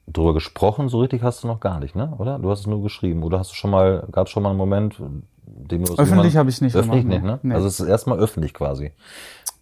drüber 0.06 0.34
gesprochen, 0.34 0.88
so 0.88 1.00
richtig 1.00 1.22
hast 1.22 1.44
du 1.44 1.46
noch 1.46 1.60
gar 1.60 1.80
nicht, 1.80 1.94
ne? 1.94 2.14
Oder? 2.18 2.38
Du 2.38 2.50
hast 2.50 2.60
es 2.60 2.66
nur 2.66 2.82
geschrieben. 2.82 3.22
Oder 3.22 3.38
hast 3.38 3.50
du 3.50 3.54
schon 3.54 3.70
mal, 3.70 4.06
gab 4.12 4.26
es 4.26 4.32
schon 4.32 4.42
mal 4.42 4.50
einen 4.50 4.58
Moment, 4.58 5.00
dem 5.46 5.84
du 5.84 5.94
Öffentlich 5.96 6.36
habe 6.36 6.50
ich 6.50 6.60
nicht 6.60 6.76
Öffentlich 6.76 7.02
gemacht, 7.02 7.22
nicht, 7.22 7.24
ne? 7.24 7.40
Nee. 7.42 7.54
Also 7.54 7.66
es 7.66 7.80
ist 7.80 7.88
erstmal 7.88 8.18
öffentlich 8.18 8.54
quasi. 8.54 8.92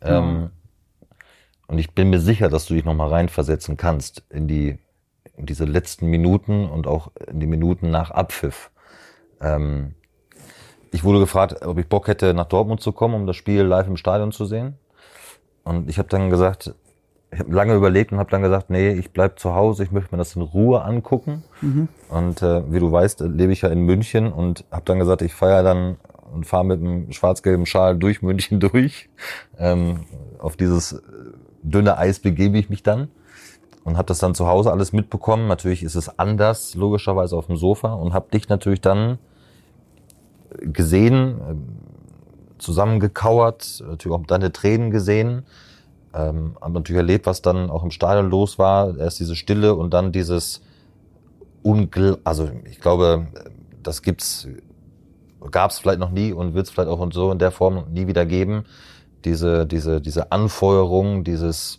Ja. 0.03 0.19
Ähm, 0.19 0.51
und 1.69 1.79
ich 1.79 1.95
bin 1.95 2.11
mir 2.11 2.21
sicher, 2.21 2.49
dass 2.49 2.67
du 2.67 2.75
dich 2.75 2.85
nochmal 2.85 3.09
reinversetzen 3.09 3.77
kannst 3.77 4.25
in 4.31 4.49
die, 4.49 4.79
in 5.37 5.47
diese 5.47 5.65
letzten 5.65 6.07
Minuten 6.09 6.69
und 6.69 6.87
auch 6.87 7.11
in 7.29 7.41
die 7.41 7.47
Minuten 7.47 7.91
nach 7.91 8.11
Abpfiff. 8.11 8.71
Ähm, 9.41 9.95
ich 10.93 11.05
wurde 11.05 11.19
gefragt, 11.19 11.65
ob 11.67 11.79
ich 11.79 11.89
Bock 11.89 12.07
hätte, 12.07 12.35
nach 12.35 12.47
Dortmund 12.47 12.81
zu 12.81 12.93
kommen, 12.93 13.15
um 13.15 13.27
das 13.27 13.35
Spiel 13.35 13.63
live 13.63 13.89
im 13.89 13.97
Stadion 13.97 14.31
zu 14.31 14.45
sehen. 14.45 14.75
Und 15.65 15.89
ich 15.89 15.99
habe 15.99 16.09
dann 16.09 16.31
gesagt, 16.31 16.75
ich 17.33 17.41
habe 17.41 17.53
lange 17.53 17.75
überlegt 17.75 18.13
und 18.13 18.19
habe 18.19 18.31
dann 18.31 18.43
gesagt, 18.43 18.69
nee, 18.69 18.93
ich 18.93 19.11
bleib 19.11 19.39
zu 19.39 19.55
Hause, 19.55 19.85
ich 19.85 19.91
möchte 19.91 20.15
mir 20.15 20.19
das 20.19 20.37
in 20.37 20.43
Ruhe 20.43 20.83
angucken. 20.83 21.45
Mhm. 21.63 21.89
Und 22.11 22.43
äh, 22.43 22.71
wie 22.71 22.79
du 22.79 22.93
weißt, 22.93 23.21
lebe 23.21 23.53
ich 23.53 23.63
ja 23.63 23.71
in 23.71 23.81
München 23.81 24.31
und 24.31 24.65
habe 24.71 24.83
dann 24.85 24.99
gesagt, 24.99 25.23
ich 25.23 25.35
feiere 25.35 25.63
dann 25.63 25.97
und 26.33 26.47
fahre 26.47 26.67
mit 26.67 26.81
einem 26.81 27.11
schwarz-gelben 27.11 27.65
Schal 27.65 27.97
durch 27.97 28.21
München 28.21 28.61
durch. 28.61 29.09
Ähm, 29.59 30.01
auf 30.39 30.57
dieses 30.57 31.03
dünne 31.63 31.97
Eis 31.97 32.19
begebe 32.19 32.59
ich 32.59 32.69
mich 32.69 32.83
dann 32.83 33.09
und 33.85 33.97
habe 33.97 34.07
das 34.07 34.19
dann 34.19 34.35
zu 34.35 34.47
Hause 34.47 34.71
alles 34.71 34.93
mitbekommen. 34.93 35.49
Natürlich 35.49 35.83
ist 35.83 35.95
es 35.95 36.19
anders, 36.19 36.75
logischerweise 36.75 37.37
auf 37.37 37.47
dem 37.47 37.57
Sofa 37.57 37.95
und 37.95 38.13
habe 38.13 38.31
dich 38.31 38.51
natürlich 38.51 38.83
dann 38.83 39.19
gesehen, 40.61 41.41
zusammengekauert, 42.59 43.83
natürlich 43.87 44.17
auch 44.17 44.27
deine 44.27 44.53
Tränen 44.53 44.91
gesehen 44.91 45.45
ähm, 46.15 46.57
haben 46.61 46.73
natürlich 46.73 46.99
erlebt, 46.99 47.27
was 47.27 47.43
dann 47.43 47.71
auch 47.71 47.83
im 47.83 47.91
Stadion 47.91 48.31
los 48.31 48.59
war. 48.59 48.97
Erst 48.99 49.21
diese 49.21 49.37
Stille 49.37 49.75
und 49.75 49.93
dann 49.95 50.13
dieses 50.13 50.63
Ungl 51.63 52.19
also 52.25 52.51
ich 52.65 52.81
glaube, 52.81 53.29
das 53.83 54.03
gibt's, 54.03 54.49
gab's 55.51 55.79
vielleicht 55.79 56.01
noch 56.01 56.11
nie 56.11 56.33
und 56.33 56.55
wird's 56.55 56.71
vielleicht 56.71 56.89
auch 56.89 57.07
so 57.13 57.33
in 57.33 57.39
der 57.39 57.51
Form 57.51 57.85
nie 57.93 58.07
wieder 58.07 58.27
geben. 58.27 58.65
Diese, 59.25 59.67
diese, 59.67 60.01
diese 60.01 60.33
Anfeuerung, 60.33 61.25
dieses, 61.25 61.79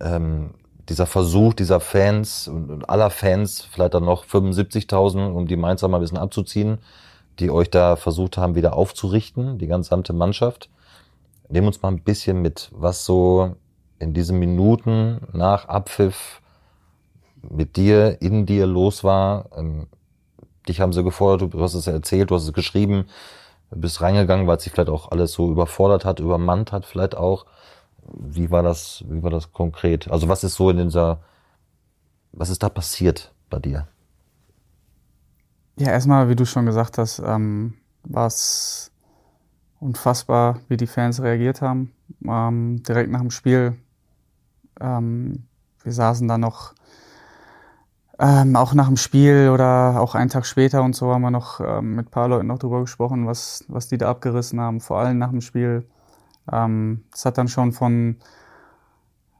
ähm, 0.00 0.50
dieser 0.88 1.06
Versuch 1.06 1.54
dieser 1.54 1.80
Fans 1.80 2.46
und 2.46 2.88
aller 2.88 3.10
Fans, 3.10 3.62
vielleicht 3.62 3.94
dann 3.94 4.04
noch 4.04 4.24
75.000, 4.24 5.32
um 5.32 5.46
die 5.46 5.56
Mainzer 5.56 5.88
mal 5.88 5.98
ein 5.98 6.02
bisschen 6.02 6.18
abzuziehen, 6.18 6.78
die 7.38 7.50
euch 7.50 7.70
da 7.70 7.96
versucht 7.96 8.36
haben, 8.36 8.54
wieder 8.54 8.74
aufzurichten, 8.74 9.58
die 9.58 9.66
gesamte 9.66 10.12
Mannschaft. 10.12 10.70
Nehmen 11.48 11.66
uns 11.66 11.82
mal 11.82 11.90
ein 11.90 12.02
bisschen 12.02 12.42
mit, 12.42 12.70
was 12.72 13.04
so 13.04 13.56
in 13.98 14.14
diesen 14.14 14.38
Minuten 14.38 15.20
nach 15.32 15.68
Abpfiff 15.68 16.40
mit 17.42 17.76
dir, 17.76 18.20
in 18.20 18.46
dir 18.46 18.66
los 18.66 19.04
war. 19.04 19.46
Ähm, 19.56 19.86
dich 20.68 20.80
haben 20.80 20.92
sie 20.92 21.04
gefordert, 21.04 21.54
du 21.54 21.60
hast 21.60 21.74
es 21.74 21.86
erzählt, 21.86 22.30
du 22.30 22.34
hast 22.34 22.44
es 22.44 22.52
geschrieben, 22.52 23.06
bist 23.70 24.00
reingegangen, 24.00 24.46
weil 24.46 24.56
es 24.56 24.64
sich 24.64 24.72
vielleicht 24.72 24.88
auch 24.88 25.10
alles 25.10 25.32
so 25.32 25.50
überfordert 25.50 26.04
hat, 26.04 26.20
übermannt 26.20 26.72
hat 26.72 26.86
vielleicht 26.86 27.16
auch. 27.16 27.46
Wie 28.12 28.50
war 28.50 28.62
das, 28.62 29.04
wie 29.08 29.22
war 29.22 29.30
das 29.30 29.52
konkret? 29.52 30.10
Also 30.10 30.28
was 30.28 30.44
ist 30.44 30.54
so 30.54 30.70
in 30.70 30.76
dieser, 30.76 31.20
was 32.32 32.50
ist 32.50 32.62
da 32.62 32.68
passiert 32.68 33.32
bei 33.50 33.58
dir? 33.58 33.88
Ja, 35.76 35.88
erstmal, 35.90 36.28
wie 36.28 36.36
du 36.36 36.46
schon 36.46 36.66
gesagt 36.66 36.98
hast, 36.98 37.18
ähm, 37.18 37.74
war 38.04 38.28
es 38.28 38.92
unfassbar, 39.80 40.60
wie 40.68 40.76
die 40.76 40.86
Fans 40.86 41.20
reagiert 41.20 41.62
haben. 41.62 41.92
Ähm, 42.24 42.82
direkt 42.84 43.10
nach 43.10 43.20
dem 43.20 43.32
Spiel, 43.32 43.76
ähm, 44.80 45.46
wir 45.82 45.92
saßen 45.92 46.28
da 46.28 46.38
noch, 46.38 46.74
ähm, 48.20 48.54
auch 48.54 48.72
nach 48.74 48.86
dem 48.86 48.96
Spiel 48.96 49.50
oder 49.52 50.00
auch 50.00 50.14
einen 50.14 50.30
Tag 50.30 50.46
später 50.46 50.84
und 50.84 50.94
so 50.94 51.12
haben 51.12 51.22
wir 51.22 51.32
noch 51.32 51.58
ähm, 51.60 51.96
mit 51.96 52.06
ein 52.06 52.10
paar 52.10 52.28
Leuten 52.28 52.46
noch 52.46 52.60
drüber 52.60 52.80
gesprochen, 52.80 53.26
was, 53.26 53.64
was 53.66 53.88
die 53.88 53.98
da 53.98 54.08
abgerissen 54.10 54.60
haben, 54.60 54.80
vor 54.80 54.98
allem 55.00 55.18
nach 55.18 55.30
dem 55.30 55.40
Spiel. 55.40 55.84
Ähm, 56.52 57.02
das 57.10 57.24
hat 57.24 57.36
dann 57.36 57.48
schon 57.48 57.72
von, 57.72 58.16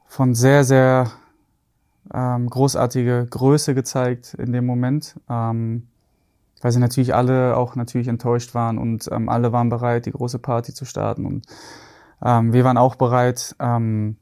von 0.05 0.35
sehr, 0.35 0.65
sehr 0.65 1.11
ähm, 2.13 2.49
großartige 2.49 3.25
Größe 3.29 3.73
gezeigt 3.73 4.33
in 4.33 4.51
dem 4.51 4.65
Moment. 4.65 5.17
Ähm, 5.29 5.87
weil 6.65 6.71
sie 6.71 6.79
natürlich 6.79 7.13
alle 7.13 7.55
auch 7.57 7.75
natürlich 7.75 8.07
enttäuscht 8.07 8.55
waren 8.55 8.79
und 8.79 9.07
ähm, 9.11 9.29
alle 9.29 9.51
waren 9.51 9.69
bereit, 9.69 10.07
die 10.07 10.11
große 10.11 10.39
Party 10.39 10.73
zu 10.73 10.83
starten 10.83 11.23
und 11.27 11.45
ähm, 12.23 12.53
wir 12.53 12.63
waren 12.63 12.79
auch 12.79 12.95
bereit. 12.95 13.55
Ähm, 13.59 14.17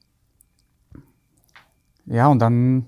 ja, 2.05 2.27
und 2.27 2.39
dann, 2.39 2.87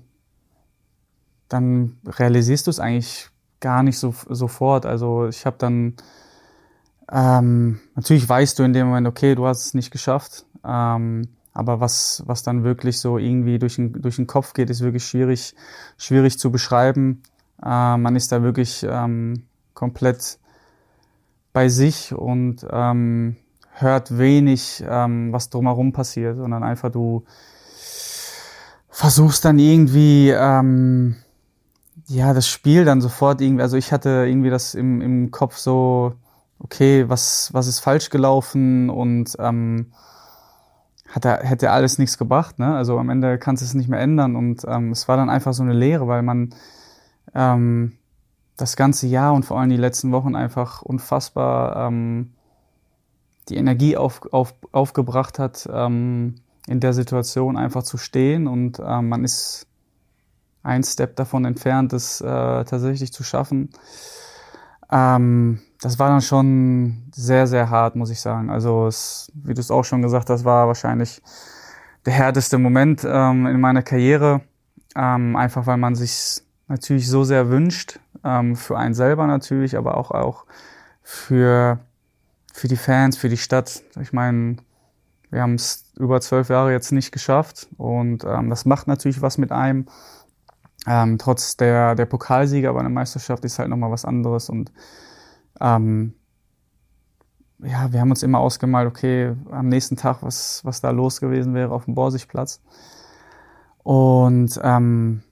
dann 1.48 1.96
realisierst 2.04 2.66
du 2.66 2.70
es 2.70 2.80
eigentlich 2.80 3.30
gar 3.60 3.82
nicht 3.82 3.98
so, 3.98 4.14
sofort. 4.28 4.84
Also 4.84 5.26
ich 5.26 5.46
habe 5.46 5.56
dann, 5.58 5.94
ähm, 7.10 7.80
natürlich 7.94 8.28
weißt 8.28 8.58
du 8.58 8.62
in 8.62 8.74
dem 8.74 8.88
Moment, 8.88 9.06
okay, 9.06 9.34
du 9.34 9.46
hast 9.46 9.68
es 9.68 9.72
nicht 9.72 9.90
geschafft, 9.90 10.44
ähm, 10.66 11.28
aber 11.54 11.80
was, 11.80 12.22
was 12.26 12.42
dann 12.42 12.62
wirklich 12.62 13.00
so 13.00 13.16
irgendwie 13.16 13.58
durch 13.58 13.76
den, 13.76 14.02
durch 14.02 14.16
den 14.16 14.26
Kopf 14.26 14.52
geht, 14.52 14.68
ist 14.68 14.82
wirklich 14.82 15.06
schwierig, 15.06 15.54
schwierig 15.96 16.38
zu 16.38 16.50
beschreiben. 16.50 17.22
Äh, 17.62 17.96
man 17.96 18.16
ist 18.16 18.32
da 18.32 18.42
wirklich 18.42 18.86
ähm, 18.88 19.44
komplett 19.74 20.38
bei 21.52 21.68
sich 21.68 22.14
und 22.14 22.66
ähm, 22.70 23.36
hört 23.72 24.18
wenig, 24.18 24.84
ähm, 24.86 25.32
was 25.32 25.50
drumherum 25.50 25.92
passiert, 25.92 26.36
sondern 26.36 26.62
einfach 26.62 26.90
du 26.90 27.24
versuchst 28.88 29.44
dann 29.44 29.58
irgendwie 29.58 30.30
ähm, 30.30 31.16
ja 32.06 32.32
das 32.32 32.48
Spiel 32.48 32.84
dann 32.84 33.00
sofort 33.00 33.40
irgendwie, 33.40 33.62
also 33.62 33.76
ich 33.76 33.92
hatte 33.92 34.24
irgendwie 34.26 34.50
das 34.50 34.74
im, 34.74 35.00
im 35.00 35.30
Kopf 35.30 35.56
so, 35.56 36.14
okay, 36.58 37.08
was, 37.08 37.50
was 37.52 37.66
ist 37.66 37.80
falsch 37.80 38.10
gelaufen 38.10 38.88
und 38.88 39.36
ähm, 39.38 39.92
hat 41.08 41.24
er, 41.24 41.38
hätte 41.42 41.70
alles 41.70 41.98
nichts 41.98 42.18
gebracht, 42.18 42.58
ne? 42.58 42.74
Also 42.74 42.98
am 42.98 43.10
Ende 43.10 43.38
kannst 43.38 43.62
du 43.62 43.66
es 43.66 43.74
nicht 43.74 43.88
mehr 43.88 44.00
ändern 44.00 44.36
und 44.36 44.64
ähm, 44.66 44.92
es 44.92 45.08
war 45.08 45.16
dann 45.16 45.30
einfach 45.30 45.52
so 45.52 45.62
eine 45.62 45.72
Lehre, 45.72 46.08
weil 46.08 46.22
man 46.22 46.54
ähm, 47.36 47.92
das 48.56 48.76
ganze 48.76 49.06
Jahr 49.06 49.34
und 49.34 49.44
vor 49.44 49.60
allem 49.60 49.70
die 49.70 49.76
letzten 49.76 50.12
Wochen 50.12 50.34
einfach 50.34 50.82
unfassbar 50.82 51.86
ähm, 51.86 52.32
die 53.48 53.56
Energie 53.56 53.96
auf, 53.96 54.22
auf, 54.32 54.54
aufgebracht 54.72 55.38
hat, 55.38 55.68
ähm, 55.72 56.36
in 56.66 56.80
der 56.80 56.92
Situation 56.94 57.56
einfach 57.56 57.82
zu 57.82 57.98
stehen 57.98 58.48
und 58.48 58.80
ähm, 58.84 59.08
man 59.08 59.24
ist 59.24 59.66
ein 60.62 60.82
Step 60.82 61.14
davon 61.14 61.44
entfernt, 61.44 61.92
das 61.92 62.20
äh, 62.20 62.24
tatsächlich 62.24 63.12
zu 63.12 63.22
schaffen. 63.22 63.70
Ähm, 64.90 65.60
das 65.80 65.98
war 65.98 66.08
dann 66.08 66.22
schon 66.22 67.04
sehr, 67.14 67.46
sehr 67.46 67.70
hart, 67.70 67.94
muss 67.94 68.10
ich 68.10 68.20
sagen. 68.20 68.50
Also, 68.50 68.86
es, 68.86 69.30
wie 69.34 69.54
du 69.54 69.60
es 69.60 69.70
auch 69.70 69.84
schon 69.84 70.02
gesagt 70.02 70.28
hast, 70.30 70.44
war 70.44 70.66
wahrscheinlich 70.66 71.22
der 72.04 72.14
härteste 72.14 72.58
Moment 72.58 73.06
ähm, 73.06 73.46
in 73.46 73.60
meiner 73.60 73.82
Karriere. 73.82 74.40
Ähm, 74.96 75.36
einfach 75.36 75.66
weil 75.66 75.76
man 75.76 75.94
sich 75.94 76.42
natürlich 76.68 77.08
so 77.08 77.24
sehr 77.24 77.50
wünscht, 77.50 78.00
ähm, 78.24 78.56
für 78.56 78.76
einen 78.78 78.94
selber 78.94 79.26
natürlich, 79.26 79.76
aber 79.76 79.96
auch, 79.96 80.10
auch 80.10 80.44
für, 81.02 81.78
für 82.52 82.68
die 82.68 82.76
Fans, 82.76 83.16
für 83.16 83.28
die 83.28 83.36
Stadt. 83.36 83.82
Ich 84.00 84.12
meine, 84.12 84.56
wir 85.30 85.42
haben 85.42 85.54
es 85.54 85.92
über 85.98 86.20
zwölf 86.20 86.48
Jahre 86.48 86.72
jetzt 86.72 86.92
nicht 86.92 87.12
geschafft 87.12 87.68
und 87.76 88.24
ähm, 88.24 88.50
das 88.50 88.64
macht 88.64 88.86
natürlich 88.88 89.22
was 89.22 89.38
mit 89.38 89.52
einem. 89.52 89.86
ähm, 90.86 91.18
trotz 91.18 91.56
der, 91.56 91.94
der 91.94 92.06
Pokalsieger, 92.06 92.70
aber 92.70 92.80
eine 92.80 92.88
Meisterschaft 92.90 93.44
ist 93.44 93.58
halt 93.58 93.68
nochmal 93.68 93.90
was 93.90 94.04
anderes 94.04 94.48
und 94.48 94.72
ähm, 95.60 96.14
ja, 97.58 97.92
wir 97.92 98.00
haben 98.00 98.10
uns 98.10 98.22
immer 98.22 98.38
ausgemalt, 98.38 98.86
okay, 98.86 99.34
am 99.50 99.68
nächsten 99.68 99.96
Tag, 99.96 100.22
was, 100.22 100.64
was 100.64 100.80
da 100.80 100.90
los 100.90 101.20
gewesen 101.20 101.54
wäre 101.54 101.72
auf 101.72 101.86
dem 101.86 101.94
Borsigplatz. 101.94 102.60
Und 103.82 104.60
ähm, 104.62 105.22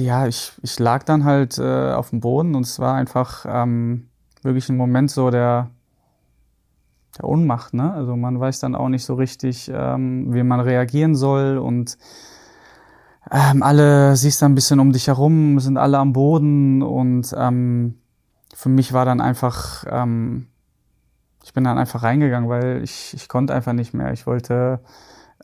ja, 0.00 0.26
ich, 0.26 0.52
ich 0.62 0.78
lag 0.78 1.04
dann 1.04 1.24
halt 1.24 1.58
äh, 1.58 1.92
auf 1.92 2.10
dem 2.10 2.20
Boden 2.20 2.54
und 2.54 2.66
es 2.66 2.78
war 2.78 2.94
einfach 2.94 3.46
ähm, 3.48 4.08
wirklich 4.42 4.68
ein 4.68 4.76
Moment 4.76 5.10
so 5.10 5.30
der, 5.30 5.70
der 7.18 7.24
Ohnmacht. 7.24 7.74
Ne? 7.74 7.92
Also 7.92 8.16
man 8.16 8.38
weiß 8.38 8.60
dann 8.60 8.74
auch 8.74 8.88
nicht 8.88 9.04
so 9.04 9.14
richtig, 9.14 9.70
ähm, 9.72 10.32
wie 10.32 10.42
man 10.42 10.60
reagieren 10.60 11.14
soll 11.14 11.58
und 11.58 11.98
ähm, 13.30 13.62
alle 13.62 14.16
siehst 14.16 14.42
dann 14.42 14.52
ein 14.52 14.54
bisschen 14.54 14.80
um 14.80 14.92
dich 14.92 15.06
herum, 15.08 15.60
sind 15.60 15.76
alle 15.76 15.98
am 15.98 16.12
Boden 16.12 16.82
und 16.82 17.34
ähm, 17.36 17.98
für 18.54 18.68
mich 18.68 18.92
war 18.92 19.04
dann 19.04 19.20
einfach, 19.20 19.84
ähm, 19.88 20.48
ich 21.44 21.52
bin 21.52 21.64
dann 21.64 21.78
einfach 21.78 22.02
reingegangen, 22.02 22.48
weil 22.48 22.82
ich, 22.82 23.14
ich 23.14 23.28
konnte 23.28 23.54
einfach 23.54 23.72
nicht 23.72 23.94
mehr. 23.94 24.12
Ich 24.12 24.26
wollte 24.26 24.80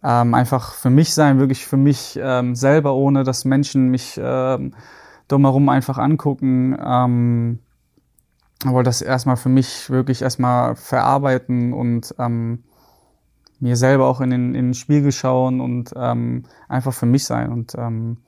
ähm, 0.07 0.35
einfach 0.35 0.75
für 0.75 0.91
mich 0.91 1.13
sein, 1.15 1.41
wirklich 1.41 1.67
für 1.67 1.77
mich 1.77 2.17
ähm, 2.23 2.55
selber, 2.55 2.95
ohne 2.95 3.25
dass 3.25 3.45
Menschen 3.45 3.89
mich 3.89 4.21
ähm, 4.23 4.73
drumherum 5.27 5.69
einfach 5.69 5.99
angucken. 5.99 6.77
Ähm, 6.81 7.59
wollte 8.65 8.89
das 8.89 9.03
erstmal 9.03 9.37
für 9.37 9.49
mich 9.49 9.91
wirklich 9.91 10.23
erstmal 10.23 10.77
verarbeiten 10.77 11.73
und 11.73 12.15
ähm, 12.21 12.63
mir 13.59 13.77
selber 13.77 14.07
auch 14.07 14.21
in 14.21 14.31
den, 14.31 14.55
in 14.55 14.67
den 14.67 14.75
Spiegel 14.75 15.11
schauen 15.11 15.61
und 15.61 15.93
ähm, 15.97 16.45
einfach 16.69 16.95
für 16.95 17.07
mich 17.07 17.25
sein. 17.25 17.51
Und 17.51 17.75
ähm, 17.77 18.19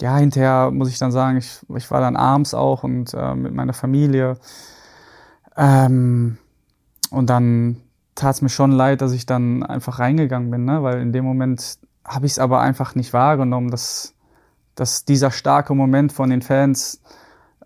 ja, 0.00 0.16
hinterher 0.16 0.72
muss 0.72 0.88
ich 0.88 0.98
dann 0.98 1.12
sagen, 1.12 1.38
ich, 1.38 1.60
ich 1.76 1.88
war 1.90 2.00
dann 2.00 2.16
abends 2.16 2.52
auch 2.54 2.82
und 2.82 3.14
äh, 3.14 3.34
mit 3.34 3.54
meiner 3.54 3.74
Familie. 3.74 4.38
Ähm, 5.56 6.38
und 7.10 7.30
dann 7.30 7.82
tat 8.18 8.34
es 8.34 8.42
mir 8.42 8.48
schon 8.48 8.72
leid, 8.72 9.00
dass 9.00 9.12
ich 9.12 9.26
dann 9.26 9.62
einfach 9.62 9.98
reingegangen 9.98 10.50
bin, 10.50 10.64
ne? 10.64 10.82
weil 10.82 11.00
in 11.00 11.12
dem 11.12 11.24
Moment 11.24 11.78
habe 12.04 12.26
ich 12.26 12.32
es 12.32 12.38
aber 12.38 12.60
einfach 12.60 12.94
nicht 12.94 13.12
wahrgenommen, 13.12 13.70
dass, 13.70 14.14
dass 14.74 15.04
dieser 15.04 15.30
starke 15.30 15.74
Moment 15.74 16.12
von 16.12 16.30
den 16.30 16.42
Fans 16.42 17.00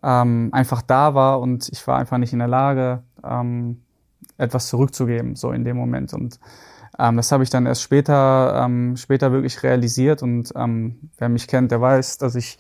ähm, 0.02 0.50
einfach 0.52 0.82
da 0.82 1.14
war 1.14 1.40
und 1.40 1.68
ich 1.70 1.86
war 1.86 1.98
einfach 1.98 2.18
nicht 2.18 2.32
in 2.32 2.40
der 2.40 2.48
Lage, 2.48 3.02
ähm, 3.24 3.80
etwas 4.36 4.68
zurückzugeben, 4.68 5.36
so 5.36 5.52
in 5.52 5.64
dem 5.64 5.76
Moment. 5.76 6.12
Und 6.12 6.38
ähm, 6.98 7.16
das 7.16 7.32
habe 7.32 7.44
ich 7.44 7.50
dann 7.50 7.66
erst 7.66 7.82
später, 7.82 8.62
ähm, 8.64 8.96
später 8.96 9.32
wirklich 9.32 9.62
realisiert. 9.62 10.22
Und 10.22 10.52
ähm, 10.56 11.10
wer 11.18 11.28
mich 11.28 11.48
kennt, 11.48 11.70
der 11.70 11.80
weiß, 11.80 12.18
dass 12.18 12.34
ich 12.34 12.58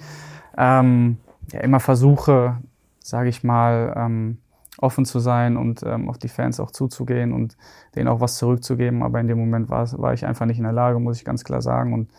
ähm, 0.56 1.18
ja 1.52 1.60
immer 1.60 1.80
versuche, 1.80 2.58
sage 3.00 3.28
ich 3.28 3.42
mal, 3.42 3.92
ähm, 3.96 4.38
offen 4.82 5.04
zu 5.04 5.18
sein 5.20 5.56
und 5.56 5.82
ähm, 5.84 6.08
auf 6.08 6.18
die 6.18 6.28
Fans 6.28 6.60
auch 6.60 6.70
zuzugehen 6.70 7.32
und 7.32 7.56
denen 7.94 8.08
auch 8.08 8.20
was 8.20 8.36
zurückzugeben. 8.36 9.02
Aber 9.02 9.20
in 9.20 9.28
dem 9.28 9.38
Moment 9.38 9.70
war, 9.70 9.90
war 10.00 10.12
ich 10.12 10.26
einfach 10.26 10.46
nicht 10.46 10.58
in 10.58 10.64
der 10.64 10.72
Lage, 10.72 10.98
muss 10.98 11.16
ich 11.16 11.24
ganz 11.24 11.44
klar 11.44 11.62
sagen. 11.62 11.92
Und 11.92 12.10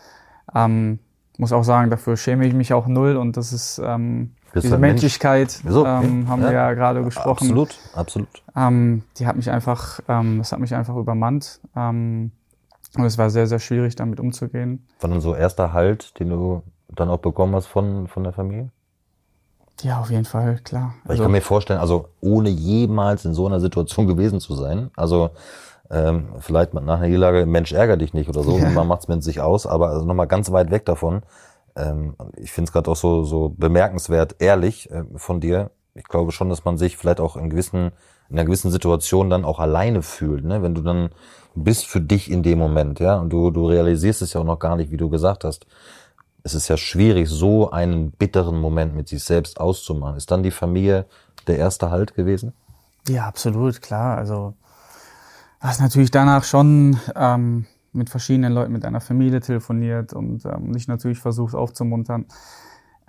ähm, 0.54 0.98
muss 1.38 1.52
auch 1.52 1.64
sagen, 1.64 1.90
dafür 1.90 2.16
schäme 2.16 2.46
ich 2.46 2.54
mich 2.54 2.72
auch 2.72 2.86
null. 2.86 3.16
Und 3.16 3.36
das 3.36 3.52
ist 3.52 3.80
ähm, 3.84 4.32
diese 4.54 4.78
Menschlichkeit, 4.78 5.50
so, 5.50 5.84
ähm, 5.84 6.28
haben 6.28 6.42
ja. 6.42 6.48
wir 6.48 6.52
ja 6.52 6.74
gerade 6.74 7.02
gesprochen. 7.02 7.48
Absolut, 7.48 7.78
absolut. 7.94 8.42
Ähm, 8.56 9.02
die 9.18 9.26
hat 9.26 9.36
mich 9.36 9.50
einfach, 9.50 10.00
ähm, 10.08 10.38
das 10.38 10.52
hat 10.52 10.60
mich 10.60 10.74
einfach 10.74 10.96
übermannt. 10.96 11.60
Ähm, 11.76 12.30
und 12.96 13.04
es 13.04 13.18
war 13.18 13.30
sehr, 13.30 13.46
sehr 13.46 13.58
schwierig, 13.58 13.96
damit 13.96 14.20
umzugehen. 14.20 14.86
War 15.00 15.10
dann 15.10 15.20
so 15.20 15.34
erster 15.34 15.72
Halt, 15.72 16.18
den 16.20 16.30
du 16.30 16.62
dann 16.88 17.08
auch 17.08 17.18
bekommen 17.18 17.54
hast 17.54 17.66
von, 17.66 18.06
von 18.06 18.22
der 18.22 18.32
Familie? 18.32 18.70
Ja, 19.82 20.00
auf 20.00 20.10
jeden 20.10 20.24
Fall, 20.24 20.60
klar. 20.64 20.94
Also, 21.02 21.14
ich 21.14 21.20
kann 21.20 21.32
mir 21.32 21.40
vorstellen, 21.40 21.80
also 21.80 22.08
ohne 22.20 22.48
jemals 22.48 23.24
in 23.24 23.34
so 23.34 23.46
einer 23.46 23.60
Situation 23.60 24.06
gewesen 24.08 24.40
zu 24.40 24.54
sein, 24.54 24.90
also 24.96 25.30
ähm, 25.90 26.28
vielleicht 26.40 26.74
nach 26.74 26.82
einer 26.82 27.06
Niederlage, 27.06 27.46
Mensch, 27.46 27.72
ärger 27.72 27.96
dich 27.96 28.14
nicht 28.14 28.28
oder 28.28 28.42
so, 28.42 28.58
ja. 28.58 28.70
man 28.70 28.86
macht's 28.86 29.08
mit 29.08 29.22
sich 29.22 29.40
aus, 29.40 29.66
aber 29.66 29.88
also 29.88 30.04
nochmal 30.04 30.26
ganz 30.26 30.50
weit 30.52 30.70
weg 30.70 30.84
davon, 30.86 31.22
ähm, 31.76 32.14
ich 32.36 32.52
finde 32.52 32.68
es 32.68 32.72
gerade 32.72 32.90
auch 32.90 32.96
so, 32.96 33.24
so 33.24 33.54
bemerkenswert 33.56 34.36
ehrlich 34.38 34.90
äh, 34.90 35.04
von 35.16 35.40
dir. 35.40 35.70
Ich 35.94 36.04
glaube 36.04 36.32
schon, 36.32 36.48
dass 36.48 36.64
man 36.64 36.78
sich 36.78 36.96
vielleicht 36.96 37.20
auch 37.20 37.36
in 37.36 37.50
gewissen, 37.50 37.92
in 38.28 38.38
einer 38.38 38.44
gewissen 38.44 38.70
Situation 38.70 39.30
dann 39.30 39.44
auch 39.44 39.60
alleine 39.60 40.02
fühlt, 40.02 40.44
ne? 40.44 40.62
Wenn 40.62 40.74
du 40.74 40.82
dann 40.82 41.10
bist 41.54 41.86
für 41.86 42.00
dich 42.00 42.30
in 42.30 42.42
dem 42.42 42.58
Moment, 42.58 42.98
ja, 42.98 43.16
und 43.16 43.30
du, 43.30 43.50
du 43.50 43.66
realisierst 43.66 44.22
es 44.22 44.32
ja 44.32 44.40
auch 44.40 44.44
noch 44.44 44.58
gar 44.58 44.76
nicht, 44.76 44.90
wie 44.90 44.96
du 44.96 45.08
gesagt 45.08 45.44
hast. 45.44 45.66
Es 46.44 46.54
ist 46.54 46.68
ja 46.68 46.76
schwierig, 46.76 47.28
so 47.28 47.70
einen 47.70 48.10
bitteren 48.10 48.60
Moment 48.60 48.94
mit 48.94 49.08
sich 49.08 49.24
selbst 49.24 49.58
auszumachen. 49.58 50.16
Ist 50.16 50.30
dann 50.30 50.42
die 50.42 50.50
Familie 50.50 51.06
der 51.46 51.58
erste 51.58 51.90
Halt 51.90 52.14
gewesen? 52.14 52.52
Ja, 53.08 53.26
absolut, 53.26 53.80
klar. 53.80 54.18
Also, 54.18 54.54
was 55.60 55.80
natürlich 55.80 56.10
danach 56.10 56.44
schon 56.44 57.00
ähm, 57.16 57.66
mit 57.92 58.10
verschiedenen 58.10 58.52
Leuten, 58.52 58.72
mit 58.72 58.84
einer 58.84 59.00
Familie 59.00 59.40
telefoniert 59.40 60.12
und 60.12 60.44
ähm, 60.44 60.70
mich 60.70 60.86
natürlich 60.86 61.18
versucht 61.18 61.54
aufzumuntern. 61.54 62.26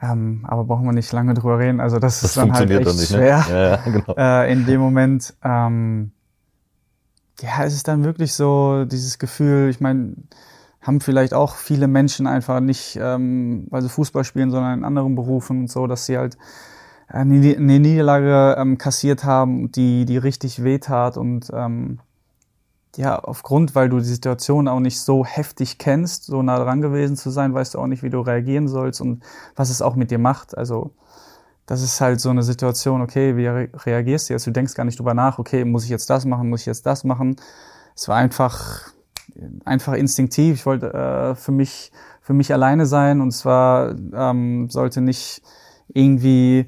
Ähm, 0.02 0.46
aber 0.48 0.64
brauchen 0.66 0.86
wir 0.86 0.94
nicht 0.94 1.12
lange 1.12 1.34
drüber 1.34 1.60
reden. 1.60 1.80
Also 1.80 2.00
das, 2.00 2.22
das 2.22 2.32
ist 2.32 2.38
dann 2.38 2.54
halt 2.54 2.70
echt 2.70 2.86
nicht, 2.86 3.12
ne? 3.12 3.18
schwer 3.18 3.38
ne? 3.40 3.54
ja, 3.54 3.70
ja, 3.70 3.76
genau. 3.78 4.14
äh, 4.18 4.52
in 4.52 4.66
dem 4.66 4.80
Moment. 4.80 5.34
Ähm, 5.44 6.12
ja, 7.42 7.66
es 7.66 7.74
ist 7.74 7.88
dann 7.88 8.04
wirklich 8.04 8.34
so 8.34 8.86
dieses 8.86 9.20
Gefühl, 9.20 9.70
ich 9.70 9.82
meine, 9.82 10.16
haben 10.86 11.02
vielleicht 11.02 11.34
auch 11.34 11.56
viele 11.56 11.88
Menschen 11.88 12.28
einfach 12.28 12.60
nicht, 12.60 12.98
ähm, 13.02 13.68
weil 13.70 13.82
sie 13.82 13.90
Fußball 13.90 14.24
spielen, 14.24 14.52
sondern 14.52 14.80
in 14.80 14.86
anderen 14.86 15.16
Berufen 15.16 15.62
und 15.62 15.72
so, 15.72 15.88
dass 15.88 16.06
sie 16.06 16.18
halt 16.18 16.38
eine 17.08 17.36
Niederlage 17.80 18.56
ähm, 18.60 18.78
kassiert 18.78 19.24
haben, 19.24 19.72
die, 19.72 20.06
die 20.06 20.18
richtig 20.18 20.64
wehtat 20.64 21.18
und 21.18 21.52
ähm, 21.54 22.00
ja, 22.98 23.20
aufgrund, 23.20 23.76
weil 23.76 23.90
du 23.90 24.00
die 24.00 24.06
Situation 24.06 24.68
auch 24.68 24.80
nicht 24.80 25.02
so 25.02 25.26
heftig 25.26 25.78
kennst, 25.78 26.26
so 26.26 26.42
nah 26.42 26.58
dran 26.58 26.82
gewesen 26.82 27.16
zu 27.18 27.30
sein, 27.30 27.54
weißt 27.54 27.74
du 27.74 27.80
auch 27.80 27.88
nicht, 27.88 28.04
wie 28.04 28.10
du 28.10 28.22
reagieren 28.22 28.68
sollst 28.68 29.02
und 29.02 29.24
was 29.56 29.70
es 29.70 29.82
auch 29.82 29.96
mit 29.96 30.12
dir 30.12 30.20
macht. 30.20 30.58
Also, 30.58 30.92
das 31.66 31.82
ist 31.82 32.00
halt 32.00 32.22
so 32.22 32.30
eine 32.30 32.44
Situation, 32.44 33.02
okay, 33.02 33.36
wie 33.36 33.48
reagierst 33.48 34.30
du 34.30 34.34
jetzt? 34.34 34.48
Du 34.48 34.52
denkst 34.52 34.76
gar 34.76 34.86
nicht 34.86 35.00
drüber 35.00 35.14
nach, 35.14 35.40
okay, 35.40 35.66
muss 35.66 35.84
ich 35.84 35.90
jetzt 35.90 36.10
das 36.10 36.26
machen, 36.26 36.50
muss 36.50 36.62
ich 36.62 36.68
jetzt 36.68 36.86
das 36.86 37.04
machen? 37.04 37.36
Es 37.96 38.08
war 38.08 38.16
einfach, 38.16 38.92
einfach 39.66 39.94
instinktiv. 39.94 40.56
Ich 40.56 40.66
wollte 40.66 40.94
äh, 40.94 41.36
für 41.36 41.52
mich, 41.52 41.92
für 42.22 42.34
mich 42.34 42.54
alleine 42.54 42.86
sein 42.86 43.22
und 43.22 43.32
zwar 43.32 43.96
ähm, 44.14 44.70
sollte 44.70 45.02
nicht 45.02 45.42
irgendwie 45.88 46.68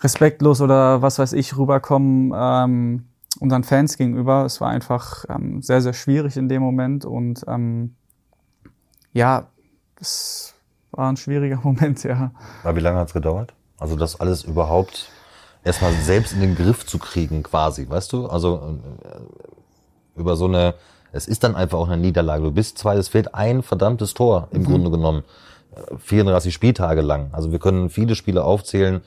respektlos 0.00 0.60
oder 0.60 1.02
was 1.02 1.18
weiß 1.18 1.32
ich 1.32 1.56
rüberkommen, 1.56 2.32
ähm, 2.34 3.08
unseren 3.40 3.64
Fans 3.64 3.96
gegenüber. 3.96 4.44
Es 4.44 4.60
war 4.60 4.68
einfach 4.68 5.24
ähm, 5.28 5.62
sehr, 5.62 5.80
sehr 5.80 5.92
schwierig 5.92 6.36
in 6.36 6.48
dem 6.48 6.62
Moment 6.62 7.04
und 7.04 7.44
ähm, 7.48 7.94
ja, 9.12 9.48
es 10.00 10.54
war 10.90 11.10
ein 11.10 11.16
schwieriger 11.16 11.60
Moment, 11.62 12.04
ja. 12.04 12.32
Aber 12.62 12.76
wie 12.76 12.80
lange 12.80 12.98
hat's 12.98 13.12
gedauert? 13.12 13.54
Also 13.78 13.96
das 13.96 14.20
alles 14.20 14.44
überhaupt 14.44 15.10
erstmal 15.64 15.92
selbst 15.92 16.32
in 16.32 16.40
den 16.40 16.54
Griff 16.54 16.86
zu 16.86 16.98
kriegen, 16.98 17.42
quasi, 17.42 17.88
weißt 17.88 18.12
du? 18.12 18.26
Also 18.26 18.78
äh, 19.04 20.20
über 20.20 20.36
so 20.36 20.46
eine, 20.46 20.74
es 21.12 21.26
ist 21.26 21.44
dann 21.44 21.56
einfach 21.56 21.78
auch 21.78 21.88
eine 21.88 22.00
Niederlage. 22.00 22.44
Du 22.44 22.52
bist 22.52 22.78
zwar, 22.78 22.96
es 22.96 23.08
fehlt 23.08 23.34
ein 23.34 23.62
verdammtes 23.62 24.14
Tor 24.14 24.48
im 24.52 24.62
mhm. 24.62 24.66
Grunde 24.66 24.90
genommen. 24.90 25.24
34 25.98 26.52
Spieltage 26.52 27.00
lang. 27.00 27.28
Also 27.32 27.52
wir 27.52 27.58
können 27.58 27.90
viele 27.90 28.14
Spiele 28.14 28.44
aufzählen, 28.44 29.00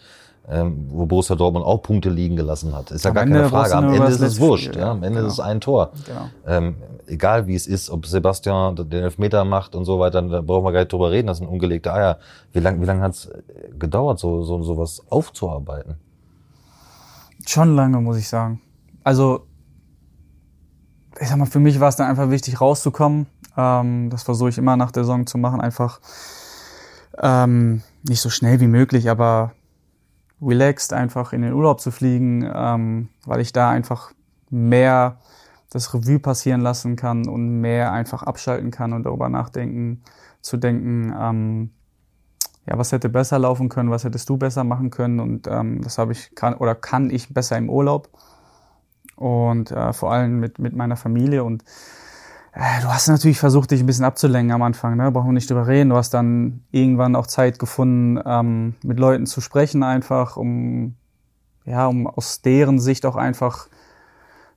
ähm, 0.49 0.88
wo 0.89 1.06
Borussia 1.06 1.36
Dortmund 1.36 1.66
auch 1.66 1.82
Punkte 1.82 2.10
liegen 2.10 2.36
gelassen 2.36 2.76
hat. 2.76 2.91
Ist 2.91 3.06
ja 3.06 3.12
gar 3.12 3.24
Ende 3.24 3.38
keine 3.38 3.49
Frage. 3.49 3.76
Am 3.76 3.93
Ende 3.93 4.08
ist 4.08 4.22
es 4.22 4.39
wurscht. 4.39 4.68
Spiel, 4.68 4.80
ja. 4.80 4.91
Am 4.91 5.04
Ende 5.04 5.20
genau. 5.20 5.28
ist 5.28 5.34
es 5.34 5.39
ein 5.39 5.62
Tor. 5.62 5.91
Genau. 6.06 6.30
Ähm, 6.47 6.76
egal 7.08 7.47
wie 7.47 7.56
es 7.56 7.68
ist, 7.68 7.89
ob 7.89 8.06
Sebastian 8.06 8.76
den 8.76 9.04
Elfmeter 9.04 9.45
macht 9.45 9.76
und 9.76 9.86
so 9.86 9.99
weiter, 9.99 10.22
da 10.22 10.41
brauchen 10.41 10.66
wir 10.66 10.72
gar 10.72 10.80
nicht 10.80 10.93
drüber 10.93 11.12
reden. 11.12 11.28
Das 11.28 11.38
sind 11.38 11.47
ungelegte 11.47 11.93
Eier. 11.93 12.18
Wie 12.54 12.60
lange 12.60 12.82
wie 12.82 12.86
lang 12.86 13.02
hat 13.02 13.12
es 13.12 13.32
gedauert, 13.78 14.20
so, 14.20 14.43
so 14.43 14.64
sowas 14.64 15.04
aufzuarbeiten? 15.10 15.95
Schon 17.45 17.76
lange, 17.76 17.99
muss 18.02 18.18
ich 18.18 18.28
sagen. 18.28 18.62
Also 19.04 19.45
ich 21.20 21.28
sag 21.28 21.38
mal, 21.38 21.45
für 21.45 21.59
mich 21.59 21.80
war 21.80 21.89
es 21.89 21.95
dann 21.95 22.07
einfach 22.07 22.30
wichtig, 22.30 22.62
rauszukommen. 22.62 23.28
Ähm, 23.57 24.09
das 24.09 24.24
versuche 24.24 24.49
ich 24.49 24.57
immer 24.57 24.78
nach 24.78 24.91
der 24.91 25.03
Saison 25.03 25.26
zu 25.26 25.38
machen. 25.38 25.62
Einfach 25.62 25.99
ähm, 27.22 27.82
nicht 28.07 28.22
so 28.22 28.30
schnell 28.30 28.59
wie 28.59 28.68
möglich, 28.68 29.09
aber 29.09 29.53
relaxed 30.41 30.93
einfach 30.93 31.34
in 31.34 31.41
den 31.41 31.53
Urlaub 31.53 31.82
zu 31.82 31.91
fliegen, 31.91 32.49
ähm, 32.53 33.09
weil 33.26 33.41
ich 33.41 33.53
da 33.53 33.70
einfach 33.70 34.12
mehr 34.49 35.20
das 35.70 35.93
Revue 35.93 36.20
passieren 36.20 36.62
lassen 36.62 36.95
kann 36.95 37.28
und 37.28 37.62
mehr 37.62 37.91
einfach 37.91 38.24
abschalten 38.24 38.72
kann 38.72 38.93
und 38.93 39.03
darüber 39.03 39.30
nachdenken, 39.30 40.03
zu 40.41 40.57
denken, 40.57 41.14
ähm, 41.18 41.72
ja, 42.66 42.78
was 42.78 42.91
hätte 42.91 43.09
besser 43.09 43.39
laufen 43.39 43.70
können, 43.70 43.89
was 43.89 44.03
hättest 44.03 44.30
du 44.30 44.38
besser 44.38 44.64
machen 44.64 44.89
können 44.89 45.20
und 45.20 45.47
ähm, 45.47 45.82
das 45.82 45.97
habe 45.97 46.12
ich 46.12 46.36
kann 46.36 46.55
oder 46.55 46.76
kann 46.76 47.09
ich 47.09 47.34
besser 47.34 47.57
im 47.57 47.70
Urlaub 47.70 48.09
und 49.22 49.72
äh, 49.72 49.93
vor 49.93 50.11
allem 50.11 50.39
mit 50.39 50.59
mit 50.59 50.76
meiner 50.76 50.97
Familie 50.97 51.43
und 51.43 51.63
Äh, 52.53 52.82
du 52.82 52.88
hast 52.89 53.07
natürlich 53.07 53.39
versucht, 53.39 53.72
dich 53.72 53.80
ein 53.82 53.86
bisschen 53.86 54.03
abzulenken 54.05 54.51
am 54.51 54.61
Anfang, 54.61 54.97
ne? 54.97 55.09
Brauchen 55.11 55.28
wir 55.30 55.34
nicht 55.34 55.49
drüber 55.49 55.67
reden. 55.67 55.89
Du 55.89 55.95
hast 55.95 56.13
dann 56.13 56.63
irgendwann 56.72 57.15
auch 57.15 57.28
Zeit 57.28 57.59
gefunden, 57.59 58.19
ähm, 58.26 58.76
mit 58.84 58.99
Leuten 58.99 59.26
zu 59.26 59.39
sprechen, 59.41 59.84
einfach, 59.84 60.36
um 60.38 60.95
ja, 61.65 61.88
um 61.88 62.07
aus 62.07 62.41
deren 62.41 62.80
Sicht 62.80 63.05
auch 63.05 63.15
einfach, 63.15 63.67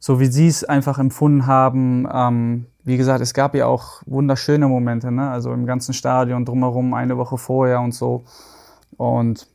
so 0.01 0.21
wie 0.21 0.27
sie 0.27 0.49
es 0.49 0.65
einfach 0.65 0.99
empfunden 0.99 1.47
haben, 1.47 2.09
ähm, 2.13 2.67
wie 2.85 2.97
gesagt, 2.97 3.21
es 3.21 3.35
gab 3.35 3.55
ja 3.55 3.67
auch 3.67 4.03
wunderschöne 4.07 4.69
Momente, 4.69 5.11
ne? 5.13 5.31
Also 5.31 5.53
im 5.53 5.67
ganzen 5.67 5.95
Stadion 5.95 6.45
drumherum, 6.45 6.95
eine 6.95 7.17
Woche 7.17 7.39
vorher 7.39 7.81
und 7.81 7.95
so. 7.95 8.25
Und 8.97 9.47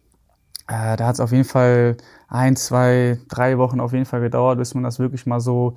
äh, 0.68 0.95
da 0.97 1.07
hat 1.07 1.16
es 1.16 1.20
auf 1.20 1.32
jeden 1.32 1.45
Fall 1.45 1.97
ein, 2.30 2.56
zwei, 2.56 3.20
drei 3.28 3.58
Wochen 3.58 3.80
auf 3.80 3.94
jeden 3.94 4.06
Fall 4.06 4.22
gedauert, 4.22 4.58
bis 4.60 4.74
man 4.74 4.84
das 4.84 5.00
wirklich 5.00 5.26
mal 5.26 5.40
so 5.40 5.76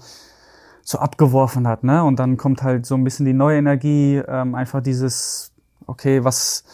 so 0.85 0.99
abgeworfen 0.99 1.69
hat, 1.69 1.85
ne? 1.85 2.03
Und 2.03 2.19
dann 2.19 2.37
kommt 2.37 2.63
halt 2.65 2.87
so 2.87 2.97
ein 2.97 3.05
bisschen 3.05 3.25
die 3.25 3.33
neue 3.33 3.59
Energie, 3.59 4.17
ähm, 4.27 4.55
einfach 4.57 4.83
dieses, 4.83 5.53
okay, 5.87 6.25
was 6.25 6.65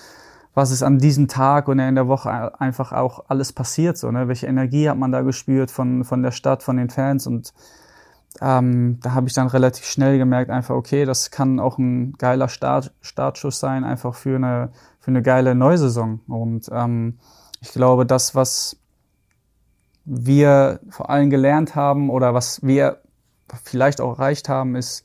was 0.54 0.70
ist 0.72 0.82
an 0.82 0.98
diesem 0.98 1.28
Tag 1.28 1.68
und 1.68 1.78
in 1.78 1.94
der 1.94 2.08
Woche 2.08 2.58
einfach 2.60 2.92
auch 2.92 3.26
alles 3.28 3.52
passiert, 3.52 3.98
so, 3.98 4.10
ne? 4.10 4.28
Welche 4.28 4.46
Energie 4.46 4.88
hat 4.88 4.96
man 4.98 5.12
da 5.12 5.22
gespürt 5.22 5.70
von 5.70 6.04
von 6.04 6.22
der 6.22 6.32
Stadt, 6.32 6.62
von 6.62 6.76
den 6.78 6.90
Fans 6.90 7.26
und 7.26 7.52
ähm, 8.40 8.98
da 9.02 9.14
habe 9.14 9.26
ich 9.28 9.34
dann 9.34 9.48
relativ 9.48 9.84
schnell 9.84 10.18
gemerkt, 10.18 10.50
einfach, 10.50 10.74
okay, 10.74 11.04
das 11.04 11.30
kann 11.30 11.58
auch 11.60 11.78
ein 11.78 12.12
geiler 12.18 12.48
Start, 12.48 12.92
Startschuss 13.00 13.58
sein, 13.58 13.84
einfach 13.84 14.14
für 14.14 14.36
eine, 14.36 14.70
für 15.00 15.10
eine 15.10 15.22
geile 15.22 15.54
Neusaison. 15.54 16.20
Und 16.28 16.68
ähm, 16.72 17.18
ich 17.60 17.72
glaube, 17.72 18.06
das, 18.06 18.34
was 18.34 18.76
wir 20.10 20.80
vor 20.88 21.10
allem 21.10 21.28
gelernt 21.28 21.74
haben 21.74 22.08
oder 22.08 22.32
was 22.32 22.62
wir 22.62 23.02
vielleicht 23.62 24.00
auch 24.00 24.18
erreicht 24.18 24.48
haben, 24.48 24.74
ist 24.74 25.04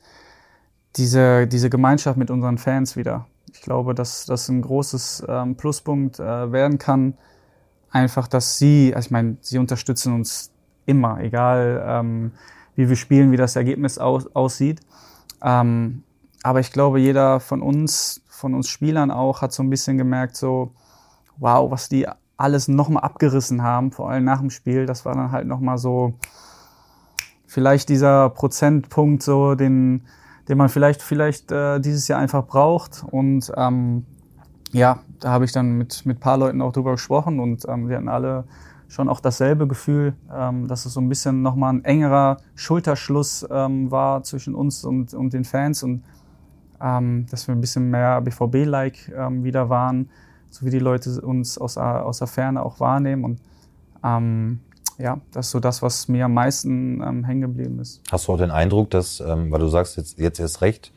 diese, 0.96 1.46
diese 1.46 1.68
Gemeinschaft 1.68 2.16
mit 2.16 2.30
unseren 2.30 2.56
Fans 2.56 2.96
wieder. 2.96 3.26
Ich 3.52 3.60
glaube, 3.60 3.94
dass 3.94 4.24
das 4.24 4.48
ein 4.48 4.62
großes 4.62 5.24
ähm, 5.28 5.56
Pluspunkt 5.56 6.20
äh, 6.20 6.52
werden 6.52 6.78
kann. 6.78 7.14
Einfach, 7.90 8.28
dass 8.28 8.58
sie, 8.58 8.92
also 8.94 9.06
ich 9.06 9.10
meine, 9.10 9.36
sie 9.42 9.58
unterstützen 9.58 10.14
uns 10.14 10.50
immer, 10.86 11.20
egal 11.20 11.84
ähm, 11.86 12.32
wie 12.74 12.88
wir 12.88 12.96
spielen, 12.96 13.30
wie 13.30 13.36
das 13.36 13.56
Ergebnis 13.56 13.98
aus, 13.98 14.34
aussieht. 14.34 14.80
Ähm, 15.42 16.02
aber 16.42 16.60
ich 16.60 16.72
glaube, 16.72 16.98
jeder 16.98 17.40
von 17.40 17.60
uns, 17.60 18.22
von 18.28 18.54
uns 18.54 18.68
Spielern 18.68 19.10
auch, 19.10 19.42
hat 19.42 19.52
so 19.52 19.62
ein 19.62 19.70
bisschen 19.70 19.98
gemerkt, 19.98 20.36
so, 20.36 20.72
wow, 21.36 21.70
was 21.70 21.88
die 21.88 22.06
alles 22.36 22.68
nochmal 22.68 23.04
abgerissen 23.04 23.62
haben, 23.62 23.92
vor 23.92 24.10
allem 24.10 24.24
nach 24.24 24.40
dem 24.40 24.50
Spiel. 24.50 24.86
Das 24.86 25.04
war 25.04 25.14
dann 25.14 25.32
halt 25.32 25.46
nochmal 25.46 25.78
so, 25.78 26.14
vielleicht 27.46 27.88
dieser 27.88 28.30
Prozentpunkt, 28.30 29.22
so, 29.22 29.54
den, 29.54 30.02
den 30.48 30.58
man 30.58 30.68
vielleicht, 30.68 31.02
vielleicht 31.02 31.52
äh, 31.52 31.80
dieses 31.80 32.08
Jahr 32.08 32.18
einfach 32.18 32.44
braucht. 32.46 33.04
Und 33.08 33.52
ähm, 33.56 34.04
ja, 34.72 34.98
da 35.20 35.30
habe 35.30 35.44
ich 35.44 35.52
dann 35.52 35.78
mit, 35.78 36.04
mit 36.04 36.18
paar 36.18 36.36
Leuten 36.36 36.60
auch 36.60 36.72
drüber 36.72 36.92
gesprochen 36.92 37.38
und 37.38 37.64
ähm, 37.68 37.88
wir 37.88 37.96
hatten 37.96 38.08
alle 38.08 38.44
schon 38.88 39.08
auch 39.08 39.20
dasselbe 39.20 39.66
Gefühl, 39.68 40.14
ähm, 40.32 40.66
dass 40.66 40.84
es 40.84 40.94
so 40.94 41.00
ein 41.00 41.08
bisschen 41.08 41.42
nochmal 41.42 41.74
ein 41.74 41.84
engerer 41.84 42.38
Schulterschluss 42.56 43.46
ähm, 43.50 43.90
war 43.90 44.24
zwischen 44.24 44.54
uns 44.54 44.84
und, 44.84 45.14
und 45.14 45.32
den 45.32 45.44
Fans 45.44 45.82
und 45.84 46.02
ähm, 46.80 47.26
dass 47.30 47.46
wir 47.46 47.54
ein 47.54 47.60
bisschen 47.60 47.88
mehr 47.90 48.20
BVB-like 48.20 49.12
ähm, 49.16 49.44
wieder 49.44 49.68
waren, 49.68 50.10
so 50.54 50.64
wie 50.64 50.70
die 50.70 50.78
Leute 50.78 51.20
uns 51.20 51.58
aus, 51.58 51.76
aus 51.76 52.18
der 52.18 52.28
Ferne 52.28 52.64
auch 52.64 52.78
wahrnehmen. 52.78 53.24
Und 53.24 53.40
ähm, 54.04 54.60
ja, 54.98 55.20
das 55.32 55.46
ist 55.46 55.52
so 55.52 55.58
das, 55.58 55.82
was 55.82 56.06
mir 56.06 56.26
am 56.26 56.34
meisten 56.34 57.02
ähm, 57.02 57.24
hängen 57.24 57.40
geblieben 57.40 57.80
ist. 57.80 58.00
Hast 58.10 58.28
du 58.28 58.32
auch 58.32 58.38
den 58.38 58.52
Eindruck, 58.52 58.90
dass, 58.90 59.18
ähm, 59.18 59.50
weil 59.50 59.58
du 59.58 59.66
sagst 59.66 59.96
jetzt, 59.96 60.18
jetzt 60.18 60.38
erst 60.38 60.60
recht, 60.60 60.92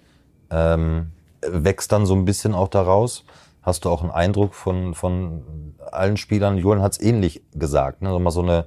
ähm, 0.52 1.08
wächst 1.42 1.92
dann 1.92 2.06
so 2.06 2.14
ein 2.14 2.24
bisschen 2.24 2.54
auch 2.54 2.68
daraus, 2.68 3.26
hast 3.64 3.86
du 3.86 3.90
auch 3.90 4.04
einen 4.04 4.12
Eindruck 4.12 4.54
von, 4.54 4.94
von 4.94 5.74
allen 5.92 6.18
Spielern, 6.18 6.58
Julian 6.58 6.84
hat 6.84 6.92
es 6.92 7.02
ähnlich 7.02 7.42
gesagt, 7.56 8.04
ne? 8.04 8.18
mal 8.20 8.30
so 8.30 8.44
eine, 8.44 8.66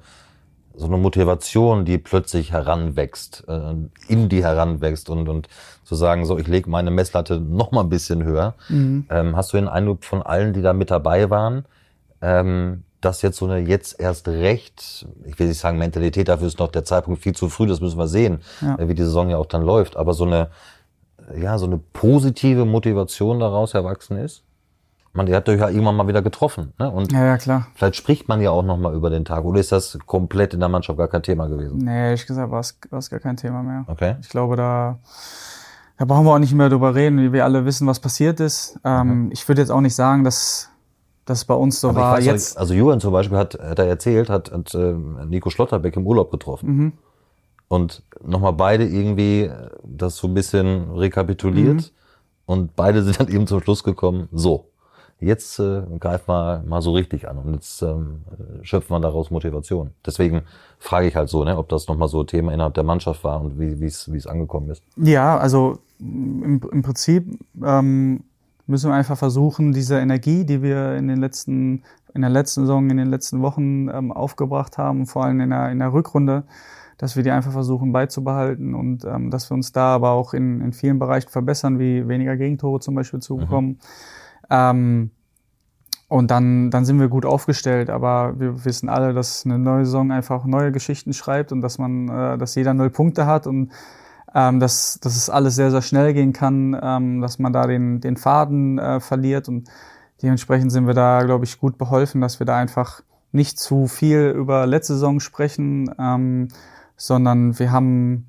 so 0.74 0.86
eine 0.86 0.96
Motivation, 0.96 1.84
die 1.84 1.98
plötzlich 1.98 2.50
heranwächst, 2.50 3.44
äh, 3.46 3.74
in 4.08 4.28
die 4.28 4.42
heranwächst 4.42 5.08
und, 5.08 5.28
und 5.28 5.48
zu 5.90 5.96
sagen, 5.96 6.24
so 6.24 6.38
ich 6.38 6.46
lege 6.46 6.70
meine 6.70 6.92
Messlatte 6.92 7.40
noch 7.40 7.72
mal 7.72 7.80
ein 7.80 7.88
bisschen 7.88 8.22
höher. 8.22 8.54
Mhm. 8.68 9.06
Ähm, 9.10 9.36
hast 9.36 9.52
du 9.52 9.56
den 9.56 9.66
Eindruck 9.66 10.04
von 10.04 10.22
allen, 10.22 10.52
die 10.52 10.62
da 10.62 10.72
mit 10.72 10.88
dabei 10.88 11.30
waren, 11.30 11.64
ähm, 12.22 12.84
dass 13.00 13.22
jetzt 13.22 13.38
so 13.38 13.46
eine 13.46 13.58
jetzt 13.58 13.98
erst 13.98 14.28
recht, 14.28 15.04
ich 15.24 15.36
will 15.40 15.48
nicht 15.48 15.58
sagen 15.58 15.78
Mentalität, 15.78 16.28
dafür 16.28 16.46
ist 16.46 16.60
noch 16.60 16.70
der 16.70 16.84
Zeitpunkt 16.84 17.20
viel 17.20 17.34
zu 17.34 17.48
früh, 17.48 17.66
das 17.66 17.80
müssen 17.80 17.98
wir 17.98 18.06
sehen, 18.06 18.38
ja. 18.60 18.78
wie 18.86 18.94
die 18.94 19.02
Saison 19.02 19.30
ja 19.30 19.36
auch 19.36 19.46
dann 19.46 19.62
läuft, 19.62 19.96
aber 19.96 20.14
so 20.14 20.24
eine, 20.24 20.50
ja, 21.36 21.58
so 21.58 21.66
eine 21.66 21.78
positive 21.78 22.64
Motivation 22.64 23.40
daraus 23.40 23.74
erwachsen 23.74 24.16
ist? 24.16 24.44
Man, 25.12 25.26
die 25.26 25.34
hat 25.34 25.48
euch 25.48 25.58
ja 25.58 25.68
irgendwann 25.68 25.96
mal 25.96 26.06
wieder 26.06 26.22
getroffen. 26.22 26.72
Ne? 26.78 26.88
Und 26.88 27.10
ja, 27.10 27.24
ja, 27.24 27.36
klar. 27.36 27.66
Vielleicht 27.74 27.96
spricht 27.96 28.28
man 28.28 28.40
ja 28.40 28.50
auch 28.50 28.62
noch 28.62 28.76
mal 28.76 28.94
über 28.94 29.10
den 29.10 29.24
Tag. 29.24 29.44
Oder 29.44 29.58
ist 29.58 29.72
das 29.72 29.98
komplett 30.06 30.54
in 30.54 30.60
der 30.60 30.68
Mannschaft 30.68 30.96
gar 30.96 31.08
kein 31.08 31.24
Thema 31.24 31.48
gewesen? 31.48 31.78
Nee, 31.78 32.10
ehrlich 32.10 32.26
gesagt 32.26 32.52
war 32.52 32.60
es, 32.60 32.78
war 32.90 33.00
es 33.00 33.10
gar 33.10 33.18
kein 33.18 33.36
Thema 33.36 33.64
mehr. 33.64 33.84
Okay. 33.88 34.14
Ich 34.20 34.28
glaube, 34.28 34.54
da, 34.54 35.00
da 36.00 36.06
brauchen 36.06 36.24
wir 36.24 36.32
auch 36.32 36.38
nicht 36.38 36.54
mehr 36.54 36.70
drüber 36.70 36.94
reden, 36.94 37.20
wie 37.20 37.30
wir 37.30 37.44
alle 37.44 37.66
wissen, 37.66 37.86
was 37.86 38.00
passiert 38.00 38.40
ist. 38.40 38.80
Ähm, 38.84 39.24
mhm. 39.24 39.32
Ich 39.32 39.46
würde 39.46 39.60
jetzt 39.60 39.68
auch 39.68 39.82
nicht 39.82 39.94
sagen, 39.94 40.24
dass 40.24 40.70
das 41.26 41.44
bei 41.44 41.52
uns 41.52 41.78
so 41.78 41.90
Aber 41.90 42.00
war. 42.00 42.20
Jetzt 42.20 42.56
also 42.56 42.72
Julian 42.72 43.00
zum 43.00 43.12
Beispiel 43.12 43.36
hat, 43.36 43.58
hat 43.60 43.78
er 43.78 43.84
erzählt, 43.84 44.30
hat, 44.30 44.50
hat 44.50 44.74
äh, 44.74 44.94
Nico 44.94 45.50
Schlotterbeck 45.50 45.94
im 45.96 46.06
Urlaub 46.06 46.30
getroffen. 46.30 46.74
Mhm. 46.74 46.92
Und 47.68 48.02
nochmal 48.24 48.54
beide 48.54 48.86
irgendwie 48.86 49.50
das 49.84 50.16
so 50.16 50.26
ein 50.26 50.32
bisschen 50.32 50.90
rekapituliert. 50.92 51.76
Mhm. 51.76 51.90
Und 52.46 52.76
beide 52.76 53.02
sind 53.04 53.20
dann 53.20 53.28
eben 53.28 53.46
zum 53.46 53.60
Schluss 53.60 53.84
gekommen, 53.84 54.30
so, 54.32 54.70
jetzt 55.18 55.58
äh, 55.58 55.82
greift 55.98 56.28
man 56.28 56.66
mal 56.66 56.80
so 56.80 56.92
richtig 56.92 57.28
an 57.28 57.36
und 57.36 57.52
jetzt 57.52 57.82
ähm, 57.82 58.22
schöpft 58.62 58.88
man 58.88 59.02
daraus 59.02 59.30
Motivation. 59.30 59.90
Deswegen 60.06 60.44
frage 60.78 61.08
ich 61.08 61.14
halt 61.14 61.28
so, 61.28 61.44
ne, 61.44 61.58
ob 61.58 61.68
das 61.68 61.88
nochmal 61.88 62.08
so 62.08 62.24
Thema 62.24 62.54
innerhalb 62.54 62.72
der 62.72 62.84
Mannschaft 62.84 63.22
war 63.22 63.42
und 63.42 63.60
wie 63.60 63.84
es 63.84 64.10
wie 64.10 64.16
es 64.16 64.26
angekommen 64.26 64.70
ist. 64.70 64.82
Ja, 64.96 65.36
also 65.36 65.76
im, 66.00 66.60
im 66.72 66.82
Prinzip 66.82 67.38
ähm, 67.64 68.24
müssen 68.66 68.90
wir 68.90 68.94
einfach 68.94 69.18
versuchen, 69.18 69.72
diese 69.72 69.98
Energie, 69.98 70.44
die 70.44 70.62
wir 70.62 70.96
in 70.96 71.08
den 71.08 71.18
letzten 71.18 71.82
in 72.12 72.22
der 72.22 72.30
letzten 72.30 72.62
Saison, 72.62 72.90
in 72.90 72.96
den 72.96 73.08
letzten 73.08 73.40
Wochen 73.40 73.88
ähm, 73.88 74.10
aufgebracht 74.10 74.78
haben, 74.78 75.06
vor 75.06 75.24
allem 75.24 75.40
in 75.40 75.50
der, 75.50 75.70
in 75.70 75.78
der 75.78 75.92
Rückrunde, 75.92 76.42
dass 76.98 77.14
wir 77.14 77.22
die 77.22 77.30
einfach 77.30 77.52
versuchen 77.52 77.92
beizubehalten 77.92 78.74
und 78.74 79.04
ähm, 79.04 79.30
dass 79.30 79.48
wir 79.48 79.54
uns 79.54 79.70
da 79.70 79.94
aber 79.94 80.10
auch 80.10 80.34
in, 80.34 80.60
in 80.60 80.72
vielen 80.72 80.98
Bereichen 80.98 81.28
verbessern, 81.28 81.78
wie 81.78 82.08
weniger 82.08 82.36
Gegentore 82.36 82.80
zum 82.80 82.96
Beispiel 82.96 83.20
zu 83.20 83.36
bekommen. 83.36 83.68
Mhm 83.68 83.78
ähm, 84.50 85.10
und 86.08 86.30
dann, 86.32 86.70
dann 86.72 86.84
sind 86.84 86.98
wir 86.98 87.08
gut 87.08 87.24
aufgestellt, 87.24 87.88
aber 87.88 88.38
wir 88.38 88.64
wissen 88.64 88.88
alle, 88.88 89.14
dass 89.14 89.46
eine 89.46 89.58
neue 89.58 89.84
Saison 89.84 90.10
einfach 90.10 90.44
neue 90.44 90.72
Geschichten 90.72 91.12
schreibt 91.12 91.52
und 91.52 91.60
dass 91.60 91.78
man, 91.78 92.08
äh, 92.08 92.36
dass 92.36 92.56
jeder 92.56 92.74
null 92.74 92.90
Punkte 92.90 93.26
hat 93.26 93.46
und 93.46 93.70
ähm, 94.34 94.60
dass, 94.60 94.98
dass 95.00 95.16
es 95.16 95.30
alles 95.30 95.54
sehr, 95.54 95.70
sehr 95.70 95.82
schnell 95.82 96.14
gehen 96.14 96.32
kann, 96.32 96.78
ähm, 96.80 97.20
dass 97.20 97.38
man 97.38 97.52
da 97.52 97.66
den, 97.66 98.00
den 98.00 98.16
Faden 98.16 98.78
äh, 98.78 99.00
verliert 99.00 99.48
und 99.48 99.68
dementsprechend 100.22 100.72
sind 100.72 100.86
wir 100.86 100.94
da, 100.94 101.22
glaube 101.22 101.44
ich, 101.44 101.58
gut 101.58 101.78
beholfen, 101.78 102.20
dass 102.20 102.38
wir 102.38 102.46
da 102.46 102.56
einfach 102.56 103.02
nicht 103.32 103.58
zu 103.58 103.86
viel 103.86 104.34
über 104.36 104.66
letzte 104.66 104.94
Saison 104.94 105.20
sprechen, 105.20 105.94
ähm, 105.98 106.48
sondern 106.96 107.58
wir 107.58 107.72
haben 107.72 108.26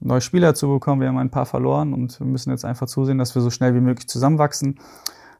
neue 0.00 0.20
Spieler 0.20 0.54
zu 0.54 0.68
bekommen, 0.68 1.00
wir 1.00 1.08
haben 1.08 1.18
ein 1.18 1.30
paar 1.30 1.46
verloren 1.46 1.92
und 1.92 2.18
wir 2.20 2.26
müssen 2.26 2.50
jetzt 2.50 2.64
einfach 2.64 2.86
zusehen, 2.86 3.18
dass 3.18 3.34
wir 3.34 3.42
so 3.42 3.50
schnell 3.50 3.74
wie 3.74 3.80
möglich 3.80 4.08
zusammenwachsen 4.08 4.78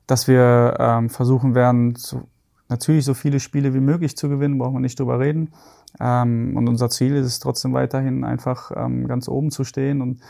dass 0.09 0.27
wir 0.27 0.77
ähm, 0.81 1.11
versuchen 1.11 1.55
werden, 1.55 1.95
so, 1.95 2.23
natürlich 2.69 3.05
so 3.05 3.15
viele 3.15 3.39
Spiele 3.39 3.75
wie 3.75 3.81
möglich 3.81 4.17
zu 4.17 4.29
gewinnen, 4.29 4.59
brauchen 4.59 4.75
wir 4.75 4.81
nicht 4.81 4.99
drüber 4.99 5.21
reden. 5.21 5.53
Ähm, 6.01 6.57
und 6.57 6.69
unser 6.69 6.91
Ziel 6.91 7.17
ist 7.17 7.27
es 7.27 7.39
trotzdem 7.41 7.73
weiterhin 7.73 8.25
einfach 8.25 8.71
ähm, 8.75 9.09
ganz 9.09 9.29
oben 9.29 9.51
zu 9.51 9.65
stehen 9.65 10.01
und 10.01 10.21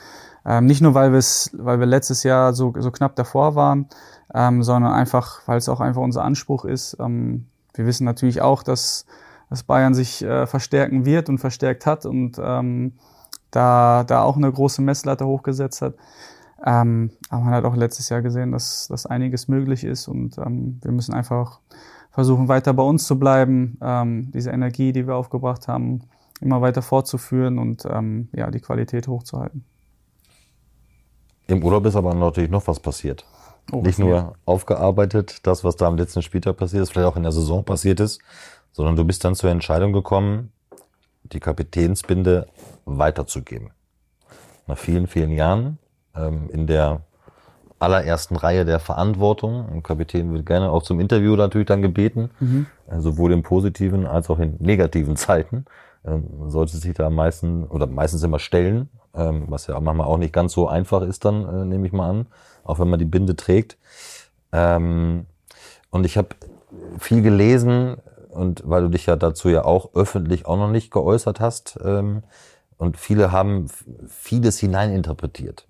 ähm, 0.47 0.67
nicht 0.67 0.81
nur, 0.81 0.95
weil 0.95 1.13
weil 1.13 1.79
wir 1.79 1.87
letztes 1.87 2.23
Jahr 2.23 2.55
so, 2.55 2.73
so 2.79 2.91
knapp 2.91 3.17
davor 3.17 3.55
waren, 3.55 3.87
ähm, 4.35 4.63
sondern 4.63 4.93
einfach, 4.93 5.43
weil 5.47 5.59
es 5.59 5.69
auch 5.69 5.81
einfach 5.81 6.01
unser 6.01 6.25
Anspruch 6.25 6.65
ist. 6.65 6.97
Ähm, 7.01 7.47
wir 7.75 7.87
wissen 7.87 8.05
natürlich 8.05 8.41
auch, 8.41 8.63
dass, 8.63 9.05
dass 9.51 9.63
Bayern 9.63 9.95
sich 9.95 10.23
äh, 10.23 10.47
verstärken 10.47 11.05
wird 11.05 11.29
und 11.29 11.39
verstärkt 11.39 11.87
hat 11.87 12.07
und 12.07 12.41
ähm, 12.43 12.95
da, 13.51 14.05
da 14.05 14.23
auch 14.23 14.37
eine 14.37 14.51
große 14.51 14.83
Messlatte 14.83 15.27
hochgesetzt 15.27 15.83
hat. 15.83 15.95
Aber 16.61 16.85
man 17.31 17.51
hat 17.51 17.65
auch 17.65 17.77
letztes 17.77 18.09
Jahr 18.09 18.21
gesehen, 18.21 18.51
dass, 18.51 18.89
dass 18.89 19.07
einiges 19.07 19.47
möglich 19.47 19.85
ist 19.85 20.09
und 20.09 20.37
wir 20.39 20.91
müssen 20.91 21.15
einfach 21.15 21.61
versuchen, 22.19 22.49
weiter 22.49 22.75
bei 22.75 22.83
uns 22.83 23.07
zu 23.07 23.17
bleiben, 23.17 23.79
ähm, 23.81 24.33
diese 24.35 24.51
Energie, 24.51 24.93
die 24.93 25.07
wir 25.07 25.15
aufgebracht 25.15 25.69
haben, 25.69 26.01
immer 26.41 26.61
weiter 26.61 26.83
fortzuführen 26.83 27.61
und 27.61 27.85
ähm, 27.85 28.29
ja, 28.33 28.51
die 28.51 28.59
Qualität 28.59 29.07
hochzuhalten. 29.07 29.65
Im 31.47 31.63
Urlaub 31.63 31.87
ist 31.87 31.95
aber 31.95 32.13
natürlich 32.15 32.51
noch 32.51 32.67
was 32.67 32.81
passiert. 32.81 33.25
Oh, 33.71 33.83
Nicht 33.83 34.01
nur 34.01 34.17
ja. 34.17 34.33
aufgearbeitet, 34.47 35.47
das, 35.47 35.63
was 35.63 35.77
da 35.77 35.87
am 35.87 35.97
letzten 35.97 36.23
Spieltag 36.23 36.57
passiert 36.57 36.83
ist, 36.83 36.91
vielleicht 36.91 37.07
auch 37.07 37.17
in 37.17 37.23
der 37.23 37.31
Saison 37.31 37.65
passiert 37.65 38.01
ist, 38.01 38.21
sondern 38.73 38.97
du 38.97 39.05
bist 39.05 39.25
dann 39.25 39.37
zur 39.37 39.51
Entscheidung 39.51 39.93
gekommen, 39.93 40.51
die 41.23 41.39
Kapitänsbinde 41.39 42.49
weiterzugeben. 42.85 43.71
Nach 44.67 44.77
vielen, 44.77 45.07
vielen 45.07 45.31
Jahren 45.31 45.79
ähm, 46.17 46.51
in 46.53 46.67
der 46.67 47.03
allerersten 47.79 48.37
Reihe 48.37 48.65
der 48.65 48.81
Verantwortung. 48.81 49.69
Ein 49.71 49.83
Kapitän 49.83 50.33
wird 50.33 50.47
gerne 50.47 50.71
auch 50.71 50.83
zum 50.83 51.01
Interview 51.01 51.37
natürlich 51.37 51.67
dann 51.67 51.83
gebeten, 51.83 52.31
mhm. 52.41 52.67
äh, 52.89 53.01
sowohl 53.01 53.33
in 53.33 53.43
positiven 53.43 54.07
als 54.07 54.31
auch 54.31 54.39
in 54.39 54.57
negativen 54.59 55.17
Zeiten. 55.17 55.65
Ähm, 56.05 56.49
sollte 56.49 56.77
sich 56.77 56.95
da 56.95 57.11
meistens 57.11 57.71
oder 57.71 57.87
meistens 57.87 58.23
immer 58.23 58.39
stellen, 58.39 58.89
ähm, 59.15 59.45
was 59.49 59.67
ja 59.67 59.79
manchmal 59.81 60.07
auch 60.07 60.19
nicht 60.19 60.33
ganz 60.33 60.53
so 60.53 60.69
einfach 60.69 61.03
ist, 61.03 61.25
dann 61.25 61.45
äh, 61.45 61.65
nehme 61.65 61.87
ich 61.87 61.93
mal 61.93 62.09
an, 62.09 62.27
auch 62.65 62.79
wenn 62.79 62.89
man 62.89 62.99
die 62.99 63.05
Binde 63.05 63.37
trägt. 63.37 63.77
Ähm, 64.53 65.27
und 65.91 66.07
ich 66.07 66.17
habe 66.17 66.29
viel 66.99 67.23
gelesen 67.23 67.97
und 68.31 68.63
weil 68.65 68.83
du 68.83 68.89
dich 68.89 69.07
ja 69.07 69.17
dazu 69.17 69.49
ja 69.49 69.65
auch 69.65 69.95
öffentlich 69.95 70.47
auch 70.47 70.57
noch 70.57 70.71
nicht 70.71 70.91
geäußert 70.91 71.41
hast 71.41 71.79
und 72.79 72.97
viele 72.97 73.33
haben 73.33 73.69
vieles 74.07 74.59
hineininterpretiert. 74.59 75.67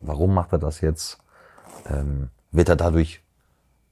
Warum 0.00 0.34
macht 0.34 0.52
er 0.52 0.58
das 0.58 0.80
jetzt? 0.80 1.18
Ähm, 1.88 2.28
wird 2.52 2.68
er 2.68 2.76
dadurch 2.76 3.22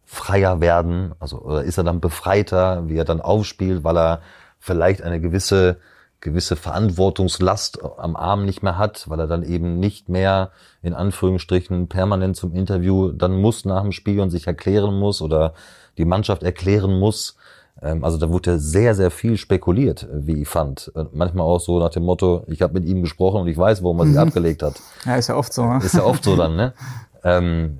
freier 0.05 0.61
werden? 0.61 1.15
Also 1.21 1.39
oder 1.39 1.65
ist 1.65 1.79
er 1.79 1.85
dann 1.85 2.01
befreiter, 2.01 2.89
wie 2.89 2.97
er 2.97 3.05
dann 3.05 3.21
aufspielt, 3.21 3.85
weil 3.85 3.97
er 3.97 4.21
vielleicht 4.59 5.03
eine 5.03 5.21
gewisse 5.21 5.79
gewisse 6.21 6.57
Verantwortungslast 6.57 7.79
am 7.97 8.17
Arm 8.17 8.45
nicht 8.45 8.63
mehr 8.63 8.77
hat, 8.77 9.09
weil 9.09 9.21
er 9.21 9.29
dann 9.29 9.45
eben 9.45 9.79
nicht 9.79 10.09
mehr 10.09 10.51
in 10.83 10.95
Anführungsstrichen 10.95 11.89
permanent 11.89 12.37
zum 12.37 12.55
Interview 12.55 13.13
dann 13.13 13.41
muss 13.41 13.65
nach 13.65 13.83
dem 13.83 13.93
Spiel 13.93 14.21
und 14.21 14.31
sich 14.31 14.47
erklären 14.47 14.99
muss 14.99 15.23
oder 15.23 15.55
die 15.97 16.05
Mannschaft 16.05 16.43
erklären 16.43 16.99
muss. 16.99 17.37
Ähm, 17.81 18.05
also 18.05 18.19
da 18.19 18.31
wurde 18.31 18.59
sehr, 18.59 18.97
sehr 18.97 19.13
viel 19.13 19.37
spekuliert, 19.37 20.09
wie 20.13 20.43
ich 20.43 20.49
fand. 20.49 20.91
Manchmal 21.13 21.47
auch 21.47 21.61
so 21.61 21.79
nach 21.79 21.91
dem 21.91 22.05
Motto, 22.05 22.45
ich 22.49 22.63
habe 22.63 22.75
mit 22.75 22.85
ihm 22.85 23.03
gesprochen 23.03 23.43
und 23.43 23.47
ich 23.47 23.57
weiß, 23.57 23.85
warum 23.85 24.01
er 24.01 24.07
sich 24.07 24.17
mhm. 24.17 24.23
abgelegt 24.23 24.63
hat. 24.65 24.75
Ja, 25.05 25.17
ist 25.17 25.29
ja 25.29 25.37
oft 25.37 25.53
so. 25.53 25.65
Ne? 25.65 25.79
Ist 25.85 25.95
ja 25.95 26.03
oft 26.03 26.25
so 26.25 26.35
dann, 26.35 26.57
ne? 26.57 26.73
Ähm, 27.37 27.79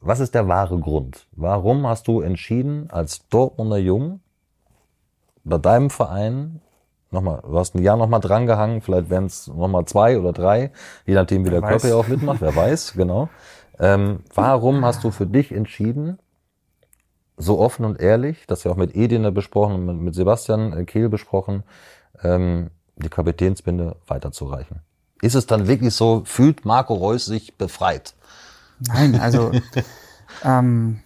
was 0.00 0.20
ist 0.20 0.34
der 0.34 0.48
wahre 0.48 0.78
Grund? 0.78 1.26
Warum 1.32 1.86
hast 1.86 2.08
du 2.08 2.20
entschieden, 2.20 2.88
als 2.90 3.28
Dortmunder 3.28 3.78
Jung 3.78 4.20
bei 5.44 5.58
deinem 5.58 5.90
Verein 5.90 6.60
nochmal, 7.10 7.42
du 7.42 7.58
hast 7.58 7.74
ein 7.74 7.82
Jahr 7.82 7.96
nochmal 7.96 8.20
drangehangen, 8.20 8.80
vielleicht 8.80 9.10
wären 9.10 9.26
es 9.26 9.48
nochmal 9.48 9.84
zwei 9.84 10.18
oder 10.18 10.32
drei, 10.32 10.72
je 11.06 11.14
nachdem, 11.14 11.44
wie 11.44 11.50
wer 11.50 11.60
der 11.60 11.62
weiß. 11.62 11.82
Körper 11.82 11.88
ja 11.88 11.96
auch 11.96 12.08
mitmacht, 12.08 12.40
wer 12.40 12.54
weiß, 12.54 12.92
genau. 12.96 13.28
Ähm, 13.78 14.20
warum 14.34 14.84
hast 14.84 15.04
du 15.04 15.10
für 15.10 15.26
dich 15.26 15.52
entschieden, 15.52 16.18
so 17.36 17.58
offen 17.58 17.84
und 17.84 18.00
ehrlich, 18.00 18.46
das 18.46 18.64
ja 18.64 18.70
auch 18.70 18.76
mit 18.76 18.94
Edin 18.94 19.32
besprochen 19.32 19.88
und 19.88 20.00
mit 20.00 20.14
Sebastian 20.14 20.72
äh, 20.72 20.84
Kehl 20.84 21.08
besprochen, 21.08 21.62
ähm, 22.22 22.70
die 22.96 23.08
Kapitänsbinde 23.08 23.96
weiterzureichen? 24.06 24.80
Ist 25.22 25.34
es 25.34 25.46
dann 25.46 25.66
wirklich 25.66 25.94
so, 25.94 26.22
fühlt 26.24 26.64
Marco 26.64 26.94
Reus 26.94 27.26
sich 27.26 27.56
befreit? 27.56 28.14
Nein, 28.88 29.16
also 29.20 29.52
ähm, 30.44 31.00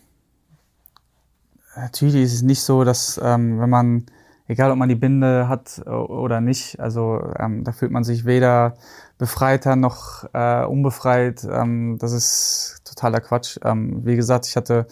natürlich 1.77 2.23
ist 2.23 2.35
es 2.35 2.43
nicht 2.43 2.63
so, 2.63 2.85
dass 2.85 3.21
ähm, 3.23 3.61
wenn 3.61 3.71
man 3.71 4.07
egal 4.47 4.71
ob 4.71 4.79
man 4.79 4.89
die 4.89 4.95
Binde 4.95 5.49
hat 5.49 5.83
äh, 5.85 5.91
oder 5.91 6.41
nicht. 6.41 6.81
Also 6.81 7.21
ähm, 7.39 7.65
da 7.65 7.73
fühlt 7.73 7.91
man 7.91 8.05
sich 8.05 8.25
weder 8.25 8.75
befreiter 9.19 9.77
noch 9.77 10.25
äh, 10.33 10.65
unbefreit. 10.65 11.45
Ähm, 11.45 11.99
das 11.99 12.13
ist 12.13 12.83
totaler 12.85 13.21
Quatsch. 13.21 13.59
Ähm, 13.65 14.05
wie 14.05 14.17
gesagt, 14.17 14.47
ich 14.47 14.57
hatte 14.57 14.87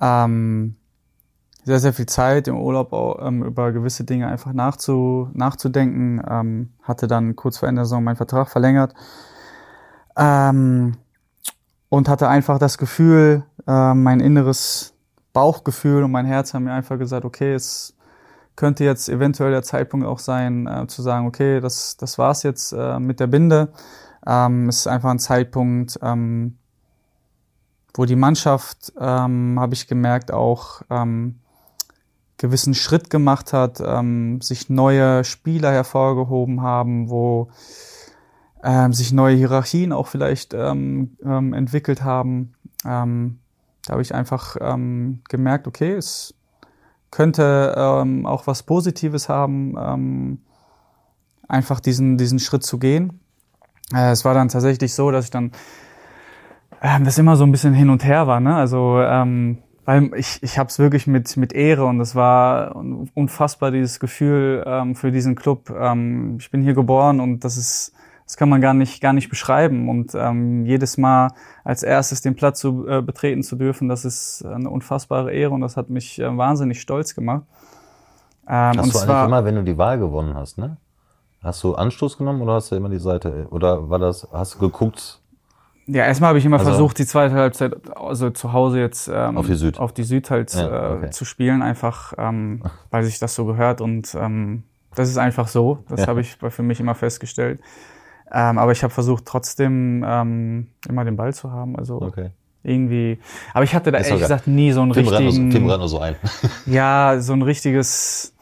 ähm, 0.00 0.76
sehr, 1.64 1.80
sehr 1.80 1.92
viel 1.92 2.06
Zeit 2.06 2.48
im 2.48 2.56
Urlaub 2.56 2.92
auch, 2.92 3.26
ähm, 3.26 3.42
über 3.42 3.72
gewisse 3.72 4.04
Dinge 4.04 4.28
einfach 4.28 4.52
nachzu, 4.52 5.28
nachzudenken. 5.32 6.22
Ähm, 6.28 6.72
hatte 6.82 7.06
dann 7.06 7.36
kurz 7.36 7.58
vor 7.58 7.68
Ende 7.68 7.80
der 7.80 7.86
Saison 7.86 8.04
meinen 8.04 8.16
Vertrag 8.16 8.48
verlängert. 8.48 8.94
Ähm, 10.16 10.96
und 11.88 12.08
hatte 12.08 12.28
einfach 12.28 12.58
das 12.58 12.78
Gefühl, 12.78 13.44
äh, 13.66 13.94
mein 13.94 14.20
inneres 14.20 14.94
Bauchgefühl 15.32 16.02
und 16.04 16.10
mein 16.10 16.26
Herz 16.26 16.54
haben 16.54 16.64
mir 16.64 16.72
einfach 16.72 16.98
gesagt, 16.98 17.24
okay, 17.24 17.54
es 17.54 17.94
könnte 18.56 18.84
jetzt 18.84 19.08
eventuell 19.08 19.52
der 19.52 19.62
Zeitpunkt 19.62 20.06
auch 20.06 20.18
sein, 20.18 20.66
äh, 20.66 20.86
zu 20.88 21.00
sagen, 21.02 21.26
okay, 21.26 21.60
das, 21.60 21.96
das 21.96 22.18
war's 22.18 22.42
jetzt 22.42 22.72
äh, 22.72 22.98
mit 22.98 23.20
der 23.20 23.28
Binde. 23.28 23.72
Ähm, 24.26 24.68
es 24.68 24.78
ist 24.78 24.86
einfach 24.88 25.10
ein 25.10 25.20
Zeitpunkt, 25.20 25.98
ähm, 26.02 26.58
wo 27.94 28.04
die 28.04 28.16
Mannschaft, 28.16 28.92
ähm, 29.00 29.58
habe 29.60 29.74
ich 29.74 29.86
gemerkt, 29.86 30.32
auch 30.32 30.82
ähm, 30.90 31.38
gewissen 32.36 32.74
Schritt 32.74 33.10
gemacht 33.10 33.52
hat, 33.52 33.80
ähm, 33.84 34.40
sich 34.40 34.70
neue 34.70 35.24
Spieler 35.24 35.72
hervorgehoben 35.72 36.62
haben, 36.62 37.10
wo 37.10 37.48
ähm, 38.62 38.92
sich 38.92 39.12
neue 39.12 39.36
Hierarchien 39.36 39.92
auch 39.92 40.06
vielleicht 40.06 40.54
ähm, 40.54 41.16
ähm, 41.24 41.52
entwickelt 41.52 42.02
haben. 42.02 42.54
Ähm, 42.84 43.38
da 43.86 43.92
habe 43.92 44.02
ich 44.02 44.14
einfach 44.14 44.56
ähm, 44.60 45.20
gemerkt, 45.28 45.66
okay, 45.66 45.92
es 45.92 46.34
könnte 47.10 47.74
ähm, 47.76 48.26
auch 48.26 48.46
was 48.46 48.62
Positives 48.62 49.28
haben, 49.28 49.74
ähm, 49.78 50.38
einfach 51.48 51.80
diesen, 51.80 52.18
diesen 52.18 52.38
Schritt 52.38 52.64
zu 52.64 52.78
gehen. 52.78 53.20
Äh, 53.94 54.10
es 54.10 54.24
war 54.24 54.34
dann 54.34 54.48
tatsächlich 54.48 54.92
so, 54.94 55.10
dass 55.10 55.26
ich 55.26 55.30
dann 55.30 55.52
ähm, 56.82 57.04
das 57.04 57.18
immer 57.18 57.36
so 57.36 57.44
ein 57.44 57.52
bisschen 57.52 57.74
hin 57.74 57.90
und 57.90 58.04
her 58.04 58.26
war. 58.26 58.40
Ne? 58.40 58.54
Also 58.54 59.00
ähm, 59.00 59.58
weil 59.88 60.10
ich, 60.16 60.42
ich 60.42 60.58
habe 60.58 60.68
es 60.68 60.78
wirklich 60.78 61.06
mit, 61.06 61.38
mit 61.38 61.54
Ehre 61.54 61.86
und 61.86 61.98
es 62.00 62.14
war 62.14 62.76
unfassbar 63.14 63.70
dieses 63.70 63.98
Gefühl 63.98 64.62
ähm, 64.66 64.94
für 64.94 65.10
diesen 65.10 65.34
Club. 65.34 65.70
Ähm, 65.70 66.36
ich 66.38 66.50
bin 66.50 66.60
hier 66.60 66.74
geboren 66.74 67.20
und 67.20 67.42
das 67.42 67.56
ist 67.56 67.94
das 68.28 68.36
kann 68.36 68.50
man 68.50 68.60
gar 68.60 68.74
nicht, 68.74 69.00
gar 69.00 69.14
nicht 69.14 69.30
beschreiben. 69.30 69.88
Und 69.88 70.14
ähm, 70.14 70.66
jedes 70.66 70.98
Mal 70.98 71.32
als 71.64 71.82
erstes 71.82 72.20
den 72.20 72.36
Platz 72.36 72.60
zu, 72.60 72.86
äh, 72.86 73.00
betreten 73.00 73.42
zu 73.42 73.56
dürfen, 73.56 73.88
das 73.88 74.04
ist 74.04 74.44
eine 74.44 74.68
unfassbare 74.68 75.32
Ehre 75.32 75.54
und 75.54 75.62
das 75.62 75.78
hat 75.78 75.88
mich 75.88 76.18
äh, 76.18 76.36
wahnsinnig 76.36 76.78
stolz 76.78 77.14
gemacht. 77.14 77.44
Ähm, 78.46 78.76
hast 78.76 78.84
und 78.84 78.94
du 78.94 78.98
eigentlich 78.98 79.24
immer, 79.24 79.44
wenn 79.46 79.54
du 79.54 79.64
die 79.64 79.78
Wahl 79.78 79.98
gewonnen 79.98 80.34
hast, 80.34 80.58
ne? 80.58 80.76
Hast 81.42 81.64
du 81.64 81.74
Anstoß 81.74 82.18
genommen 82.18 82.42
oder 82.42 82.54
hast 82.54 82.70
du 82.70 82.76
immer 82.76 82.90
die 82.90 82.98
Seite, 82.98 83.46
oder 83.50 83.88
war 83.88 83.98
das, 83.98 84.28
hast 84.30 84.56
du 84.56 84.58
geguckt? 84.58 85.22
Ja, 85.86 86.04
erstmal 86.04 86.28
habe 86.28 86.38
ich 86.38 86.44
immer 86.44 86.58
also, 86.58 86.72
versucht, 86.72 86.98
die 86.98 87.06
zweite 87.06 87.34
Halbzeit, 87.34 87.96
also 87.96 88.28
zu 88.28 88.52
Hause 88.52 88.78
jetzt 88.78 89.08
ähm, 89.08 89.38
auf 89.38 89.46
die 89.46 89.54
Süd, 89.54 89.78
auf 89.78 89.94
die 89.94 90.02
Süd 90.02 90.30
halt 90.30 90.52
ja, 90.52 90.96
okay. 90.96 91.06
äh, 91.06 91.10
zu 91.10 91.24
spielen, 91.24 91.62
einfach 91.62 92.12
ähm, 92.18 92.62
weil 92.90 93.04
sich 93.04 93.18
das 93.18 93.34
so 93.34 93.46
gehört 93.46 93.80
und 93.80 94.14
ähm, 94.14 94.64
das 94.94 95.08
ist 95.08 95.16
einfach 95.16 95.48
so. 95.48 95.78
Das 95.88 96.00
ja. 96.00 96.06
habe 96.08 96.20
ich 96.20 96.36
für 96.36 96.62
mich 96.62 96.78
immer 96.78 96.94
festgestellt. 96.94 97.60
Ähm, 98.32 98.58
aber 98.58 98.72
ich 98.72 98.82
habe 98.82 98.92
versucht, 98.92 99.24
trotzdem 99.26 100.04
ähm, 100.06 100.68
immer 100.88 101.04
den 101.04 101.16
Ball 101.16 101.32
zu 101.34 101.50
haben. 101.50 101.76
Also 101.76 102.00
okay. 102.02 102.30
irgendwie. 102.62 103.18
Aber 103.54 103.64
ich 103.64 103.74
hatte 103.74 103.90
da 103.90 103.98
ehrlich 103.98 104.20
gesagt 104.20 104.46
nie 104.46 104.72
so 104.72 104.82
einen 104.82 104.92
Tim 104.92 105.08
richtigen. 105.08 105.50
Tim 105.50 105.66
rennt 105.66 105.80
nur 105.80 105.88
so 105.88 106.00
ein. 106.00 106.16
ja, 106.66 107.16
so 107.20 107.32
ein 107.32 107.42
richtiges 107.42 108.34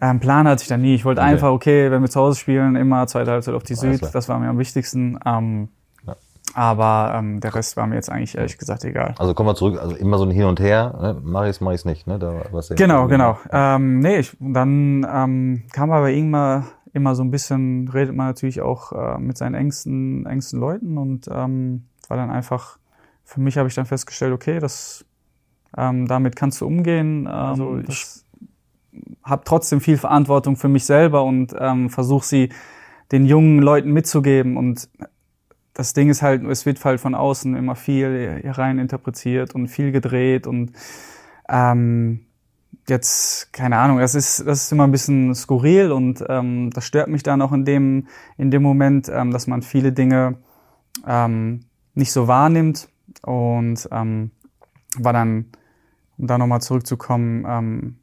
ähm, 0.00 0.20
Plan 0.20 0.46
hatte 0.46 0.62
ich 0.62 0.68
da 0.68 0.76
nie. 0.76 0.94
Ich 0.94 1.04
wollte 1.04 1.20
okay. 1.20 1.30
einfach, 1.30 1.50
okay, 1.50 1.90
wenn 1.90 2.02
wir 2.02 2.10
zu 2.10 2.20
Hause 2.20 2.38
spielen, 2.38 2.76
immer 2.76 3.06
zweite 3.06 3.30
Halbzeit 3.30 3.54
auf 3.54 3.62
die 3.62 3.74
Süd. 3.74 4.00
Das 4.12 4.28
war 4.28 4.38
mir 4.38 4.48
am 4.48 4.58
wichtigsten. 4.58 5.18
Ähm, 5.24 5.68
ja. 6.06 6.16
Aber 6.54 7.14
ähm, 7.16 7.40
der 7.40 7.54
Rest 7.54 7.76
war 7.76 7.86
mir 7.86 7.96
jetzt 7.96 8.10
eigentlich 8.10 8.36
ehrlich 8.36 8.58
gesagt 8.58 8.84
egal. 8.84 9.14
Also 9.18 9.34
kommen 9.34 9.48
wir 9.48 9.54
zurück, 9.54 9.78
also 9.80 9.96
immer 9.96 10.18
so 10.18 10.24
ein 10.24 10.30
Hin 10.30 10.44
und 10.44 10.60
Her, 10.60 10.94
ne? 11.00 11.20
mach 11.22 11.46
ich's, 11.46 11.60
mach 11.60 11.72
ich's 11.72 11.84
nicht, 11.84 12.06
ne? 12.06 12.18
Da, 12.18 12.42
was 12.52 12.68
genau, 12.70 13.08
genau. 13.08 13.38
Ähm, 13.50 14.00
nee, 14.00 14.18
ich, 14.18 14.36
dann 14.38 15.06
ähm, 15.12 15.62
kam 15.72 15.90
aber 15.90 16.10
irgendwann 16.10 16.66
immer 16.92 17.14
so 17.14 17.22
ein 17.22 17.30
bisschen 17.30 17.88
redet 17.88 18.14
man 18.14 18.26
natürlich 18.26 18.60
auch 18.60 18.92
äh, 18.92 19.18
mit 19.18 19.36
seinen 19.36 19.54
engsten, 19.54 20.26
engsten 20.26 20.60
Leuten 20.60 20.98
und 20.98 21.28
ähm, 21.30 21.84
war 22.08 22.16
dann 22.16 22.30
einfach, 22.30 22.78
für 23.24 23.40
mich 23.40 23.58
habe 23.58 23.68
ich 23.68 23.74
dann 23.74 23.86
festgestellt, 23.86 24.32
okay, 24.32 24.58
das, 24.58 25.04
ähm, 25.76 26.06
damit 26.06 26.36
kannst 26.36 26.60
du 26.60 26.66
umgehen. 26.66 27.22
Ähm, 27.22 27.28
also 27.28 27.78
ich 27.78 28.06
habe 29.22 29.42
trotzdem 29.44 29.80
viel 29.80 29.98
Verantwortung 29.98 30.56
für 30.56 30.68
mich 30.68 30.84
selber 30.84 31.24
und 31.24 31.54
ähm, 31.58 31.90
versuche 31.90 32.26
sie 32.26 32.48
den 33.12 33.24
jungen 33.26 33.60
Leuten 33.60 33.92
mitzugeben 33.92 34.56
und 34.56 34.88
das 35.74 35.92
Ding 35.92 36.10
ist 36.10 36.22
halt, 36.22 36.42
es 36.44 36.66
wird 36.66 36.84
halt 36.84 37.00
von 37.00 37.14
außen 37.14 37.54
immer 37.54 37.76
viel 37.76 38.42
rein 38.44 38.80
interpretiert 38.80 39.54
und 39.54 39.68
viel 39.68 39.92
gedreht 39.92 40.48
und 40.48 40.72
ähm, 41.48 42.26
jetzt, 42.88 43.52
keine 43.52 43.76
Ahnung, 43.78 43.98
das 43.98 44.14
ist, 44.14 44.46
das 44.46 44.64
ist 44.64 44.72
immer 44.72 44.84
ein 44.84 44.92
bisschen 44.92 45.34
skurril 45.34 45.92
und 45.92 46.24
ähm, 46.28 46.70
das 46.70 46.84
stört 46.84 47.08
mich 47.08 47.22
dann 47.22 47.42
auch 47.42 47.52
in 47.52 47.64
dem, 47.64 48.08
in 48.36 48.50
dem 48.50 48.62
Moment, 48.62 49.08
ähm, 49.08 49.30
dass 49.30 49.46
man 49.46 49.62
viele 49.62 49.92
Dinge 49.92 50.38
ähm, 51.06 51.60
nicht 51.94 52.12
so 52.12 52.28
wahrnimmt 52.28 52.88
und 53.22 53.88
ähm, 53.92 54.30
war 54.96 55.12
dann, 55.12 55.46
um 56.16 56.26
da 56.26 56.38
nochmal 56.38 56.62
zurückzukommen, 56.62 57.44
ähm, 57.46 57.98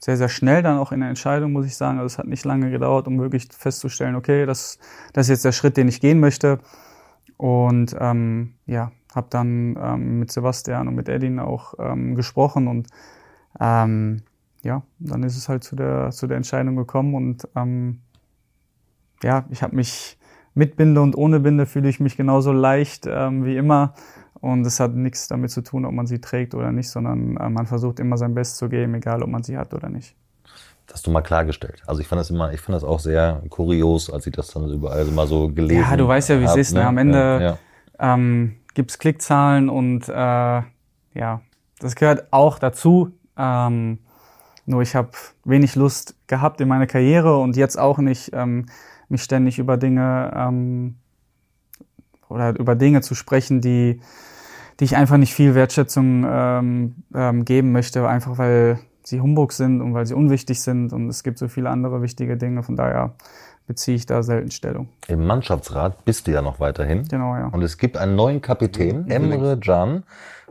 sehr, 0.00 0.16
sehr 0.16 0.28
schnell 0.28 0.62
dann 0.62 0.78
auch 0.78 0.92
in 0.92 1.00
der 1.00 1.08
Entscheidung, 1.08 1.52
muss 1.52 1.66
ich 1.66 1.76
sagen. 1.76 1.98
Also 1.98 2.14
es 2.14 2.18
hat 2.18 2.26
nicht 2.26 2.44
lange 2.44 2.70
gedauert, 2.70 3.08
um 3.08 3.18
wirklich 3.18 3.48
festzustellen, 3.50 4.14
okay, 4.14 4.46
das, 4.46 4.78
das 5.12 5.26
ist 5.26 5.30
jetzt 5.30 5.44
der 5.44 5.52
Schritt, 5.52 5.76
den 5.76 5.88
ich 5.88 6.00
gehen 6.00 6.20
möchte. 6.20 6.60
Und 7.36 7.96
ähm, 7.98 8.54
ja, 8.66 8.92
habe 9.14 9.28
dann 9.30 9.76
ähm, 9.80 10.20
mit 10.20 10.30
Sebastian 10.30 10.88
und 10.88 10.94
mit 10.94 11.08
Edin 11.08 11.40
auch 11.40 11.74
ähm, 11.78 12.14
gesprochen 12.14 12.68
und 12.68 12.88
ähm, 13.60 14.22
ja, 14.62 14.82
dann 14.98 15.22
ist 15.22 15.36
es 15.36 15.48
halt 15.48 15.64
zu 15.64 15.76
der, 15.76 16.10
zu 16.10 16.26
der 16.26 16.36
Entscheidung 16.36 16.76
gekommen 16.76 17.14
und 17.14 17.48
ähm, 17.54 18.00
ja, 19.22 19.44
ich 19.50 19.62
habe 19.62 19.76
mich 19.76 20.18
mit 20.54 20.76
Binde 20.76 21.00
und 21.00 21.16
ohne 21.16 21.40
Binde 21.40 21.66
fühle 21.66 21.88
ich 21.88 22.00
mich 22.00 22.16
genauso 22.16 22.52
leicht 22.52 23.06
ähm, 23.06 23.44
wie 23.44 23.56
immer. 23.56 23.94
Und 24.40 24.64
es 24.66 24.78
hat 24.78 24.94
nichts 24.94 25.26
damit 25.26 25.50
zu 25.50 25.62
tun, 25.62 25.84
ob 25.84 25.92
man 25.92 26.06
sie 26.06 26.20
trägt 26.20 26.54
oder 26.54 26.70
nicht, 26.70 26.90
sondern 26.90 27.36
äh, 27.36 27.48
man 27.48 27.66
versucht 27.66 27.98
immer 27.98 28.16
sein 28.16 28.34
Bestes 28.34 28.58
zu 28.58 28.68
geben, 28.68 28.94
egal 28.94 29.22
ob 29.22 29.28
man 29.28 29.42
sie 29.42 29.56
hat 29.58 29.74
oder 29.74 29.88
nicht. 29.88 30.14
Das 30.86 30.96
hast 30.96 31.06
du 31.06 31.10
mal 31.10 31.22
klargestellt. 31.22 31.82
Also 31.86 32.00
ich 32.00 32.08
fand 32.08 32.20
das 32.20 32.30
immer, 32.30 32.52
ich 32.52 32.60
fand 32.60 32.74
das 32.74 32.84
auch 32.84 33.00
sehr 33.00 33.42
kurios, 33.50 34.10
als 34.10 34.26
ich 34.26 34.32
das 34.32 34.48
dann 34.48 34.70
überall 34.70 35.04
so 35.04 35.12
mal 35.12 35.26
so 35.26 35.48
gelesen 35.48 35.84
habe. 35.84 35.90
Ja, 35.92 35.96
du 35.96 36.08
weißt 36.08 36.28
ja, 36.30 36.40
wie 36.40 36.44
es 36.44 36.56
ist. 36.56 36.72
Ne? 36.72 36.86
Am 36.86 36.98
Ende 36.98 37.18
ja, 37.18 37.40
ja. 37.40 37.58
Ähm, 37.98 38.56
gibt 38.74 38.98
Klickzahlen 38.98 39.68
und 39.68 40.08
äh, 40.08 40.12
ja, 40.12 41.40
das 41.80 41.94
gehört 41.94 42.32
auch 42.32 42.58
dazu. 42.58 43.17
Ähm, 43.38 43.98
nur 44.66 44.82
ich 44.82 44.94
habe 44.94 45.10
wenig 45.44 45.76
Lust 45.76 46.14
gehabt 46.26 46.60
in 46.60 46.68
meiner 46.68 46.86
Karriere 46.86 47.38
und 47.38 47.56
jetzt 47.56 47.78
auch 47.78 47.98
nicht, 47.98 48.32
ähm, 48.34 48.66
mich 49.08 49.22
ständig 49.22 49.58
über 49.58 49.76
Dinge 49.78 50.30
ähm, 50.36 50.96
oder 52.28 52.58
über 52.58 52.74
Dinge 52.74 53.00
zu 53.00 53.14
sprechen, 53.14 53.60
die, 53.62 54.00
die 54.78 54.84
ich 54.84 54.96
einfach 54.96 55.16
nicht 55.16 55.32
viel 55.32 55.54
Wertschätzung 55.54 56.26
ähm, 56.28 56.96
ähm, 57.14 57.44
geben 57.46 57.72
möchte, 57.72 58.06
einfach 58.06 58.36
weil 58.36 58.78
sie 59.04 59.20
Humbug 59.20 59.52
sind 59.52 59.80
und 59.80 59.94
weil 59.94 60.04
sie 60.04 60.14
unwichtig 60.14 60.60
sind 60.60 60.92
und 60.92 61.08
es 61.08 61.22
gibt 61.22 61.38
so 61.38 61.48
viele 61.48 61.70
andere 61.70 62.02
wichtige 62.02 62.36
Dinge. 62.36 62.62
Von 62.62 62.76
daher 62.76 63.14
beziehe 63.66 63.96
ich 63.96 64.06
da 64.06 64.22
selten 64.22 64.50
Stellung. 64.50 64.88
Im 65.08 65.26
Mannschaftsrat 65.26 66.04
bist 66.04 66.26
du 66.26 66.32
ja 66.32 66.42
noch 66.42 66.60
weiterhin. 66.60 67.08
Genau, 67.08 67.36
ja. 67.36 67.46
Und 67.48 67.62
es 67.62 67.78
gibt 67.78 67.96
einen 67.96 68.16
neuen 68.16 68.40
Kapitän, 68.40 69.04
mhm. 69.04 69.10
Emre 69.10 69.58
Can, 69.58 70.04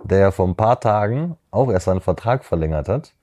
der 0.03 0.31
vor 0.31 0.47
ein 0.47 0.55
paar 0.55 0.79
Tagen 0.79 1.37
auch 1.51 1.71
erst 1.71 1.85
seinen 1.85 2.01
Vertrag 2.01 2.43
verlängert 2.43 2.89
hat. 2.89 3.13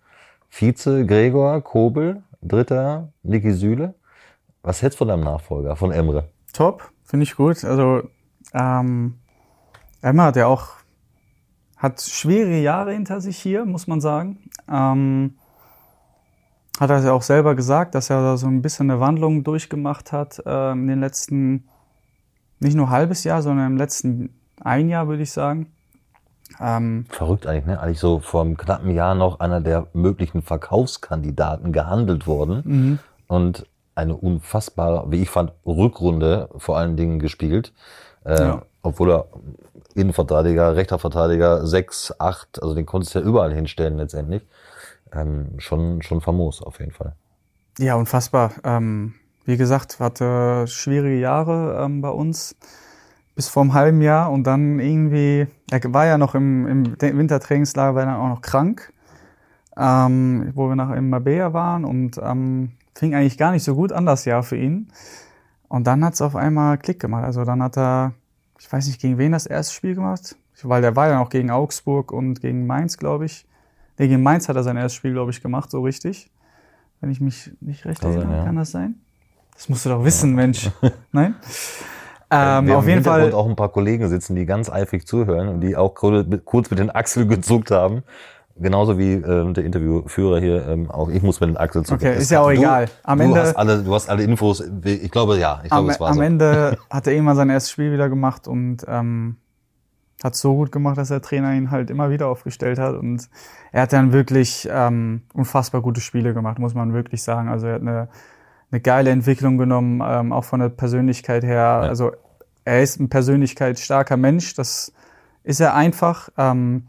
Vize 0.48 1.06
Gregor 1.06 1.60
Kobel, 1.62 2.22
Dritter 2.42 3.08
Niki 3.22 3.52
Süle. 3.52 3.94
Was 4.62 4.82
hältst 4.82 4.96
du 4.96 5.00
von 5.00 5.08
deinem 5.08 5.24
Nachfolger, 5.24 5.76
von 5.76 5.92
Emre? 5.92 6.28
Top, 6.52 6.90
finde 7.04 7.24
ich 7.24 7.36
gut. 7.36 7.64
Also 7.64 8.02
ähm, 8.52 9.18
Emre 10.00 10.26
hat 10.26 10.36
ja 10.36 10.46
auch 10.46 10.68
hat 11.76 12.00
schwere 12.00 12.58
Jahre 12.60 12.92
hinter 12.92 13.20
sich 13.20 13.36
hier, 13.36 13.66
muss 13.66 13.86
man 13.86 14.00
sagen. 14.00 14.48
Ähm, 14.70 15.34
hat 16.80 16.90
er 16.90 17.00
ja 17.00 17.12
auch 17.12 17.22
selber 17.22 17.54
gesagt, 17.54 17.94
dass 17.94 18.10
er 18.10 18.22
da 18.22 18.36
so 18.36 18.46
ein 18.46 18.62
bisschen 18.62 18.90
eine 18.90 19.00
Wandlung 19.00 19.44
durchgemacht 19.44 20.10
hat 20.10 20.42
äh, 20.46 20.72
in 20.72 20.86
den 20.86 21.00
letzten, 21.00 21.68
nicht 22.58 22.74
nur 22.74 22.90
halbes 22.90 23.24
Jahr, 23.24 23.42
sondern 23.42 23.72
im 23.72 23.76
letzten 23.76 24.30
ein 24.60 24.88
Jahr, 24.88 25.08
würde 25.08 25.22
ich 25.22 25.32
sagen. 25.32 25.73
Ähm, 26.60 27.06
Verrückt 27.08 27.46
eigentlich, 27.46 27.66
ne? 27.66 27.80
Eigentlich 27.80 27.98
so 27.98 28.20
vor 28.20 28.42
einem 28.42 28.56
knappen 28.56 28.90
Jahr 28.90 29.14
noch 29.14 29.40
einer 29.40 29.60
der 29.60 29.86
möglichen 29.92 30.42
Verkaufskandidaten 30.42 31.72
gehandelt 31.72 32.26
worden 32.26 32.62
mhm. 32.64 32.98
und 33.26 33.66
eine 33.94 34.16
unfassbare, 34.16 35.10
wie 35.10 35.22
ich 35.22 35.30
fand, 35.30 35.52
Rückrunde 35.64 36.48
vor 36.56 36.76
allen 36.76 36.96
Dingen 36.96 37.18
gespielt. 37.18 37.72
Äh, 38.24 38.40
ja. 38.40 38.62
Obwohl 38.82 39.10
er 39.10 39.26
Innenverteidiger, 39.94 40.76
rechter 40.76 40.98
Verteidiger, 40.98 41.66
sechs, 41.66 42.12
acht, 42.18 42.60
also 42.62 42.74
den 42.74 42.86
konntest 42.86 43.14
du 43.14 43.20
ja 43.20 43.24
überall 43.24 43.54
hinstellen 43.54 43.96
letztendlich. 43.96 44.42
Ähm, 45.12 45.54
schon, 45.58 46.02
schon 46.02 46.20
famos 46.20 46.62
auf 46.62 46.80
jeden 46.80 46.92
Fall. 46.92 47.14
Ja, 47.78 47.94
unfassbar. 47.94 48.52
Ähm, 48.64 49.14
wie 49.44 49.56
gesagt, 49.56 50.00
hatte 50.00 50.66
schwierige 50.66 51.20
Jahre 51.20 51.84
ähm, 51.84 52.00
bei 52.00 52.08
uns 52.08 52.56
bis 53.34 53.48
vor 53.48 53.62
einem 53.62 53.74
halben 53.74 54.00
Jahr 54.00 54.30
und 54.30 54.44
dann 54.44 54.78
irgendwie, 54.78 55.46
er 55.70 55.94
war 55.94 56.06
ja 56.06 56.18
noch 56.18 56.34
im, 56.34 56.66
im 56.66 57.00
Wintertrainingslager, 57.00 57.94
war 57.94 58.06
dann 58.06 58.16
auch 58.16 58.28
noch 58.28 58.42
krank, 58.42 58.92
ähm, 59.76 60.52
wo 60.54 60.68
wir 60.68 60.76
nach 60.76 60.92
in 60.92 61.10
Mabea 61.10 61.52
waren 61.52 61.84
und 61.84 62.20
ähm, 62.22 62.72
fing 62.94 63.14
eigentlich 63.14 63.38
gar 63.38 63.52
nicht 63.52 63.64
so 63.64 63.74
gut 63.74 63.92
an 63.92 64.06
das 64.06 64.24
Jahr 64.24 64.42
für 64.42 64.56
ihn. 64.56 64.88
Und 65.68 65.86
dann 65.86 66.04
hat 66.04 66.14
es 66.14 66.22
auf 66.22 66.36
einmal 66.36 66.78
Klick 66.78 67.00
gemacht. 67.00 67.24
Also 67.24 67.44
dann 67.44 67.62
hat 67.62 67.76
er, 67.76 68.12
ich 68.60 68.72
weiß 68.72 68.86
nicht, 68.86 69.00
gegen 69.00 69.18
wen 69.18 69.32
das 69.32 69.46
erste 69.46 69.74
Spiel 69.74 69.96
gemacht, 69.96 70.36
weil 70.62 70.82
der 70.82 70.94
war 70.94 71.08
ja 71.08 71.18
noch 71.18 71.30
gegen 71.30 71.50
Augsburg 71.50 72.12
und 72.12 72.40
gegen 72.40 72.66
Mainz, 72.66 72.96
glaube 72.96 73.24
ich. 73.24 73.46
Nee, 73.98 74.08
gegen 74.08 74.22
Mainz 74.22 74.48
hat 74.48 74.56
er 74.56 74.62
sein 74.62 74.76
erstes 74.76 74.94
Spiel, 74.94 75.12
glaube 75.12 75.32
ich, 75.32 75.42
gemacht, 75.42 75.70
so 75.70 75.82
richtig. 75.82 76.30
Wenn 77.00 77.10
ich 77.10 77.20
mich 77.20 77.52
nicht 77.60 77.84
recht 77.84 78.02
erinnere, 78.02 78.26
also, 78.26 78.36
ja. 78.36 78.44
kann 78.44 78.56
das 78.56 78.70
sein? 78.70 79.00
Das 79.54 79.68
musst 79.68 79.84
du 79.84 79.90
doch 79.90 80.04
wissen, 80.04 80.30
ja. 80.30 80.36
Mensch. 80.36 80.70
Nein? 81.12 81.34
Ähm, 82.30 82.70
auf 82.72 82.86
jeden 82.86 83.04
Fall 83.04 83.32
auch 83.32 83.48
ein 83.48 83.56
paar 83.56 83.70
Kollegen 83.70 84.08
sitzen, 84.08 84.34
die 84.34 84.46
ganz 84.46 84.70
eifrig 84.70 85.06
zuhören 85.06 85.48
und 85.48 85.60
die 85.60 85.76
auch 85.76 85.94
kurz 85.94 86.70
mit 86.70 86.78
den 86.78 86.90
Achseln 86.94 87.28
gezuckt 87.28 87.70
haben. 87.70 88.02
Genauso 88.56 88.98
wie 88.98 89.14
ähm, 89.14 89.52
der 89.52 89.64
Interviewführer 89.64 90.38
hier, 90.38 90.68
ähm, 90.68 90.88
auch 90.88 91.08
ich 91.08 91.22
muss 91.22 91.40
mit 91.40 91.50
den 91.50 91.56
Achseln 91.56 91.84
zucken. 91.84 92.06
Okay, 92.06 92.18
ist 92.18 92.30
ja 92.30 92.40
auch 92.40 92.50
du, 92.50 92.58
egal. 92.58 92.86
Am 93.02 93.18
du 93.18 93.24
Ende, 93.24 93.40
hast 93.40 93.56
alle, 93.56 93.82
du 93.82 93.92
hast 93.92 94.08
alle 94.08 94.22
Infos. 94.22 94.62
Ich 94.84 95.10
glaube, 95.10 95.38
ja, 95.38 95.60
ich 95.64 95.70
glaube, 95.70 95.84
am, 95.84 95.90
es 95.90 95.98
war 95.98 96.10
am 96.10 96.14
so. 96.14 96.22
Ende 96.22 96.78
hat 96.90 97.06
er 97.08 97.14
irgendwann 97.14 97.34
sein 97.34 97.50
erstes 97.50 97.72
Spiel 97.72 97.92
wieder 97.92 98.08
gemacht 98.08 98.46
und 98.46 98.84
ähm, 98.86 99.38
hat 100.22 100.36
so 100.36 100.54
gut 100.54 100.70
gemacht, 100.70 100.96
dass 100.98 101.08
der 101.08 101.20
Trainer 101.20 101.52
ihn 101.52 101.72
halt 101.72 101.90
immer 101.90 102.10
wieder 102.10 102.28
aufgestellt 102.28 102.78
hat 102.78 102.94
und 102.94 103.28
er 103.72 103.82
hat 103.82 103.92
dann 103.92 104.12
wirklich 104.12 104.68
ähm, 104.70 105.22
unfassbar 105.34 105.82
gute 105.82 106.00
Spiele 106.00 106.32
gemacht, 106.32 106.60
muss 106.60 106.74
man 106.74 106.94
wirklich 106.94 107.24
sagen. 107.24 107.48
Also 107.48 107.66
er 107.66 107.74
hat 107.74 107.82
eine, 107.82 108.08
eine 108.70 108.80
geile 108.80 109.10
Entwicklung 109.10 109.58
genommen, 109.58 110.02
ähm, 110.04 110.32
auch 110.32 110.44
von 110.44 110.60
der 110.60 110.68
Persönlichkeit 110.68 111.44
her. 111.44 111.54
Ja. 111.54 111.80
Also 111.80 112.12
er 112.64 112.82
ist 112.82 112.98
ein 112.98 113.08
persönlichkeitsstarker 113.08 114.16
Mensch, 114.16 114.54
das 114.54 114.92
ist 115.42 115.60
er 115.60 115.74
einfach. 115.74 116.30
Ähm, 116.38 116.88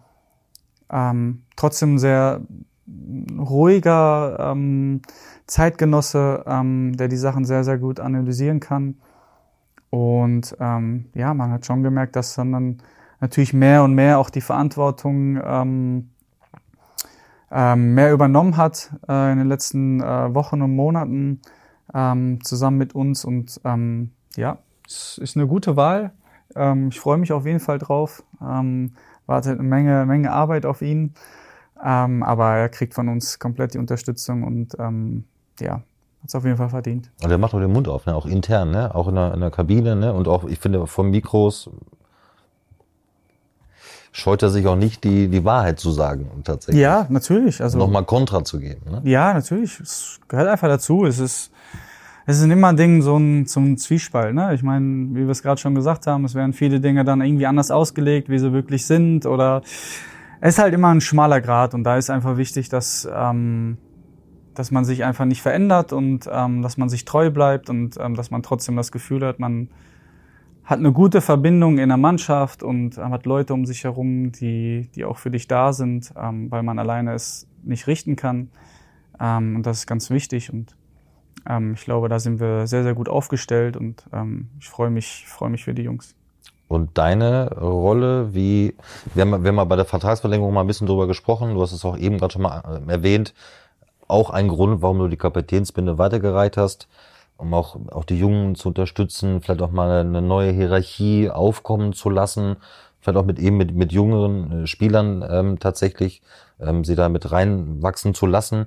ähm, 0.91 1.43
trotzdem 1.55 1.97
sehr 1.97 2.41
ruhiger 3.37 4.37
ähm, 4.39 5.01
Zeitgenosse, 5.47 6.43
ähm, 6.47 6.95
der 6.97 7.07
die 7.07 7.17
Sachen 7.17 7.45
sehr, 7.45 7.63
sehr 7.63 7.77
gut 7.77 7.99
analysieren 7.99 8.59
kann. 8.59 8.95
Und 9.89 10.55
ähm, 10.59 11.05
ja, 11.13 11.33
man 11.33 11.51
hat 11.51 11.65
schon 11.65 11.83
gemerkt, 11.83 12.15
dass 12.15 12.35
dann, 12.35 12.51
dann 12.51 12.77
natürlich 13.19 13.53
mehr 13.53 13.83
und 13.83 13.93
mehr 13.93 14.19
auch 14.19 14.29
die 14.29 14.41
Verantwortung 14.41 15.39
ähm, 15.43 16.09
ähm, 17.51 17.93
mehr 17.93 18.11
übernommen 18.11 18.57
hat 18.57 18.91
äh, 19.07 19.31
in 19.31 19.39
den 19.39 19.47
letzten 19.47 20.01
äh, 20.01 20.33
Wochen 20.33 20.61
und 20.61 20.75
Monaten 20.75 21.41
ähm, 21.95 22.43
zusammen 22.43 22.77
mit 22.77 22.93
uns. 22.93 23.25
Und 23.25 23.59
ähm, 23.63 24.11
ja, 24.35 24.59
es 24.85 25.17
ist 25.17 25.37
eine 25.37 25.47
gute 25.47 25.75
Wahl. 25.75 26.11
Ähm, 26.55 26.89
ich 26.89 26.99
freue 26.99 27.17
mich 27.17 27.31
auf 27.31 27.45
jeden 27.45 27.59
Fall 27.59 27.79
drauf. 27.79 28.23
Ähm, 28.41 28.93
wartet 29.25 29.59
eine 29.59 29.67
Menge, 29.67 30.05
Menge 30.05 30.31
Arbeit 30.31 30.65
auf 30.65 30.81
ihn. 30.81 31.13
Ähm, 31.83 32.21
aber 32.23 32.55
er 32.55 32.69
kriegt 32.69 32.93
von 32.93 33.09
uns 33.09 33.39
komplett 33.39 33.73
die 33.73 33.77
Unterstützung 33.77 34.43
und 34.43 34.75
ähm, 34.79 35.25
ja, 35.59 35.73
hat 35.73 35.83
es 36.27 36.35
auf 36.35 36.45
jeden 36.45 36.57
Fall 36.57 36.69
verdient. 36.69 37.11
Und 37.23 37.31
er 37.31 37.37
macht 37.37 37.53
auch 37.53 37.59
den 37.59 37.73
Mund 37.73 37.87
auf, 37.87 38.05
ne? 38.05 38.15
auch 38.15 38.25
intern, 38.25 38.71
ne? 38.71 38.93
auch 38.93 39.07
in 39.07 39.15
der, 39.15 39.33
in 39.33 39.41
der 39.41 39.51
Kabine 39.51 39.95
ne? 39.95 40.13
und 40.13 40.27
auch, 40.27 40.45
ich 40.45 40.59
finde, 40.59 40.87
von 40.87 41.09
Mikros 41.09 41.69
scheut 44.13 44.41
er 44.41 44.49
sich 44.49 44.65
auch 44.67 44.77
nicht, 44.77 45.03
die, 45.03 45.27
die 45.27 45.43
Wahrheit 45.43 45.79
zu 45.79 45.91
sagen 45.91 46.29
tatsächlich. 46.45 46.81
Ja, 46.81 47.05
natürlich. 47.09 47.61
Also 47.61 47.77
nochmal 47.77 48.05
Kontra 48.05 48.45
zu 48.45 48.59
geben. 48.59 48.89
Ne? 48.89 49.01
Ja, 49.03 49.33
natürlich. 49.33 49.77
Es 49.81 50.21
gehört 50.29 50.47
einfach 50.47 50.69
dazu. 50.69 51.05
Es 51.05 51.19
ist 51.19 51.51
es 52.27 52.39
ist 52.39 52.43
immer 52.43 52.69
ein 52.69 52.77
Ding, 52.77 53.01
so 53.01 53.17
ein, 53.17 53.45
ein 53.55 53.77
Zwiespalt. 53.77 54.33
Ne? 54.33 54.53
Ich 54.55 54.63
meine, 54.63 55.09
wie 55.11 55.21
wir 55.21 55.29
es 55.29 55.43
gerade 55.43 55.61
schon 55.61 55.75
gesagt 55.75 56.07
haben, 56.07 56.25
es 56.25 56.33
werden 56.33 56.53
viele 56.53 56.79
Dinge 56.79 57.03
dann 57.03 57.21
irgendwie 57.21 57.45
anders 57.45 57.69
ausgelegt, 57.69 58.29
wie 58.29 58.39
sie 58.39 58.51
wirklich 58.51 58.85
sind. 58.87 59.27
Oder 59.27 59.61
es 60.41 60.55
ist 60.55 60.59
halt 60.59 60.73
immer 60.73 60.89
ein 60.89 61.01
schmaler 61.01 61.39
Grad 61.39 61.75
und 61.75 61.83
da 61.83 61.97
ist 61.97 62.09
einfach 62.09 62.37
wichtig, 62.37 62.69
dass, 62.69 63.07
ähm, 63.13 63.77
dass 64.55 64.71
man 64.71 64.85
sich 64.85 65.03
einfach 65.03 65.25
nicht 65.25 65.41
verändert 65.41 65.93
und 65.93 66.27
ähm, 66.31 66.63
dass 66.63 66.77
man 66.77 66.89
sich 66.89 67.05
treu 67.05 67.29
bleibt 67.29 67.69
und 67.69 67.97
ähm, 67.99 68.15
dass 68.15 68.31
man 68.31 68.41
trotzdem 68.41 68.75
das 68.75 68.91
Gefühl 68.91 69.23
hat, 69.23 69.39
man 69.39 69.69
hat 70.63 70.79
eine 70.79 70.91
gute 70.91 71.21
Verbindung 71.21 71.77
in 71.77 71.89
der 71.89 71.97
Mannschaft 71.97 72.63
und 72.63 72.97
hat 72.97 73.27
Leute 73.27 73.53
um 73.53 73.67
sich 73.67 73.83
herum, 73.83 74.31
die, 74.31 74.89
die 74.95 75.05
auch 75.05 75.19
für 75.19 75.29
dich 75.29 75.47
da 75.47 75.73
sind, 75.73 76.11
ähm, 76.19 76.49
weil 76.49 76.63
man 76.63 76.79
alleine 76.79 77.13
es 77.13 77.47
nicht 77.61 77.85
richten 77.85 78.15
kann. 78.15 78.49
Ähm, 79.19 79.57
und 79.57 79.67
das 79.67 79.79
ist 79.79 79.85
ganz 79.85 80.09
wichtig 80.09 80.51
und 80.51 80.75
ähm, 81.49 81.73
ich 81.73 81.85
glaube, 81.85 82.09
da 82.09 82.19
sind 82.19 82.39
wir 82.39 82.67
sehr, 82.67 82.83
sehr 82.83 82.93
gut 82.93 83.09
aufgestellt 83.09 83.77
und 83.77 84.03
ähm, 84.13 84.49
ich 84.59 84.69
freue 84.69 84.89
mich, 84.89 85.25
freue 85.27 85.49
mich 85.49 85.63
für 85.63 85.73
die 85.73 85.83
Jungs. 85.83 86.15
Und 86.67 86.97
deine 86.97 87.51
Rolle, 87.59 88.33
wie, 88.33 88.75
wir 89.13 89.21
haben, 89.21 89.43
wir 89.43 89.49
haben 89.49 89.55
mal 89.55 89.65
bei 89.65 89.75
der 89.75 89.85
Vertragsverlängerung 89.85 90.53
mal 90.53 90.61
ein 90.61 90.67
bisschen 90.67 90.87
drüber 90.87 91.05
gesprochen, 91.07 91.53
du 91.53 91.61
hast 91.61 91.73
es 91.73 91.85
auch 91.85 91.97
eben 91.97 92.17
gerade 92.17 92.33
schon 92.33 92.41
mal 92.41 92.81
äh, 92.87 92.91
erwähnt, 92.91 93.33
auch 94.07 94.29
ein 94.29 94.47
Grund, 94.47 94.81
warum 94.81 94.99
du 94.99 95.07
die 95.07 95.17
Kapitänsbinde 95.17 95.97
weitergereicht 95.97 96.57
hast, 96.57 96.87
um 97.37 97.53
auch, 97.53 97.77
auch 97.91 98.05
die 98.05 98.17
Jungen 98.17 98.55
zu 98.55 98.69
unterstützen, 98.69 99.41
vielleicht 99.41 99.61
auch 99.61 99.71
mal 99.71 100.01
eine 100.01 100.21
neue 100.21 100.51
Hierarchie 100.51 101.29
aufkommen 101.29 101.93
zu 101.93 102.09
lassen, 102.09 102.57
vielleicht 103.01 103.17
auch 103.17 103.25
mit 103.25 103.39
eben 103.39 103.57
mit, 103.57 103.75
mit 103.75 103.91
jüngeren 103.91 104.63
äh, 104.63 104.67
Spielern 104.67 105.23
ähm, 105.29 105.59
tatsächlich 105.59 106.21
ähm, 106.59 106.83
sie 106.83 106.95
da 106.95 107.09
mit 107.09 107.31
reinwachsen 107.31 108.13
zu 108.15 108.25
lassen. 108.25 108.65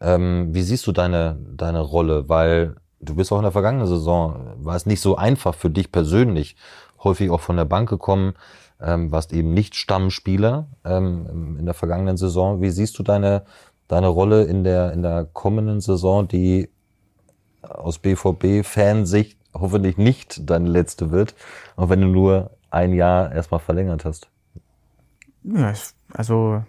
Ähm, 0.00 0.48
wie 0.52 0.62
siehst 0.62 0.86
du 0.86 0.92
deine, 0.92 1.38
deine 1.56 1.80
Rolle? 1.80 2.28
Weil 2.28 2.76
du 3.00 3.14
bist 3.14 3.32
auch 3.32 3.38
in 3.38 3.42
der 3.42 3.52
vergangenen 3.52 3.86
Saison, 3.86 4.54
war 4.56 4.76
es 4.76 4.86
nicht 4.86 5.00
so 5.00 5.16
einfach 5.16 5.54
für 5.54 5.70
dich 5.70 5.92
persönlich, 5.92 6.56
häufig 7.02 7.30
auch 7.30 7.40
von 7.40 7.56
der 7.56 7.64
Bank 7.64 7.88
gekommen, 7.88 8.34
ähm, 8.80 9.12
warst 9.12 9.32
eben 9.32 9.52
nicht 9.52 9.74
Stammspieler 9.74 10.66
ähm, 10.84 11.56
in 11.58 11.64
der 11.66 11.74
vergangenen 11.74 12.16
Saison. 12.16 12.60
Wie 12.60 12.70
siehst 12.70 12.98
du 12.98 13.02
deine, 13.02 13.44
deine 13.88 14.08
Rolle 14.08 14.44
in 14.44 14.64
der, 14.64 14.92
in 14.92 15.02
der 15.02 15.26
kommenden 15.32 15.80
Saison, 15.80 16.28
die 16.28 16.70
aus 17.62 17.98
BVB-Fansicht 17.98 19.38
hoffentlich 19.52 19.98
nicht 19.98 20.48
deine 20.48 20.68
letzte 20.68 21.10
wird, 21.10 21.34
auch 21.76 21.88
wenn 21.88 22.00
du 22.00 22.06
nur 22.06 22.50
ein 22.70 22.94
Jahr 22.94 23.32
erstmal 23.32 23.60
verlängert 23.60 24.04
hast. 24.04 24.28
Ja, 25.42 25.72
also 26.12 26.62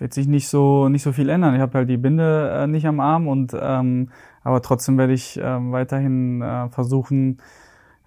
wird 0.00 0.14
sich 0.14 0.26
nicht 0.26 0.48
so 0.48 0.88
nicht 0.88 1.02
so 1.02 1.12
viel 1.12 1.28
ändern. 1.28 1.54
Ich 1.54 1.60
habe 1.60 1.78
halt 1.78 1.88
die 1.88 1.96
Binde 1.96 2.50
äh, 2.50 2.66
nicht 2.66 2.86
am 2.86 3.00
Arm 3.00 3.28
und 3.28 3.54
ähm, 3.60 4.10
aber 4.42 4.62
trotzdem 4.62 4.98
werde 4.98 5.12
ich 5.12 5.38
äh, 5.38 5.42
weiterhin 5.42 6.42
äh, 6.42 6.68
versuchen, 6.70 7.38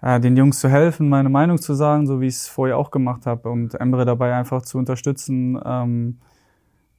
äh, 0.02 0.20
den 0.20 0.36
Jungs 0.36 0.60
zu 0.60 0.68
helfen, 0.68 1.08
meine 1.08 1.28
Meinung 1.28 1.58
zu 1.58 1.74
sagen, 1.74 2.06
so 2.06 2.20
wie 2.20 2.26
ich 2.26 2.34
es 2.34 2.48
vorher 2.48 2.76
auch 2.76 2.90
gemacht 2.90 3.26
habe 3.26 3.48
und 3.48 3.74
Emre 3.74 4.04
dabei 4.04 4.34
einfach 4.34 4.62
zu 4.62 4.78
unterstützen. 4.78 5.58
Ähm, 5.64 6.18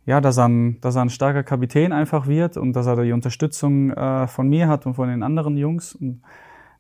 ja, 0.06 0.22
dass 0.22 0.38
er, 0.38 0.48
ein, 0.48 0.80
dass 0.82 0.96
er 0.96 1.02
ein 1.02 1.10
starker 1.10 1.44
Kapitän 1.44 1.92
einfach 1.92 2.28
wird 2.28 2.58
und 2.58 2.74
dass 2.74 2.86
er 2.86 3.02
die 3.02 3.12
Unterstützung 3.12 3.92
äh, 3.92 4.28
von 4.28 4.48
mir 4.48 4.68
hat 4.68 4.86
und 4.86 4.94
von 4.94 5.10
den 5.10 5.24
anderen 5.24 5.58
Jungs. 5.58 5.96
Und, 5.96 6.22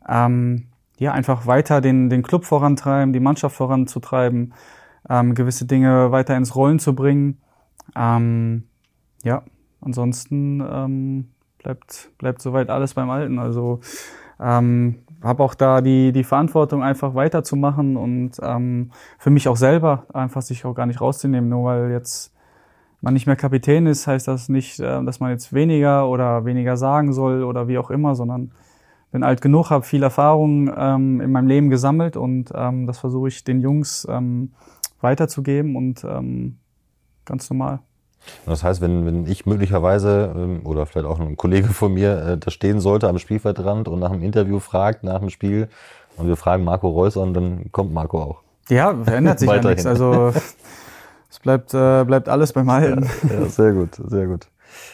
ähm, 0.07 0.67
ja, 0.97 1.11
einfach 1.11 1.47
weiter 1.47 1.81
den, 1.81 2.09
den 2.09 2.23
Club 2.23 2.45
vorantreiben, 2.45 3.13
die 3.13 3.19
Mannschaft 3.19 3.55
voranzutreiben, 3.55 4.53
ähm, 5.09 5.35
gewisse 5.35 5.65
Dinge 5.65 6.11
weiter 6.11 6.37
ins 6.37 6.55
Rollen 6.55 6.79
zu 6.79 6.95
bringen. 6.95 7.39
Ähm, 7.95 8.63
ja, 9.23 9.43
ansonsten 9.81 10.61
ähm, 10.61 11.29
bleibt, 11.59 12.11
bleibt 12.17 12.41
soweit 12.41 12.69
alles 12.69 12.93
beim 12.93 13.09
Alten. 13.09 13.39
Also 13.39 13.81
ähm, 14.39 14.99
habe 15.23 15.43
auch 15.43 15.55
da 15.55 15.81
die, 15.81 16.11
die 16.11 16.23
Verantwortung, 16.23 16.83
einfach 16.83 17.15
weiterzumachen 17.15 17.97
und 17.97 18.33
ähm, 18.41 18.91
für 19.17 19.29
mich 19.29 19.47
auch 19.47 19.57
selber 19.57 20.05
einfach 20.13 20.41
sich 20.41 20.65
auch 20.65 20.75
gar 20.75 20.85
nicht 20.85 21.01
rauszunehmen, 21.01 21.49
nur 21.49 21.65
weil 21.65 21.91
jetzt 21.91 22.31
man 23.01 23.13
nicht 23.13 23.27
mehr 23.27 23.35
Kapitän 23.35 23.85
ist, 23.87 24.07
heißt 24.07 24.27
das 24.27 24.49
nicht, 24.49 24.79
äh, 24.79 25.03
dass 25.03 25.19
man 25.19 25.31
jetzt 25.31 25.53
weniger 25.53 26.09
oder 26.09 26.45
weniger 26.45 26.77
sagen 26.77 27.13
soll 27.13 27.43
oder 27.43 27.67
wie 27.67 27.77
auch 27.77 27.91
immer, 27.91 28.15
sondern 28.15 28.51
bin 29.11 29.23
alt 29.23 29.41
genug, 29.41 29.69
habe 29.69 29.85
viel 29.85 30.03
Erfahrung 30.03 30.71
ähm, 30.75 31.21
in 31.21 31.31
meinem 31.31 31.47
Leben 31.47 31.69
gesammelt 31.69 32.17
und 32.17 32.51
ähm, 32.53 32.85
das 32.85 32.99
versuche 32.99 33.29
ich 33.29 33.43
den 33.43 33.61
Jungs 33.61 34.05
ähm, 34.09 34.51
weiterzugeben 35.01 35.75
und 35.75 36.03
ähm, 36.03 36.57
ganz 37.25 37.49
normal. 37.49 37.79
Das 38.45 38.63
heißt, 38.63 38.81
wenn, 38.81 39.05
wenn 39.05 39.27
ich 39.27 39.45
möglicherweise 39.45 40.33
ähm, 40.35 40.61
oder 40.63 40.85
vielleicht 40.85 41.07
auch 41.07 41.19
ein 41.19 41.37
Kollege 41.37 41.67
von 41.67 41.93
mir 41.93 42.17
äh, 42.25 42.37
da 42.37 42.49
stehen 42.49 42.79
sollte 42.79 43.07
am 43.07 43.19
Spielfeldrand 43.19 43.87
und 43.87 43.99
nach 43.99 44.11
einem 44.11 44.23
Interview 44.23 44.59
fragt, 44.59 45.03
nach 45.03 45.19
dem 45.19 45.29
Spiel 45.29 45.67
und 46.17 46.27
wir 46.27 46.35
fragen 46.35 46.63
Marco 46.63 46.89
Reus 46.89 47.17
an, 47.17 47.33
dann 47.33 47.71
kommt 47.71 47.93
Marco 47.93 48.21
auch. 48.21 48.41
Ja, 48.69 48.95
verändert 49.03 49.39
sich 49.39 49.49
ja 49.49 49.61
nichts. 49.63 49.85
Also 49.85 50.33
es 51.29 51.39
bleibt, 51.39 51.73
äh, 51.73 52.03
bleibt 52.03 52.29
alles 52.29 52.53
beim 52.53 52.69
Alten. 52.69 53.07
Ja, 53.29 53.41
ja, 53.41 53.45
sehr 53.45 53.73
gut, 53.73 53.95
sehr 54.07 54.27
gut. 54.27 54.47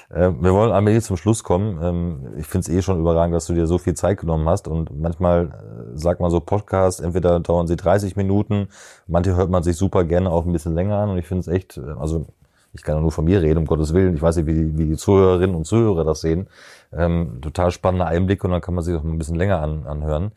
Äh, 0.09 0.31
wir 0.39 0.53
wollen 0.53 0.71
allmählich 0.71 1.03
zum 1.03 1.17
Schluss 1.17 1.43
kommen. 1.43 1.79
Ähm, 1.81 2.33
ich 2.37 2.47
finde 2.47 2.69
es 2.69 2.69
eh 2.69 2.81
schon 2.81 2.99
überragend, 2.99 3.35
dass 3.35 3.47
du 3.47 3.53
dir 3.53 3.67
so 3.67 3.77
viel 3.77 3.93
Zeit 3.93 4.19
genommen 4.19 4.47
hast. 4.47 4.67
Und 4.67 4.97
manchmal 4.99 5.45
äh, 5.47 5.97
sagt 5.97 6.19
man 6.19 6.31
so 6.31 6.39
Podcasts, 6.39 6.99
entweder 6.99 7.39
dauern 7.39 7.67
sie 7.67 7.75
30 7.75 8.15
Minuten, 8.15 8.67
manche 9.07 9.35
hört 9.35 9.49
man 9.49 9.63
sich 9.63 9.77
super 9.77 10.03
gerne 10.03 10.31
auch 10.31 10.45
ein 10.45 10.53
bisschen 10.53 10.75
länger 10.75 10.97
an. 10.97 11.09
Und 11.09 11.17
ich 11.17 11.27
finde 11.27 11.41
es 11.41 11.47
echt, 11.47 11.77
äh, 11.77 11.91
also 11.99 12.25
ich 12.73 12.83
kann 12.83 12.95
ja 12.95 13.01
nur 13.01 13.11
von 13.11 13.25
mir 13.25 13.41
reden, 13.41 13.59
um 13.59 13.65
Gottes 13.65 13.93
Willen. 13.93 14.15
Ich 14.15 14.21
weiß 14.21 14.37
nicht, 14.37 14.47
wie 14.47 14.53
die, 14.53 14.77
wie 14.77 14.85
die 14.85 14.97
Zuhörerinnen 14.97 15.55
und 15.55 15.65
Zuhörer 15.65 16.05
das 16.05 16.21
sehen. 16.21 16.47
Ähm, 16.93 17.39
total 17.41 17.71
spannender 17.71 18.07
Einblick 18.07 18.43
und 18.43 18.51
dann 18.51 18.61
kann 18.61 18.75
man 18.75 18.83
sich 18.83 18.95
auch 18.95 19.03
ein 19.03 19.17
bisschen 19.17 19.35
länger 19.35 19.59
an, 19.59 19.85
anhören. 19.85 20.31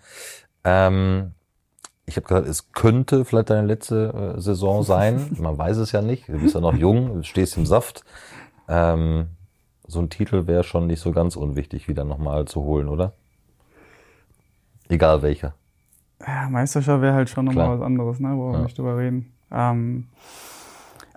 Ähm, 0.65 1.33
ich 2.07 2.17
habe 2.17 2.27
gesagt, 2.27 2.49
es 2.49 2.73
könnte 2.73 3.25
vielleicht 3.25 3.51
deine 3.51 3.67
letzte 3.67 4.35
äh, 4.37 4.41
Saison 4.41 4.83
sein. 4.83 5.35
Man 5.39 5.57
weiß 5.57 5.79
es 5.79 5.93
ja 5.93 6.03
nicht. 6.03 6.29
Du 6.29 6.39
bist 6.39 6.55
ja 6.55 6.61
noch 6.61 6.75
jung, 6.75 7.15
du 7.15 7.23
stehst 7.23 7.57
im 7.57 7.67
Saft. 7.67 8.05
Ähm, 8.69 9.29
so 9.87 10.01
ein 10.01 10.11
Titel 10.11 10.47
wäre 10.47 10.65
schon 10.65 10.87
nicht 10.87 11.01
so 11.01 11.13
ganz 11.13 11.37
unwichtig, 11.37 11.89
wieder 11.89 12.05
nochmal 12.05 12.47
zu 12.47 12.63
holen, 12.63 12.89
oder? 12.89 13.13
Egal 14.89 15.23
welcher. 15.23 15.55
Ja, 16.27 16.49
Meisterschaft 16.49 17.03
wäre 17.03 17.15
halt 17.15 17.29
schon 17.29 17.45
nochmal 17.47 17.79
was 17.79 17.85
anderes, 17.85 18.21
ne? 18.21 18.37
Wo 18.37 18.51
wir 18.51 18.59
ja. 18.59 18.65
nicht 18.65 18.79
drüber 18.79 18.97
reden. 18.97 19.33
Ähm, 19.51 20.09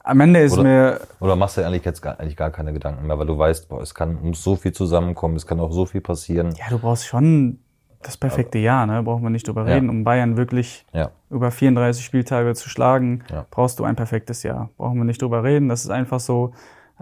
am 0.03 0.20
Ende 0.22 0.39
ist 0.39 0.53
oder, 0.53 0.63
mir. 0.63 1.01
Oder 1.20 1.36
machst 1.36 1.57
du 1.57 1.65
eigentlich 1.65 1.84
jetzt 1.84 2.01
gar, 2.01 2.20
eigentlich 2.20 2.38
gar 2.38 2.49
keine 2.49 2.74
Gedanken 2.74 3.07
mehr, 3.07 3.20
weil 3.20 3.28
du 3.28 3.38
weißt, 3.38 3.68
boah, 3.68 3.82
es 3.82 3.93
kann 3.93 4.22
muss 4.22 4.43
so 4.43 4.55
viel 4.55 4.72
zusammenkommen, 4.72 5.36
es 5.36 5.45
kann 5.45 5.59
auch 5.59 5.72
so 5.72 5.86
viel 5.86 6.01
passieren. 6.01 6.53
Ja, 6.55 6.65
du 6.70 6.80
brauchst 6.80 7.05
schon 7.05 7.59
das 8.01 8.15
perfekte 8.15 8.57
Jahr, 8.57 8.86
ne? 8.86 9.03
Brauchen 9.03 9.24
wir 9.24 9.30
nicht 9.30 9.47
drüber 9.47 9.65
reden. 9.65 9.88
Ja. 9.88 9.91
Um 9.91 10.03
Bayern 10.03 10.38
wirklich 10.38 10.86
ja. 10.93 11.11
über 11.30 11.51
34 11.51 12.05
Spieltage 12.05 12.53
zu 12.55 12.70
schlagen, 12.70 13.24
ja. 13.30 13.45
brauchst 13.51 13.80
du 13.80 13.84
ein 13.84 13.95
perfektes 13.95 14.43
Jahr. 14.43 14.70
Brauchen 14.78 14.97
wir 14.97 15.03
nicht 15.03 15.22
drüber 15.22 15.43
reden. 15.43 15.68
Das 15.68 15.84
ist 15.84 15.89
einfach 15.89 16.20
so. 16.20 16.53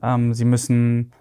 Ähm, 0.01 0.33
sie 0.33 0.45
müssen, 0.45 1.11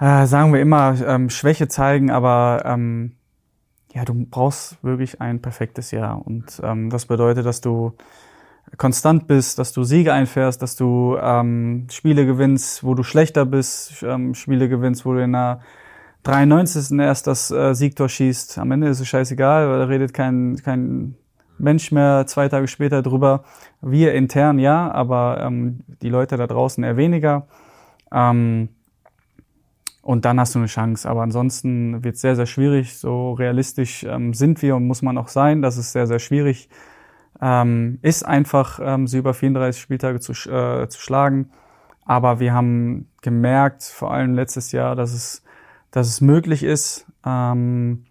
äh, 0.00 0.26
sagen 0.26 0.52
wir 0.52 0.60
immer, 0.60 0.96
ähm, 1.06 1.30
Schwäche 1.30 1.68
zeigen, 1.68 2.10
aber 2.10 2.62
ähm, 2.64 3.12
ja, 3.92 4.04
du 4.04 4.14
brauchst 4.28 4.82
wirklich 4.82 5.20
ein 5.20 5.40
perfektes 5.40 5.90
Jahr. 5.92 6.26
Und 6.26 6.60
ähm, 6.64 6.90
das 6.90 7.06
bedeutet, 7.06 7.46
dass 7.46 7.60
du 7.60 7.92
konstant 8.76 9.26
bist, 9.28 9.58
dass 9.58 9.72
du 9.72 9.84
Siege 9.84 10.12
einfährst, 10.12 10.60
dass 10.62 10.74
du 10.74 11.16
ähm, 11.20 11.86
Spiele 11.90 12.26
gewinnst, 12.26 12.82
wo 12.82 12.94
du 12.94 13.04
schlechter 13.04 13.46
bist, 13.46 14.02
ähm, 14.02 14.34
Spiele 14.34 14.68
gewinnst, 14.68 15.06
wo 15.06 15.12
du 15.12 15.22
in 15.22 15.32
der 15.32 15.60
93. 16.24 16.98
erst 16.98 17.26
das 17.26 17.50
äh, 17.50 17.74
Siegtor 17.74 18.08
schießt. 18.08 18.58
Am 18.58 18.72
Ende 18.72 18.88
ist 18.88 19.00
es 19.00 19.06
scheißegal, 19.06 19.68
weil 19.68 19.78
da 19.78 19.84
redet 19.84 20.14
kein, 20.14 20.56
kein 20.64 21.14
Mensch 21.58 21.92
mehr 21.92 22.26
zwei 22.26 22.48
Tage 22.48 22.66
später 22.66 23.02
drüber. 23.02 23.44
Wir 23.80 24.14
intern 24.14 24.58
ja, 24.58 24.90
aber 24.90 25.38
ähm, 25.40 25.80
die 26.02 26.08
Leute 26.08 26.36
da 26.36 26.46
draußen 26.46 26.82
eher 26.82 26.96
weniger. 26.96 27.46
Ähm, 28.10 28.70
und 30.04 30.24
dann 30.24 30.38
hast 30.38 30.54
du 30.54 30.60
eine 30.60 30.68
Chance. 30.68 31.08
Aber 31.08 31.22
ansonsten 31.22 32.04
wird 32.04 32.14
es 32.14 32.20
sehr, 32.20 32.36
sehr 32.36 32.46
schwierig. 32.46 32.96
So 32.96 33.32
realistisch 33.32 34.04
ähm, 34.04 34.34
sind 34.34 34.62
wir 34.62 34.76
und 34.76 34.86
muss 34.86 35.02
man 35.02 35.18
auch 35.18 35.28
sein. 35.28 35.62
Das 35.62 35.76
ist 35.76 35.92
sehr, 35.92 36.06
sehr 36.06 36.20
schwierig 36.20 36.68
ähm, 37.40 37.98
ist 38.02 38.24
einfach, 38.24 38.80
ähm, 38.82 39.06
sie 39.06 39.18
über 39.18 39.34
34 39.34 39.80
Spieltage 39.80 40.20
zu, 40.20 40.32
äh, 40.32 40.88
zu 40.88 41.00
schlagen. 41.00 41.50
Aber 42.04 42.38
wir 42.40 42.52
haben 42.52 43.08
gemerkt, 43.22 43.82
vor 43.82 44.12
allem 44.12 44.34
letztes 44.34 44.72
Jahr, 44.72 44.94
dass 44.94 45.12
es, 45.12 45.42
dass 45.90 46.08
es 46.08 46.20
möglich 46.20 46.62
ist, 46.62 47.06
ähm, 47.24 48.04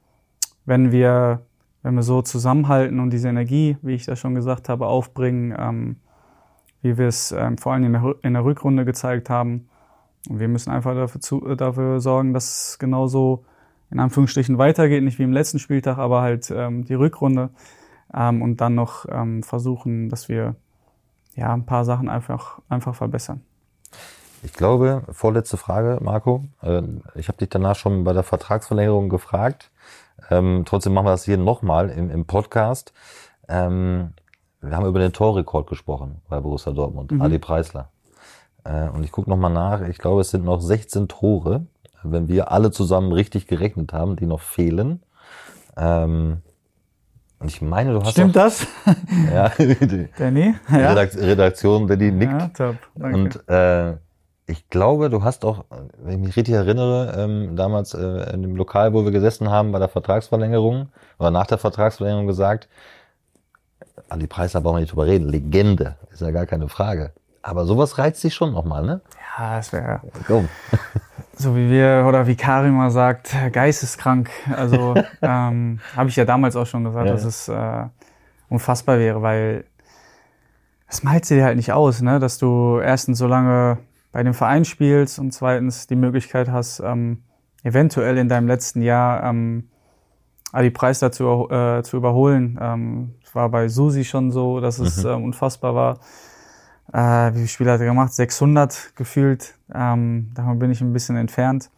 wenn 0.66 0.92
wir, 0.92 1.42
wenn 1.84 1.96
wir 1.96 2.04
so 2.04 2.22
zusammenhalten 2.22 3.00
und 3.00 3.12
diese 3.12 3.30
Energie, 3.30 3.78
wie 3.82 3.94
ich 3.94 4.06
das 4.06 4.20
schon 4.20 4.36
gesagt 4.36 4.70
habe, 4.70 4.88
aufbringen, 4.88 5.56
ähm, 5.58 5.96
wie 6.82 6.98
wir 6.98 7.08
es 7.08 7.32
ähm, 7.32 7.58
vor 7.58 7.74
allem 7.74 7.86
in 7.86 7.94
der, 7.94 8.16
in 8.24 8.34
der 8.34 8.46
Rückrunde 8.46 8.86
gezeigt 8.86 9.30
haben. 9.30 9.70
Und 10.30 10.40
wir 10.40 10.48
müssen 10.48 10.72
einfach 10.72 10.96
dafür, 10.96 11.22
zu, 11.22 11.46
äh, 11.48 11.56
dafür 11.56 12.00
sorgen, 12.00 12.34
dass 12.34 12.70
es 12.72 12.80
genauso 12.80 13.46
in 13.92 14.00
Anführungsstrichen 14.00 14.58
weitergeht, 14.58 15.04
nicht 15.04 15.20
wie 15.20 15.24
im 15.24 15.34
letzten 15.34 15.60
Spieltag, 15.60 15.98
aber 15.98 16.22
halt 16.22 16.52
ähm, 16.56 16.84
die 16.86 16.96
Rückrunde 16.96 17.50
ähm, 18.14 18.42
und 18.42 18.60
dann 18.62 18.76
noch 18.76 19.06
ähm, 19.10 19.44
versuchen, 19.44 20.10
dass 20.10 20.30
wir 20.30 20.56
ja 21.36 21.54
ein 21.54 21.66
paar 21.66 21.86
Sachen 21.86 22.10
einfach, 22.10 22.60
einfach 22.70 22.96
verbessern. 22.96 23.42
Ich 24.42 24.54
glaube, 24.54 25.04
vorletzte 25.12 25.58
Frage, 25.58 26.00
Marco. 26.02 26.44
Äh, 26.62 26.82
ich 27.16 27.28
habe 27.28 27.38
dich 27.38 27.50
danach 27.50 27.76
schon 27.76 28.04
bei 28.04 28.14
der 28.14 28.24
Vertragsverlängerung 28.24 29.10
gefragt. 29.10 29.72
Ähm, 30.30 30.64
trotzdem 30.66 30.94
machen 30.94 31.06
wir 31.06 31.12
das 31.12 31.24
hier 31.24 31.38
nochmal 31.38 31.90
im, 31.90 32.10
im 32.10 32.26
Podcast. 32.26 32.94
Ähm, 33.48 34.14
wir 34.62 34.76
haben 34.76 34.86
über 34.86 35.00
den 35.00 35.14
Torrekord 35.14 35.68
gesprochen 35.68 36.22
bei 36.30 36.40
Borussia 36.40 36.72
Dortmund, 36.72 37.12
mhm. 37.12 37.22
Ali 37.22 37.40
Preisler. 37.40 37.90
Äh, 38.64 38.90
und 38.90 39.04
ich 39.04 39.12
gucke 39.12 39.30
nochmal 39.30 39.52
nach. 39.52 39.82
Ich 39.88 39.98
glaube, 39.98 40.22
es 40.22 40.32
sind 40.32 40.46
noch 40.46 40.62
16 40.62 41.08
Tore, 41.08 41.66
wenn 42.04 42.28
wir 42.28 42.52
alle 42.52 42.72
zusammen 42.72 43.12
richtig 43.12 43.48
gerechnet 43.48 43.94
haben, 43.94 44.16
die 44.16 44.26
noch 44.26 44.42
fehlen. 44.42 45.02
Ähm, 45.78 46.42
und 47.40 47.50
ich 47.50 47.62
meine, 47.62 47.94
du 47.94 48.02
hast. 48.02 48.12
Stimmt 48.12 48.38
auch, 48.38 48.44
das? 48.44 48.66
Ja. 49.34 49.52
Danny? 50.18 50.56
Ja. 50.72 50.94
Redaktion 50.94 51.88
Danny 51.88 52.12
nickt. 52.12 52.32
Ja, 52.32 52.48
top. 52.50 52.76
Danke. 52.96 53.18
Und 53.18 53.50
äh, 53.50 53.98
ich 54.46 54.70
glaube, 54.70 55.10
du 55.10 55.24
hast 55.24 55.46
auch, 55.46 55.66
wenn 55.98 56.20
ich 56.20 56.28
mich 56.28 56.36
richtig 56.36 56.54
erinnere, 56.54 57.16
ähm, 57.18 57.56
damals 57.56 57.94
äh, 57.94 58.34
in 58.34 58.42
dem 58.42 58.56
Lokal, 58.56 58.94
wo 58.94 59.04
wir 59.04 59.12
gesessen 59.12 59.50
haben, 59.50 59.72
bei 59.72 59.80
der 59.80 59.88
Vertragsverlängerung 59.88 60.90
oder 61.18 61.32
nach 61.32 61.48
der 61.48 61.58
Vertragsverlängerung 61.58 62.28
gesagt, 62.28 62.68
an 64.10 64.20
die 64.20 64.28
Preise 64.28 64.60
brauchen 64.62 64.78
wir 64.78 64.82
nicht 64.82 64.92
drüber 64.92 65.06
reden. 65.06 65.30
Legende, 65.30 65.96
ist 66.12 66.22
ja 66.22 66.32
gar 66.32 66.46
keine 66.46 66.68
Frage. 66.68 67.12
Aber 67.44 67.66
sowas 67.66 67.98
reizt 67.98 68.24
dich 68.24 68.34
schon 68.34 68.54
nochmal, 68.54 68.86
ne? 68.86 69.02
Ja, 69.38 69.58
das 69.58 69.74
wäre. 69.74 70.02
Komm. 70.26 70.48
so 71.36 71.56
wie 71.56 71.70
wir 71.70 72.06
oder 72.08 72.26
wie 72.26 72.36
Karim 72.36 72.76
mal 72.76 72.90
sagt, 72.90 73.36
geisteskrank. 73.52 74.30
Also 74.56 74.96
ähm, 75.22 75.80
habe 75.96 76.10
ich 76.10 76.16
ja 76.16 76.26
damals 76.26 76.56
auch 76.56 76.66
schon 76.66 76.86
gesagt, 76.86 77.06
ja. 77.06 77.12
dass 77.12 77.26
es 77.26 77.50
äh, 77.50 77.86
unfassbar 78.50 78.98
wäre, 78.98 79.22
weil 79.22 79.66
es 80.88 81.04
malt 81.04 81.30
dir 81.30 81.44
halt 81.44 81.58
nicht 81.58 81.74
aus, 81.74 82.02
ne? 82.02 82.20
dass 82.20 82.38
du 82.38 82.80
erstens 82.80 83.18
so 83.18 83.28
lange 83.28 83.80
bei 84.14 84.24
dem 84.24 84.34
Verein 84.34 84.64
spielst 84.64 85.20
und 85.20 85.32
zweitens 85.32 85.88
die 85.88 85.96
Möglichkeit 85.96 86.50
hast, 86.50 86.80
ähm, 86.80 87.24
eventuell 87.64 88.18
in 88.18 88.30
deinem 88.30 88.48
letzten 88.48 88.82
Jahr 88.82 89.24
ähm, 89.24 89.70
Adi 90.54 90.70
Preis 90.70 91.00
dazu 91.00 91.50
äh, 91.50 91.82
zu 91.84 91.98
überholen. 91.98 92.58
Ähm, 92.62 93.16
war 93.34 93.50
bei 93.50 93.68
Susi 93.68 94.06
schon 94.06 94.32
so, 94.32 94.60
dass 94.60 94.80
es 94.80 95.04
mhm. 95.04 95.10
äh, 95.10 95.14
unfassbar 95.14 95.76
war. 95.76 96.00
Äh, 96.94 97.32
wie 97.34 97.38
viele 97.38 97.48
Spiele 97.48 97.72
hat 97.72 97.82
er 97.82 97.88
gemacht? 97.88 98.14
600 98.14 98.96
gefühlt. 98.96 99.56
Ähm, 99.74 100.32
davon 100.36 100.60
bin 100.60 100.72
ich 100.72 100.82
ein 100.82 100.94
bisschen 100.94 101.16
entfernt. 101.18 101.72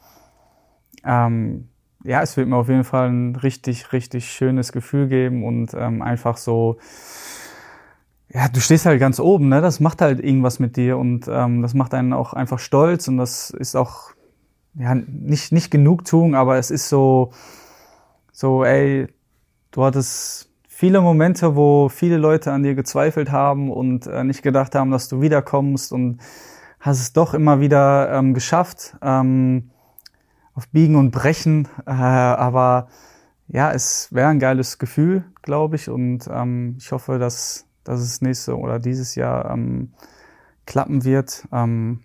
Ähm, 1.06 1.70
ja, 2.04 2.22
es 2.22 2.36
wird 2.38 2.48
mir 2.48 2.58
auf 2.58 2.68
jeden 2.70 2.84
Fall 2.84 3.10
ein 3.10 3.36
richtig, 3.36 3.94
richtig 3.94 4.32
schönes 4.32 4.72
Gefühl 4.72 5.08
geben 5.08 5.44
und 5.46 5.74
ähm, 5.74 6.02
einfach 6.02 6.38
so, 6.38 6.78
ja, 8.30 8.50
du 8.50 8.60
stehst 8.60 8.86
halt 8.86 9.00
ganz 9.00 9.20
oben, 9.20 9.50
ne? 9.50 9.62
Das 9.62 9.80
macht 9.80 10.02
halt 10.02 10.20
irgendwas 10.20 10.60
mit 10.60 10.76
dir 10.76 10.98
und 10.98 11.28
ähm, 11.30 11.62
das 11.62 11.74
macht 11.74 11.94
einen 11.94 12.14
auch 12.14 12.34
einfach 12.34 12.60
stolz 12.60 13.08
und 13.08 13.18
das 13.18 13.50
ist 13.52 13.76
auch 13.76 14.12
ja 14.76 14.94
nicht 14.96 15.52
nicht 15.54 15.72
Genugtuung, 15.72 16.36
aber 16.36 16.58
es 16.58 16.70
ist 16.70 16.90
so 16.90 17.32
so, 18.34 18.66
ey, 18.66 19.08
du 19.72 19.84
hattest 19.86 20.50
viele 20.76 21.00
Momente, 21.00 21.56
wo 21.56 21.88
viele 21.88 22.18
Leute 22.18 22.52
an 22.52 22.64
dir 22.64 22.76
gezweifelt 22.76 23.32
haben 23.32 23.72
und 23.72 24.08
äh, 24.08 24.26
nicht 24.26 24.44
gedacht 24.44 24.76
haben, 24.76 24.92
dass 24.92 25.08
du 25.08 25.22
wiederkommst 25.22 25.94
und 25.94 26.20
hast 26.82 27.00
es 27.00 27.14
doch 27.14 27.34
immer 27.34 27.62
wieder 27.62 28.12
ähm, 28.12 28.34
geschafft, 28.34 28.98
ähm, 29.02 29.72
auf 30.54 30.68
Biegen 30.68 30.98
und 30.98 31.12
Brechen. 31.12 31.70
Äh, 31.86 31.92
aber 31.92 32.90
ja, 33.48 33.72
es 33.72 34.14
wäre 34.14 34.28
ein 34.28 34.40
geiles 34.40 34.78
Gefühl, 34.78 35.24
glaube 35.44 35.78
ich. 35.78 35.90
Und 35.90 36.28
ähm, 36.30 36.76
ich 36.78 36.92
hoffe, 36.92 37.20
dass, 37.20 37.66
dass 37.86 38.02
es 38.02 38.22
nächste 38.22 38.58
oder 38.58 38.78
dieses 38.78 39.16
Jahr 39.16 39.50
ähm, 39.52 39.94
klappen 40.66 41.06
wird. 41.06 41.48
Ähm, 41.54 42.02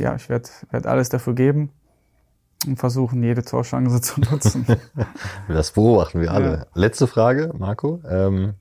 ja, 0.00 0.14
ich 0.14 0.30
werde 0.30 0.48
werd 0.70 0.86
alles 0.86 1.10
dafür 1.10 1.34
geben 1.34 1.70
und 2.66 2.76
versuchen, 2.76 3.22
jede 3.22 3.42
Torchance 3.42 4.00
zu 4.00 4.20
nutzen. 4.20 4.66
das 5.48 5.72
beobachten 5.72 6.20
wir 6.20 6.32
alle. 6.32 6.52
Ja. 6.52 6.66
Letzte 6.74 7.06
Frage, 7.06 7.52
Marco. 7.56 8.00
Ähm, 8.08 8.54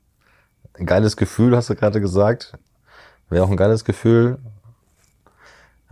ein 0.74 0.86
geiles 0.86 1.18
Gefühl, 1.18 1.56
hast 1.56 1.70
du 1.70 1.76
gerade 1.76 2.02
gesagt. 2.02 2.58
Wäre 3.30 3.43
auch 3.43 3.49
ein 3.49 3.58
geiles 3.58 3.86
Gefühl 3.86 4.39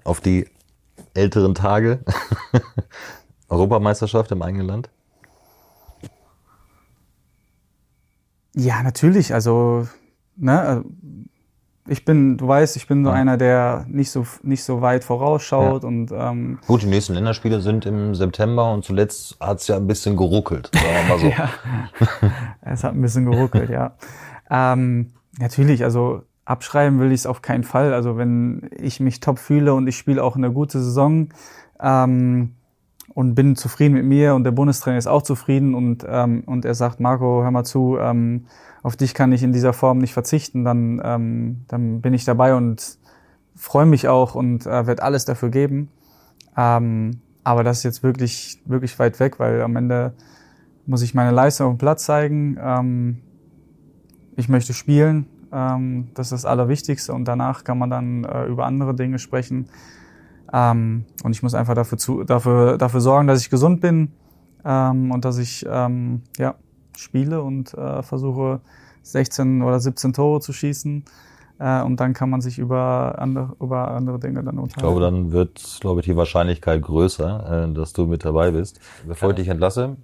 auf 0.03 0.21
die 0.21 0.47
älteren 1.13 1.55
Tage. 1.55 2.03
Europameisterschaft 3.49 4.31
im 4.31 4.41
eigenen 4.41 4.67
Land? 4.67 4.89
Ja, 8.55 8.83
natürlich. 8.83 9.33
Also, 9.33 9.87
ne, 10.35 10.83
ich 11.89 12.05
bin, 12.05 12.37
du 12.37 12.47
weißt, 12.47 12.75
ich 12.75 12.87
bin 12.87 13.03
so 13.03 13.09
ja. 13.09 13.15
einer, 13.15 13.37
der 13.37 13.85
nicht 13.89 14.11
so 14.11 14.25
nicht 14.43 14.63
so 14.63 14.81
weit 14.81 15.03
vorausschaut 15.03 15.83
ja. 15.83 15.87
und 15.87 16.11
ähm, 16.11 16.59
gut. 16.67 16.83
Die 16.83 16.87
nächsten 16.87 17.13
Länderspiele 17.13 17.61
sind 17.61 17.85
im 17.85 18.15
September 18.15 18.71
und 18.71 18.85
zuletzt 18.85 19.37
hat 19.39 19.59
es 19.59 19.67
ja 19.67 19.75
ein 19.75 19.87
bisschen 19.87 20.15
geruckelt. 20.15 20.69
Sagen 20.73 20.85
wir 20.85 21.15
mal 21.15 21.19
so. 21.19 21.27
ja, 21.27 21.49
es 22.61 22.83
hat 22.83 22.93
ein 22.93 23.01
bisschen 23.01 23.25
geruckelt, 23.29 23.69
ja. 23.69 23.95
Ähm, 24.49 25.13
natürlich, 25.39 25.83
also 25.83 26.21
abschreiben 26.45 26.99
will 26.99 27.11
ich 27.11 27.21
es 27.21 27.25
auf 27.25 27.41
keinen 27.41 27.63
Fall. 27.63 27.93
Also 27.93 28.17
wenn 28.17 28.69
ich 28.77 28.99
mich 28.99 29.19
top 29.19 29.39
fühle 29.39 29.73
und 29.73 29.87
ich 29.87 29.97
spiele 29.97 30.23
auch 30.23 30.35
eine 30.35 30.51
gute 30.51 30.79
Saison 30.79 31.29
ähm, 31.79 32.53
und 33.13 33.35
bin 33.35 33.55
zufrieden 33.55 33.95
mit 33.95 34.05
mir 34.05 34.35
und 34.35 34.43
der 34.43 34.51
Bundestrainer 34.51 34.97
ist 34.97 35.07
auch 35.07 35.23
zufrieden 35.23 35.73
und 35.73 36.05
ähm, 36.07 36.43
und 36.45 36.65
er 36.65 36.75
sagt, 36.75 36.99
Marco, 36.99 37.41
hör 37.43 37.51
mal 37.51 37.63
zu. 37.63 37.97
Ähm, 37.99 38.45
auf 38.81 38.95
dich 38.95 39.13
kann 39.13 39.31
ich 39.31 39.43
in 39.43 39.51
dieser 39.51 39.73
Form 39.73 39.97
nicht 39.97 40.13
verzichten, 40.13 40.63
dann, 40.63 41.01
ähm, 41.03 41.65
dann 41.67 42.01
bin 42.01 42.13
ich 42.13 42.25
dabei 42.25 42.55
und 42.55 42.97
freue 43.55 43.85
mich 43.85 44.07
auch 44.07 44.35
und 44.35 44.65
äh, 44.65 44.87
werde 44.87 45.03
alles 45.03 45.25
dafür 45.25 45.49
geben. 45.49 45.89
Ähm, 46.55 47.21
aber 47.43 47.63
das 47.63 47.79
ist 47.79 47.83
jetzt 47.83 48.03
wirklich, 48.03 48.61
wirklich 48.65 48.97
weit 48.99 49.19
weg, 49.19 49.39
weil 49.39 49.61
am 49.61 49.75
Ende 49.75 50.13
muss 50.85 51.01
ich 51.01 51.13
meine 51.13 51.31
Leistung 51.31 51.67
auf 51.67 51.73
dem 51.73 51.77
Platz 51.77 52.05
zeigen. 52.05 52.57
Ähm, 52.61 53.17
ich 54.35 54.49
möchte 54.49 54.73
spielen, 54.73 55.25
ähm, 55.51 56.09
das 56.13 56.27
ist 56.27 56.43
das 56.43 56.45
Allerwichtigste 56.45 57.13
und 57.13 57.25
danach 57.25 57.63
kann 57.63 57.77
man 57.77 57.89
dann 57.89 58.23
äh, 58.23 58.45
über 58.45 58.65
andere 58.65 58.95
Dinge 58.95 59.19
sprechen. 59.19 59.67
Ähm, 60.51 61.05
und 61.23 61.31
ich 61.31 61.43
muss 61.43 61.53
einfach 61.53 61.75
dafür, 61.75 61.97
zu, 61.97 62.23
dafür, 62.23 62.77
dafür 62.77 63.01
sorgen, 63.01 63.27
dass 63.27 63.41
ich 63.41 63.49
gesund 63.49 63.81
bin 63.81 64.13
ähm, 64.65 65.11
und 65.11 65.25
dass 65.25 65.37
ich 65.37 65.65
ähm, 65.69 66.23
ja, 66.37 66.55
spiele 66.97 67.41
und 67.41 67.73
äh, 67.73 68.03
versuche 68.03 68.61
16 69.03 69.61
oder 69.61 69.79
17 69.79 70.13
Tore 70.13 70.41
zu 70.41 70.53
schießen. 70.53 71.05
Äh, 71.59 71.81
und 71.83 71.99
dann 71.99 72.13
kann 72.13 72.29
man 72.29 72.41
sich 72.41 72.57
über 72.57 73.15
andere, 73.17 73.55
über 73.59 73.89
andere 73.91 74.19
Dinge 74.19 74.43
dann 74.43 74.57
unterhalten. 74.57 74.69
Ich 74.69 74.81
glaube, 74.81 75.01
dann 75.01 75.31
wird, 75.31 75.77
glaube 75.81 75.99
ich, 75.99 76.05
die 76.05 76.15
Wahrscheinlichkeit 76.15 76.81
größer, 76.81 77.69
äh, 77.69 77.73
dass 77.73 77.93
du 77.93 78.05
mit 78.05 78.23
dabei 78.23 78.51
bist. 78.51 78.79
Bevor 79.05 79.31
ich 79.31 79.35
dich 79.35 79.47
entlasse, 79.49 79.97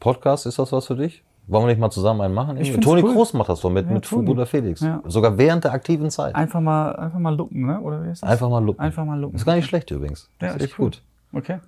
Podcast, 0.00 0.46
ist 0.46 0.58
das 0.58 0.72
was 0.72 0.86
für 0.86 0.96
dich? 0.96 1.22
Wollen 1.48 1.64
wir 1.64 1.68
nicht 1.68 1.78
mal 1.78 1.90
zusammen 1.90 2.22
einen 2.22 2.34
machen? 2.34 2.56
Ich 2.56 2.72
Toni 2.80 3.04
cool. 3.04 3.12
Groß 3.12 3.34
macht 3.34 3.48
das 3.48 3.60
so 3.60 3.70
mit, 3.70 3.86
ja, 3.86 3.92
mit 3.92 4.10
Bruder 4.10 4.46
Felix. 4.46 4.80
Ja. 4.80 5.00
Sogar 5.06 5.38
während 5.38 5.62
der 5.62 5.72
aktiven 5.72 6.10
Zeit. 6.10 6.34
Einfach 6.34 6.60
mal, 6.60 6.90
einfach 6.96 7.20
mal 7.20 7.36
lupen, 7.36 7.66
ne? 7.66 7.80
Oder 7.80 8.02
wie 8.02 8.10
ist 8.10 8.22
das? 8.22 8.30
Einfach 8.30 8.48
mal 8.48 8.64
lupen. 8.64 8.80
Einfach 8.80 9.04
mal 9.04 9.18
lupen. 9.20 9.36
Ist 9.36 9.44
gar 9.44 9.54
nicht 9.54 9.66
schlecht 9.66 9.90
übrigens. 9.92 10.28
Ja, 10.40 10.48
ist 10.48 10.62
echt 10.62 10.78
cool. 10.78 10.86
gut. 10.86 11.02
Okay. 11.32 11.58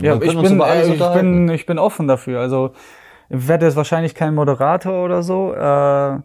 Ja, 0.00 0.14
ich 0.14 0.20
bin, 0.20 0.60
äh, 0.60 0.94
ich, 0.94 0.98
bin, 0.98 1.48
ich 1.50 1.66
bin 1.66 1.78
offen 1.78 2.08
dafür. 2.08 2.40
Also 2.40 2.72
werde 3.34 3.64
jetzt 3.64 3.76
wahrscheinlich 3.76 4.14
kein 4.14 4.34
Moderator 4.34 5.04
oder 5.04 5.22
so. 5.22 5.54
Äh, 5.54 6.16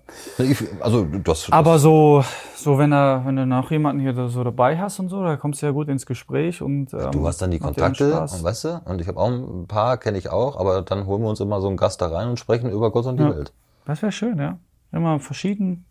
ich, 0.44 0.64
also 0.82 1.06
das, 1.06 1.50
aber 1.52 1.80
so, 1.80 2.24
so 2.56 2.78
wenn 2.78 2.92
er, 2.92 3.24
wenn 3.26 3.38
du 3.38 3.46
noch 3.46 3.72
jemanden 3.72 4.02
hier 4.02 4.14
so 4.28 4.44
dabei 4.44 4.78
hast 4.78 5.00
und 5.00 5.08
so, 5.08 5.24
da 5.24 5.38
kommst 5.38 5.62
du 5.62 5.68
ja 5.68 5.72
gut 5.72 5.88
ins 5.88 6.06
Gespräch 6.06 6.62
und 6.62 6.94
ähm, 6.94 7.12
du 7.12 7.26
hast 7.26 7.42
dann 7.42 7.52
die 7.52 7.60
Kontakte, 7.60 8.12
weißt 8.12 8.64
du? 8.66 8.82
Und 8.84 9.00
ich 9.00 9.08
habe 9.08 9.20
auch 9.20 9.30
ein 9.30 9.68
paar, 9.68 9.98
kenne 9.98 10.18
ich 10.18 10.30
auch, 10.30 10.60
aber 10.60 10.82
dann 10.82 11.06
holen 11.06 11.22
wir 11.22 11.30
uns 11.30 11.40
immer 11.40 11.62
so 11.62 11.70
einen 11.70 11.78
Gast 11.78 12.02
da 12.02 12.08
rein 12.08 12.28
und 12.28 12.40
sprechen 12.40 12.70
über 12.70 12.92
Gott 12.92 13.06
und 13.06 13.18
die 13.18 13.24
ja. 13.24 13.36
Welt. 13.36 13.54
Das 13.86 14.02
wäre 14.02 14.12
schön, 14.12 14.38
ja. 14.38 14.58
Immer 14.92 15.20
verschieden. 15.20 15.86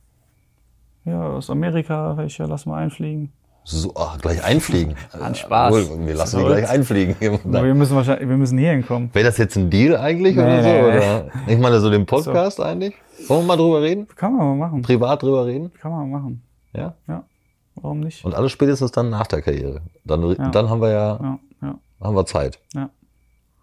Ja, 1.06 1.22
aus 1.28 1.48
Amerika 1.48 2.16
welche 2.18 2.44
lassen 2.44 2.70
wir 2.70 2.76
einfliegen. 2.76 3.32
So, 3.68 3.92
ach, 3.96 4.16
gleich 4.18 4.44
einfliegen. 4.44 4.94
An 5.12 5.34
Spaß. 5.34 5.74
Wohl, 5.74 6.06
wir 6.06 6.14
lassen 6.14 6.38
die 6.38 6.44
gleich 6.44 6.68
einfliegen. 6.68 7.16
wir 7.20 7.74
müssen 7.74 7.96
wahrscheinlich, 7.96 8.28
wir 8.28 8.36
müssen 8.36 8.58
hier 8.58 8.70
hinkommen. 8.70 9.10
Wäre 9.12 9.24
das 9.24 9.38
jetzt 9.38 9.56
ein 9.56 9.68
Deal 9.70 9.96
eigentlich 9.96 10.36
nee, 10.36 10.42
oder 10.42 10.62
so? 10.62 10.68
Oder? 10.68 11.30
Ich 11.48 11.58
meine, 11.58 11.80
so 11.80 11.90
den 11.90 12.06
Podcast 12.06 12.58
so. 12.58 12.62
eigentlich? 12.62 12.94
Wollen 13.26 13.42
wir 13.42 13.46
mal 13.48 13.56
drüber 13.56 13.82
reden? 13.82 14.06
Kann 14.14 14.36
man 14.36 14.46
mal 14.46 14.68
machen. 14.68 14.82
Privat 14.82 15.20
drüber 15.20 15.46
reden? 15.46 15.72
Kann 15.72 15.90
man 15.90 16.08
mal 16.08 16.20
machen. 16.20 16.42
Ja? 16.74 16.94
Ja. 17.08 17.24
Warum 17.74 17.98
nicht? 17.98 18.24
Und 18.24 18.36
alles 18.36 18.52
spätestens 18.52 18.92
dann 18.92 19.10
nach 19.10 19.26
der 19.26 19.42
Karriere. 19.42 19.80
Dann, 20.04 20.22
ja. 20.30 20.48
dann 20.50 20.70
haben 20.70 20.80
wir 20.80 20.90
ja, 20.90 21.18
ja, 21.20 21.38
ja, 21.62 21.78
haben 22.00 22.14
wir 22.14 22.24
Zeit. 22.24 22.60
Ja. 22.72 22.90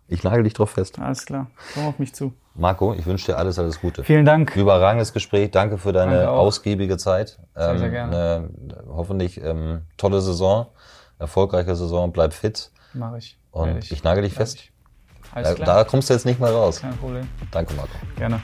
Ich 0.09 0.21
nagel 0.21 0.43
dich 0.43 0.53
drauf 0.53 0.71
fest. 0.71 0.99
Alles 0.99 1.25
klar. 1.25 1.49
Komm 1.73 1.85
auf 1.85 1.97
mich 1.97 2.13
zu. 2.13 2.33
Marco, 2.55 2.93
ich 2.93 3.05
wünsche 3.05 3.31
dir 3.31 3.37
alles, 3.37 3.57
alles 3.57 3.81
Gute. 3.81 4.03
Vielen 4.03 4.25
Dank. 4.25 4.55
Überragendes 4.55 5.11
Gespräch. 5.11 5.49
Danke 5.51 5.77
für 5.79 5.91
deine 5.91 6.29
ausgiebige 6.29 6.97
Zeit. 6.97 7.39
Sehr, 7.55 7.77
sehr 7.77 7.87
ähm, 7.87 7.91
gerne. 7.91 8.15
Eine, 8.15 8.49
hoffentlich 8.89 9.41
ähm, 9.41 9.81
tolle 9.97 10.21
Saison, 10.21 10.67
erfolgreiche 11.17 11.75
Saison. 11.75 12.11
Bleib 12.11 12.33
fit. 12.33 12.71
Mach 12.93 13.15
ich. 13.15 13.39
Und 13.51 13.79
ich, 13.79 13.91
ich 13.91 14.03
nagel 14.03 14.23
dich 14.23 14.33
fest. 14.33 14.57
Ich. 14.57 14.71
Alles 15.33 15.55
da, 15.55 15.65
da 15.65 15.83
kommst 15.83 16.09
du 16.09 16.13
jetzt 16.13 16.25
nicht 16.27 16.39
mehr 16.39 16.51
raus. 16.51 16.81
Kein 16.81 16.95
Problem. 16.97 17.27
Danke, 17.49 17.73
Marco. 17.73 17.93
Gerne. 18.17 18.39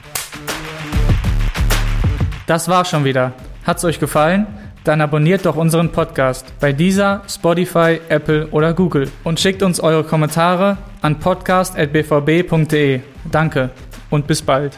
Das 2.48 2.68
war's 2.68 2.90
schon 2.90 3.04
wieder. 3.04 3.32
Hat's 3.64 3.84
euch 3.84 4.00
gefallen? 4.00 4.48
Dann 4.82 5.00
abonniert 5.02 5.46
doch 5.46 5.54
unseren 5.54 5.92
Podcast 5.92 6.52
bei 6.58 6.72
dieser, 6.72 7.22
Spotify, 7.28 8.00
Apple 8.08 8.48
oder 8.48 8.74
Google 8.74 9.08
und 9.22 9.38
schickt 9.38 9.62
uns 9.62 9.78
eure 9.78 10.02
Kommentare 10.02 10.78
an 11.00 11.20
podcast.bvb.de. 11.20 13.00
Danke 13.30 13.70
und 14.10 14.26
bis 14.26 14.42
bald. 14.42 14.76